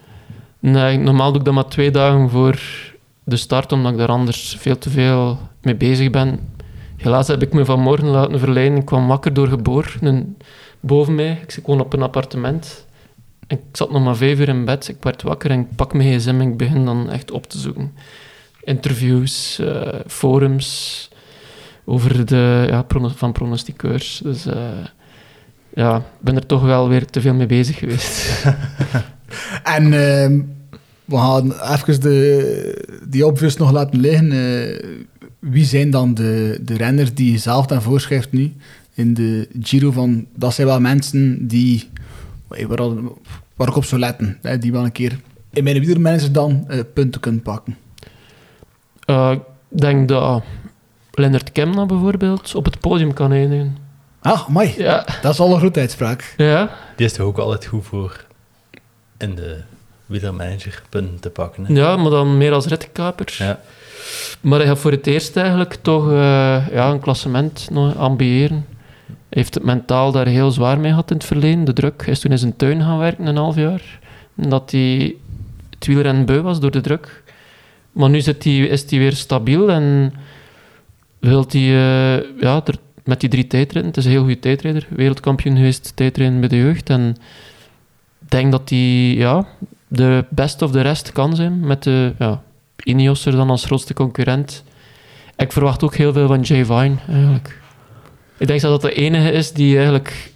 Nee, 0.59 0.99
normaal 0.99 1.31
doe 1.31 1.39
ik 1.39 1.45
dat 1.45 1.55
maar 1.55 1.69
twee 1.69 1.91
dagen 1.91 2.31
voor 2.31 2.61
de 3.25 3.37
start, 3.37 3.73
omdat 3.73 3.93
ik 3.93 3.99
daar 3.99 4.09
anders 4.09 4.57
veel 4.61 4.79
te 4.79 4.91
veel 4.91 5.39
mee 5.63 5.77
bezig 5.77 6.11
ben. 6.11 6.39
Helaas 7.03 7.29
heb 7.29 7.43
ik 7.43 7.53
me 7.53 7.65
vanmorgen 7.65 8.09
laten 8.09 8.39
verleiden. 8.39 8.79
Ik 8.79 8.85
kwam 8.85 9.07
wakker 9.07 9.33
door 9.33 9.49
geboor 9.49 9.95
een- 10.01 10.37
boven 10.81 11.15
mij. 11.15 11.39
Ik 11.43 11.53
gewoon 11.65 11.81
op 11.81 11.93
een 11.93 12.03
appartement. 12.03 12.87
En 13.47 13.57
ik 13.59 13.63
zat 13.73 13.91
nog 13.91 14.05
maar 14.05 14.17
vijf 14.17 14.39
uur 14.39 14.49
in 14.49 14.65
bed. 14.65 14.89
Ik 14.89 14.97
werd 15.01 15.23
wakker 15.23 15.51
en 15.51 15.61
ik 15.61 15.77
pak 15.77 15.95
mijn 15.95 16.19
gsm 16.21 16.29
en 16.29 16.41
ik 16.41 16.57
begin 16.57 16.85
dan 16.85 17.11
echt 17.11 17.31
op 17.31 17.47
te 17.47 17.59
zoeken. 17.59 17.93
Interviews, 18.65 19.59
eh, 19.59 19.95
forums 20.07 21.09
over 21.85 22.27
de, 22.27 22.65
ja, 22.69 22.85
van 23.15 23.33
pronostiqueurs. 23.33 24.21
Dus 24.25 24.47
eh, 24.47 24.57
ja, 25.75 25.97
ik 25.97 26.03
ben 26.21 26.37
er 26.37 26.47
toch 26.47 26.63
wel 26.63 26.89
weer 26.89 27.07
te 27.07 27.21
veel 27.21 27.35
mee 27.35 27.47
bezig 27.47 27.79
geweest. 27.79 28.29
En 29.63 29.85
ehm, 29.93 30.41
we 31.05 31.17
gaan 31.17 31.53
even 31.53 32.01
de, 32.01 32.99
die 33.09 33.27
obvious 33.27 33.57
nog 33.57 33.73
laten 33.73 34.01
liggen. 34.01 34.29
Wie 35.43 35.65
zijn 35.65 35.91
dan 35.91 36.15
de, 36.15 36.59
de 36.63 36.77
renners 36.77 37.15
die 37.15 37.33
je 37.33 37.39
zelf 37.39 37.67
dan 37.67 37.83
voorschrijft 37.83 38.33
nu 38.33 38.53
in 38.95 39.15
de 39.15 39.49
Giro? 39.61 39.91
Van, 39.91 40.27
dat 40.37 40.55
zijn 40.55 40.67
wel 40.67 40.81
mensen 40.81 41.47
die, 41.47 41.89
waar, 42.49 43.69
ik 43.69 43.77
op 43.77 43.85
zou 43.85 44.01
letten. 44.01 44.39
Hè, 44.43 44.59
die 44.59 44.73
wel 44.73 44.85
een 44.85 44.93
keer 44.93 45.21
in 45.51 45.65
mijn 45.65 45.79
wielermanager 45.79 46.33
dan 46.33 46.65
eh, 46.69 46.81
punten 46.95 47.21
kunnen 47.21 47.43
pakken. 47.43 47.77
Eh, 49.05 49.31
ik 49.33 49.41
denk 49.81 50.09
dat 50.09 50.43
Lennart 51.13 51.53
Kemna 51.53 51.87
bijvoorbeeld 51.87 52.55
op 52.55 52.65
het 52.65 52.81
podium 52.81 53.13
kan 53.13 53.33
eindigen. 53.33 53.77
Ah, 54.21 54.49
mooi. 54.49 54.75
Ja, 54.77 55.07
Dat 55.23 55.33
is 55.33 55.41
al 55.41 55.53
een 55.53 55.59
grote 55.59 55.81
uitspraak. 55.81 56.35
ja. 56.37 56.71
Die 56.97 57.07
is 57.07 57.13
toch 57.13 57.27
ook 57.27 57.39
altijd 57.39 57.65
goed 57.67 57.85
voor 57.85 58.27
in 59.19 59.35
de 59.35 59.61
wielermanagerpunten 60.13 61.21
te 61.21 61.31
pakken. 61.31 61.67
Hè. 61.67 61.73
Ja, 61.73 61.97
maar 61.97 62.11
dan 62.11 62.37
meer 62.37 62.53
als 62.53 62.67
ritkaper. 62.67 63.35
Ja. 63.39 63.61
Maar 64.41 64.59
hij 64.59 64.69
gaat 64.69 64.79
voor 64.79 64.91
het 64.91 65.07
eerst 65.07 65.37
eigenlijk 65.37 65.75
toch 65.83 66.11
eh, 66.11 66.69
ja, 66.73 66.91
een 66.91 67.01
klassement 67.01 67.69
nog 67.71 67.97
ambiëren. 67.97 68.67
Hij 69.07 69.17
heeft 69.29 69.55
het 69.55 69.65
mentaal 69.65 70.13
daar 70.13 70.27
heel 70.27 70.51
zwaar 70.51 70.81
mee 70.81 70.91
gehad 70.91 71.11
in 71.11 71.17
het 71.17 71.27
verleden. 71.27 71.65
De 71.65 71.73
druk. 71.73 72.03
Hij 72.05 72.13
is 72.13 72.21
toen 72.21 72.31
in 72.31 72.39
zijn 72.39 72.57
tuin 72.57 72.83
gaan 72.83 72.99
werken, 72.99 73.27
een 73.27 73.37
half 73.37 73.57
jaar. 73.57 73.99
Omdat 74.37 74.71
hij 74.71 75.15
het 75.71 75.87
wielrennen 75.87 76.25
beu 76.25 76.41
was 76.41 76.61
door 76.61 76.71
de 76.71 76.81
druk. 76.81 77.23
Maar 77.93 78.11
nu 78.11 78.21
zit 78.21 78.45
hij, 78.45 78.59
is 78.59 78.91
hij 78.91 78.99
weer 78.99 79.13
stabiel 79.13 79.71
en 79.71 80.15
wil 81.19 81.45
hij 81.49 81.61
eh, 81.61 82.41
ja, 82.41 82.61
er, 82.65 82.75
met 83.05 83.21
die 83.21 83.29
drie 83.29 83.47
tijdritten. 83.47 83.87
Het 83.91 83.97
is 83.97 84.05
een 84.05 84.11
heel 84.11 84.21
goede 84.21 84.39
tijdrijder. 84.39 84.87
Wereldkampioen 84.89 85.57
geweest 85.57 85.93
tijdrijden 85.95 86.41
bij 86.41 86.49
de 86.49 86.57
jeugd. 86.57 86.91
En 86.91 87.17
ik 88.23 88.31
denk 88.31 88.53
dat 88.53 88.69
hij 88.69 89.15
ja, 89.15 89.47
de 89.93 90.25
best 90.29 90.63
of 90.63 90.71
de 90.71 90.81
rest 90.81 91.13
kan 91.13 91.37
zijn. 91.37 91.61
Met 91.61 91.83
de 91.83 92.13
ja, 92.19 92.43
Ineos 92.85 93.27
er 93.27 93.33
dan 93.33 93.51
als 93.51 93.65
grootste 93.65 93.95
concurrent. 93.95 94.65
Ik 95.37 95.53
verwacht 95.53 95.83
ook 95.83 95.95
heel 95.95 96.13
veel 96.13 96.27
van 96.27 96.41
Jay 96.41 96.65
Vine, 96.65 96.95
eigenlijk. 97.09 97.61
Ik 98.37 98.47
denk 98.47 98.61
dat 98.61 98.71
dat 98.71 98.91
de 98.91 98.93
enige 98.93 99.33
is 99.33 99.53
die 99.53 99.77
eigenlijk 99.77 100.33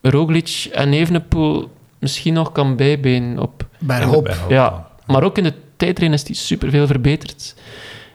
Roglic 0.00 0.68
en 0.72 0.92
Evenepoel 0.92 1.70
misschien 1.98 2.34
nog 2.34 2.52
kan 2.52 2.76
bijbenen 2.76 3.38
op. 3.38 3.66
Bergop. 3.78 4.36
Ja, 4.48 4.88
maar 5.06 5.22
ook 5.22 5.38
in 5.38 5.44
de 5.44 5.54
tijdrijden 5.76 6.18
is 6.18 6.26
hij 6.26 6.34
superveel 6.34 6.86
verbeterd. 6.86 7.54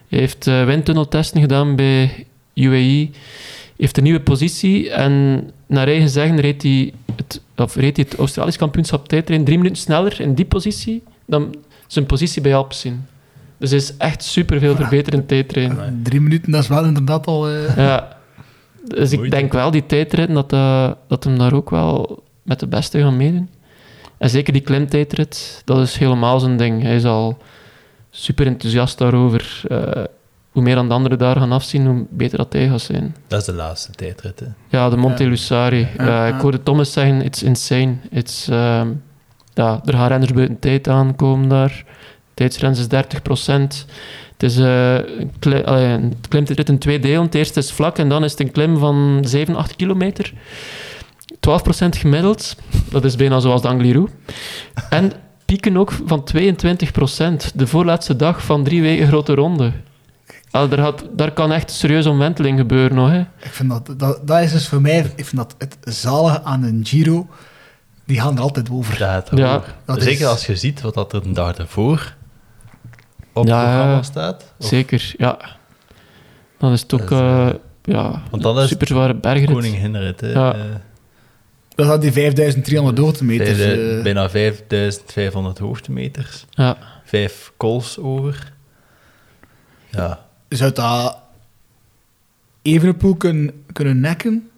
Hij 0.10 0.20
heeft 0.20 0.48
eh, 0.48 0.66
windtunneltesten 0.66 1.42
gedaan 1.42 1.76
bij 1.76 2.26
UAE. 2.54 3.10
Heeft 3.78 3.98
een 3.98 4.04
nieuwe 4.04 4.22
positie 4.22 4.92
en 4.92 5.44
naar 5.74 5.88
eigen 5.88 6.10
zeggen 6.10 6.40
reed 6.40 6.62
hij 6.64 6.94
het, 7.16 7.42
of 7.56 7.76
reed 7.76 7.96
hij 7.96 8.06
het 8.10 8.20
Australisch 8.20 8.58
kampioenschap 8.58 9.08
tijdrijden 9.08 9.46
drie 9.46 9.58
minuten 9.58 9.78
sneller 9.82 10.22
in 10.22 10.34
die 10.34 10.46
positie 10.46 11.04
dan 11.26 11.56
zijn 11.88 12.06
positie 12.06 12.42
bij 12.42 12.56
Alpecin. 12.56 13.06
Dus 13.58 13.70
hij 13.70 13.80
is 13.80 13.98
echt 13.98 14.24
superveel 14.24 14.76
verbeterd 14.76 15.14
in 15.16 15.26
tijdrijden. 15.26 16.00
Drie 16.04 16.22
minuten, 16.22 16.52
dat 16.52 16.62
is 16.62 16.68
wel 16.68 16.84
inderdaad 16.86 17.28
al... 17.28 17.50
eh, 17.50 17.78
Ja. 17.78 18.18
Dus 18.88 19.12
ik 19.12 19.32
denk 19.32 19.54
wel, 19.54 19.72
die 19.72 19.86
tijdritten, 19.86 20.36
dat, 20.36 20.54
eh, 20.54 20.92
dat 21.08 21.24
hem 21.24 21.38
daar 21.38 21.54
ook 21.54 21.70
wel 21.70 22.24
met 22.44 22.60
de 22.60 22.68
beste 22.68 23.00
gaan 23.00 23.18
meedoen. 23.18 23.50
En 24.18 24.30
zeker 24.30 24.54
die 24.54 24.62
klimtijdrit, 24.62 25.62
dat 25.66 25.80
is 25.80 25.98
helemaal 25.98 26.40
zijn 26.40 26.58
ding. 26.58 26.82
Hij 26.82 26.96
is 26.96 27.06
al 27.06 27.38
super 28.10 28.46
enthousiast 28.46 28.98
daarover. 28.98 29.62
Eh, 29.68 30.04
hoe 30.54 30.64
meer 30.64 30.76
dan 30.76 30.88
de 30.88 30.94
anderen 30.94 31.18
daar 31.18 31.36
gaan 31.36 31.52
afzien, 31.52 31.86
hoe 31.86 32.06
beter 32.10 32.38
dat 32.38 32.54
hij 32.54 32.68
gaat 32.68 32.82
zijn. 32.82 33.16
Dat 33.28 33.40
is 33.40 33.46
de 33.46 33.54
laatste 33.54 33.92
tijdrit. 33.92 34.40
Hè. 34.40 34.46
Ja, 34.70 34.90
de 34.90 34.98
Monte 34.98 35.28
Lussari. 35.28 35.88
Eh, 35.98 36.28
ik 36.28 36.42
hoorde 36.42 36.64
Thomas 36.64 36.92
zeggen, 36.92 37.22
it's 37.22 37.44
insane. 37.44 37.96
It's, 38.12 38.48
ehm, 38.48 38.88
ja, 39.54 39.82
er 39.86 39.94
gaan 39.94 40.08
renners 40.08 40.34
buiten 40.34 40.60
tijd 40.60 40.88
aankomen 40.88 41.50
daar. 41.50 41.86
Tijdsrens 42.34 42.80
is 42.80 42.88
30%. 42.88 43.86
Het 44.32 44.44
is 44.44 44.58
eh, 44.58 44.96
een, 45.40 46.14
in 46.66 46.78
twee 46.78 47.00
delen. 47.00 47.22
Het 47.22 47.36
eerste 47.36 47.60
is 47.60 47.72
vlak 47.72 47.98
en 47.98 48.10
dan 48.10 48.24
is 48.24 48.32
het 48.32 48.40
een 48.40 48.52
klim 48.52 48.78
van 48.78 49.20
7, 49.22 49.56
8 49.56 49.76
kilometer. 49.76 50.34
12% 51.36 51.38
gemiddeld. 51.90 52.56
Dat 52.90 53.04
is 53.04 53.16
bijna 53.16 53.40
zoals 53.40 53.62
de 53.62 53.68
Angliru. 53.68 54.08
En 54.90 55.12
pieken 55.46 55.78
ook 55.78 55.92
van 56.06 56.24
22%. 56.24 57.52
De 57.54 57.68
voorlaatste 57.68 58.16
dag 58.16 58.46
van 58.46 58.64
drie 58.64 58.82
weken 58.82 59.08
grote 59.08 59.34
ronde. 59.34 59.72
Al, 60.54 60.68
daar, 60.70 60.80
gaat, 60.80 61.04
daar 61.12 61.32
kan 61.32 61.52
echt 61.52 61.72
serieus 61.72 62.06
omwenteling 62.06 62.58
gebeuren 62.60 62.96
nog. 62.96 63.10
Hè. 63.10 63.20
Ik 63.20 63.52
vind 63.52 63.70
dat, 63.70 64.00
dat, 64.00 64.28
dat 64.28 64.40
is 64.42 64.52
dus 64.52 64.68
voor 64.68 64.82
mij, 64.82 64.98
ik 65.16 65.26
vind 65.26 65.36
dat 65.36 65.56
het 65.58 65.78
zalige 65.96 66.42
aan 66.44 66.64
een 66.64 66.82
Giro, 66.86 67.28
die 68.06 68.20
gaan 68.22 68.36
er 68.36 68.42
altijd 68.42 68.70
over. 68.72 69.00
Ja, 69.00 69.24
dat 69.86 70.02
Zeker 70.04 70.22
is- 70.22 70.26
als 70.26 70.46
je 70.46 70.56
ziet 70.56 70.82
wat 70.82 70.94
dat 70.94 71.14
er 71.14 71.26
een 71.26 71.34
dag 71.34 71.56
ervoor 71.58 72.16
op 73.34 73.48
Ja, 73.48 73.58
het 73.60 73.68
programma 73.70 73.96
ja. 73.96 74.02
staat. 74.02 74.54
Of 74.60 74.66
Zeker, 74.68 75.14
ja. 75.18 75.38
Dan 76.58 76.72
is 76.72 76.82
het 76.82 76.94
ook 76.94 77.00
Dat 77.00 77.12
is, 77.12 77.18
eh, 77.20 77.48
eh, 77.48 77.54
ja, 77.84 78.22
want 78.30 78.44
dat 78.44 78.58
is 78.58 78.68
super 78.70 78.88
zware 78.88 79.16
bergrit. 79.16 79.52
Koning 79.52 79.76
Hinrit. 79.76 80.22
Hè. 80.22 80.28
Ja. 80.32 80.54
Eh, 80.54 80.62
Dat 81.76 81.86
had 81.86 82.02
die 82.02 82.12
5300 82.12 82.98
hoogtemeters. 82.98 83.58
vijfde- 83.58 83.98
eh, 83.98 84.04
bijna 84.04 84.30
5500 84.30 85.58
hoogtemeters. 85.58 86.46
Ja. 86.50 86.78
Vijf 87.06 87.52
calls 87.58 87.98
over. 88.00 88.52
Ja, 89.90 90.23
zou 90.56 90.72
dat 90.74 91.18
Evenepoel 92.62 93.16
kunnen, 93.16 93.64
kunnen 93.74 94.00
nekken? 94.00 94.50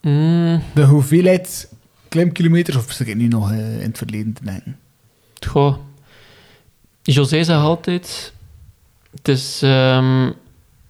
Mm, 0.00 0.62
De 0.74 0.84
hoeveelheid 0.84 1.72
klimkilometers, 2.08 2.76
of 2.76 2.92
zit 2.92 3.08
ik 3.08 3.16
nu 3.16 3.28
nog 3.28 3.50
eh, 3.50 3.80
in 3.80 3.88
het 3.88 3.98
verleden 3.98 4.32
te 4.32 4.44
denken? 4.44 4.78
goh. 5.46 5.76
José 7.02 7.44
zegt 7.44 7.60
altijd... 7.60 8.32
Het 9.10 9.28
is 9.28 9.62
ehm, 9.62 10.30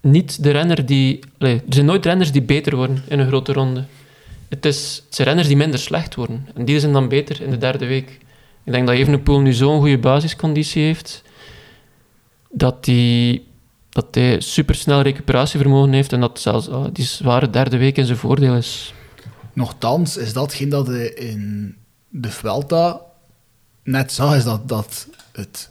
niet 0.01 0.43
de 0.43 0.51
renner 0.51 0.85
die... 0.85 1.19
er 1.37 1.61
zijn 1.69 1.85
nooit 1.85 2.05
renners 2.05 2.31
die 2.31 2.41
beter 2.41 2.75
worden 2.75 3.03
in 3.07 3.19
een 3.19 3.27
grote 3.27 3.53
ronde. 3.53 3.85
Het, 4.49 4.65
is, 4.65 5.01
het 5.05 5.15
zijn 5.15 5.27
renners 5.27 5.47
die 5.47 5.57
minder 5.57 5.79
slecht 5.79 6.15
worden. 6.15 6.47
En 6.55 6.65
die 6.65 6.79
zijn 6.79 6.93
dan 6.93 7.07
beter 7.07 7.41
in 7.41 7.49
de 7.49 7.57
derde 7.57 7.85
week. 7.85 8.09
Ik 8.63 8.71
denk 8.71 8.87
dat 8.87 8.95
Evenepoel 8.95 9.39
nu 9.39 9.53
zo'n 9.53 9.79
goede 9.79 9.97
basisconditie 9.97 10.83
heeft... 10.83 11.23
Dat 12.51 12.85
hij, 12.85 13.41
dat 13.89 14.05
hij 14.11 14.39
supersnel 14.41 15.01
recuperatievermogen 15.01 15.91
heeft 15.93 16.13
en 16.13 16.19
dat 16.19 16.39
zelfs 16.39 16.69
ah, 16.69 16.85
die 16.93 17.05
zware 17.05 17.49
derde 17.49 17.77
week 17.77 17.97
in 17.97 18.05
zijn 18.05 18.17
voordeel 18.17 18.55
is. 18.55 18.93
Nochtans 19.53 20.17
is 20.17 20.33
datgene 20.33 20.69
dat 20.69 20.87
je 20.87 21.13
in 21.13 21.75
de 22.09 22.29
Vuelta 22.29 23.01
net 23.83 24.11
zag, 24.11 24.35
is 24.35 24.43
dat, 24.43 24.69
dat 24.69 25.07
het 25.31 25.69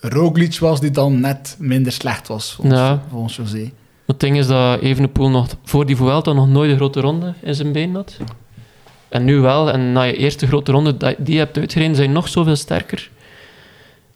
Roglic 0.00 0.58
was 0.58 0.80
die 0.80 0.90
dan 0.90 1.20
net 1.20 1.56
minder 1.58 1.92
slecht 1.92 2.28
was, 2.28 2.52
volgens, 2.52 2.78
Ja. 2.78 3.02
volgens 3.10 3.36
José. 3.36 3.70
Het 4.06 4.20
ding 4.20 4.36
is 4.38 4.46
dat 4.46 4.80
Evenepoel 4.80 5.28
nog 5.30 5.48
voor 5.64 5.86
die 5.86 5.96
Vuelta 5.96 6.32
nog 6.32 6.48
nooit 6.48 6.70
een 6.70 6.76
grote 6.76 7.00
ronde 7.00 7.34
in 7.42 7.54
zijn 7.54 7.72
been 7.72 7.94
had. 7.94 8.16
En 9.08 9.24
nu 9.24 9.38
wel. 9.40 9.70
En 9.72 9.92
na 9.92 10.02
je 10.02 10.16
eerste 10.16 10.46
grote 10.46 10.72
ronde 10.72 10.96
die 11.18 11.32
je 11.32 11.38
hebt 11.38 11.58
uitgereden, 11.58 11.96
zijn 11.96 12.12
nog 12.12 12.28
zoveel 12.28 12.56
sterker. 12.56 13.10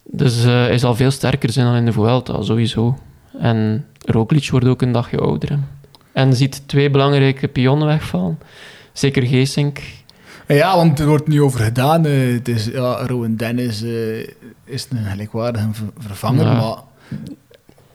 Dus 0.04 0.44
eh, 0.44 0.50
hij 0.50 0.78
zal 0.78 0.94
veel 0.94 1.10
sterker 1.10 1.52
zijn 1.52 1.66
dan 1.66 1.74
in 1.74 1.84
de 1.84 1.92
Vuelta, 1.92 2.42
sowieso. 2.42 2.98
En 3.38 3.86
Roglic 4.04 4.50
wordt 4.50 4.66
ook 4.66 4.82
een 4.82 4.92
dagje 4.92 5.18
ouder. 5.18 5.58
En 6.12 6.34
ziet 6.36 6.62
twee 6.66 6.90
belangrijke 6.90 7.48
pionnen 7.48 7.86
wegvallen. 7.86 8.38
Zeker 8.92 9.26
Geesink. 9.26 9.80
Ja, 10.48 10.76
want 10.76 10.98
er 11.00 11.06
wordt 11.06 11.28
nu 11.28 11.42
over 11.42 11.60
gedaan. 11.60 12.06
eh, 12.06 12.32
het 12.32 12.48
is, 12.48 12.64
ja, 12.66 13.06
Rowan 13.06 13.36
Dennis 13.36 13.82
eh, 13.82 14.18
is 14.64 14.86
een 14.90 15.04
gelijkwaardige 15.10 15.68
ver- 15.72 15.84
vervanger, 15.98 16.44
Ja. 16.46 16.54
maar 16.54 16.76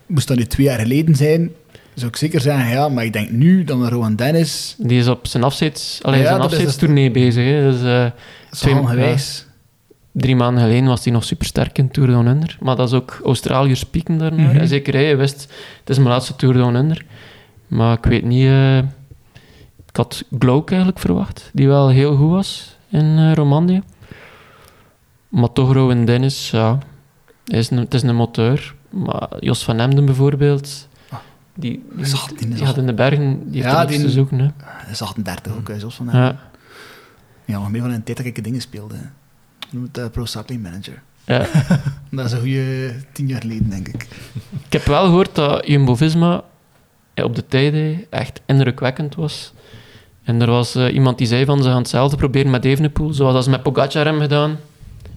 moest 0.06 0.28
dat 0.28 0.36
nu 0.36 0.44
twee 0.46 0.66
jaar 0.66 0.78
geleden 0.78 1.14
zijn, 1.14 1.50
zou 1.94 2.08
ik 2.08 2.16
zeker 2.16 2.40
zeggen, 2.40 2.68
ja, 2.70 2.88
maar 2.88 3.04
ik 3.04 3.12
denk 3.12 3.30
nu 3.30 3.64
dat 3.64 3.76
een 3.80 3.88
Rowan 3.88 4.16
Dennis, 4.16 4.74
Die 4.78 4.98
is 4.98 5.08
op 5.08 5.26
zijn, 5.26 5.42
afzets, 5.42 5.98
allee, 6.02 6.20
Ja, 6.20 6.26
zijn 6.26 6.40
dat 6.40 6.52
is- 6.52 6.58
afzetstournee 6.58 7.10
bezig. 7.10 7.44
Hè. 7.44 7.70
Dus, 7.70 8.10
Twee- 8.50 8.86
gewijs. 8.86 9.45
Drie 10.18 10.36
maanden 10.36 10.62
geleden 10.62 10.84
was 10.84 11.04
hij 11.04 11.12
nog 11.12 11.24
supersterk 11.24 11.78
in 11.78 11.90
Tour 11.90 12.08
Down 12.08 12.26
Under. 12.26 12.56
Maar 12.60 12.76
dat 12.76 12.88
is 12.88 12.94
ook 12.94 13.20
Australiërs 13.24 13.84
pieken 13.84 14.18
daarnaar. 14.18 14.48
Mhm. 14.48 14.56
En 14.56 14.68
zeker 14.68 14.94
hij 14.94 15.16
wist, 15.16 15.40
het 15.80 15.90
is 15.90 15.96
mijn 15.96 16.08
laatste 16.08 16.36
Tour 16.36 16.54
Down 16.54 16.74
Under. 16.74 17.04
Maar 17.66 17.96
ik 17.98 18.04
weet 18.04 18.24
niet... 18.24 18.46
eh, 18.46 18.78
ik 19.88 19.96
had 19.96 20.24
Glouk 20.38 20.68
eigenlijk 20.68 21.00
verwacht, 21.00 21.50
die 21.52 21.66
wel 21.68 21.88
heel 21.88 22.16
goed 22.16 22.30
was 22.30 22.76
in 22.88 23.16
eh, 23.18 23.32
Romandie. 23.32 23.82
Maar 25.28 25.52
toch 25.52 25.72
Rowan 25.72 26.04
Dennis, 26.04 26.50
ja... 26.50 26.78
Hij 27.44 27.58
is 27.58 27.70
een, 27.70 27.78
het 27.78 27.94
is 27.94 28.02
een 28.02 28.14
moteur. 28.16 28.74
Maar 28.90 29.28
Jos 29.40 29.64
van 29.64 29.78
Emden 29.78 30.04
bijvoorbeeld... 30.04 30.88
Die, 31.54 31.84
die, 31.94 32.04
die 32.38 32.48
die 32.54 32.64
had 32.64 32.76
in 32.76 32.86
de 32.86 32.94
bergen 32.94 33.50
die 33.50 33.62
heeft 33.62 33.74
Ja, 33.74 33.84
die- 33.84 34.00
te 34.00 34.10
zoeken. 34.10 34.38
Hè. 34.38 34.46
Dat 34.82 34.90
is 34.90 35.02
38 35.02 35.52
ook, 35.56 35.70
zoals 35.78 35.94
van. 35.94 36.08
Ja, 36.12 36.38
Ja, 37.44 37.58
nog 37.58 37.70
meer 37.70 37.80
van 37.80 37.90
een 37.90 38.02
tijd 38.02 38.16
dat 38.16 38.26
ik 38.26 38.44
dingen 38.44 38.60
speelde. 38.60 38.94
Noem 39.70 39.82
het 39.82 39.98
eh, 39.98 40.06
Pro 40.12 40.24
Cycling 40.24 40.62
Manager. 40.62 41.02
ja. 41.24 41.46
Dat 42.10 42.24
is 42.26 42.32
een 42.32 42.40
goede 42.40 42.94
tien 43.12 43.28
jaar 43.28 43.40
geleden, 43.40 43.70
denk 43.70 43.88
ik. 43.88 44.06
Ik 44.66 44.72
heb 44.72 44.84
wel 44.84 45.04
gehoord 45.04 45.34
dat 45.34 45.66
Jumbo-Visma 45.66 46.44
op 47.14 47.34
de 47.34 47.46
tijden 47.46 48.04
echt 48.10 48.40
indrukwekkend 48.46 49.14
was. 49.14 49.52
En 50.22 50.40
er 50.40 50.50
was 50.50 50.74
eh, 50.74 50.94
iemand 50.94 51.18
die 51.18 51.26
zei 51.26 51.44
van 51.44 51.62
ze 51.62 51.68
gaan 51.68 51.78
hetzelfde 51.78 52.16
proberen 52.16 52.50
met 52.50 52.64
Evenepoel, 52.64 53.12
zoals 53.12 53.34
dat 53.34 53.44
ze 53.44 53.50
met 53.50 53.62
Pogacar 53.62 54.04
hebben 54.04 54.22
gedaan. 54.22 54.58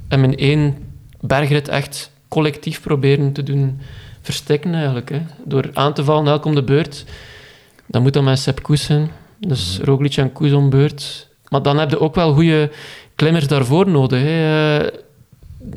En 0.07 0.23
in 0.23 0.37
één 0.37 0.77
bergrit 1.21 1.67
echt 1.67 2.11
collectief 2.27 2.81
proberen 2.81 3.33
te 3.33 3.43
doen 3.43 3.79
verstikken 4.21 4.73
eigenlijk. 4.73 5.09
Hè. 5.09 5.21
Door 5.45 5.69
aan 5.73 5.93
te 5.93 6.03
vallen 6.03 6.27
elk 6.27 6.45
om 6.45 6.55
de 6.55 6.63
beurt. 6.63 7.05
Dan 7.85 8.01
moet 8.01 8.13
dat 8.13 8.23
met 8.23 8.39
Sepp 8.39 8.63
Koes 8.63 8.83
zijn. 8.83 9.11
Dus 9.39 9.79
Roglic 9.83 10.17
en 10.17 10.31
Koes 10.31 10.51
om 10.51 10.69
beurt. 10.69 11.27
Maar 11.49 11.61
dan 11.61 11.77
heb 11.79 11.89
je 11.89 11.99
ook 11.99 12.15
wel 12.15 12.33
goede 12.33 12.71
klimmers 13.19 13.47
daarvoor 13.47 13.89
nodig. 13.89 14.21
Hè. 14.21 14.77
Eh, 14.77 14.97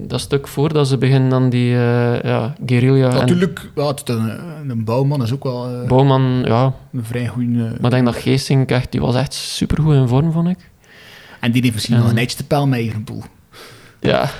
Dat 0.08 0.20
stuk 0.20 0.48
voordat 0.48 0.88
ze 0.88 0.98
beginnen 0.98 1.32
aan 1.32 1.50
die 1.50 1.74
eh 1.74 2.20
ja, 2.22 2.54
guerrilla 2.66 3.08
en 3.10 3.14
Natuurlijk, 3.14 3.70
ja, 3.74 3.86
het 3.86 4.08
is 4.08 4.14
een, 4.14 4.70
een 4.70 4.84
bouwman 4.84 5.22
is 5.22 5.32
ook 5.32 5.42
wel 5.44 5.68
eh, 5.82 5.88
Bouwman, 5.88 6.42
ja. 6.44 6.72
een 6.92 7.04
vrij 7.04 7.26
goede... 7.26 7.48
Maar 7.56 7.84
ik 7.84 7.90
denk 7.90 8.04
dat 8.04 8.16
Geesink 8.16 8.70
echt, 8.70 8.92
die 8.92 9.00
was 9.00 9.14
echt 9.14 9.34
supergoed 9.34 9.94
in 9.94 10.08
vorm, 10.08 10.32
vond 10.32 10.48
ik. 10.48 10.70
en 11.40 11.52
die 11.52 11.62
heeft 11.62 11.74
misschien 11.74 11.96
Ja. 11.96 12.00
nog 12.02 12.10
een 12.10 12.18
eitje 12.18 12.36
te 12.36 12.44
pijl 12.46 12.66
met 12.66 12.78
Evenepoel. 12.78 13.22
Ja, 14.00 14.18
Hij 14.20 14.30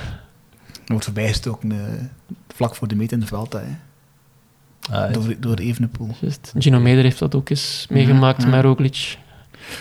wordt 0.85 1.05
voorbijgestoken 1.05 1.71
eh, 1.71 1.77
vlak 2.55 2.75
voor 2.75 2.87
de 2.87 2.95
meet 2.95 3.11
in 3.11 3.19
de 3.19 3.25
Vuelta. 3.25 3.59
Hè. 3.59 3.75
Ah, 5.05 5.13
Door, 5.13 5.33
door 5.39 5.55
Evenepoel. 5.57 6.09
juist. 6.21 6.53
Gino 6.57 6.79
Meder 6.79 7.03
heeft 7.03 7.19
dat 7.19 7.35
ook 7.35 7.49
eens 7.49 7.85
meegemaakt 7.89 8.41
Ja, 8.41 8.47
ja. 8.49 8.55
met 8.55 8.63
Roglic 8.65 9.17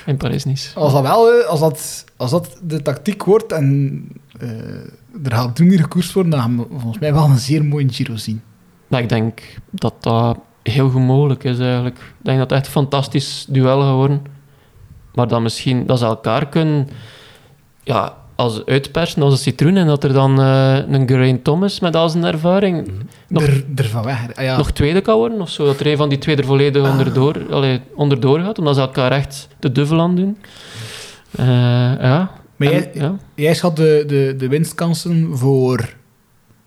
in 0.07 0.17
Parijs-Nice. 0.17 0.79
Als 0.79 0.93
dat 0.93 1.03
wel, 1.03 1.43
als 1.43 1.61
dat, 1.61 2.05
als 2.17 2.31
dat 2.31 2.61
de 2.63 2.83
tactiek 2.83 3.25
wordt 3.25 3.53
en 3.53 4.07
eh, 4.39 4.49
er 5.25 5.33
gaat 5.33 5.57
toen 5.57 5.67
niet 5.67 5.81
gekoerst 5.81 6.13
worden, 6.13 6.33
dan 6.33 6.41
gaan 6.41 6.57
we 6.57 6.67
volgens 6.71 6.99
mij 6.99 7.13
wel 7.13 7.25
een 7.25 7.39
zeer 7.39 7.65
mooie 7.65 7.89
Giro 7.89 8.17
zien. 8.17 8.43
Ik 8.89 9.09
denk 9.09 9.41
dat 9.71 9.95
dat 10.01 10.39
heel 10.63 10.91
goed 10.91 11.03
mogelijk 11.03 11.45
is 11.45 11.59
eigenlijk. 11.59 11.99
Ik 11.99 12.25
denk 12.25 12.39
dat 12.39 12.51
het 12.51 12.59
echt 12.59 12.67
een 12.67 12.73
fantastisch 12.73 13.47
duel 13.49 13.81
gaat 13.81 13.95
worden. 13.95 14.23
Maar 15.15 15.29
dan 15.29 15.43
misschien 15.43 15.87
dat 15.87 15.99
ze 15.99 16.05
elkaar 16.05 16.49
kunnen 16.49 16.89
ja, 17.83 18.17
als 18.35 18.65
uitpersen 18.65 19.23
als 19.23 19.33
een 19.33 19.39
citroen 19.39 19.77
en 19.77 19.87
dat 19.87 20.05
er 20.05 20.13
dan 20.13 20.41
eh, 20.41 20.77
een 20.89 21.09
Geraint 21.09 21.45
Thomas 21.45 21.81
met 21.81 21.97
al 21.97 22.09
zijn 22.09 22.25
ervaring 22.25 22.91
Nog- 23.29 23.43
Er, 23.43 23.65
er 23.75 23.85
van 23.85 24.05
weg. 24.05 24.35
Ah, 24.35 24.45
ja. 24.45 24.57
nog 24.57 24.71
tweede 24.71 25.01
kan 25.01 25.17
worden 25.17 25.41
of 25.41 25.51
zo. 25.51 25.65
Dat 25.65 25.81
er 25.81 25.87
een 25.87 25.97
van 25.97 26.09
die 26.09 26.19
twee 26.19 26.37
er 26.37 26.45
volledig 26.45 26.91
onderdoor, 26.91 27.47
allee, 27.51 27.81
onderdoor 27.95 28.41
gaat, 28.41 28.59
omdat 28.59 28.75
ze 28.75 28.81
elkaar 28.81 29.13
echt 29.13 29.49
de 29.59 29.73
duvel 29.73 30.01
aan 30.01 30.17
doen. 30.17 30.39
Eh, 31.31 31.47
ja. 32.01 32.31
Maar 32.57 32.69
En- 32.69 32.73
jij, 32.73 32.91
ja. 32.95 33.17
jij 33.35 33.55
schat 33.55 33.77
de, 33.77 34.05
de, 34.07 34.35
de 34.39 34.49
winstkansen 34.49 35.39
voor 35.39 35.95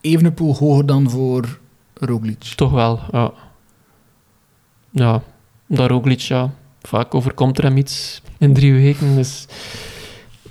Evenepoel 0.01 0.55
hoger 0.55 0.86
dan 0.86 1.09
voor 1.09 1.59
Roglic. 1.93 2.43
Toch 2.55 2.72
wel, 2.72 2.99
ja. 3.11 3.32
Ja, 4.91 5.22
dat 5.68 5.89
Roglic, 5.89 6.20
ja. 6.20 6.49
Vaak 6.82 7.16
overkomt 7.16 7.57
er 7.57 7.63
hem 7.63 7.78
iets 7.78 8.22
in 8.38 8.53
drie 8.53 8.74
weken, 8.74 9.16
dus... 9.16 9.45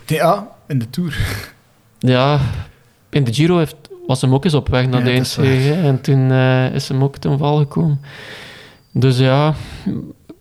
Ja, 0.07 0.49
in 0.67 0.79
de 0.79 0.91
Tour. 0.91 1.19
Ja, 1.99 2.41
in 3.11 3.25
de 3.25 3.35
Giro 3.35 3.59
heeft, 3.59 3.77
was 4.07 4.21
hem 4.21 4.35
ook 4.35 4.45
eens 4.45 4.55
op 4.55 4.69
weg 4.69 4.87
naar 4.87 5.07
Ja, 5.07 5.23
de 5.23 5.43
hè, 5.43 5.87
En 5.87 6.01
toen 6.01 6.31
eh, 6.31 6.75
is 6.75 6.89
hem 6.89 7.03
ook 7.03 7.17
ten 7.17 7.39
val 7.39 7.57
gekomen. 7.57 8.01
Dus 8.93 9.19
ja, 9.19 9.55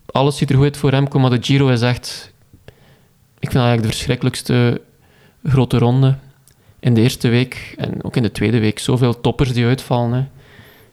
alles 0.06 0.38
ziet 0.38 0.50
er 0.50 0.56
goed 0.56 0.64
uit 0.64 0.78
voor 0.78 0.92
hem. 0.92 1.08
Maar 1.12 1.30
de 1.30 1.38
Giro 1.42 1.68
is 1.68 1.82
echt... 1.82 2.34
Ik 3.40 3.52
vind 3.52 3.64
eigenlijk 3.64 3.84
de 3.84 3.96
verschrikkelijkste 3.96 4.82
grote 5.44 5.78
ronde. 5.78 6.16
In 6.80 6.94
de 6.94 7.02
eerste 7.02 7.28
week 7.28 7.74
en 7.78 8.04
ook 8.04 8.16
in 8.16 8.24
de 8.24 8.32
tweede 8.32 8.60
week. 8.60 8.80
Zoveel 8.80 9.22
toppers 9.22 9.54
die 9.54 9.66
uitvallen. 9.66 10.14
Hè. 10.14 10.20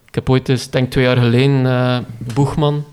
Ik 0.07 0.15
heb 0.15 0.31
ooit 0.31 0.49
eens, 0.49 0.71
denk 0.71 0.91
twee 0.91 1.05
jaar 1.05 1.17
geleden, 1.17 1.67
eh 1.67 1.99
Boegman 2.35 2.85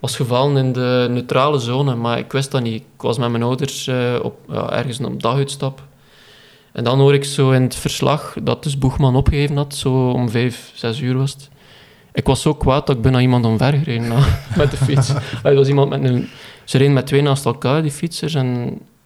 was 0.00 0.16
gevallen 0.16 0.56
in 0.56 0.72
de 0.72 1.06
neutrale 1.10 1.58
zone. 1.58 1.94
Maar 1.94 2.18
ik 2.18 2.32
wist 2.32 2.50
dat 2.50 2.62
niet. 2.62 2.74
Ik 2.96 3.02
was 3.02 3.18
met 3.18 3.30
mijn 3.30 3.42
ouders 3.42 3.86
eh, 3.86 4.14
op, 4.22 4.34
ja, 4.48 4.70
ergens 4.72 5.00
op 5.00 5.22
daguitstap. 5.22 5.82
En 6.72 6.84
dan 6.84 6.98
hoor 6.98 7.14
ik 7.14 7.24
zo 7.24 7.50
in 7.50 7.62
het 7.62 7.74
verslag 7.74 8.36
dat 8.42 8.62
dus 8.62 8.78
Boegman 8.78 9.16
opgegeven 9.16 9.56
had, 9.56 9.74
zo 9.74 10.10
om 10.10 10.28
vijf, 10.30 10.70
zes 10.74 11.00
uur 11.00 11.16
was 11.18 11.32
het. 11.32 11.48
Ik 12.12 12.26
was 12.26 12.42
zo 12.42 12.54
kwaad 12.54 12.86
dat 12.86 12.96
ik 12.96 13.02
bijna 13.02 13.20
iemand 13.20 13.44
omvergereden 13.44 14.08
na- 14.08 14.26
met 14.56 14.70
de 14.70 14.76
fiets. 14.76 15.12
Er 15.42 15.54
was 15.54 15.68
iemand 15.68 15.90
met 15.90 16.04
een... 16.04 16.28
Ze 16.64 16.78
reden 16.78 16.92
met 16.92 17.06
twee 17.06 17.22
naast 17.22 17.44
elkaar, 17.44 17.82
die 17.82 17.90
fietsers, 17.90 18.34
en 18.34 18.46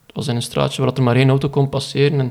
het 0.07 0.14
was 0.14 0.28
in 0.28 0.36
een 0.36 0.42
straatje 0.42 0.82
waar 0.82 0.92
er 0.95 1.03
maar 1.03 1.16
één 1.16 1.28
auto 1.28 1.49
kon 1.49 1.68
passeren. 1.68 2.20
En 2.20 2.26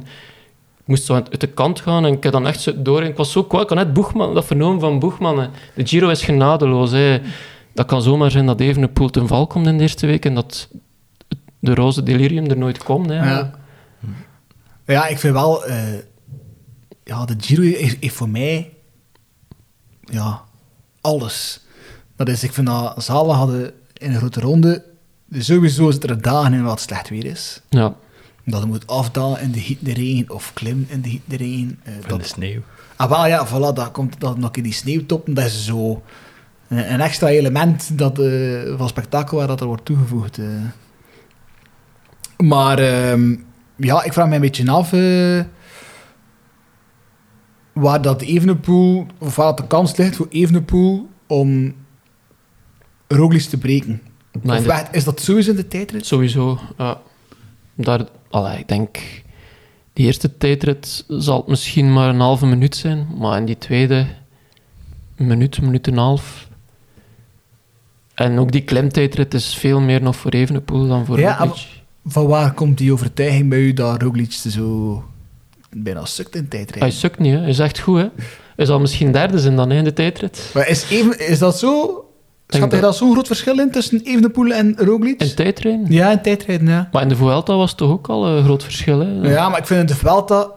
ik 0.79 0.85
moest 0.85 1.03
zo 1.03 1.13
uit 1.13 1.39
de 1.41 1.47
kant 1.47 1.79
gaan 1.81 2.05
en 2.05 2.13
ik 2.13 2.23
heb 2.23 2.31
dan 2.31 2.47
echt 2.47 2.61
zo 2.61 2.71
door. 2.75 3.01
En 3.01 3.07
ik 3.07 3.17
was 3.17 3.31
zo 3.31 3.43
kwaad, 3.43 3.61
ik 3.63 3.69
had 3.69 3.77
net 3.77 3.93
Boegman, 3.93 4.33
dat 4.33 4.45
vernomen 4.45 4.79
van 4.79 4.99
Boegman. 4.99 5.39
hè. 5.39 5.47
De 5.75 5.87
Giro 5.87 6.09
is 6.09 6.23
genadeloos. 6.23 6.91
Hè. 6.91 7.19
Dat 7.73 7.85
kan 7.85 8.01
zomaar 8.01 8.31
zijn 8.31 8.45
dat 8.45 8.59
Evenepoel 8.59 9.09
ten 9.09 9.27
val 9.27 9.47
komt 9.47 9.67
in 9.67 9.75
de 9.77 9.81
eerste 9.81 10.05
week 10.05 10.25
en 10.25 10.35
dat 10.35 10.67
de 11.59 11.73
roze 11.73 12.03
delirium 12.03 12.45
er 12.45 12.57
nooit 12.57 12.83
komt. 12.83 13.09
Hè. 13.09 13.29
Ja. 13.31 13.51
ja, 14.85 15.07
ik 15.07 15.19
vind 15.19 15.33
wel... 15.33 15.65
eh, 15.65 15.93
ja, 17.03 17.25
de 17.25 17.35
Giro 17.39 17.61
is, 17.61 17.97
is 17.99 18.11
voor 18.11 18.29
mij... 18.29 18.73
Ja, 19.99 20.41
alles. 21.01 21.61
Dat 22.15 22.27
is, 22.29 22.43
ik 22.43 22.53
vind 22.53 22.67
dat 22.67 23.03
Zalen 23.03 23.35
hadden 23.35 23.73
in 23.93 24.11
een 24.11 24.17
grote 24.17 24.39
ronde... 24.39 24.83
Sowieso 25.31 25.91
zitten 25.91 26.09
er 26.09 26.21
dagen 26.21 26.53
in 26.53 26.63
wat 26.63 26.81
slecht 26.81 27.09
weer 27.09 27.25
is. 27.25 27.61
ja. 27.69 27.95
Dat 28.45 28.61
je 28.61 28.67
moet 28.67 28.87
afdalen 28.87 29.41
in 29.41 29.51
de 29.51 29.59
hitte 29.59 29.83
de 29.85 29.93
regen 29.93 30.29
of 30.29 30.51
klimmen 30.53 30.85
in 30.89 31.01
de 31.01 31.09
hitte 31.09 31.29
de 31.29 31.35
regen. 31.37 31.79
eh, 31.83 31.93
van 31.99 32.09
dat, 32.09 32.19
de 32.21 32.27
sneeuw. 32.27 32.61
Ah, 32.95 33.09
wel, 33.09 33.25
ja, 33.27 33.47
voilà, 33.47 33.73
dat 33.75 33.91
komt 33.91 34.19
dat 34.19 34.37
nog 34.37 34.51
in 34.51 34.63
die 34.63 34.73
sneeuwtoppen. 34.73 35.33
Dat 35.33 35.45
is 35.45 35.65
zo 35.65 36.01
een, 36.67 37.01
extra 37.01 37.27
element 37.27 37.97
dat, 37.97 38.19
eh, 38.19 38.77
van 38.77 38.87
spektakel 38.87 39.37
waar 39.37 39.47
dat 39.47 39.61
er 39.61 39.67
wordt 39.67 39.85
toegevoegd. 39.85 40.37
eh. 40.37 40.45
Maar 42.37 42.79
ehm, 42.79 43.35
ja, 43.75 44.03
ik 44.03 44.13
vraag 44.13 44.27
me 44.27 44.35
een 44.35 44.41
beetje 44.41 44.71
af 44.71 44.93
eh, 44.93 45.39
waar 47.73 48.01
dat 48.01 48.21
Evenepoel, 48.21 49.05
of 49.17 49.35
waar 49.35 49.55
de 49.55 49.67
kans 49.67 49.97
ligt 49.97 50.15
voor 50.15 50.27
Evenepoel 50.29 51.09
om 51.27 51.75
Roglic 53.07 53.41
te 53.41 53.57
breken. 53.57 54.01
Of 54.33 54.41
de- 54.63 54.67
is 54.91 55.03
dat 55.03 55.19
sowieso 55.21 55.49
in 55.49 55.55
de 55.55 55.67
tijdrit? 55.67 56.05
Sowieso, 56.05 56.59
ja. 56.77 57.01
Daar, 57.75 58.07
allee, 58.29 58.57
ik 58.59 58.67
denk, 58.67 58.97
die 59.93 60.05
eerste 60.05 60.37
tijdrit 60.37 61.05
zal 61.07 61.37
het 61.37 61.47
misschien 61.47 61.93
maar 61.93 62.09
een 62.09 62.19
halve 62.19 62.45
minuut 62.45 62.75
zijn, 62.75 63.07
maar 63.17 63.37
in 63.37 63.45
die 63.45 63.57
tweede, 63.57 64.05
minuut, 65.17 65.61
minuut 65.61 65.87
en 65.87 65.93
een 65.93 65.99
half. 65.99 66.47
En 68.13 68.39
ook 68.39 68.51
die 68.51 68.61
klimtijdrit 68.61 69.33
is 69.33 69.55
veel 69.55 69.79
meer 69.79 70.01
nog 70.01 70.15
voor 70.15 70.31
Evenepoel 70.31 70.87
dan 70.87 71.05
voor 71.05 71.19
Ja, 71.19 71.35
Roglic. 71.37 71.67
Van 72.05 72.27
waar 72.27 72.53
komt 72.53 72.77
die 72.77 72.93
overtuiging 72.93 73.49
bij 73.49 73.59
u 73.59 73.73
dat 73.73 74.01
Roglic 74.01 74.31
zo 74.31 75.03
bijna 75.69 76.05
sukt 76.05 76.35
in 76.35 76.47
tijdrit? 76.47 76.79
Hij 76.81 76.91
sukt 76.91 77.19
niet, 77.19 77.33
hè. 77.33 77.39
hij 77.39 77.49
is 77.49 77.59
echt 77.59 77.79
goed. 77.79 77.97
Hè. 77.99 78.07
Hij 78.55 78.65
zal 78.65 78.79
misschien 78.79 79.11
derde 79.11 79.39
zijn 79.39 79.55
dan 79.55 79.69
hè, 79.69 79.77
in 79.77 79.83
de 79.83 79.93
tijdrit. 79.93 80.51
Maar 80.53 80.67
is, 80.67 80.89
even, 80.89 81.27
is 81.27 81.39
dat 81.39 81.59
zo? 81.59 81.97
Schat 82.47 82.71
hij 82.71 82.81
dat- 82.81 82.95
zo'n 82.95 83.11
groot 83.11 83.27
verschil 83.27 83.59
in 83.59 83.71
tussen 83.71 84.01
Evenepoel 84.03 84.51
en 84.51 84.75
Roglic? 84.77 85.21
In 85.21 85.35
tijdrijden. 85.35 85.85
Ja, 85.89 86.11
in 86.11 86.21
tijdrijden, 86.21 86.67
ja. 86.67 86.89
Maar 86.91 87.01
in 87.01 87.07
de 87.09 87.15
Vuelta 87.15 87.55
was 87.55 87.69
het 87.69 87.77
toch 87.79 87.89
ook 87.91 88.07
al 88.09 88.27
een 88.27 88.43
groot 88.43 88.63
verschil. 88.63 88.99
Hè. 88.99 89.29
Ja, 89.29 89.49
maar 89.49 89.59
ik 89.59 89.65
vind 89.65 89.79
in 89.79 89.85
de 89.85 89.95
Vuelta, 89.95 90.47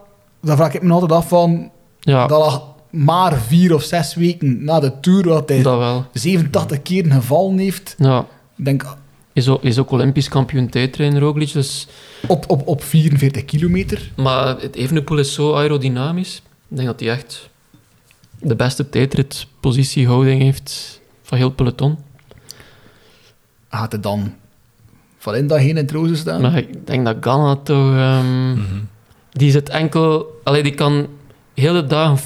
daar 0.42 0.56
vraag 0.56 0.74
ik 0.74 0.82
me 0.82 0.92
altijd 0.92 1.12
af 1.12 1.28
van, 1.28 1.70
Ja, 2.00 2.26
dat 2.26 2.62
maar 2.90 3.34
vier 3.40 3.74
of 3.74 3.82
zes 3.82 4.14
weken 4.14 4.64
na 4.64 4.80
de 4.80 4.92
Tour, 5.00 5.28
wat 5.28 5.48
hij 5.48 5.62
dat 5.62 5.78
wel. 5.78 6.06
87 6.12 6.82
keer 6.82 7.12
gevallen 7.12 7.58
heeft. 7.58 7.94
Ja. 7.98 8.26
Ik 8.56 8.64
denk, 8.64 8.96
Is 9.32 9.48
ook, 9.48 9.62
is 9.62 9.78
ook 9.78 9.90
Olympisch 9.90 10.28
kampioen 10.28 10.68
tijdrijden, 10.68 11.18
Roglic, 11.18 11.52
dus... 11.52 11.86
op, 12.26 12.44
op, 12.50 12.66
op 12.66 12.82
44 12.82 13.44
kilometer. 13.44 14.10
Maar 14.16 14.60
het 14.60 14.74
Evenepoel 14.74 15.18
is 15.18 15.34
zo 15.34 15.54
aerodynamisch. 15.54 16.42
Ik 16.68 16.76
denk 16.76 16.88
dat 16.88 17.00
hij 17.00 17.10
echt 17.10 17.48
de 18.40 18.56
beste 18.56 18.88
tijdritpositiehouding 18.88 20.42
heeft 20.42 21.00
van 21.22 21.38
heel 21.38 21.46
het 21.46 21.56
peloton. 21.56 21.96
Gaat 23.68 23.92
hij 23.92 24.00
dan 24.00 24.34
van 25.18 25.34
in 25.34 25.46
dat 25.46 25.58
heen 25.58 25.68
in 25.68 25.76
het 25.76 25.90
rozen 25.90 26.16
staan? 26.16 26.40
Maar 26.40 26.56
ik 26.56 26.86
denk 26.86 27.04
dat 27.04 27.16
Ganna 27.20 27.56
toch... 27.56 27.94
ehm, 27.94 28.58
Die 29.30 29.50
zit 29.50 29.68
enkel... 29.68 30.40
Allee, 30.44 30.62
die 30.62 30.74
kan 30.74 31.06
heel 31.54 31.72
de 31.72 31.86
dagen 31.86 32.18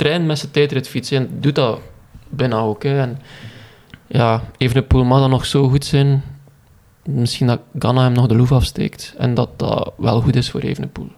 trainen 0.00 0.26
met 0.26 0.38
zijn 0.38 0.50
tijdritfiets. 0.52 1.10
En 1.10 1.40
doet 1.40 1.54
dat 1.54 1.80
bijna 2.28 2.58
ook. 2.58 2.82
Hè. 2.82 3.00
En 3.00 3.18
ja, 4.06 4.42
Evenepoel 4.56 5.04
mag 5.04 5.20
dan 5.20 5.30
nog 5.30 5.46
zo 5.46 5.68
goed 5.68 5.84
zijn. 5.84 6.22
Misschien 7.04 7.46
dat 7.46 7.60
Ganna 7.78 8.02
hem 8.02 8.12
nog 8.12 8.26
de 8.26 8.34
loef 8.36 8.52
afsteekt. 8.52 9.14
En 9.18 9.34
dat 9.34 9.58
dat 9.58 9.92
wel 9.96 10.20
goed 10.20 10.36
is 10.36 10.50
voor 10.50 10.60
Evenepoel. 10.60 11.08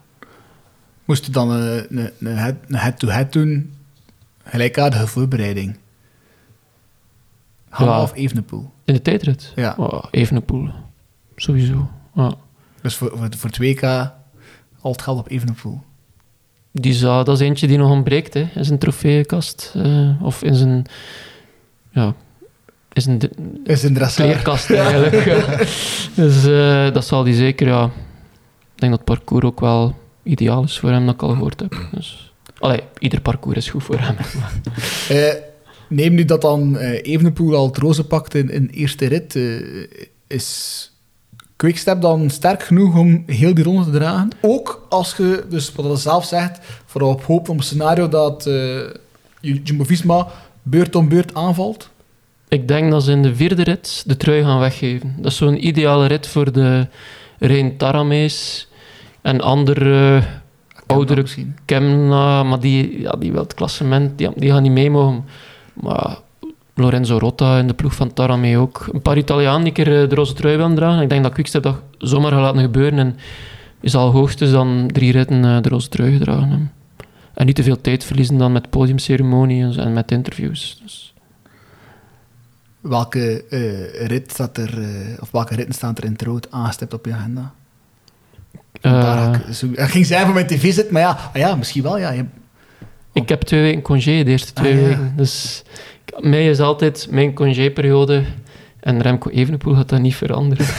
Moest 1.05 1.25
hij 1.25 1.33
dan 1.33 1.51
een, 1.51 1.87
een, 1.99 2.11
een 2.21 2.37
head- 2.37 2.57
een 2.69 2.75
head-to-head 2.77 3.33
doen, 3.33 3.75
gelijkaardige 4.45 5.07
voorbereiding? 5.07 5.77
Hanna 7.69 7.93
Ja. 7.97 8.03
of 8.03 8.15
Evenepoel? 8.15 8.71
In 8.85 8.95
de 8.95 9.03
tijdrit? 9.03 9.53
Ja. 9.57 9.75
Oh, 9.79 10.05
Evenepoel. 10.11 10.69
Sowieso. 11.37 11.91
Ja. 12.15 12.35
Dus 12.81 12.97
voor, 12.97 13.09
voor, 13.17 13.29
voor 13.37 13.51
het 13.51 13.59
WK 13.59 13.83
al 14.81 14.93
het 14.93 15.03
geld 15.03 15.19
op 15.19 15.31
Evenepoel. 15.31 15.81
Die 16.73 16.93
zou, 16.93 17.25
dat 17.25 17.41
is 17.41 17.47
eentje 17.47 17.67
die 17.67 17.79
nog 17.79 17.91
ontbreekt 17.91 18.35
hè, 18.35 18.49
in 18.55 18.65
zijn 18.65 18.79
trofeeënkast. 18.79 19.73
eh, 19.77 20.23
of 20.23 20.43
in 20.43 20.55
zijn... 20.55 20.85
Ja, 21.91 22.15
Is 22.93 23.07
een 23.07 23.19
dresser. 23.95 24.25
kleerkast 24.25 24.71
eigenlijk. 24.71 25.25
ja. 25.25 25.57
Dus 26.25 26.47
eh, 26.47 26.93
dat 26.95 27.07
zal 27.07 27.23
die 27.25 27.35
zeker... 27.35 27.67
Ja, 27.67 27.85
ik 28.75 28.81
denk 28.89 28.93
dat 28.93 29.09
het 29.09 29.17
parcours 29.19 29.45
ook 29.45 29.61
wel 29.61 29.97
ideaal 30.23 30.63
is 30.63 30.79
voor 30.79 30.91
hem, 30.91 31.07
dat 31.07 31.15
ik 31.15 31.23
al 31.23 31.29
gehoord 31.29 31.61
heb. 31.61 31.87
Dus, 31.93 32.33
allee, 32.59 32.81
ieder 32.99 33.21
parcours 33.21 33.57
is 33.57 33.71
goed 33.71 33.85
voor 33.85 33.99
hem. 33.99 34.17
Eh, 35.09 35.35
neem 35.89 36.15
nu 36.15 36.25
dat 36.25 36.41
dan 36.41 36.79
eh 36.79 37.13
Evenepoel 37.13 37.55
al 37.55 37.67
het 37.67 37.77
roze 37.79 38.05
pakt 38.07 38.35
in, 38.35 38.51
in 38.51 38.69
eerste 38.73 39.07
rit. 39.07 39.39
is 40.27 40.91
Quickstep 41.63 42.01
dan 42.01 42.31
sterk 42.31 42.63
genoeg 42.63 42.99
om 42.99 43.23
heel 43.27 43.55
die 43.55 43.65
ronde 43.65 43.85
te 43.85 43.91
dragen? 43.91 44.31
Ook 44.41 44.87
als 44.89 45.17
je, 45.17 45.45
dus 45.49 45.73
wat 45.73 45.85
hij 45.85 45.97
zelf 45.97 46.25
zegt, 46.25 46.61
hoopt 46.93 47.29
op 47.29 47.49
een 47.49 47.63
scenario 47.63 48.09
dat 48.09 48.47
eh 48.47 48.81
Jumbo-Visma 49.41 50.27
beurt 50.63 50.95
om 50.97 51.09
beurt 51.09 51.35
aanvalt. 51.35 51.91
Ik 52.49 52.69
denk 52.69 52.91
dat 52.91 53.03
ze 53.03 53.13
in 53.13 53.23
de 53.23 53.35
vierde 53.35 53.63
rit 53.63 54.03
de 54.07 54.17
trui 54.17 54.43
gaan 54.43 54.59
weggeven. 54.59 55.15
Dat 55.17 55.31
is 55.31 55.37
zo'n 55.37 55.67
ideale 55.67 56.07
rit 56.07 56.27
voor 56.27 56.53
de 56.53 56.87
Rein 57.39 57.77
Taramees 57.77 58.69
en 59.21 59.41
andere 59.41 60.23
oudere 60.87 61.21
misschien. 61.21 61.57
Kemna, 61.65 62.43
maar 62.43 62.61
die, 62.61 63.01
ja, 63.01 63.13
die 63.13 63.33
wil 63.33 63.43
het 63.43 63.55
klassement, 63.55 64.19
die, 64.19 64.29
die 64.37 64.51
gaan 64.51 64.63
niet 64.63 64.73
mee 64.73 64.91
mogen. 64.91 65.25
Maar 65.73 66.19
Lorenzo 66.75 67.19
Rotta 67.19 67.59
in 67.59 67.67
de 67.67 67.75
ploeg 67.75 67.95
van 67.95 68.13
Taramee 68.13 68.57
ook. 68.59 68.89
Een 68.93 69.03
paar 69.03 69.17
Italianen 69.19 69.65
die 69.65 69.73
keer 69.73 70.03
eh, 70.03 70.09
de 70.09 70.15
roze 70.15 70.33
trui 70.33 70.57
willen 70.57 70.75
dragen. 70.75 71.03
Ik 71.03 71.09
denk 71.09 71.23
dat 71.23 71.33
Quickstep 71.33 71.63
dat 71.63 71.77
zomaar 71.99 72.31
gaat 72.33 72.41
laten 72.41 72.61
gebeuren 72.61 72.99
en 72.99 73.17
is 73.81 73.95
al 73.95 74.11
hoogstens 74.11 74.51
dan 74.51 74.89
drie 74.93 75.13
ritten 75.13 75.45
eh, 75.45 75.61
de 75.63 75.69
roze 75.69 75.89
trui 75.89 76.13
gedragen 76.13 76.49
hebben. 76.49 76.73
En 77.35 77.47
niet 77.47 77.55
te 77.57 77.63
veel 77.63 77.81
tijd 77.81 78.05
verliezen 78.05 78.39
dan 78.39 78.53
met 78.53 78.71
podiumceremonies 78.71 79.77
en 79.77 79.93
met 79.93 80.11
interviews. 80.11 80.81
Dus, 80.83 81.15
Welke 82.81 83.45
eh, 83.51 84.07
rit 84.07 84.31
staat 84.31 84.57
er, 84.59 84.79
of 85.21 85.31
welke 85.31 85.55
ritten 85.55 85.75
staan 85.75 85.95
er 85.97 86.05
in 86.05 86.13
het 86.13 86.23
rood 86.23 86.51
aangestipt 86.51 86.95
op 86.95 87.07
je 87.07 87.13
agenda? 87.13 87.53
ik, 88.73 89.55
zo, 89.55 89.67
ik 89.67 89.79
ging 89.81 90.07
zijn 90.07 90.25
voor 90.25 90.35
mijn 90.35 90.47
tv 90.47 90.73
zit, 90.73 90.91
maar 90.91 91.03
ja, 91.03 91.09
ah 91.11 91.35
ja 91.35 91.55
misschien 91.55 91.83
wel. 91.83 91.99
Ja. 91.99 92.11
Je- 92.11 92.25
ik 93.13 93.29
heb 93.29 93.43
twee 93.43 93.61
weken 93.63 93.83
congé, 93.83 94.23
de 94.25 94.31
eerste 94.31 94.53
twee 94.53 94.73
Ah, 94.75 94.81
ja. 94.81 94.87
weken. 94.87 95.13
Dus 95.17 95.63
mij 96.19 96.47
is 96.49 96.61
altijd 96.61 97.07
mijn 97.11 97.35
congéperiode. 97.35 98.23
En 98.81 99.03
Remco 99.03 99.31
Evenepoel 99.31 99.75
gaat 99.75 99.89
dat 99.89 100.01
niet 100.01 100.15
veranderen. 100.17 100.67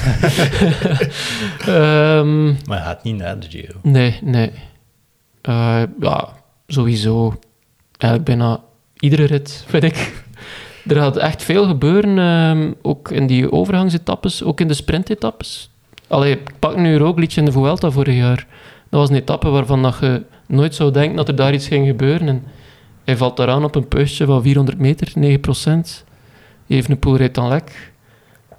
Ehm, 1.65 2.45
Maar 2.45 2.77
hij 2.77 2.81
gaat 2.85 3.03
niet 3.03 3.15
naar 3.17 3.39
de 3.39 3.49
Giro. 3.49 3.79
Nee, 3.81 4.19
nee. 4.21 4.51
Eh, 5.41 5.81
ja, 5.99 6.29
sowieso. 6.67 7.39
Eigenlijk 7.97 8.37
bijna 8.37 8.59
iedere 8.99 9.23
rit, 9.23 9.63
vind 9.67 9.83
ik. 9.83 10.23
Er 10.87 10.95
gaat 10.95 11.17
echt 11.17 11.43
veel 11.43 11.65
gebeuren, 11.67 12.19
ehm, 12.19 12.71
ook 12.81 13.11
in 13.11 13.27
die 13.27 13.51
overgangsetappes, 13.51 14.43
ook 14.43 14.59
in 14.59 14.67
de 14.67 14.73
sprintetappes. 14.73 15.69
Allee, 16.07 16.31
ik 16.31 16.51
pak 16.59 16.77
nu 16.77 16.97
Roglic 16.97 17.35
in 17.35 17.45
de 17.45 17.51
Vuelta 17.51 17.91
vorig 17.91 18.15
jaar. 18.15 18.47
Dat 18.89 18.99
was 18.99 19.09
een 19.09 19.15
etappe 19.15 19.49
waarvan 19.49 19.81
dat 19.81 19.97
je 20.01 20.21
nooit 20.47 20.75
zou 20.75 20.91
denken 20.91 21.15
dat 21.15 21.27
er 21.27 21.35
daar 21.35 21.53
iets 21.53 21.67
ging 21.67 21.87
gebeuren. 21.87 22.27
En 22.27 22.43
hij 23.03 23.17
valt 23.17 23.37
daaraan 23.37 23.63
op 23.63 23.75
een 23.75 23.87
puistje 23.87 24.25
van 24.25 24.41
400 24.41 24.77
meter, 24.77 25.13
9%. 25.15 26.03
Evenepoel 26.67 27.15
rijdt 27.17 27.35
dan 27.35 27.47
lek. 27.47 27.91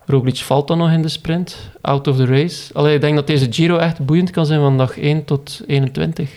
Roglic 0.06 0.36
valt 0.36 0.68
dan 0.68 0.78
nog 0.78 0.90
in 0.90 1.02
de 1.02 1.08
sprint, 1.08 1.56
out 1.80 2.06
of 2.06 2.16
the 2.16 2.24
race. 2.26 2.74
Allee, 2.74 2.94
ik 2.94 3.00
denk 3.00 3.14
dat 3.16 3.26
deze 3.26 3.46
Giro 3.52 3.76
echt 3.76 4.04
boeiend 4.06 4.30
kan 4.30 4.46
zijn 4.46 4.60
van 4.60 4.78
dag 4.78 4.98
1 4.98 5.24
tot 5.24 5.60
21. 5.66 6.30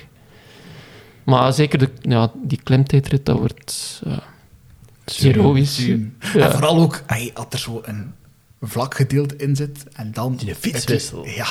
Maar 1.23 1.53
zeker 1.53 1.79
de, 1.79 1.89
ja, 2.01 2.31
die 2.43 2.59
klimtijdrit, 2.63 3.25
dat 3.25 3.37
wordt 3.37 4.01
uh, 4.07 4.17
heroïs. 5.05 5.87
En 5.87 6.15
Ja. 6.33 6.51
vooral 6.51 6.77
ook 6.77 7.03
ay, 7.05 7.31
als 7.33 7.45
er 7.49 7.59
zo 7.59 7.81
een 7.85 8.13
vlak 8.61 8.95
gedeelte 8.95 9.35
in 9.35 9.55
zit 9.55 9.85
en 9.93 10.11
dan... 10.11 10.35
Die 10.35 10.55
fietswissel. 10.55 11.25
Ja, 11.25 11.47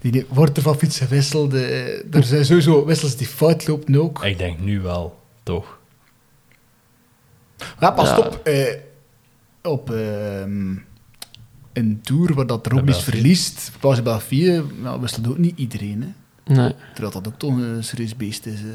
die 0.00 0.26
wordt 0.28 0.56
er 0.56 0.62
van 0.62 0.76
fiets 0.78 0.98
gewisseld. 0.98 1.54
eh, 1.54 2.14
er 2.14 2.22
zijn 2.24 2.44
sowieso 2.44 2.84
wissels 2.84 3.16
die 3.16 3.26
fout 3.26 3.66
lopen 3.66 4.00
ook. 4.00 4.24
Ik 4.24 4.38
denk 4.38 4.58
nu 4.58 4.80
wel, 4.80 5.18
toch? 5.42 5.78
Ja, 7.80 7.90
pas 7.90 8.08
Ja. 8.08 8.18
op. 8.18 8.40
eh, 8.44 8.74
op 9.62 9.90
ehm, 9.90 10.74
een 11.72 12.00
tour 12.02 12.34
waar 12.34 12.46
dat 12.46 12.66
Roglic 12.66 12.94
verliest, 12.94 13.70
Pauze 13.80 14.02
België, 14.02 14.62
nou, 14.82 15.00
wisselt 15.00 15.28
ook 15.28 15.38
niet 15.38 15.58
iedereen. 15.58 16.02
Hè. 16.02 16.08
Nee. 16.54 16.74
Terwijl 16.94 17.12
dat 17.12 17.26
ook 17.28 17.38
toch 17.38 17.50
een 17.56 17.84
serieus 17.84 18.16
beest 18.16 18.46
is. 18.46 18.60
eh. 18.60 18.66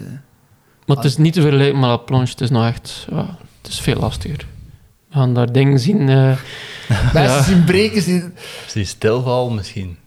Maar 0.86 0.96
het 0.98 1.06
is 1.06 1.18
niet 1.18 1.34
te 1.34 1.42
vergelijken 1.42 1.80
met 1.80 1.90
La 1.90 1.98
Planche. 1.98 2.32
Het 2.32 2.42
is 2.42 2.50
nog 2.50 2.66
echt... 2.66 3.08
Ja, 3.10 3.38
het 3.62 3.72
is 3.72 3.80
veel 3.82 3.96
lastiger. 4.00 4.46
We 5.08 5.14
gaan 5.18 5.34
daar 5.34 5.52
dingen 5.52 5.80
zien... 5.80 6.10
eh, 6.10 6.38
Mensen 7.14 7.22
Ja. 7.22 7.44
zien 7.44 7.64
breken, 7.64 8.02
zien... 8.02 8.34
Die 8.74 8.86
stilval 8.86 9.50
misschien. 9.50 9.98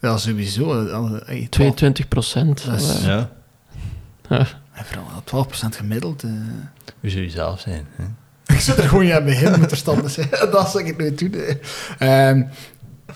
Ja, 0.00 0.16
sowieso. 0.16 0.86
eh, 0.86 0.92
al- 0.94 1.22
ay, 1.26 1.46
22 1.50 2.08
procent. 2.08 2.64
Dat 2.64 2.80
is- 2.80 3.04
Ja. 3.04 3.30
En 4.74 4.84
vooral 4.84 5.46
12% 5.46 5.76
gemiddeld. 5.76 6.22
eh. 6.22 6.30
Hoe 7.00 7.10
zou 7.10 7.22
je 7.22 7.30
zelf 7.30 7.60
zijn? 7.60 7.86
Hè? 7.96 8.04
Ik 8.54 8.60
zit 8.60 8.76
er 8.76 8.88
gewoon 8.88 9.04
niet 9.04 9.12
aan 9.12 9.24
beginnen 9.24 9.60
met 9.60 9.68
verstand. 9.68 10.02
Dus, 10.02 10.14
dat 10.52 10.70
zou 10.70 10.84
ik 10.84 10.98
nooit 10.98 11.18
doen. 11.18 11.34
Ehm, 11.98 12.42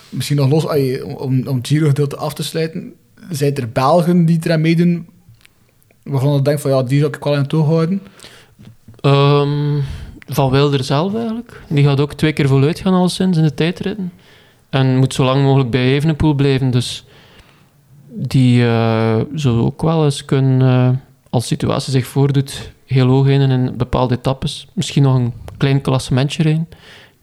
misschien 0.08 0.36
nog 0.36 0.48
los, 0.50 0.64
om, 1.02 1.46
om 1.46 1.56
het 1.56 1.66
Giro-gedeelte 1.66 2.16
af 2.16 2.34
te 2.34 2.42
sluiten. 2.42 2.92
Zijn 3.30 3.54
er 3.54 3.68
Belgen 3.68 4.24
die 4.26 4.38
eraan 4.42 4.60
meedoen, 4.60 5.08
waarvan 6.02 6.38
ik 6.38 6.44
denk 6.44 6.58
van 6.58 6.70
ja, 6.70 6.82
die 6.82 7.00
zou 7.00 7.12
ik 7.14 7.24
wel 7.24 7.34
in 7.34 7.46
toog 7.46 7.66
houden? 7.66 8.02
Ehm, 9.00 9.80
van 10.26 10.50
Wilder 10.50 10.84
zelf 10.84 11.14
eigenlijk. 11.14 11.62
Die 11.68 11.84
gaat 11.84 12.00
ook 12.00 12.14
twee 12.14 12.32
keer 12.32 12.48
voluit 12.48 12.80
gaan 12.80 12.94
al 12.94 13.08
sinds 13.08 13.38
in 13.38 13.44
de 13.44 13.54
tijdritten. 13.54 14.12
En 14.70 14.96
moet 14.96 15.14
zo 15.14 15.24
lang 15.24 15.42
mogelijk 15.42 15.70
bij 15.70 15.84
Evenepoel 15.84 16.34
blijven. 16.34 16.70
Dus 16.70 17.04
die 18.08 18.64
eh 18.66 19.20
zou 19.34 19.60
ook 19.60 19.82
wel 19.82 20.04
eens 20.04 20.24
kunnen, 20.24 20.60
eh, 20.60 20.96
als 21.30 21.42
de 21.42 21.48
situatie 21.48 21.92
zich 21.92 22.06
voordoet, 22.06 22.72
heel 22.86 23.06
hoog 23.06 23.26
in 23.26 23.40
in 23.50 23.76
bepaalde 23.76 24.14
etappes. 24.14 24.66
Misschien 24.72 25.02
nog 25.02 25.14
een 25.14 25.32
klein 25.56 25.80
klassementje 25.80 26.42
rijden. 26.42 26.68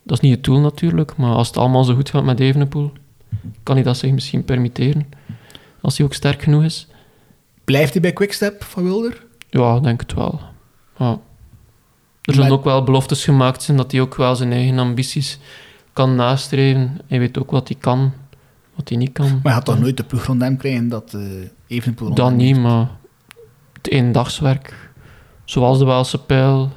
Dat 0.03 0.18
is 0.18 0.23
niet 0.23 0.36
het 0.36 0.44
doel 0.44 0.60
natuurlijk, 0.60 1.15
maar 1.18 1.32
als 1.36 1.48
het 1.48 1.57
allemaal 1.57 1.84
zo 1.84 1.95
goed 1.95 2.10
gaat 2.10 2.23
met 2.23 2.40
Evenepoel, 2.40 2.91
kan 3.64 3.76
hij 3.76 3.84
dat 3.84 3.98
zich 3.98 4.11
misschien 4.11 4.44
permitteren. 4.45 5.06
Als 5.82 5.98
hij 5.98 6.06
ook 6.06 6.14
sterk 6.14 6.41
genoeg 6.41 6.64
is. 6.64 6.88
Blijft 7.64 7.94
hij 7.94 8.02
bij 8.02 8.14
Quickstep 8.14 8.64
van 8.64 8.84
Wilder? 8.84 9.26
Ja, 9.49 9.80
denk 9.80 9.99
het 10.02 10.14
wel. 10.14 10.40
Ja. 10.98 11.10
Er 12.22 12.34
zullen 12.34 12.49
Maar- 12.49 12.57
ook 12.57 12.64
wel 12.64 12.84
beloftes 12.84 13.23
gemaakt 13.23 13.61
zijn 13.64 13.77
dat 13.77 13.91
hij 13.91 14.02
ook 14.02 14.15
wel 14.15 14.36
zijn 14.36 14.52
eigen 14.52 14.80
ambities 14.80 15.40
kan 15.94 16.15
nastreven. 16.15 16.98
Hij 17.07 17.19
weet 17.19 17.38
ook 17.40 17.52
wat 17.52 17.68
hij 17.68 17.77
kan, 17.80 18.11
wat 18.76 18.90
hij 18.90 18.98
niet 18.98 19.11
kan. 19.11 19.30
Maar 19.30 19.40
hij 19.44 19.53
had 19.53 19.65
toch 19.65 19.80
nooit 19.80 19.98
de 19.98 20.03
ploeg 20.03 20.26
rond 20.26 20.41
hem 20.41 20.57
krijgen 20.57 20.90
dat 20.90 21.14
uh, 21.15 21.22
Evenepoel 21.68 22.14
Dat 22.14 22.34
niet, 22.34 22.57
maar 22.57 22.90
het 23.86 23.94
eendagswerk, 23.94 24.90
zoals 25.44 25.78
de 25.78 25.86
Waalse 25.86 26.24
Pijl, 26.24 26.72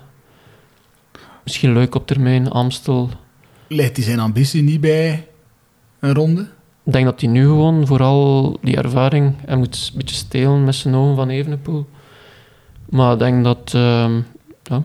misschien 1.44 1.72
leuk 1.72 1.94
op 1.94 2.06
termijn, 2.06 2.50
Amstel. 2.50 3.10
Ligt 3.68 3.96
hij 3.96 4.04
zijn 4.04 4.20
ambitie 4.20 4.62
niet 4.62 4.80
bij 4.80 5.26
een 6.00 6.14
ronde? 6.14 6.40
Ik 6.84 6.92
denk 6.92 7.04
dat 7.04 7.20
hij 7.20 7.30
nu 7.30 7.42
gewoon 7.42 7.86
vooral 7.86 8.58
die 8.62 8.76
ervaring, 8.76 9.34
hij 9.46 9.56
moet 9.56 9.90
een 9.92 9.98
beetje 9.98 10.16
stelen 10.16 10.64
met 10.64 10.74
zijn 10.74 10.94
ogen 10.94 11.16
van 11.16 11.28
Evenepoel. 11.28 11.86
Maar 12.88 13.12
ik 13.12 13.18
denk 13.18 13.44
dat, 13.44 13.72
ehm 13.74 14.20
ja, 14.62 14.82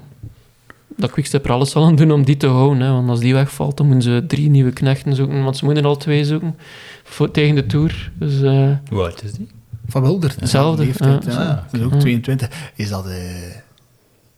dat 0.98 1.12
Quickstep 1.12 1.46
er 1.46 1.52
alles 1.52 1.72
zal 1.72 1.86
aan 1.86 1.96
doen 1.96 2.12
om 2.12 2.24
die 2.24 2.38
te 2.38 2.48
houden. 2.48 2.82
Hè. 2.82 2.92
Want 2.92 3.10
als 3.10 3.20
die 3.20 3.34
wegvalt, 3.34 3.78
dan 3.78 3.86
moeten 3.86 4.04
ze 4.04 4.26
drie 4.28 4.50
nieuwe 4.50 4.72
knechten 4.72 5.16
zoeken. 5.16 5.44
Want 5.44 5.58
ze 5.58 5.66
moeten 5.66 5.84
er 5.84 5.90
al 5.90 5.98
twee 5.98 6.26
zoeken 6.26 6.56
voor, 7.04 7.32
tegen 7.32 7.56
de 7.56 7.66
Tour. 7.66 8.12
Dus 8.20 8.42
eh, 8.42 8.72
Hoe 8.90 9.02
oud 9.02 9.24
is 9.24 9.34
die? 9.34 9.48
Van 9.88 10.02
Wilder. 10.02 10.36
Hetzelfde, 10.40 10.86
Leeftijd, 10.86 11.26
ja. 11.26 11.32
ja. 11.32 11.66
Dat 11.72 11.80
is 11.82 11.86
ook 11.86 11.94
Ja. 11.94 12.00
22. 12.00 12.72
Is 12.76 12.90
dat 12.90 13.08
eh, 13.08 13.44
een 13.44 13.52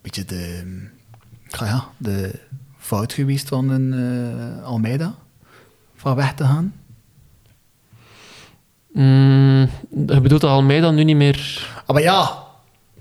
beetje 0.02 0.26
de, 0.26 0.64
ja, 1.50 1.86
de 1.98 2.40
fout 2.78 3.14
geweest 3.14 3.48
van 3.48 3.70
een 3.70 3.94
eh, 3.94 4.64
Almeida? 4.64 5.16
Van 5.96 6.16
weg 6.16 6.34
te 6.34 6.44
gaan? 6.44 6.74
mm, 8.94 9.70
je 10.08 10.22
bedoelt 10.22 10.42
dat 10.42 10.52
Almeida 10.52 10.92
nu 10.92 11.04
niet 11.04 11.16
meer, 11.16 11.68
Ah, 11.86 11.94
maar 11.94 12.02
ja, 12.04 12.38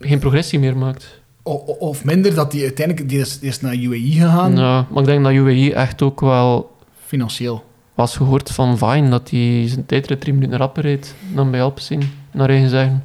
geen 0.01 0.19
progressie 0.19 0.59
meer 0.59 0.77
maakt. 0.77 1.21
o- 1.43 1.53
of 1.79 2.05
minder 2.05 2.35
dat 2.35 2.51
die 2.51 2.62
uiteindelijk 2.62 3.09
die 3.09 3.19
is, 3.21 3.39
die 3.39 3.49
is 3.49 3.61
naar 3.61 3.75
UAE 3.75 4.11
gegaan, 4.12 4.57
Ja, 4.57 4.87
maar 4.91 5.01
ik 5.03 5.09
denk 5.09 5.25
dat 5.25 5.33
UAE 5.33 5.75
echt 5.75 6.03
ook 6.03 6.21
wel 6.21 6.77
financieel. 7.07 7.65
Was 7.95 8.16
gehoord 8.16 8.51
van 8.51 8.79
Vine, 8.79 9.09
dat 9.09 9.31
hij 9.31 9.65
zijn 9.69 9.87
tijdrit 9.87 10.21
drie 10.21 10.35
minuten 10.35 10.59
rapper 10.59 10.83
reed 10.83 11.15
dan 11.35 11.51
bij 11.51 11.62
Alpecin, 11.62 12.03
naar 12.31 12.49
eigen 12.49 12.69
zeggen. 12.69 13.05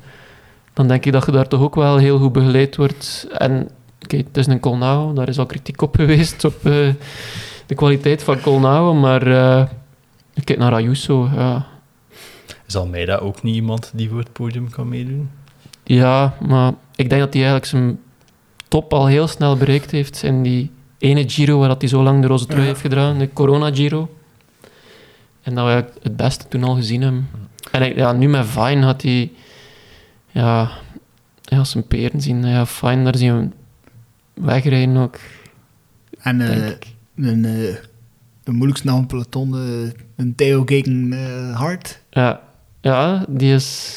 Dan 0.73 0.87
denk 0.87 1.05
ik 1.05 1.11
dat 1.11 1.25
je 1.25 1.31
daar 1.31 1.47
toch 1.47 1.61
ook 1.61 1.75
wel 1.75 1.97
heel 1.97 2.19
goed 2.19 2.31
begeleid 2.31 2.75
wordt. 2.75 3.27
En 3.37 3.69
kijk, 4.07 4.27
het 4.27 4.37
is 4.37 4.47
een 4.47 4.59
Colnao, 4.59 5.13
daar 5.13 5.27
is 5.29 5.39
al 5.39 5.45
kritiek 5.45 5.81
op 5.81 5.95
geweest, 5.99 6.45
op 6.45 6.55
eh, 6.65 6.89
de 7.65 7.75
kwaliteit 7.75 8.23
van 8.23 8.41
Colnao, 8.41 8.93
maar 8.93 9.27
eh, 9.27 9.65
kijk 10.43 10.59
naar 10.59 10.73
Ayuso, 10.73 11.29
ja. 11.35 11.65
Is 12.67 12.75
Almeida 12.75 13.17
ook 13.17 13.43
niet 13.43 13.55
iemand 13.55 13.91
die 13.95 14.09
voor 14.09 14.19
het 14.19 14.33
podium 14.33 14.69
kan 14.69 14.89
meedoen? 14.89 15.29
Ja, 15.83 16.33
maar 16.47 16.73
ik 16.95 17.09
denk 17.09 17.21
dat 17.21 17.33
hij 17.33 17.41
eigenlijk 17.43 17.65
zijn 17.65 17.99
top 18.67 18.93
al 18.93 19.07
heel 19.07 19.27
snel 19.27 19.57
bereikt 19.57 19.91
heeft 19.91 20.23
in 20.23 20.43
die 20.43 20.71
ene 20.97 21.29
Giro 21.29 21.59
waar 21.59 21.67
dat 21.67 21.81
hij 21.81 21.89
zo 21.89 22.03
lang 22.03 22.21
de 22.21 22.27
roze 22.27 22.45
trui 22.45 22.61
Ja. 22.61 22.67
heeft 22.67 22.81
gedragen, 22.81 23.17
de 23.19 23.33
Corona 23.33 23.73
Giro. 23.73 24.09
En 25.41 25.55
dat 25.55 25.65
we 25.65 25.99
het 26.03 26.15
beste 26.17 26.47
toen 26.47 26.63
al 26.63 26.75
gezien 26.75 27.01
hebben. 27.01 27.29
En 27.71 27.81
ik- 27.81 27.95
ja, 27.95 28.11
nu 28.11 28.27
met 28.27 28.45
Vine 28.45 28.85
had 28.85 29.01
hij... 29.01 29.31
Ja, 30.31 30.69
ja 31.41 31.63
zijn 31.63 31.87
peren 31.87 32.21
zien. 32.21 32.45
Ja, 32.45 32.65
Vine, 32.65 33.03
daar 33.03 33.15
zien 33.17 33.39
we 34.33 34.41
wegrijden 34.45 34.97
ook, 34.97 35.17
En 36.19 36.41
eh, 36.41 36.71
een, 37.15 37.45
eh, 37.45 37.75
de 38.43 38.51
moeilijkste 38.51 38.87
naam 38.87 39.07
peloton, 39.07 39.53
eh, 39.55 39.91
een 40.15 40.35
Theo 40.35 40.63
Gegen 40.65 41.11
Hart. 41.53 42.01
Ja, 42.09 42.41
ja, 42.81 43.25
die 43.29 43.53
is 43.53 43.95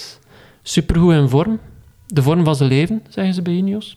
supergoed 0.63 1.15
in 1.15 1.29
vorm. 1.29 1.59
De 2.07 2.23
vorm 2.23 2.45
van 2.45 2.57
zijn 2.57 2.69
leven, 2.69 3.03
zeggen 3.09 3.35
ze 3.35 3.43
bij 3.43 3.53
Ineos. 3.53 3.97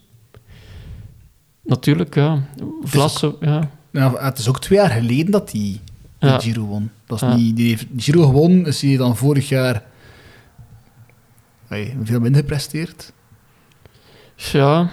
Natuurlijk, 1.63 2.15
ja. 2.15 2.43
Vlasso, 2.83 3.37
ja. 3.41 3.69
Nou, 3.91 4.19
het 4.19 4.37
is 4.37 4.47
ook 4.47 4.59
twee 4.61 4.77
jaar 4.79 4.89
geleden 4.89 5.31
dat 5.31 5.51
hij 5.51 5.79
de 6.25 6.31
Ja. 6.31 6.39
Giro 6.39 6.65
won. 6.65 6.91
Dat 7.05 7.21
is 7.21 7.27
Ja. 7.27 7.35
niet, 7.35 7.55
die 7.55 7.67
heeft 7.69 7.85
Giro 7.97 8.25
gewonnen, 8.25 8.65
is 8.65 8.81
hij 8.81 8.97
dan 8.97 9.17
vorig 9.17 9.49
jaar 9.49 9.83
hey, 11.67 11.97
veel 12.03 12.19
minder 12.19 12.41
gepresteerd. 12.41 13.13
Ja, 14.35 14.89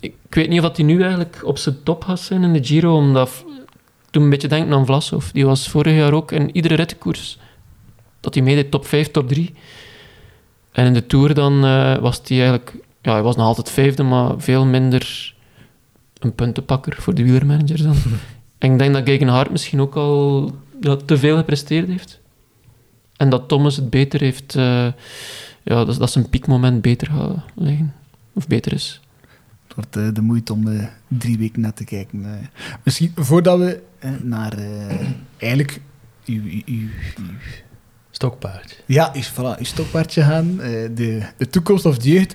ik 0.00 0.14
weet 0.30 0.48
niet 0.48 0.62
of 0.62 0.76
hij 0.76 0.84
nu 0.84 1.00
eigenlijk 1.02 1.40
op 1.44 1.58
zijn 1.58 1.82
top 1.82 2.04
gaat 2.04 2.20
zijn 2.20 2.42
in 2.42 2.52
de 2.52 2.64
Giro, 2.64 2.96
omdat 2.96 3.44
toen 4.10 4.22
een 4.22 4.30
beetje 4.30 4.48
denken 4.48 4.72
aan 4.72 4.86
Vlasov. 4.86 5.30
Die 5.30 5.46
was 5.46 5.68
vorig 5.68 5.94
jaar 5.94 6.12
ook 6.12 6.32
in 6.32 6.56
iedere 6.56 6.74
rittenkoers 6.74 7.38
dat 8.20 8.34
hij 8.34 8.42
meedeed 8.42 8.70
top 8.70 8.86
5, 8.86 9.10
top 9.10 9.28
3. 9.28 9.54
En 10.72 10.86
in 10.86 10.92
de 10.94 11.06
Tour 11.06 11.34
dan 11.34 11.64
uh, 11.64 11.96
was 11.98 12.20
hij 12.24 12.36
eigenlijk... 12.36 12.74
Ja, 13.02 13.12
hij 13.12 13.22
was 13.22 13.36
nog 13.36 13.46
altijd 13.46 13.70
vijfde, 13.70 14.02
maar 14.02 14.40
veel 14.40 14.64
minder 14.64 15.34
een 16.18 16.34
puntenpakker 16.34 16.96
voor 17.02 17.14
de 17.14 17.22
wielermanagers 17.22 17.82
dan. 17.82 17.96
en 18.60 18.72
ik 18.72 18.78
denk 18.78 18.94
dat 18.94 19.04
Gegenhard 19.04 19.50
misschien 19.50 19.80
ook 19.80 19.94
al 19.94 20.50
ja, 20.80 20.96
te 20.96 21.18
veel 21.18 21.36
gepresteerd 21.36 21.88
heeft. 21.88 22.20
En 23.16 23.30
dat 23.30 23.48
Thomas 23.48 23.76
het 23.76 23.90
beter 23.90 24.20
heeft... 24.20 24.54
Uh, 24.56 24.86
ja, 25.62 25.84
dat, 25.84 25.96
dat 25.96 26.10
zijn 26.10 26.28
piekmoment 26.28 26.82
beter 26.82 27.06
gaat 27.06 27.36
liggen. 27.54 27.94
Of 28.32 28.46
beter 28.46 28.72
is. 28.72 29.00
Het 29.66 29.74
wordt 29.74 29.96
uh, 29.96 30.14
de 30.14 30.20
moeite 30.20 30.52
om 30.52 30.66
uh, 30.66 30.84
drie 31.08 31.38
weken 31.38 31.60
naar 31.60 31.74
te 31.74 31.84
kijken. 31.84 32.18
Uh, 32.18 32.30
misschien 32.82 33.12
voordat 33.16 33.58
we 33.58 33.80
naar 34.22 34.58
eigenlijk 35.36 35.80
uw, 36.26 36.42
uw, 36.42 36.60
uw, 36.66 36.88
Stokpaardje. 38.10 38.76
Ja, 38.86 39.12
is, 39.12 39.32
voilà, 39.32 39.58
uw 39.58 39.64
stokpaardje 39.64 40.22
gaan. 40.22 40.56
de, 40.94 41.22
de 41.36 41.48
toekomst 41.48 41.86
of 41.86 41.98
de 41.98 42.12
jeugd 42.12 42.34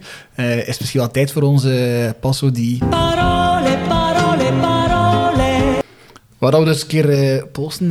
is 0.68 0.80
misschien 0.80 1.00
wel 1.00 1.12
tijd 1.12 1.32
voor 1.32 1.42
onze 1.42 2.16
Passo 2.20 2.52
die... 2.52 2.78
Parole, 2.86 3.78
parole, 3.88 4.54
parole. 4.62 5.05
Waar 6.38 6.60
we 6.60 6.66
dus 6.66 6.82
een 6.82 6.88
keer 6.88 7.48
posten, 7.48 7.90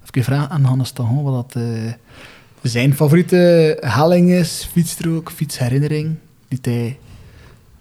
of 0.00 0.04
een 0.04 0.10
keer 0.10 0.24
vragen 0.24 0.50
aan 0.50 0.64
Hannes 0.64 0.90
Tagon 0.90 1.22
wat 1.22 1.52
dat 1.52 1.62
zijn 2.62 2.94
favoriete 2.94 3.76
helling 3.80 4.30
is, 4.30 4.68
fietsstrook, 4.72 5.30
fietsherinnering, 5.30 6.14
die 6.48 6.58
hij 6.62 6.98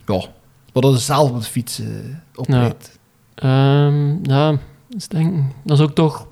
ja, 0.08 0.26
wat 0.72 0.84
dat 0.84 1.02
zelf 1.02 1.30
op 1.30 1.40
de 1.42 1.46
fiets 1.46 1.80
uh, 1.80 1.88
oprijdt. 2.36 3.00
Ja. 3.36 3.86
Um, 3.86 4.20
ja, 4.24 4.58
dat 5.64 5.78
is 5.78 5.80
ook 5.80 5.96
toch 5.96 6.28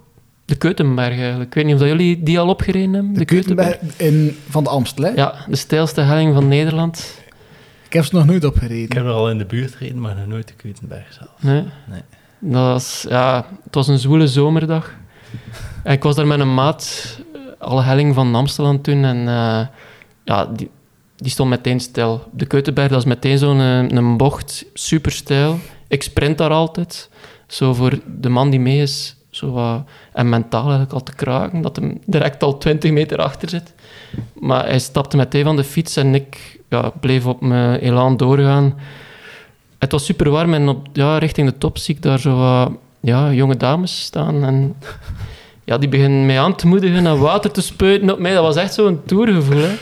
de 0.45 0.55
Keutenberg 0.55 1.19
eigenlijk. 1.19 1.49
Ik 1.49 1.53
weet 1.53 1.65
niet 1.65 1.75
of 1.75 1.81
jullie 1.81 2.23
die 2.23 2.39
al 2.39 2.47
opgereden 2.47 2.93
hebben. 2.93 3.13
De, 3.13 3.19
de 3.19 3.25
Keutenberg, 3.25 3.77
in, 3.97 4.37
van 4.49 4.63
de 4.63 4.69
Amstel, 4.69 5.03
hè? 5.03 5.09
Ja, 5.09 5.35
de 5.47 5.55
steilste 5.55 6.01
helling 6.01 6.33
van 6.33 6.47
Nederland. 6.47 7.19
Ik 7.85 7.93
heb 7.93 8.05
ze 8.05 8.15
nog 8.15 8.25
nooit 8.25 8.45
opgereden. 8.45 8.83
Ik 8.83 8.93
heb 8.93 9.03
er 9.03 9.11
al 9.11 9.29
in 9.29 9.37
de 9.37 9.45
buurt 9.45 9.75
gereden, 9.75 9.99
maar 9.99 10.15
nog 10.15 10.27
nooit 10.27 10.47
de 10.47 10.53
Keutenberg 10.53 11.13
zelf. 11.13 11.31
Nee? 11.39 11.63
Nee. 11.89 12.01
Ja, 12.49 13.45
het 13.63 13.75
was 13.75 13.87
een 13.87 13.99
zwoele 13.99 14.27
zomerdag. 14.27 14.93
Ik 15.83 16.03
was 16.03 16.15
daar 16.15 16.27
met 16.27 16.39
een 16.39 16.53
maat 16.53 17.17
eh, 17.33 17.39
alle 17.57 17.81
helling 17.81 18.15
van 18.15 18.35
Amsterdam 18.35 18.81
toen. 18.81 19.03
En 19.03 19.17
uh, 19.17 19.61
ja, 20.23 20.45
die, 20.45 20.69
die 21.15 21.31
stond 21.31 21.49
meteen 21.49 21.79
stijl. 21.79 22.23
De 22.31 22.45
Keutenberg, 22.45 22.89
dat 22.89 22.99
is 22.99 23.05
meteen 23.05 23.37
zo'n 23.37 23.59
een, 23.59 23.95
een 23.97 24.17
bocht, 24.17 24.65
super 24.73 25.11
stijl. 25.11 25.59
Ik 25.87 26.03
sprint 26.03 26.37
daar 26.37 26.49
altijd. 26.49 27.09
Zo 27.47 27.73
voor 27.73 27.99
de 28.19 28.29
man 28.29 28.49
die 28.49 28.59
mee 28.59 28.81
is, 28.81 29.15
zo 29.29 29.83
en 30.13 30.29
mentaal 30.29 30.61
eigenlijk 30.61 30.93
al 30.93 31.03
te 31.03 31.15
kraken, 31.15 31.61
dat 31.61 31.75
hem 31.75 31.99
direct 32.05 32.43
al 32.43 32.57
20 32.57 32.91
meter 32.91 33.17
achter 33.17 33.49
zit. 33.49 33.73
Maar 34.33 34.65
hij 34.65 34.79
stapte 34.79 35.17
meteen 35.17 35.43
van 35.43 35.55
de 35.55 35.63
fiets 35.63 35.95
en 35.95 36.15
ik 36.15 36.59
ja, 36.69 36.91
bleef 36.99 37.25
op 37.25 37.41
mijn 37.41 37.79
elan 37.79 38.17
doorgaan. 38.17 38.75
Het 39.81 39.91
was 39.91 40.05
super 40.05 40.29
warm 40.29 40.53
en 40.53 40.67
op, 40.67 40.87
ja, 40.93 41.17
richting 41.17 41.49
de 41.49 41.57
top 41.57 41.77
zie 41.77 41.95
ik 41.95 42.01
daar 42.01 42.19
zo 42.19 42.35
wat 42.35 42.71
ja, 42.99 43.31
jonge 43.31 43.57
dames 43.57 44.01
staan. 44.01 44.43
En 44.43 44.75
ja, 45.63 45.77
die 45.77 45.89
beginnen 45.89 46.25
mij 46.25 46.39
aan 46.39 46.55
te 46.55 46.67
moedigen 46.67 47.05
en 47.05 47.19
water 47.19 47.51
te 47.51 47.61
spuiten 47.61 48.11
op 48.11 48.19
mij. 48.19 48.33
Dat 48.33 48.43
was 48.43 48.55
echt 48.55 48.73
zo'n 48.73 49.01
toergevoel. 49.05 49.61
Hè. 49.61 49.73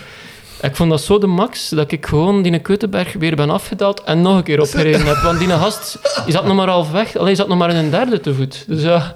Ik 0.61 0.75
vond 0.75 0.89
dat 0.89 1.01
zo 1.01 1.17
de 1.17 1.27
max, 1.27 1.69
dat 1.69 1.91
ik 1.91 2.05
gewoon 2.05 2.41
die 2.41 2.59
Keutenberg 2.59 3.13
weer 3.13 3.35
ben 3.35 3.49
afgedaald 3.49 4.03
en 4.03 4.21
nog 4.21 4.37
een 4.37 4.43
keer 4.43 4.61
opgereden 4.61 5.05
heb. 5.05 5.17
Want 5.17 5.39
die 5.39 5.49
gast, 5.49 5.99
die 6.25 6.33
zat 6.33 6.45
nog 6.45 6.55
maar 6.55 6.69
half 6.69 6.91
weg. 6.91 7.17
Alleen 7.17 7.35
zat 7.35 7.47
nog 7.47 7.57
maar 7.57 7.69
in 7.69 7.75
een 7.75 7.89
derde 7.89 8.19
te 8.19 8.33
voet. 8.33 8.63
Dus 8.67 8.81
ja... 8.81 9.13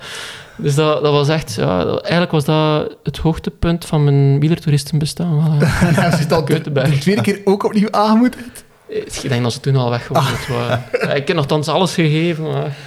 Dus 0.56 0.76
dat, 0.76 1.04
dat 1.04 1.12
was 1.12 1.30
echt, 1.30 1.54
ja, 1.54 1.86
eigenlijk 1.86 2.32
was 2.32 2.46
dat 2.46 2.96
het 3.04 3.18
hoogtepunt 3.18 3.86
van 3.86 4.04
mijn 4.04 4.40
wielertoeristenbestaan. 4.40 5.58
En 5.62 5.94
hij 5.96 6.18
zit 6.18 6.32
al 6.32 6.46
de 6.46 6.62
tweede 7.00 7.22
keer 7.22 7.42
ook 7.44 7.64
opnieuw 7.64 7.92
aangemoedigd? 7.92 8.63
Ik 8.94 9.30
denk 9.30 9.44
dat 9.44 9.54
ze 9.54 9.60
toen 9.60 9.76
al 9.76 9.90
weg 9.90 10.08
waren. 10.08 10.84
Ah. 10.92 11.16
Ik 11.16 11.28
heb 11.28 11.36
nogthans 11.36 11.68
alles 11.68 11.94
gegeven, 11.94 12.44
maar... 12.44 12.78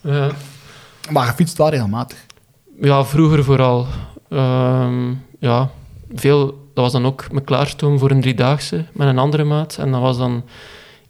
Ja. 0.00 0.30
Maar 1.10 1.26
gefietst 1.26 1.58
wel 1.58 1.68
regelmatig? 1.68 2.26
Ja, 2.80 3.04
vroeger 3.04 3.44
vooral. 3.44 3.86
Um, 4.28 5.24
ja, 5.38 5.70
veel 6.14 6.62
dat 6.74 6.84
was 6.84 6.92
dan 6.92 7.06
ook 7.06 7.32
me 7.32 7.40
klaarstomen 7.40 7.98
voor 7.98 8.10
een 8.10 8.20
driedaagse 8.20 8.84
met 8.92 9.08
een 9.08 9.18
andere 9.18 9.44
maat. 9.44 9.76
En 9.78 9.92
dat 9.92 10.00
was 10.00 10.18
dan 10.18 10.44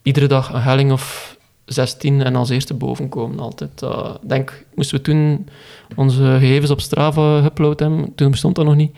iedere 0.02 0.26
dag 0.26 0.52
een 0.52 0.60
helling 0.60 0.92
of 0.92 1.36
16 1.64 2.22
en 2.22 2.36
als 2.36 2.51
eerste 2.51 2.74
boven 2.74 3.09
komen 3.09 3.38
altijd. 3.38 3.82
Uh, 3.82 4.14
denk, 4.22 4.64
moesten 4.74 4.96
we 4.96 5.02
toen 5.02 5.48
onze 5.96 6.22
gegevens 6.22 6.70
op 6.70 6.80
Strava 6.80 7.40
geüpload 7.40 7.78
hebben, 7.78 8.12
toen 8.14 8.30
bestond 8.30 8.55
dat 8.55 8.64
nog 8.64 8.74
niet, 8.74 8.96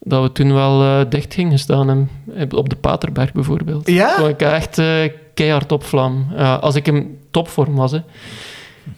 dat 0.00 0.22
we 0.22 0.32
toen 0.32 0.52
wel 0.54 0.82
uh, 0.82 1.00
dicht 1.08 1.34
gingen 1.34 1.58
staan. 1.58 2.08
op 2.50 2.68
de 2.68 2.76
Paterberg 2.76 3.32
bijvoorbeeld. 3.32 3.90
Ja? 3.90 4.16
Toen 4.16 4.28
ik 4.28 4.42
echt 4.42 4.78
uh, 4.78 4.86
keihard 5.34 5.72
op 5.72 5.84
vlam. 5.84 6.32
als 6.36 6.74
ik 6.74 6.86
in 6.86 7.18
topvorm 7.30 7.74
was. 7.74 7.92
Hè. 7.92 8.00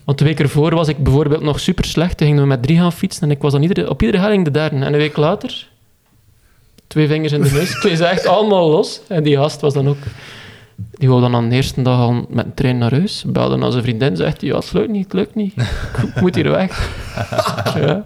Want 0.05 0.19
de 0.19 0.25
week 0.25 0.41
ervoor 0.41 0.75
was 0.75 0.89
ik 0.89 1.03
bijvoorbeeld 1.03 1.43
nog 1.43 1.61
super 1.61 1.85
slecht. 1.85 2.17
Toen 2.17 2.27
gingen 2.27 2.43
we 2.43 2.49
met 2.49 2.63
drie 2.63 2.79
gaan 2.79 2.93
fietsen 2.93 3.23
en 3.23 3.31
ik 3.31 3.43
was 3.43 3.53
dan 3.53 3.63
iedere, 3.63 3.91
op 3.91 4.03
iedere 4.03 4.23
helling 4.23 4.45
de 4.45 4.51
derde. 4.51 4.77
En 4.77 4.83
een 4.83 4.93
week 4.93 5.17
later 5.17 5.71
twee 6.93 7.07
vingers 7.07 7.33
in 7.33 7.43
de 7.43 7.51
neus. 7.51 7.71
Twee 7.81 7.97
ze 7.97 8.05
echt 8.05 8.27
allemaal 8.27 8.71
los. 8.71 9.01
En 9.09 9.23
die 9.23 9.37
gast 9.37 9.61
was 9.61 9.75
dan 9.75 9.89
ook... 9.89 9.97
Die 10.91 11.09
wou 11.09 11.21
dan 11.21 11.35
aan 11.35 11.49
de 11.49 11.55
eerste 11.55 11.83
dag 11.83 11.99
al 11.99 12.27
met 12.29 12.45
een 12.45 12.55
trein 12.55 12.79
naar 12.79 12.91
huis. 12.91 13.25
Belde 13.27 13.57
naar 13.57 13.71
zijn 13.71 13.83
vriendin, 13.83 14.17
zegt 14.17 14.41
hij, 14.41 14.51
ja, 14.51 14.57
het 14.57 14.73
lukt 14.73 14.91
niet, 14.91 15.05
het 15.05 15.13
lukt 15.13 15.35
niet. 15.35 15.55
Ik 16.15 16.21
moet 16.21 16.35
hier 16.35 16.51
weg. 16.51 16.91
ja. 17.87 18.05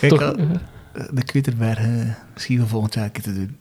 Kijk, 0.00 0.12
Toch, 0.12 0.34
de 1.10 1.24
Kwitterberg 1.24 1.80
uh, 1.80 2.14
misschien 2.34 2.58
wel 2.58 2.66
volgend 2.66 2.94
jaar 2.94 3.10
te 3.10 3.34
doen. 3.34 3.56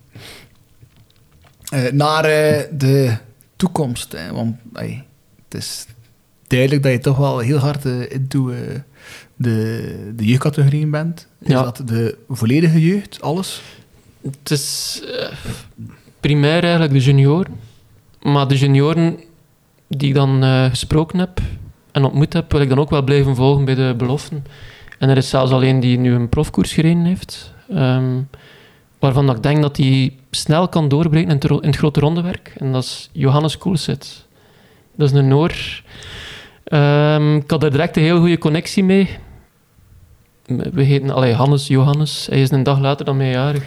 Uh, 1.74 1.92
naar 1.92 2.24
uh, 2.24 2.62
de 2.72 3.18
toekomst, 3.56 4.12
hè, 4.12 4.34
want 4.34 4.56
het 4.74 5.62
is 5.64 5.86
duidelijk 6.48 6.84
dat 6.84 6.92
je 6.92 7.00
toch 7.00 7.18
wel 7.18 7.40
heel 7.40 7.58
hard 7.58 7.86
uh, 7.86 8.12
into 8.12 8.54
de, 9.36 10.12
de 10.16 10.26
jeugdcategorieën 10.26 10.92
bent. 10.92 11.28
Is 11.40 11.48
ja. 11.48 11.64
dat 11.64 11.82
de 11.86 12.18
volledige 12.30 12.82
jeugd, 12.82 13.22
alles? 13.22 13.62
Het 14.22 14.52
is 14.52 15.02
primair 16.20 16.64
eigenlijk 16.64 16.94
de 16.94 17.00
junioren. 17.00 17.60
Maar 18.22 18.48
de 18.48 18.58
junioren 18.58 19.20
die 19.88 20.08
ik 20.08 20.16
dan 20.16 20.44
gesproken 20.70 21.20
heb 21.20 21.42
en 21.92 22.04
ontmoet 22.04 22.34
heb, 22.34 22.52
wil 22.52 22.62
ik 22.62 22.70
dan 22.70 22.80
ook 22.80 22.90
wel 22.90 23.04
blijven 23.04 23.36
volgen 23.36 23.66
bij 23.66 23.76
de 23.76 23.94
beloften. 23.98 24.46
En 25.00 25.10
er 25.10 25.18
is 25.18 25.30
zelfs 25.30 25.52
alleen 25.52 25.80
die 25.80 25.98
nu 25.98 26.14
een 26.14 26.30
profkoers 26.30 26.74
gereden 26.74 27.06
heeft. 27.06 27.54
Um, 27.74 28.30
waarvan 29.00 29.30
ik 29.30 29.44
denk 29.44 29.62
dat 29.62 29.78
hij 29.78 30.14
snel 30.32 30.68
kan 30.68 30.88
doorbreken 30.88 31.30
in, 31.30 31.40
in, 31.50 31.68
het 31.68 31.76
grote 31.76 32.00
rondewerk. 32.00 32.54
En 32.58 32.72
dat 32.72 32.84
is 32.84 33.10
Johannes 33.12 33.58
Koelset. 33.58 34.26
Dat 34.96 35.10
is 35.12 35.16
een 35.18 35.28
Noor. 35.28 35.82
Um, 36.74 37.36
ik 37.36 37.52
had 37.52 37.64
er 37.64 37.72
direct 37.72 37.98
een 37.98 38.04
heel 38.04 38.20
goede 38.20 38.38
connectie 38.38 38.84
mee 38.84 39.10
we 40.48 40.84
heten 40.84 41.10
allee, 41.10 41.34
Hannes 41.34 41.68
Johannes. 41.68 42.28
Hij 42.30 42.42
is 42.42 42.52
een 42.52 42.64
dag 42.64 42.80
later 42.80 43.06
dan 43.06 43.18
mij 43.18 43.30
jarig. 43.30 43.64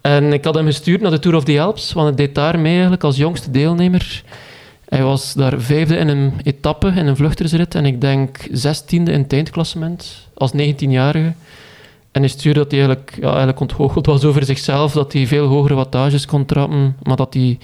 En 0.00 0.32
ik 0.32 0.44
had 0.44 0.54
hem 0.54 0.66
gestuurd 0.66 1.00
naar 1.00 1.10
de 1.10 1.18
Tour 1.18 1.36
of 1.36 1.44
the 1.44 1.60
Alps, 1.60 1.92
want 1.92 2.06
hij 2.06 2.26
deed 2.26 2.34
daar 2.34 2.58
mee 2.58 2.72
eigenlijk 2.72 3.04
als 3.04 3.16
jongste 3.16 3.50
deelnemer. 3.50 4.22
Hij 4.92 5.02
was 5.02 5.34
daar 5.34 5.60
vijfde 5.60 5.96
in 5.96 6.08
een 6.08 6.32
etappe, 6.42 6.92
in 6.96 7.06
een 7.06 7.16
vluchtersrit. 7.16 7.74
En 7.74 7.84
ik 7.84 8.00
denk 8.00 8.48
zestiende 8.50 9.12
in 9.12 9.20
het 9.20 9.32
eindklassement, 9.32 10.28
als 10.34 10.52
19-jarige. 10.52 11.32
En 12.10 12.20
hij 12.20 12.28
stuurde 12.28 12.58
dat 12.58 12.70
hij 12.70 12.80
eigenlijk, 12.80 13.16
ja, 13.20 13.28
eigenlijk 13.28 13.60
ontgoocheld 13.60 14.06
was 14.06 14.24
over 14.24 14.44
zichzelf, 14.44 14.92
dat 14.92 15.12
hij 15.12 15.26
veel 15.26 15.46
hogere 15.46 15.74
wattages 15.74 16.26
kon 16.26 16.44
trappen, 16.44 16.96
maar 17.02 17.16
dat 17.16 17.34
hij 17.34 17.58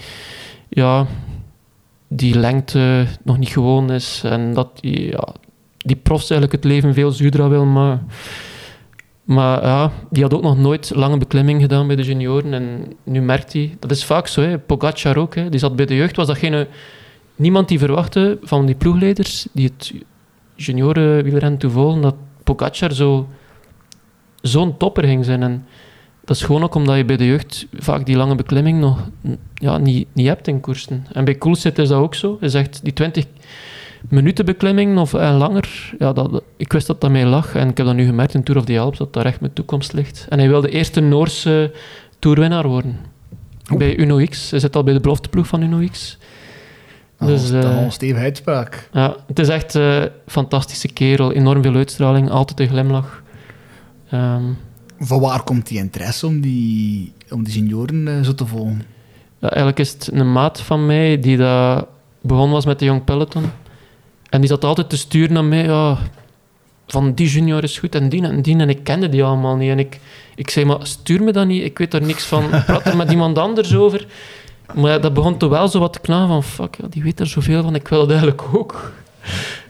ja, 0.69 1.07
die 2.09 2.39
lengte 2.39 3.07
nog 3.23 3.39
niet 3.39 3.49
gewoon 3.49 3.91
is. 3.91 4.23
En 4.25 4.55
dat 4.55 4.71
hij 4.81 4.91
ja, 4.91 5.29
die 5.77 5.97
profs 5.97 6.31
eigenlijk 6.31 6.63
het 6.63 6.73
leven 6.73 6.95
veel 6.95 7.11
zuurder 7.11 7.49
wil 7.49 7.65
maar 7.65 8.03
Maar 9.25 9.63
ja, 9.63 9.93
die 10.11 10.23
had 10.23 10.35
ook 10.35 10.43
nog 10.43 10.59
nooit 10.59 10.93
lange 10.95 11.19
beklimming 11.19 11.61
gedaan 11.61 11.87
bij 11.87 11.97
de 11.97 12.03
junioren. 12.03 12.55
En 12.55 12.93
nu 13.05 13.21
merkt 13.21 13.53
hij, 13.53 13.77
dat 13.79 13.91
is 13.91 14.05
vaak 14.05 14.27
zo, 14.27 14.41
hè. 14.41 14.59
Pogacar 14.59 15.17
ook, 15.17 15.35
hè. 15.35 15.49
die 15.49 15.61
zat 15.61 15.77
bij 15.77 15.87
de 15.87 15.95
jeugd, 15.97 16.17
was 16.17 16.27
dat 16.27 16.39
geen, 16.39 16.67
niemand 17.39 17.69
die 17.69 17.79
verwachtte 17.79 18.39
van 18.43 18.67
die 18.67 18.75
ploegleiders 18.75 19.47
die 19.53 19.67
het 19.67 19.95
junioren 20.55 21.25
wielrennen 21.25 21.59
toevolgen, 21.59 22.01
dat 22.01 22.15
Pogacar 22.45 22.93
zo, 22.93 23.29
zo'n 24.41 24.77
topper 24.77 25.05
ging 25.05 25.25
zijn. 25.25 25.43
En 25.43 25.67
dat 26.25 26.37
is 26.37 26.43
gewoon 26.43 26.63
ook 26.63 26.75
omdat 26.75 26.97
je 26.97 27.05
bij 27.05 27.17
de 27.17 27.27
jeugd 27.27 27.67
vaak 27.73 28.07
die 28.07 28.17
lange 28.17 28.35
beklimming 28.35 28.81
nog 28.81 29.09
ja, 29.55 29.79
niet, 29.79 30.09
niet 30.13 30.27
hebt 30.27 30.49
in 30.49 30.61
koersen. 30.61 31.07
En 31.13 31.25
bij 31.25 31.39
Coolset 31.39 31.79
is 31.79 31.89
dat 31.89 32.01
ook 32.01 32.15
zo. 32.15 32.37
Hij 32.41 32.49
zegt, 32.49 32.81
die 32.83 32.93
20 32.93 33.25
minutenbeklimming 34.09 34.99
of 34.99 35.15
en 35.15 35.35
langer, 35.35 35.95
ja, 35.99 36.13
dat, 36.13 36.43
ik 36.57 36.73
wist 36.73 36.87
dat 36.87 37.01
dat 37.01 37.11
mij 37.11 37.27
lag. 37.27 37.55
En 37.55 37.69
ik 37.69 37.77
heb 37.77 37.87
dat 37.87 37.95
nu 37.95 38.05
gemerkt 38.05 38.35
in 38.35 38.43
Tour 38.43 38.61
of 38.61 38.67
the 38.67 38.79
Alps, 38.79 38.99
dat 38.99 39.13
daar 39.13 39.27
echt 39.27 39.41
mijn 39.41 39.53
toekomst 39.53 39.93
ligt. 39.93 40.27
En 40.29 40.39
hij 40.39 40.49
wilde 40.49 40.71
eerst 40.71 40.97
een 40.97 41.09
Noorse 41.09 41.73
toerwinnaar 42.19 42.69
worden. 42.69 42.97
Bij 43.77 43.97
Uno 43.97 44.25
X. 44.25 44.51
Hij 44.51 44.61
zit 44.61 44.77
al 44.77 44.83
bij 44.83 44.95
de 44.95 45.01
belofteploeg 45.01 45.47
van 45.47 45.63
Uno 45.63 45.87
X. 45.91 46.19
Dat 47.19 47.29
Dus, 47.29 47.53
al 47.53 47.65
een 47.65 47.93
stevige 47.93 48.25
uitspraak. 48.25 48.89
Ja, 48.93 49.17
het 49.27 49.39
is 49.39 49.49
echt 49.49 49.75
eh, 49.75 49.97
een 50.01 50.11
fantastische 50.27 50.89
kerel. 50.89 51.33
Enorm 51.33 51.63
veel 51.63 51.75
uitstraling, 51.75 52.31
altijd 52.31 52.61
een 52.61 52.69
glimlach. 52.69 53.23
Ehm, 54.11 54.43
Van 55.01 55.21
waar 55.21 55.43
komt 55.43 55.67
die 55.67 55.79
interesse 55.79 56.27
om 56.27 56.41
die, 56.41 57.13
om 57.31 57.45
die 57.45 57.53
senioren 57.53 58.09
eh, 58.09 58.25
zo 58.25 58.35
te 58.35 58.47
volgen? 58.47 58.83
ja, 59.39 59.49
eigenlijk 59.49 59.79
is 59.79 59.93
het 59.93 60.11
een 60.13 60.33
maat 60.33 60.61
van 60.61 60.87
mij 60.87 61.21
die 61.21 61.37
dat 61.37 61.87
begonnen 62.21 62.53
was 62.55 62.65
met 62.67 62.79
de 62.79 62.85
Young 62.85 63.05
Peloton. 63.05 63.45
En 64.31 64.41
die 64.41 64.49
zat 64.49 64.65
altijd 64.65 64.89
te 64.91 64.97
sturen 64.97 65.33
naar 65.33 65.45
mij. 65.45 65.65
Ja, 65.65 65.99
van 66.87 67.15
die 67.15 67.29
junior 67.29 67.63
is 67.63 67.79
goed 67.79 67.95
en 67.95 68.09
die 68.09 68.23
en 68.23 68.43
die. 68.43 68.57
En 68.59 68.69
ik 68.69 68.85
kende 68.85 69.09
die 69.09 69.25
allemaal 69.25 69.57
niet. 69.57 69.71
En 69.71 69.79
ik, 69.79 70.01
ik 70.35 70.51
zei, 70.51 70.67
maar 70.67 70.79
stuur 70.83 71.23
me 71.23 71.33
dat 71.33 71.47
niet. 71.47 71.65
Ik 71.65 71.79
weet 71.79 71.91
daar 71.91 72.03
niks 72.03 72.25
van. 72.25 72.49
Praat 72.49 72.87
er 72.87 72.97
met 72.97 73.11
iemand 73.17 73.39
anders 73.39 73.77
over. 73.77 74.07
Maar 74.75 75.01
dat 75.01 75.15
begon 75.15 75.37
toch 75.37 75.51
wel 75.51 75.69
zo 75.69 75.79
wat 75.79 75.93
te 75.93 76.01
knagen 76.01 76.29
van... 76.29 76.43
Fuck, 76.43 76.77
ja, 76.81 76.89
die 76.89 77.03
weet 77.03 77.21
er 77.21 77.27
zoveel 77.27 77.63
van. 77.63 77.75
Ik 77.75 77.89
wil 77.89 78.01
het 78.01 78.11
eigenlijk 78.11 78.43
ook. 78.53 78.93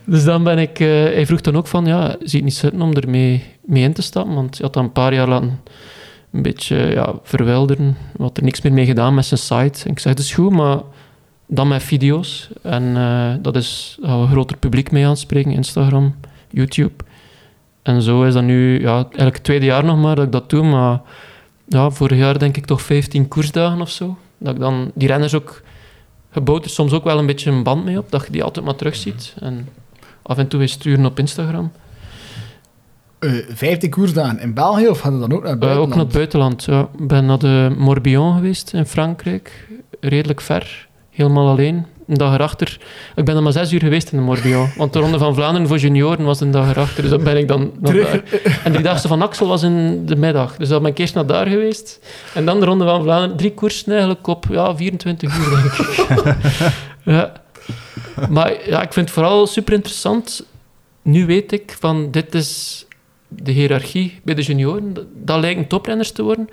Dus 0.04 0.24
dan 0.24 0.44
ben 0.44 0.58
ik... 0.58 0.80
eh, 0.80 0.88
hij 0.88 1.26
vroeg 1.26 1.40
dan 1.40 1.56
ook 1.56 1.66
van... 1.66 1.86
Ja, 1.86 2.08
zie 2.08 2.18
je 2.18 2.36
het 2.36 2.44
niet 2.44 2.54
zitten 2.54 2.82
om 2.82 2.92
ermee 2.92 3.44
mee 3.64 3.82
in 3.82 3.92
te 3.92 4.02
stappen? 4.02 4.34
Want 4.34 4.50
hij 4.56 4.64
had 4.64 4.72
dat 4.72 4.82
een 4.82 4.92
paar 4.92 5.14
jaar 5.14 5.28
laten 5.28 5.60
een 6.32 6.42
beetje 6.42 6.76
ja, 6.76 7.14
verwilderen. 7.22 7.96
Had 8.18 8.36
er 8.36 8.42
niks 8.42 8.60
meer 8.60 8.72
mee 8.72 8.86
gedaan 8.86 9.14
met 9.14 9.26
zijn 9.26 9.40
site. 9.40 9.84
En 9.84 9.90
ik 9.90 9.98
zei, 9.98 10.14
dat 10.14 10.24
is 10.24 10.32
goed, 10.32 10.52
maar 10.52 10.78
dan 11.46 11.68
met 11.68 11.82
video's. 11.82 12.48
En 12.62 12.96
eh, 12.96 13.34
dat 13.42 13.56
is 13.56 13.98
gaan 14.02 14.16
we 14.16 14.22
een 14.22 14.30
groter 14.30 14.56
publiek 14.56 14.90
mee 14.90 15.06
aanspreken. 15.06 15.52
Instagram, 15.52 16.14
YouTube. 16.50 17.04
En 17.82 18.02
zo 18.02 18.22
is 18.22 18.34
dat 18.34 18.42
nu 18.42 18.80
ja, 18.80 18.94
eigenlijk 18.94 19.36
tweede 19.36 19.66
jaar 19.66 19.84
nog 19.84 19.98
maar 19.98 20.16
dat 20.16 20.24
ik 20.24 20.32
dat 20.32 20.50
doe. 20.50 20.64
Maar 20.64 21.00
ja, 21.68 21.90
vorig 21.90 22.18
jaar 22.18 22.38
denk 22.38 22.56
ik 22.56 22.66
toch 22.66 22.82
15 22.82 23.28
koersdagen 23.28 23.80
of 23.80 23.90
zo. 23.90 24.16
Dat 24.38 24.54
ik 24.54 24.60
dan 24.60 24.90
die 24.94 25.08
renners 25.08 25.34
ook... 25.34 25.62
Je 26.32 26.40
bouwt 26.40 26.64
er 26.64 26.70
soms 26.70 26.92
ook 26.92 27.04
wel 27.04 27.18
een 27.18 27.26
beetje 27.26 27.50
een 27.50 27.62
band 27.62 27.84
mee 27.84 27.98
op, 27.98 28.10
dat 28.10 28.24
je 28.24 28.32
die 28.32 28.42
altijd 28.44 28.64
maar 28.64 28.74
terugziet. 28.74 29.34
En 29.40 29.68
af 30.22 30.38
en 30.38 30.48
toe 30.48 30.58
weer 30.58 30.68
sturen 30.68 31.06
op 31.06 31.18
Instagram. 31.18 31.72
Eh 33.18 33.32
15 33.48 33.90
koersdagen 33.90 34.38
in 34.40 34.54
België 34.54 34.88
of 34.88 35.00
hadden 35.00 35.20
dan 35.20 35.32
ook 35.32 35.42
naar 35.42 35.52
het 35.52 35.62
Eh, 35.62 35.68
ook 35.68 35.74
buitenland? 35.76 35.94
naar 35.94 36.04
het 36.04 36.12
buitenland. 36.14 36.64
Ja. 36.64 36.88
Ik 36.98 37.06
ben 37.08 37.26
naar 37.26 37.38
de 37.38 37.74
Morbihan 37.78 38.34
geweest 38.34 38.72
in 38.72 38.86
Frankrijk. 38.86 39.68
Redelijk 40.00 40.40
ver. 40.40 40.88
Helemaal 41.10 41.48
alleen. 41.48 41.86
Een 42.08 42.14
dag 42.14 42.34
erachter. 42.34 42.78
Ik 43.16 43.24
ben 43.24 43.34
dan 43.34 43.42
maar 43.42 43.52
zes 43.52 43.72
uur 43.72 43.80
geweest 43.80 44.12
in 44.12 44.18
de 44.18 44.24
Morbihan. 44.24 44.70
Want 44.76 44.92
de 44.92 44.98
Ronde 44.98 45.18
van 45.18 45.34
Vlaanderen 45.34 45.68
voor 45.68 45.78
junioren 45.78 46.24
was 46.24 46.40
een 46.40 46.50
dag 46.50 46.70
erachter. 46.70 47.02
Dus 47.02 47.10
dan 47.10 47.24
ben 47.24 47.36
ik 47.36 47.48
dan 47.48 47.72
naar 47.80 47.94
daar. 47.94 48.22
En 48.64 48.72
de 48.72 48.80
Daagse 48.80 49.08
van 49.08 49.22
Axel 49.22 49.46
was 49.46 49.62
in 49.62 50.06
de 50.06 50.16
middag. 50.16 50.56
Dus 50.56 50.68
dan 50.68 50.82
ben 50.82 50.90
ik 50.90 50.98
eerst 50.98 51.14
naar 51.14 51.26
daar 51.26 51.46
geweest. 51.46 52.00
En 52.34 52.44
dan 52.44 52.60
de 52.60 52.66
Ronde 52.66 52.84
van 52.84 53.02
Vlaanderen. 53.02 53.36
Drie 53.36 53.54
koersen 53.54 53.90
eigenlijk 53.92 54.26
op 54.26 54.46
ja, 54.50 54.76
24 54.76 55.38
uur, 55.38 55.50
denk 55.50 55.64
ik. 55.64 56.72
ja. 57.14 57.32
Maar 58.30 58.68
ja, 58.68 58.82
ik 58.82 58.92
vind 58.92 59.06
het 59.06 59.14
vooral 59.14 59.46
super 59.46 59.74
interessant. 59.74 60.44
Nu 61.02 61.26
weet 61.26 61.52
ik 61.52 61.76
van 61.78 62.10
dit 62.10 62.34
is 62.34 62.84
de 63.28 63.52
hiërarchie 63.52 64.20
bij 64.22 64.34
de 64.34 64.42
junioren. 64.42 64.94
Dat, 64.94 65.04
dat 65.14 65.40
lijken 65.40 65.66
toprenners 65.66 66.12
te 66.12 66.22
worden. 66.22 66.48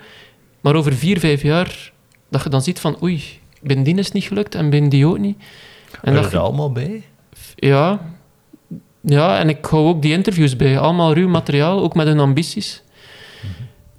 Maar 0.60 0.74
over 0.74 0.92
vier, 0.92 1.18
vijf 1.18 1.42
jaar, 1.42 1.92
dat 2.28 2.42
je 2.42 2.48
dan 2.48 2.62
ziet 2.62 2.80
van 2.80 3.02
oei, 3.02 3.22
bij 3.66 3.82
die 3.82 3.94
is 3.96 4.04
het 4.04 4.14
niet 4.14 4.24
gelukt 4.24 4.54
en 4.54 4.70
bij 4.70 4.88
die 4.88 5.06
ook 5.06 5.18
niet. 5.18 5.38
En 6.02 6.14
dat 6.14 6.24
er 6.24 6.30
je- 6.30 6.38
allemaal 6.38 6.72
bij? 6.72 7.04
ja. 7.56 8.00
ja, 9.00 9.38
en 9.38 9.48
ik 9.48 9.64
hou 9.64 9.86
ook 9.86 10.02
die 10.02 10.12
interviews 10.12 10.56
bij. 10.56 10.78
Allemaal 10.78 11.12
ruw 11.14 11.28
materiaal, 11.28 11.82
ook 11.82 11.94
met 11.94 12.06
hun 12.06 12.18
ambities. 12.18 12.82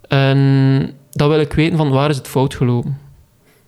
En 0.08 0.92
dan 1.12 1.30
wil 1.30 1.40
ik 1.40 1.54
weten 1.54 1.78
van 1.78 1.90
waar 1.90 2.10
is 2.10 2.18
het 2.18 2.28
fout 2.28 2.56
gelopen. 2.56 2.98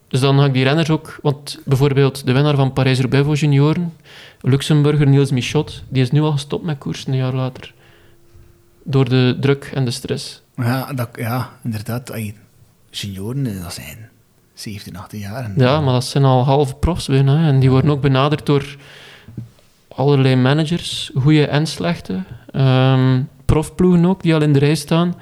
Dus 0.08 0.20
dan 0.20 0.40
ga 0.40 0.46
ik 0.46 0.54
die 0.54 0.64
renners 0.64 0.90
ook... 0.90 1.20
Want 1.22 1.60
bijvoorbeeld 1.66 2.26
de 2.26 2.32
winnaar 2.32 2.56
van 2.56 2.74
Parijs-Roubaix 2.74 3.26
voor 3.26 3.36
junioren, 3.36 3.94
Luxemburger 4.42 5.08
Niels 5.08 5.32
Michot, 5.32 5.84
die 5.90 6.02
is 6.02 6.12
nu 6.12 6.22
al 6.22 6.32
gestopt 6.32 6.66
met 6.66 6.78
koersen 6.78 7.12
een 7.12 7.18
jaar 7.18 7.34
later. 7.34 7.74
Door 8.84 9.10
de 9.10 9.38
druk 9.40 9.72
en 9.74 9.86
de 9.86 9.92
stress. 9.92 10.42
Ja, 10.56 10.94
dat, 10.94 11.10
ja 11.16 11.50
inderdaad. 11.64 12.12
Senioren, 12.90 13.46
eh, 13.46 13.62
dat 13.62 13.74
zijn 13.74 14.10
17, 14.60 14.96
18 14.98 15.20
jaar. 15.20 15.44
En- 15.44 15.54
Ja, 15.58 15.82
maar 15.82 15.94
dat 15.94 16.06
zijn 16.06 16.24
al 16.24 16.44
halve 16.44 16.76
profs 16.76 17.08
bijna. 17.08 17.38
hè. 17.38 17.48
En 17.48 17.60
die 17.60 17.70
worden 17.70 17.92
ook 17.92 18.02
benaderd 18.02 18.46
door 18.46 18.76
allerlei 19.88 20.36
managers, 20.36 21.12
goede 21.16 21.46
en 21.48 21.68
slechte. 21.68 22.24
Ehm 22.52 23.22
profploegen 23.46 24.06
ook, 24.06 24.22
die 24.22 24.34
al 24.34 24.42
in 24.42 24.54
de 24.54 24.60
rij 24.60 24.76
staan. 24.76 25.16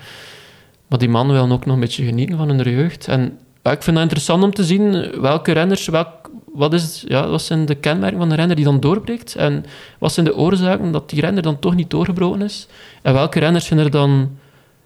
Maar 0.88 1.00
die 1.00 1.10
mannen 1.10 1.36
willen 1.36 1.52
ook 1.52 1.66
nog 1.66 1.76
een 1.76 1.82
beetje 1.82 2.06
genieten 2.06 2.38
van 2.38 2.50
hun 2.50 2.72
jeugd. 2.76 3.08
En 3.08 3.38
ja, 3.64 3.72
ik 3.72 3.84
vind 3.84 3.96
dat 3.96 4.04
interessant 4.06 4.44
om 4.44 4.54
te 4.54 4.64
zien 4.64 5.12
welke 5.22 5.52
renners, 5.52 5.88
welk, 5.88 6.30
wat, 6.54 6.74
is, 6.74 7.04
ja, 7.08 7.28
wat 7.28 7.42
zijn 7.42 7.66
de 7.66 7.76
kenmerken 7.76 8.18
van 8.20 8.30
de 8.30 8.36
renner 8.36 8.56
die 8.56 8.66
dan 8.66 8.80
doorbreekt. 8.80 9.36
En 9.36 9.66
wat 10.00 10.12
zijn 10.14 10.26
de 10.26 10.36
oorzaken 10.36 10.92
dat 10.92 11.10
die 11.10 11.22
renner 11.22 11.44
dan 11.44 11.60
toch 11.60 11.76
niet 11.76 11.90
doorgebroken 11.90 12.42
is. 12.42 12.68
En 13.02 13.14
welke 13.14 13.40
renners 13.40 13.66
zijn 13.66 13.80
er 13.80 13.92
dan 13.92 14.38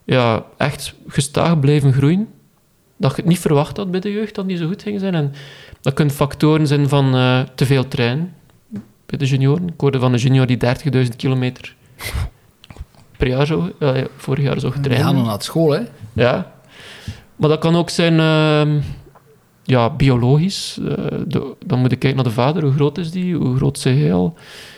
ja, 0.04 0.44
echt 0.58 0.94
gestaag 1.08 1.60
blijven 1.60 1.94
groeien. 1.94 2.28
Dat 3.02 3.12
je 3.16 3.22
het 3.22 3.26
niet 3.26 3.40
verwacht 3.40 3.78
had 3.78 3.92
bij 3.92 4.00
de 4.00 4.12
jeugd 4.12 4.36
dat 4.36 4.48
die 4.48 4.58
zo 4.58 4.68
goed 4.68 4.82
gingen 4.82 5.00
zijn. 5.00 5.16
En 5.16 5.34
dat 5.82 5.94
kunnen 5.94 6.14
factoren 6.14 6.68
zijn 6.68 6.90
van 6.90 7.16
eh, 7.16 7.40
te 7.56 7.66
veel 7.66 7.88
trainen 7.88 8.34
bij 9.06 9.18
de 9.18 9.26
junioren. 9.26 9.68
Ik 9.68 9.74
hoorde 9.80 10.00
van 10.00 10.14
een 10.14 10.20
junior 10.20 10.46
die 10.46 10.58
30.000 10.58 11.16
kilometer 11.18 11.76
per 13.18 13.28
jaar 13.28 13.46
zo, 13.46 13.72
eh, 13.80 13.92
vorig 14.16 14.44
jaar 14.44 14.60
zo 14.60 14.70
getraind. 14.72 15.04
gaan 15.04 15.16
dan 15.16 15.26
naar 15.26 15.42
school, 15.42 15.70
hè. 15.72 15.82
Ja. 16.14 16.52
Maar 17.36 17.50
dat 17.50 17.60
kan 17.60 17.76
ook 17.76 17.90
zijn 17.90 18.20
ehm, 18.20 18.80
ja, 19.64 19.90
biologisch. 19.90 20.78
Eh, 20.88 21.06
de- 21.28 21.54
dan 21.66 21.80
moet 21.80 21.92
ik 21.92 22.00
kijken 22.00 22.16
naar 22.20 22.28
de 22.28 22.36
vader. 22.42 22.64
Hoe 22.64 22.74
groot 22.74 22.98
is 22.98 23.12
die? 23.12 23.36
Hoe 23.36 23.56
groot 23.56 23.84
hij 23.84 24.14
al? 24.14 24.34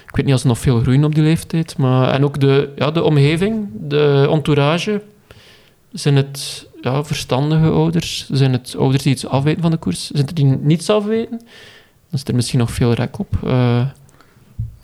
Ik 0.07 0.15
weet 0.15 0.23
niet 0.25 0.33
als 0.33 0.41
ze 0.41 0.47
nog 0.47 0.59
veel 0.59 0.79
groeien 0.79 1.03
op 1.03 1.15
die 1.15 1.23
leeftijd. 1.23 1.77
Maar, 1.77 2.11
en 2.11 2.23
ook 2.23 2.39
de, 2.39 2.69
ja, 2.75 2.91
de 2.91 3.03
omgeving, 3.03 3.67
de 3.73 4.27
entourage. 4.31 5.01
Zijn 5.91 6.15
het 6.15 6.67
ja, 6.83 7.03
verstandige 7.03 7.69
ouders? 7.69 8.29
Zijn 8.31 8.51
het 8.51 8.75
ouders 8.77 9.03
die 9.03 9.11
iets 9.11 9.27
afweten 9.27 9.61
van 9.61 9.71
de 9.71 9.77
koers? 9.77 10.11
Zijn 10.11 10.27
er 10.27 10.33
die 10.33 10.45
niets 10.45 10.89
afweten? 10.89 11.37
Dan 12.09 12.19
is 12.21 12.23
er 12.23 12.35
misschien 12.35 12.59
nog 12.59 12.71
veel 12.71 12.93
rek 12.93 13.19
op. 13.19 13.33
Eh, 13.43 13.85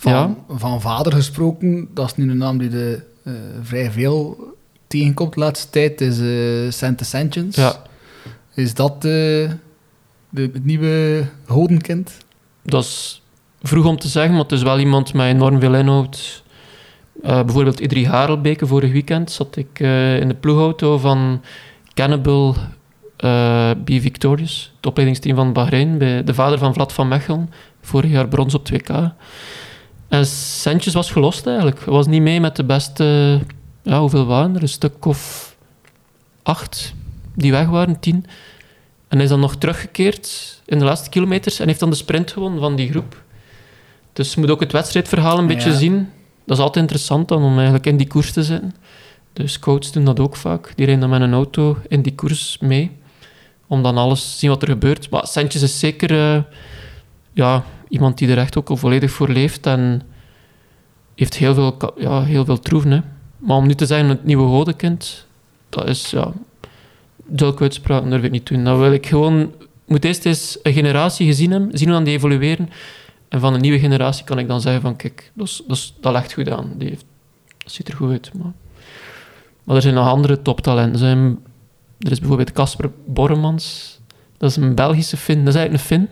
Van, 0.02 0.12
Ja. 0.12 0.36
van 0.50 0.82
vader 0.82 1.14
gesproken, 1.14 1.88
dat 1.94 2.06
is 2.06 2.16
nu 2.16 2.32
een 2.32 2.38
naam 2.38 2.58
die 2.58 2.70
de, 2.70 3.04
eh, 3.24 3.34
vrij 3.62 3.92
veel 3.92 4.38
tegenkomt 4.88 5.34
de 5.34 5.40
laatste 5.40 5.70
tijd, 5.70 6.02
is 6.02 6.20
eh 6.20 6.72
Sante 6.72 7.04
Sanchez. 7.06 7.56
ja, 7.56 7.82
Is 8.54 8.74
dat 8.74 9.02
de, 9.02 9.50
het 10.34 10.66
nieuwe 10.66 11.24
Hodenkind? 11.46 12.12
dat 12.64 12.84
is 12.84 13.22
vroeg 13.62 13.86
om 13.86 13.98
te 14.00 14.08
zeggen, 14.08 14.32
maar 14.34 14.42
het 14.44 14.52
is 14.52 14.62
wel 14.64 14.80
iemand 14.80 15.14
met 15.14 15.26
enorm 15.28 15.60
veel 15.60 15.76
inhoud. 15.76 16.44
Bijvoorbeeld 17.22 17.80
Idri 17.80 18.08
Harelbeke, 18.08 18.68
vorig 18.68 18.92
weekend 18.92 19.32
zat 19.32 19.56
ik 19.56 19.80
in 20.20 20.28
de 20.28 20.36
ploegauto 20.40 20.98
van 20.98 21.42
Cannibal 22.00 22.56
eh 23.18 23.72
B 23.84 23.90
Victorious, 23.90 24.72
het 24.76 24.86
opleidingsteam 24.86 25.36
van 25.36 25.54
Bahrein, 25.54 25.98
bij 25.98 26.24
de 26.24 26.34
vader 26.34 26.58
van 26.58 26.74
Vlad 26.74 26.94
van 26.94 27.08
Mechelen, 27.08 27.52
vorig 27.82 28.12
jaar 28.12 28.28
brons 28.28 28.54
op 28.54 28.70
2K. 28.74 28.96
En 30.08 30.26
Sanchez 30.26 30.94
was 30.94 31.12
gelost 31.12 31.48
eigenlijk. 31.48 31.80
Hij 31.86 31.94
was 31.94 32.08
niet 32.08 32.22
mee 32.22 32.40
met 32.40 32.56
de 32.56 32.64
beste, 32.64 33.40
ja, 33.84 34.00
hoeveel 34.00 34.26
waren 34.26 34.56
er? 34.56 34.62
Een 34.62 34.70
stuk 34.70 35.06
of 35.06 35.56
acht 36.44 36.94
die 37.36 37.52
weg 37.52 37.68
waren, 37.68 38.00
tien. 38.00 38.26
En 39.08 39.16
hij 39.16 39.24
is 39.24 39.30
dan 39.30 39.40
nog 39.40 39.56
teruggekeerd 39.56 40.62
in 40.66 40.80
de 40.80 40.86
laatste 40.86 41.10
kilometers 41.10 41.60
en 41.60 41.68
heeft 41.68 41.80
dan 41.80 41.90
de 41.90 41.96
sprint 41.96 42.32
gewonnen 42.32 42.60
van 42.60 42.76
die 42.76 42.90
groep. 42.90 43.24
Dus 44.14 44.34
je 44.34 44.40
moet 44.40 44.50
ook 44.50 44.60
het 44.60 44.72
wedstrijdverhaal 44.72 45.38
een 45.38 45.48
beetje 45.48 45.74
zien. 45.74 46.10
Dat 46.46 46.58
is 46.58 46.64
altijd 46.64 46.84
interessant 46.84 47.28
dan 47.28 47.44
om 47.44 47.56
eigenlijk 47.56 47.86
in 47.86 47.98
die 47.98 48.08
koers 48.08 48.32
te 48.32 48.44
zitten. 48.44 48.76
De 49.34 49.48
scouts 49.48 49.92
doen 49.92 50.06
dat 50.06 50.20
ook 50.20 50.36
vaak. 50.36 50.72
Die 50.76 50.86
rijden 50.86 51.10
dan 51.10 51.20
met 51.20 51.22
een 51.28 51.34
auto 51.34 51.78
in 51.88 52.02
die 52.02 52.16
koers 52.16 52.58
mee. 52.62 52.92
Om 53.68 53.84
dan 53.84 53.98
alles 53.98 54.32
te 54.32 54.38
zien 54.38 54.50
wat 54.50 54.62
er 54.62 54.68
gebeurt. 54.68 55.10
Maar 55.10 55.28
Sanchez 55.28 55.62
is 55.62 55.80
zeker 55.80 56.12
eh, 56.36 56.42
ja, 57.34 57.64
iemand 57.90 58.18
die 58.18 58.28
er 58.32 58.38
echt 58.38 58.58
ook 58.58 58.70
al 58.70 58.78
volledig 58.78 59.12
voor 59.12 59.30
leeft. 59.30 59.66
En 59.66 60.02
heeft 61.16 61.36
heel 61.36 61.54
veel, 61.54 61.78
ja, 61.98 62.24
heel 62.24 62.46
veel 62.46 62.60
troeven. 62.60 62.92
Hè. 62.92 63.00
Maar 63.38 63.58
om 63.58 63.68
nu 63.68 63.76
te 63.76 63.86
zeggen 63.86 64.10
het 64.10 64.26
nieuwe 64.26 64.44
Hodekind, 64.44 65.26
dat 65.70 65.88
is 65.88 66.10
ja, 66.10 66.32
zulke 67.36 67.64
uitspraken 67.64 68.10
durf 68.10 68.24
ik 68.24 68.32
niet 68.32 68.48
doen. 68.48 68.64
Dan 68.64 68.80
wil 68.80 68.92
ik 68.92 69.06
gewoon, 69.06 69.54
moet 69.86 70.06
eerst 70.06 70.26
eens 70.26 70.58
een 70.64 70.74
generatie 70.74 71.26
gezien 71.28 71.52
hebben, 71.52 71.78
zien 71.78 71.88
hoe 71.88 71.96
dan 71.96 72.04
die 72.06 72.14
evolueren. 72.14 72.70
En 73.30 73.40
van 73.40 73.54
een 73.54 73.62
nieuwe 73.62 73.80
generatie 73.80 74.26
kan 74.26 74.40
ik 74.40 74.48
dan 74.48 74.62
zeggen 74.62 74.82
van, 74.82 74.96
kijk, 74.96 75.32
dat, 75.34 75.48
is, 75.48 75.64
dat, 75.68 75.78
is- 75.78 75.94
legt 76.02 76.34
goed 76.34 76.50
aan. 76.50 76.72
Die 76.78 76.90
heeft, 76.90 77.06
dat 77.58 77.72
ziet 77.72 77.88
er 77.88 77.96
goed 77.96 78.12
uit. 78.12 78.32
Maar, 78.34 78.52
maar 79.70 79.78
er 79.78 79.84
zijn 79.84 79.96
nog 79.96 80.08
andere 80.08 80.42
toptalenten. 80.42 81.00
Zijn, 81.00 81.40
er 82.00 82.12
is 82.12 82.20
bijvoorbeeld 82.20 82.52
Casper 82.52 82.92
Borremans. 83.06 84.00
Dat 84.38 84.50
is 84.50 84.56
een 84.56 84.76
Belgische 84.76 85.18
Fin. 85.18 85.46
Dat 85.46 85.54
is 85.54 85.60
eigenlijk 85.60 85.90
een 85.90 85.98
Fin. 85.98 86.10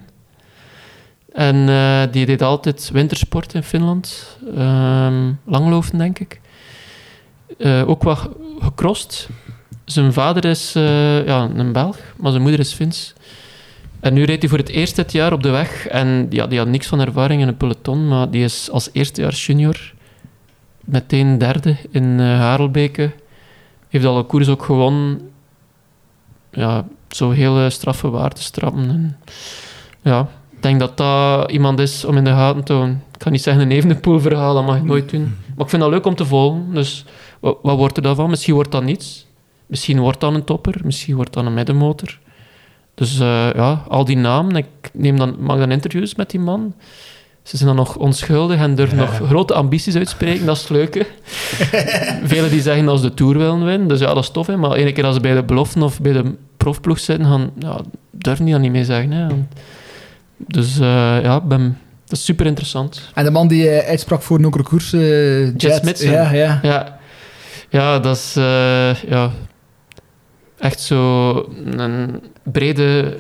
En 1.34 1.70
eh, 1.70 2.12
die 2.12 2.26
deed 2.26 2.42
altijd 2.42 2.90
wintersport 2.94 3.54
in 3.54 3.64
Finland. 3.64 4.38
Ehm 4.56 5.32
langlopen, 5.46 5.98
denk 5.98 6.20
ik. 6.20 6.42
Eh, 7.58 7.90
ook 7.90 8.04
wat 8.04 8.30
gecrossed. 8.60 9.30
zijn 9.86 10.14
vader 10.14 10.46
is 10.46 10.76
eh, 10.76 11.26
ja, 11.26 11.50
een 11.56 11.72
Belg, 11.72 11.98
maar 12.18 12.32
zijn 12.32 12.44
moeder 12.44 12.60
is 12.60 12.74
Fins. 12.74 13.14
En 14.00 14.14
nu 14.14 14.24
reed 14.24 14.42
hij 14.42 14.50
voor 14.50 14.58
het 14.58 14.70
eerst 14.70 14.96
dit 14.96 15.12
jaar 15.12 15.34
op 15.34 15.44
de 15.44 15.50
weg. 15.50 15.88
En 15.88 16.28
ja, 16.30 16.48
die 16.48 16.60
had 16.60 16.68
niks 16.68 16.88
van 16.88 17.00
ervaring 17.00 17.42
in 17.42 17.48
een 17.48 17.58
peloton, 17.58 18.08
maar 18.08 18.30
die 18.30 18.44
is 18.44 18.70
als 18.72 18.90
eerstejaars 18.92 19.46
junior 19.46 19.94
meteen 20.80 21.38
derde 21.38 21.76
in 21.92 22.20
eh 22.20 22.40
Harelbeke. 22.40 23.12
Heeft 23.88 24.06
al 24.06 24.18
een 24.18 24.26
koers 24.26 24.50
ook 24.50 24.64
gewonnen. 24.64 25.32
Ja, 26.52 26.86
zo 27.10 27.30
heel 27.30 27.70
straffe 27.70 28.10
waardestrappen. 28.10 28.90
En 28.90 29.18
ja, 30.02 30.28
ik 30.50 30.62
denk 30.62 30.80
dat 30.80 30.98
dat 30.98 31.52
iemand 31.52 31.80
is 31.80 32.06
om 32.06 32.18
in 32.18 32.24
de 32.24 32.30
gaten 32.30 32.64
te 32.64 32.74
houden. 32.74 33.04
Ik 33.14 33.20
kan 33.20 33.32
niet 33.32 33.42
zeggen 33.42 33.64
een 33.64 33.72
Evenepoel 33.72 34.20
verhaal, 34.20 34.54
dat 34.54 34.66
mag 34.66 34.78
ik 34.78 34.84
nooit 34.84 35.10
doen. 35.10 35.36
Maar 35.56 35.66
ik 35.66 35.70
vind 35.70 35.82
dat 35.82 35.92
leuk 35.92 36.06
om 36.06 36.16
te 36.16 36.26
volgen. 36.26 36.74
Dus 36.74 37.06
wat, 37.40 37.58
wordt 37.62 37.98
er 37.98 38.04
daarvan? 38.04 38.30
Misschien 38.30 38.54
wordt 38.54 38.72
dat 38.72 38.84
niets. 38.84 39.26
Misschien 39.66 40.00
wordt 40.00 40.20
dat 40.20 40.34
een 40.34 40.44
topper. 40.44 40.82
Misschien 40.84 41.16
wordt 41.16 41.34
dat 41.34 41.46
een 41.46 41.54
middenmotor. 41.54 42.20
Dus 42.94 43.20
eh, 43.20 43.54
ja, 43.54 43.84
al 43.88 44.06
die 44.06 44.18
namen. 44.18 44.56
Ik 44.56 44.66
neem 44.94 45.18
dan, 45.18 45.36
maak 45.40 45.58
dan 45.58 45.72
interviews 45.72 46.16
met 46.16 46.30
die 46.30 46.40
man. 46.40 46.74
Ze 47.48 47.58
zijn 47.58 47.68
dan 47.68 47.78
nog 47.78 47.96
onschuldig 47.96 48.60
en 48.60 48.76
durven 48.76 48.98
nog 48.98 49.22
grote 49.28 49.54
ambities 49.54 49.96
uitspreken. 49.96 50.46
Dat 50.46 50.56
is 50.56 50.62
het 50.62 50.72
leuke. 50.72 51.06
Velen 52.24 52.50
die 52.50 52.62
zeggen 52.62 52.88
als 52.88 53.02
de 53.02 53.14
Tour 53.14 53.38
willen 53.38 53.66
winnen. 53.66 53.88
Dus 53.88 54.00
ja, 54.00 54.14
dat 54.14 54.24
is 54.24 54.30
tof. 54.30 54.48
Hè. 54.48 54.58
Maar 54.58 54.72
ene 54.72 54.92
keer 54.92 55.06
als 55.06 55.16
ze 55.16 55.22
bij 55.22 55.36
de 55.36 55.44
beloften 55.44 55.82
of 55.82 56.02
bij 56.02 56.14
de 56.14 56.34
profploeg 56.58 57.00
zitten, 57.00 57.26
gaan, 57.26 57.52
ja, 57.60 57.82
durven 58.12 58.46
die 58.46 58.54
dat 58.54 58.64
niet 58.64 58.72
mee 58.72 58.86
zeggen. 58.86 59.12
Hè. 59.12 59.28
Dus 60.38 60.80
eh, 60.80 61.22
ja, 61.22 61.42
ben, 61.42 61.78
dat 62.06 62.18
is 62.18 62.26
super 62.26 62.46
interessant. 62.46 63.10
En 63.14 63.24
de 63.24 63.32
man 63.32 63.48
die 63.48 63.70
eh, 63.70 63.90
uitsprak 63.90 64.22
voor 64.22 64.40
Nokere 64.40 64.64
Koers, 64.64 64.94
eh 64.94 65.56
Jet. 65.56 66.00
Ja, 66.00 66.32
ja. 66.32 66.60
Ja, 66.62 67.00
ja 67.70 68.00
dat 68.00 68.16
is 68.16 68.34
ja, 69.08 69.32
echt 70.58 70.80
zo 70.80 71.32
een 71.66 72.22
brede, 72.52 73.18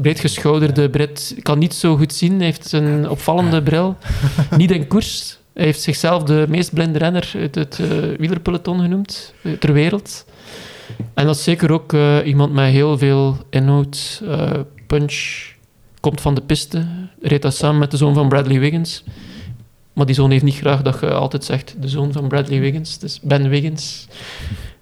breed 0.00 0.20
geschouderde 0.20 0.90
Brit. 0.90 1.32
Ik 1.36 1.42
kan 1.42 1.58
niet 1.58 1.74
zo 1.74 1.96
goed 1.96 2.12
zien. 2.12 2.36
Hij 2.36 2.44
heeft 2.44 2.72
een 2.72 3.08
opvallende 3.08 3.62
bril. 3.62 3.96
Niet 4.56 4.70
in 4.70 4.86
koers. 4.86 5.38
Hij 5.52 5.64
heeft 5.64 5.80
zichzelf 5.80 6.22
de 6.22 6.46
meest 6.48 6.74
blinde 6.74 6.98
renner 6.98 7.32
uit 7.36 7.54
het 7.54 7.78
eh, 7.80 7.88
wielerpeloton 8.18 8.80
genoemd 8.80 9.34
eh, 9.42 9.52
ter 9.52 9.72
wereld. 9.72 10.24
En 11.14 11.26
dat 11.26 11.36
is 11.36 11.42
zeker 11.42 11.72
ook 11.72 11.92
eh, 11.92 12.18
iemand 12.24 12.52
met 12.52 12.70
heel 12.70 12.98
veel 12.98 13.36
inhoud, 13.50 14.22
punch. 14.86 15.48
Komt 16.00 16.20
van 16.20 16.34
de 16.34 16.40
piste. 16.40 16.86
Reed 17.22 17.42
dat 17.42 17.54
samen 17.54 17.78
met 17.78 17.90
de 17.90 17.96
zoon 17.96 18.14
van 18.14 18.28
Bradley 18.28 18.60
Wiggins. 18.60 19.04
Maar 19.92 20.06
die 20.06 20.14
zoon 20.14 20.30
heeft 20.30 20.44
niet 20.44 20.56
graag 20.56 20.82
dat 20.82 21.00
je 21.00 21.12
altijd 21.12 21.44
zegt 21.44 21.74
de 21.80 21.88
zoon 21.88 22.12
van 22.12 22.28
Bradley 22.28 22.60
Wiggins. 22.60 22.98
Dus 22.98 23.20
Ben 23.22 23.48
Wiggins. 23.48 24.06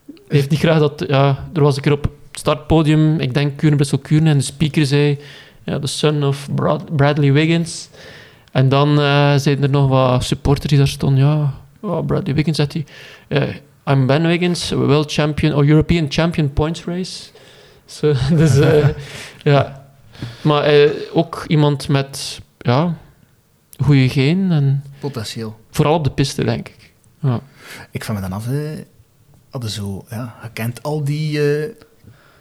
Hij 0.06 0.38
heeft 0.38 0.50
niet 0.50 0.58
graag 0.58 0.78
dat... 0.78 1.04
Ja, 1.08 1.48
er 1.54 1.62
was 1.62 1.76
een 1.76 1.82
keer 1.82 1.92
op 1.92 2.02
het 2.02 2.17
startpodium, 2.38 3.20
ik 3.20 3.34
denk 3.34 3.56
Kuurne 3.56 3.76
Brussel 3.76 3.98
Kuurne, 3.98 4.30
en 4.30 4.38
de 4.38 4.44
speaker 4.44 4.86
zei... 4.86 5.18
Ja, 5.64 5.78
the 5.78 5.86
son 5.86 6.24
of 6.24 6.48
Brad- 6.54 6.96
Bradley 6.96 7.32
Wiggins. 7.32 7.88
En 8.52 8.68
dan 8.68 8.88
eh 9.00 9.34
zeiden 9.36 9.62
er 9.62 9.70
nog 9.70 9.88
wat 9.88 10.24
supporters 10.24 10.66
die 10.68 10.78
daar 10.78 10.88
stonden. 10.88 11.24
Ja, 11.24 11.54
oh, 11.80 12.06
Bradley 12.06 12.34
Wiggins, 12.34 12.56
zegt 12.56 12.72
hij. 12.72 12.84
eh, 13.28 13.54
I'm 13.94 14.06
Ben 14.06 14.26
Wiggins, 14.26 14.70
world 14.70 15.12
champion, 15.12 15.54
or 15.54 15.64
European 15.68 16.06
champion 16.08 16.52
points 16.52 16.84
race. 16.84 17.28
Zo, 17.84 18.12
dus 18.36 18.58
eh, 18.58 18.88
ja. 19.42 19.86
Maar 20.40 20.90
ook 21.12 21.44
iemand 21.48 21.88
met 21.88 22.40
ja, 22.58 22.96
goede 23.84 24.08
geen 24.08 24.50
en 24.52 24.84
Potentieel. 24.98 25.60
vooral 25.70 25.94
op 25.94 26.04
de 26.04 26.10
piste, 26.10 26.44
denk 26.44 26.68
ik. 26.68 26.92
Ja. 27.20 27.40
Ik 27.90 28.04
vraag 28.04 28.16
me 28.16 28.22
dan 28.28 28.32
af, 28.32 28.46
hadden 29.50 29.70
zo, 29.70 30.04
ja, 30.10 30.34
je 30.42 30.50
kent 30.52 30.82
al 30.82 31.04
die 31.04 31.40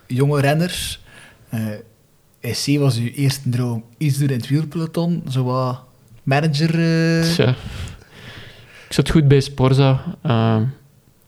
jonge 0.07 0.41
renners. 0.41 0.99
Eh 1.49 1.59
IC 2.41 2.79
was 2.79 2.97
uw 2.97 3.07
eerste 3.07 3.49
droom, 3.49 3.83
iets 3.97 4.17
doen 4.17 4.27
in 4.29 4.35
het 4.37 4.47
wielpeloton, 4.47 5.23
zo 5.29 5.43
wat 5.43 5.79
manager. 6.23 6.69
eh. 6.79 7.47
Ik 8.87 8.93
zit 8.93 9.09
goed 9.09 9.27
bij 9.27 9.39
Sporza. 9.39 10.03
ehm, 10.23 10.63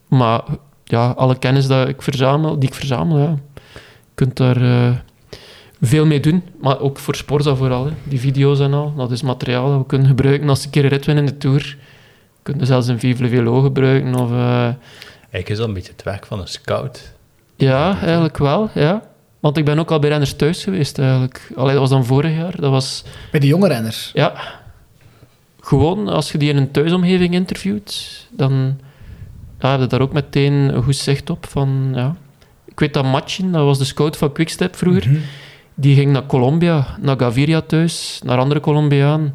maar 0.08 0.42
ja, 0.84 1.10
alle 1.10 1.38
kennis 1.40 1.68
dat 1.68 1.88
ik 1.88 2.02
verzamel, 2.02 2.60
die 2.60 2.70
ik 2.70 2.76
verzamel, 2.76 3.18
ja, 3.18 3.30
je 3.64 3.70
kunt 4.14 4.38
daar 4.38 4.62
eh, 4.62 4.96
veel 5.82 6.06
mee 6.06 6.20
doen. 6.20 6.44
Maar 6.62 6.80
ook 6.80 7.00
voor 7.00 7.16
Sporza 7.16 7.56
vooral. 7.56 7.86
Hè. 7.86 7.92
Die 8.04 8.20
video's 8.20 8.60
en 8.60 8.74
al, 8.74 8.94
dat 8.96 9.12
is 9.12 9.22
materiaal 9.22 9.70
dat 9.70 9.80
we 9.80 9.86
kunnen 9.86 10.08
gebruiken 10.08 10.50
als 10.50 10.60
ze 10.60 10.66
een 10.66 10.72
keer 10.72 10.84
een 10.84 10.90
rit 10.90 11.06
winnen 11.06 11.24
in 11.26 11.30
de 11.32 11.38
Tour. 11.38 11.78
Kunnen 12.44 12.66
zelfs 12.68 12.88
een 12.88 13.00
Vive 13.00 13.24
le 13.24 13.30
Velo 13.30 13.62
gebruiken. 13.62 14.16
Of, 14.16 14.32
eh, 14.32 14.64
Eigenlijk 14.64 15.50
is 15.50 15.58
dat 15.58 15.68
een 15.68 15.74
beetje 15.74 15.92
het 15.92 16.04
werk 16.04 16.26
van 16.26 16.40
een 16.40 16.48
scout. 16.48 17.14
Ja, 17.60 17.98
eigenlijk 18.02 18.38
wel, 18.38 18.70
ja. 18.74 19.02
Want 19.40 19.58
ik 19.58 19.66
ben 19.66 19.80
ook 19.80 19.92
al 19.92 20.00
bij 20.00 20.10
renners 20.10 20.34
thuis 20.36 20.64
geweest, 20.64 21.00
eigenlijk. 21.00 21.52
Allee, 21.56 21.72
dat 21.72 21.80
was 21.82 21.90
dan 21.90 22.06
vorig 22.06 22.36
jaar. 22.36 22.56
Dat 22.62 22.72
was 22.72 23.04
Bij 23.32 23.40
de 23.40 23.48
jonge 23.48 23.68
renners. 23.68 24.12
Ja. 24.14 24.34
Gewoon, 25.62 26.08
als 26.08 26.32
je 26.32 26.38
die 26.38 26.50
in 26.50 26.58
een 26.58 26.72
thuisomgeving 26.72 27.34
interviewt, 27.34 28.28
dan 28.32 28.78
ja, 29.60 29.72
heb 29.72 29.80
je 29.80 29.88
daar 29.88 30.02
ook 30.02 30.14
meteen 30.14 30.54
een 30.54 30.84
goed 30.84 30.96
zicht 30.96 31.30
op. 31.30 31.46
Van, 31.50 31.92
ja. 31.94 32.16
Ik 32.66 32.80
weet 32.80 32.94
dat 32.94 33.04
Machin, 33.04 33.52
dat 33.52 33.64
was 33.66 33.78
de 33.78 33.86
scout 33.86 34.18
van 34.18 34.32
Quickstep 34.32 34.76
vroeger, 34.76 35.10
Mhm. 35.10 35.20
die 35.76 35.96
ging 35.96 36.12
naar 36.12 36.26
Colombia, 36.26 36.86
naar 37.02 37.20
Gaviria 37.20 37.62
thuis, 37.62 38.22
naar 38.24 38.38
andere 38.38 38.60
Colombiaan, 38.60 39.34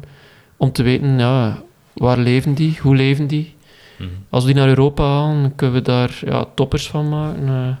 om 0.57 0.71
te 0.71 0.83
weten, 0.83 1.19
ja, 1.19 1.57
waar 1.93 2.17
leven 2.17 2.53
die, 2.53 2.77
hoe 2.81 2.95
leven 2.95 3.27
die. 3.27 3.55
Mhm. 3.97 4.09
Als 4.29 4.43
we 4.45 4.51
die 4.51 4.59
naar 4.59 4.69
Europa 4.69 5.03
halen, 5.03 5.55
kunnen 5.55 5.75
we 5.75 5.81
daar 5.81 6.19
ja, 6.25 6.45
toppers 6.55 6.87
van 6.87 7.09
maken. 7.09 7.79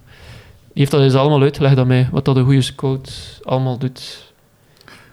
Die 0.75 0.83
heeft 0.83 0.91
dat 0.91 1.01
eens 1.01 1.15
allemaal 1.15 1.41
uitgelegd 1.41 1.77
aan 1.77 1.87
mij, 1.87 2.07
wat 2.11 2.25
dat 2.25 2.35
een 2.35 2.43
goede 2.43 2.61
scout 2.61 3.39
allemaal 3.43 3.77
doet. 3.77 4.33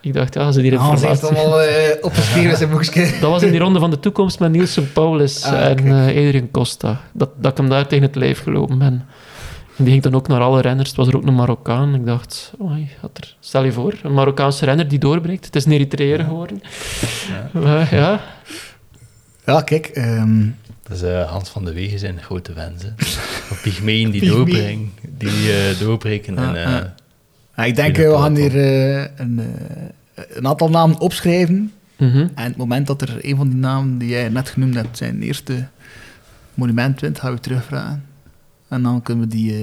Ik 0.01 0.13
dacht, 0.13 0.35
ja, 0.35 0.53
ze 0.53 0.61
die 0.63 0.77
Hans 0.77 1.01
heeft 1.01 1.23
informatie... 1.23 1.47
allemaal 1.47 1.63
eh, 1.63 1.97
opgeschreven 2.05 2.57
zijn 2.57 2.71
boekje. 2.79 3.11
Dat 3.21 3.31
was 3.31 3.43
in 3.43 3.51
die 3.51 3.61
ronde 3.61 3.79
van 3.79 3.91
de 3.91 4.01
toekomst 4.01 4.39
met 4.39 4.51
Nielsen 4.51 4.93
Paulus 4.93 5.45
Ah, 5.45 5.65
en 5.65 5.93
Adrian 5.93 6.51
Costa. 6.51 7.01
Dat, 7.13 7.31
dat 7.37 7.51
ik 7.51 7.57
hem 7.57 7.69
daar 7.69 7.87
tegen 7.87 8.05
het 8.07 8.15
lijf 8.15 8.43
gelopen 8.43 8.79
ben. 8.79 9.07
En 9.77 9.85
die 9.85 9.91
ging 9.91 10.03
dan 10.03 10.15
ook 10.15 10.29
naar 10.29 10.41
alle 10.41 10.61
renners. 10.61 10.89
Het 10.89 10.99
was 10.99 11.09
er 11.09 11.17
ook 11.17 11.27
een 11.27 11.35
Marokkaan. 11.35 11.95
Ik 11.95 12.07
dacht, 12.07 12.53
oei, 12.63 12.91
had 13.01 13.19
er, 13.21 13.37
stel 13.41 13.65
je 13.65 13.73
voor, 13.73 13.95
een 14.03 14.15
Marokkaanse 14.15 14.65
renner 14.65 14.89
die 14.89 14.99
doorbreekt. 14.99 15.45
Het 15.45 15.57
is 15.57 15.65
een 15.65 15.73
Eritreër 15.73 16.25
geworden. 16.25 16.63
Ja. 17.55 17.87
ja. 17.91 18.21
Ja, 19.47 19.61
kijk. 19.61 19.87
ehm, 19.87 20.47
Dat 20.93 21.02
is 21.02 21.09
eh, 21.09 21.31
Hans 21.31 21.48
van 21.48 21.64
de 21.64 21.73
Wegen 21.73 21.98
zijn 21.98 22.23
grote 22.23 22.52
wens. 22.52 22.82
hè. 22.82 22.89
Of 23.51 23.60
Pygmeeën 23.62 24.10
die 24.10 24.27
doorbrengen, 24.31 24.93
die 25.09 25.52
eh, 25.52 25.78
doorbreken. 25.78 26.36
en, 26.39 26.48
Ah, 26.48 26.62
eh, 26.62 26.74
ah. 26.77 26.85
ja, 27.56 27.64
ik 27.64 27.77
denk, 27.77 27.97
we 27.97 28.16
gaan 28.19 28.36
hier 28.36 28.56
een, 29.20 29.40
een 30.14 30.47
aantal 30.47 30.70
namen 30.70 30.98
opschrijven. 30.98 31.73
Mhm. 31.97 32.16
En 32.35 32.44
het 32.44 32.56
moment 32.56 32.86
dat 32.86 33.02
er 33.02 33.19
een 33.20 33.36
van 33.36 33.48
die 33.48 33.59
namen 33.59 33.98
die 33.98 34.09
jij 34.09 34.28
net 34.28 34.48
genoemd 34.48 34.74
hebt, 34.74 34.97
zijn 34.97 35.23
eerste 35.23 35.69
monument 36.55 37.01
wint, 37.01 37.20
gaan 37.20 37.35
we 37.35 37.40
terugvragen. 37.40 38.05
En 38.69 38.82
dan 38.82 39.02
kunnen 39.02 39.24
we 39.28 39.31
die 39.31 39.55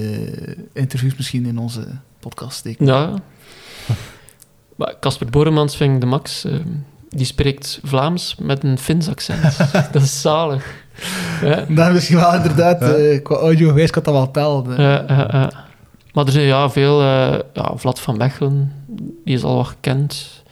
interviews 0.72 1.16
misschien 1.16 1.46
in 1.46 1.58
onze 1.58 1.86
podcast 2.20 2.56
steken. 2.58 2.86
Ja. 2.86 3.14
Maar 4.76 4.94
Casper 5.00 5.26
Boremans 5.30 5.76
vind 5.76 5.94
ik 5.94 6.00
de 6.00 6.06
max. 6.06 6.46
die 7.08 7.26
spreekt 7.26 7.80
Vlaams 7.84 8.34
met 8.38 8.64
een 8.64 8.78
Fins 8.78 9.08
accent. 9.08 9.56
dat 9.92 10.02
is 10.02 10.20
zalig. 10.20 10.79
Ja. 11.42 11.64
Dat 11.68 11.86
is 11.88 11.92
misschien 11.94 12.16
wel 12.16 12.34
inderdaad, 12.34 12.82
eh, 12.82 13.22
qua 13.22 13.34
audio 13.36 13.68
geweest 13.68 13.90
kan 13.92 14.02
dat 14.02 14.12
wel 14.14 14.30
tellen. 14.30 14.70
eh. 14.76 14.78
Ja, 14.84 15.04
ja, 15.08 15.28
ja. 15.32 15.50
Maar 16.12 16.26
er 16.26 16.32
zijn 16.32 16.46
ja, 16.46 16.70
veel... 16.70 17.00
eh 17.00 17.38
ja, 17.52 17.72
Vlad 17.76 18.00
van 18.00 18.16
Mechelen, 18.16 18.72
die 19.24 19.34
is 19.34 19.42
al 19.44 19.56
wat 19.56 19.66
gekend. 19.66 20.42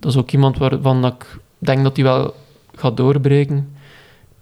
Dat 0.00 0.10
is 0.12 0.18
ook 0.18 0.30
iemand 0.30 0.58
waarvan 0.58 1.02
dat 1.02 1.12
ik 1.12 1.38
denk 1.58 1.82
dat 1.82 1.96
hij 1.96 2.04
wel 2.04 2.34
gaat 2.74 2.96
doorbreken. 2.96 3.68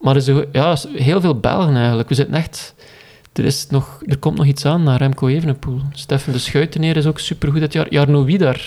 Maar 0.00 0.16
er, 0.16 0.34
ook- 0.36 0.46
ja, 0.52 0.76
heel 0.94 1.20
veel 1.20 1.38
Belgen 1.40 1.76
eigenlijk. 1.76 2.08
We 2.08 2.14
zitten 2.14 2.34
echt... 2.34 2.74
Er, 3.32 3.44
is 3.44 3.66
nog, 3.70 4.00
er 4.06 4.18
komt 4.18 4.36
nog 4.36 4.46
iets 4.46 4.64
aan 4.66 4.82
naar 4.82 4.98
Remco 4.98 5.26
Evenepoel. 5.28 5.80
Stefan 5.92 6.32
de 6.32 6.38
Schuiteneer 6.38 6.96
is 6.96 7.06
ook 7.06 7.18
supergoed 7.18 7.60
dit 7.60 7.72
jaar. 7.72 7.86
Jarno 7.90 8.24
Wiedar. 8.24 8.60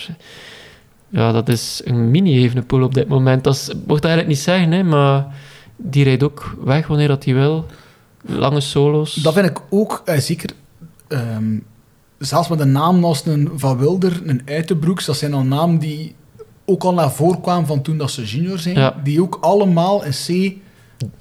Ja, 1.10 1.31
dat 1.31 1.49
is 1.49 1.81
een 1.85 2.11
mini-Evenepoel 2.11 2.84
op 2.84 2.94
dit 2.94 3.07
moment. 3.07 3.44
Dat 3.44 3.53
is, 3.56 3.72
mocht 3.88 4.03
eigenlijk 4.03 4.27
niet 4.35 4.44
zeggen, 4.44 4.72
hè, 4.72 4.84
maar 4.84 5.26
die 5.77 6.03
rijdt 6.03 6.23
ook 6.23 6.55
weg 6.63 6.87
wanneer 6.87 7.07
dat 7.07 7.25
hij 7.25 7.33
wil. 7.33 7.65
Lange 8.25 8.59
solo's. 8.61 9.13
Dat 9.13 9.33
vind 9.33 9.45
ik 9.45 9.61
ook 9.69 10.01
eh, 10.05 10.17
zeker. 10.17 10.49
ehm, 11.07 11.57
zelfs 12.17 12.47
met 12.49 12.59
een 12.59 12.71
naam 12.71 13.03
als 13.05 13.25
een 13.25 13.49
Van 13.55 13.77
Wilder, 13.77 14.21
een 14.25 14.41
Uitenbroeks, 14.45 15.05
dat 15.05 15.17
zijn 15.17 15.33
al 15.33 15.43
namen 15.43 15.79
die 15.79 16.15
ook 16.65 16.83
al 16.83 16.93
naar 16.93 17.11
voren 17.11 17.41
kwamen 17.41 17.67
van 17.67 17.81
toen 17.81 17.97
dat 17.97 18.11
ze 18.11 18.23
junior 18.25 18.59
zijn. 18.59 18.75
Ja. 18.75 18.95
Die 19.03 19.21
ook 19.21 19.37
allemaal 19.41 20.03
in 20.03 20.11
C 20.11 20.55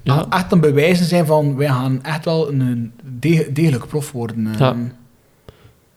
Ja. 0.03 0.25
echt 0.29 0.51
een 0.51 0.59
bewijzen 0.59 1.05
zijn 1.05 1.25
van 1.25 1.55
wij 1.55 1.67
gaan 1.67 2.03
echt 2.03 2.25
wel 2.25 2.51
een, 2.51 2.91
de- 3.19 3.49
degelijk 3.53 3.87
prof 3.87 4.11
worden. 4.11 4.47
eh. 4.47 4.59
Ja. 4.59 4.75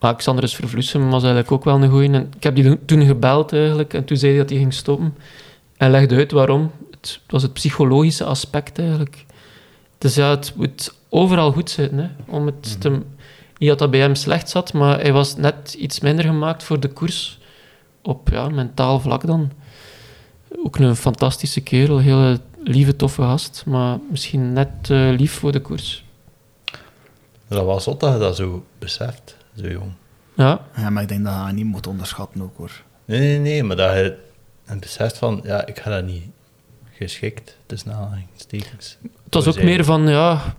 Maar 0.01 0.17
Xanderus 0.17 0.55
Vervloesem 0.55 1.03
was 1.05 1.23
eigenlijk 1.23 1.53
ook 1.53 1.65
wel 1.65 1.83
een 1.83 1.91
goeie. 1.91 2.11
En 2.13 2.29
ik 2.37 2.43
heb 2.43 2.55
die 2.55 2.85
toen 2.85 3.05
gebeld 3.07 3.53
eigenlijk 3.53 3.95
en 3.95 4.05
toen 4.05 4.17
zei 4.17 4.31
hij 4.33 4.41
dat 4.41 4.51
hij 4.51 4.59
ging 4.59 4.75
stoppen. 4.75 5.15
En 5.77 5.91
legde 5.91 6.15
uit 6.17 6.33
waarom. 6.33 6.71
Het, 7.01 7.21
het 7.23 7.33
was 7.33 7.43
het 7.43 7.53
psychologische 7.53 8.25
aspect 8.25 8.79
eigenlijk. 8.79 9.25
Dus 9.99 10.15
ja, 10.15 10.31
het 10.31 10.53
moet 10.57 10.95
overal 11.09 11.53
goed 11.53 11.71
zitten. 11.71 11.99
Hè, 11.99 12.09
om 12.27 12.47
het 12.47 12.81
te, 12.81 12.91
Niet 13.59 13.69
dat 13.69 13.79
dat 13.79 13.91
bij 13.91 14.01
hem 14.01 14.15
slecht 14.15 14.49
zat, 14.49 14.73
maar 14.73 15.01
hij 15.01 15.13
was 15.13 15.37
net 15.37 15.75
iets 15.79 16.01
minder 16.01 16.25
gemaakt 16.25 16.63
voor 16.63 16.81
de 16.81 16.89
koers. 16.89 17.39
Op 18.03 18.29
ja, 18.29 18.49
mentaal 18.49 19.01
vlak 19.01 19.27
dan. 19.27 19.51
Ook 20.65 20.79
een 20.79 20.97
fantastische 20.97 21.61
kerel, 21.61 21.99
hele 21.99 22.41
lieve, 22.65 22.97
toffe 22.97 23.23
gast. 23.23 23.63
Maar 23.67 23.99
misschien 24.11 24.53
net 24.53 24.89
lief 24.89 25.33
voor 25.33 25.53
de 25.53 25.61
koers. 25.61 26.05
Dat 27.49 27.65
was 27.65 27.85
zot 27.85 28.01
dat 28.01 28.13
je 28.13 28.19
dat 28.19 28.37
zo 28.37 28.65
beseft, 28.79 29.37
zo 29.57 29.67
jong. 29.69 29.93
Ja, 30.35 30.61
Ja, 30.77 30.91
maar 30.91 31.03
ik 31.03 31.09
denk 31.09 31.25
dat 31.25 31.35
je 31.35 31.45
dat 31.45 31.53
niet 31.53 31.65
moet 31.65 31.87
onderschatten 31.87 32.43
ook 32.43 32.57
hoor. 32.57 32.83
Nee, 33.05 33.21
nee, 33.21 33.39
nee, 33.39 33.63
maar 33.63 33.77
dat 33.77 33.93
je 33.95 34.19
het 34.65 34.81
beseft 34.81 35.19
van, 35.19 35.41
ja, 35.45 35.67
ik 35.67 35.79
ga 35.79 35.91
dat 35.91 36.05
niet 36.05 36.25
geschikt, 37.07 37.57
tussen 37.67 37.93
aanhalingstekens. 37.93 38.99
het 39.25 39.35
was 39.35 39.47
ook 39.47 39.53
zijn- 39.55 39.67
meer 39.67 39.85
van, 39.85 40.09
ja... 40.09 40.55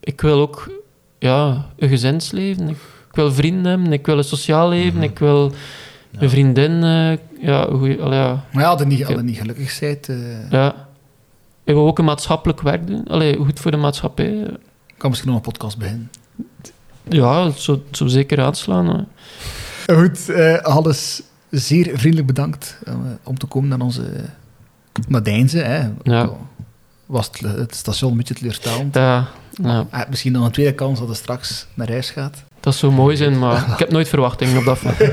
Ik 0.00 0.20
wil 0.20 0.40
ook 0.40 0.70
ja, 1.18 1.66
een 1.78 1.88
gezinsleven. 1.88 2.68
Ik, 2.68 2.76
ik 3.08 3.14
wil 3.14 3.32
vrienden 3.32 3.64
hebben, 3.64 3.92
ik 3.92 4.06
wil 4.06 4.18
een 4.18 4.24
sociaal 4.24 4.68
leven, 4.68 5.02
ik 5.02 5.18
wil 5.18 5.52
een 6.18 6.30
vriendin. 6.30 6.82
eh, 6.82 7.44
ja, 7.46 7.64
goeie, 7.64 8.02
allee, 8.02 8.18
ja, 8.18 8.44
Maar 8.52 8.62
ja, 8.62 8.68
als 8.68 8.80
je 8.80 8.86
niet, 8.86 9.04
als 9.06 9.14
je 9.14 9.22
niet 9.22 9.36
gelukkig 9.38 9.78
bent, 9.80 10.08
eh, 10.08 10.50
ja. 10.50 10.88
Ik 11.64 11.74
wil 11.74 11.86
ook 11.86 11.98
een 11.98 12.04
maatschappelijk 12.04 12.60
werk 12.60 12.86
doen. 12.86 13.04
Allee, 13.08 13.36
goed 13.36 13.60
voor 13.60 13.70
de 13.70 13.76
maatschappij. 13.76 14.46
kan 14.96 15.10
misschien 15.10 15.30
nog 15.32 15.38
een 15.44 15.50
podcast 15.52 15.78
beginnen. 15.78 16.10
Ja, 17.08 17.44
het 17.44 17.58
zou, 17.58 17.80
het 17.88 17.96
zou 17.96 18.10
zeker 18.10 18.40
aanslaan. 18.40 19.08
Goed, 19.92 20.28
eh 20.28 20.56
alles 20.58 21.22
zeer 21.50 21.98
vriendelijk 21.98 22.26
bedankt 22.26 22.78
om 23.24 23.38
te 23.38 23.46
komen 23.46 23.68
naar 23.68 23.80
onze 23.80 24.24
naar 25.08 25.22
Deinze. 25.22 25.58
Hè. 25.58 25.88
Ja. 26.02 26.30
Was 27.06 27.26
het, 27.32 27.56
het 27.56 27.74
station 27.74 28.10
een 28.10 28.16
beetje 28.16 28.34
teleurstellend. 28.34 28.94
Ja, 28.94 29.26
ja, 29.62 29.86
Ah, 29.90 30.08
misschien 30.08 30.32
nog 30.32 30.44
een 30.44 30.50
tweede 30.52 30.74
kans 30.74 30.98
dat 30.98 31.08
het 31.08 31.16
straks 31.16 31.66
naar 31.74 31.88
huis 31.90 32.10
gaat. 32.10 32.42
dat 32.60 32.74
zou 32.74 32.92
mooi 32.92 33.16
zijn, 33.16 33.38
maar 33.38 33.66
ik 33.72 33.78
heb 33.78 33.90
nooit 33.90 34.08
verwachtingen 34.08 34.58
op 34.58 34.64
dat 34.64 34.78
vlak. 34.78 34.98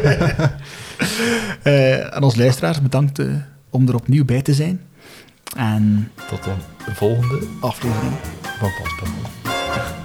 Eh 1.63 1.99
aan 2.07 2.23
onze 2.23 2.37
luisteraars 2.37 2.81
bedankt 2.81 3.19
eh, 3.19 3.25
om 3.69 3.87
er 3.87 3.95
opnieuw 3.95 4.25
bij 4.25 4.41
te 4.41 4.53
zijn. 4.53 4.81
En 5.55 6.11
Tot 6.29 6.45
een 6.45 6.95
volgende 6.95 7.39
aflevering 7.59 8.13
van 8.59 8.69
Paspas. 8.83 10.02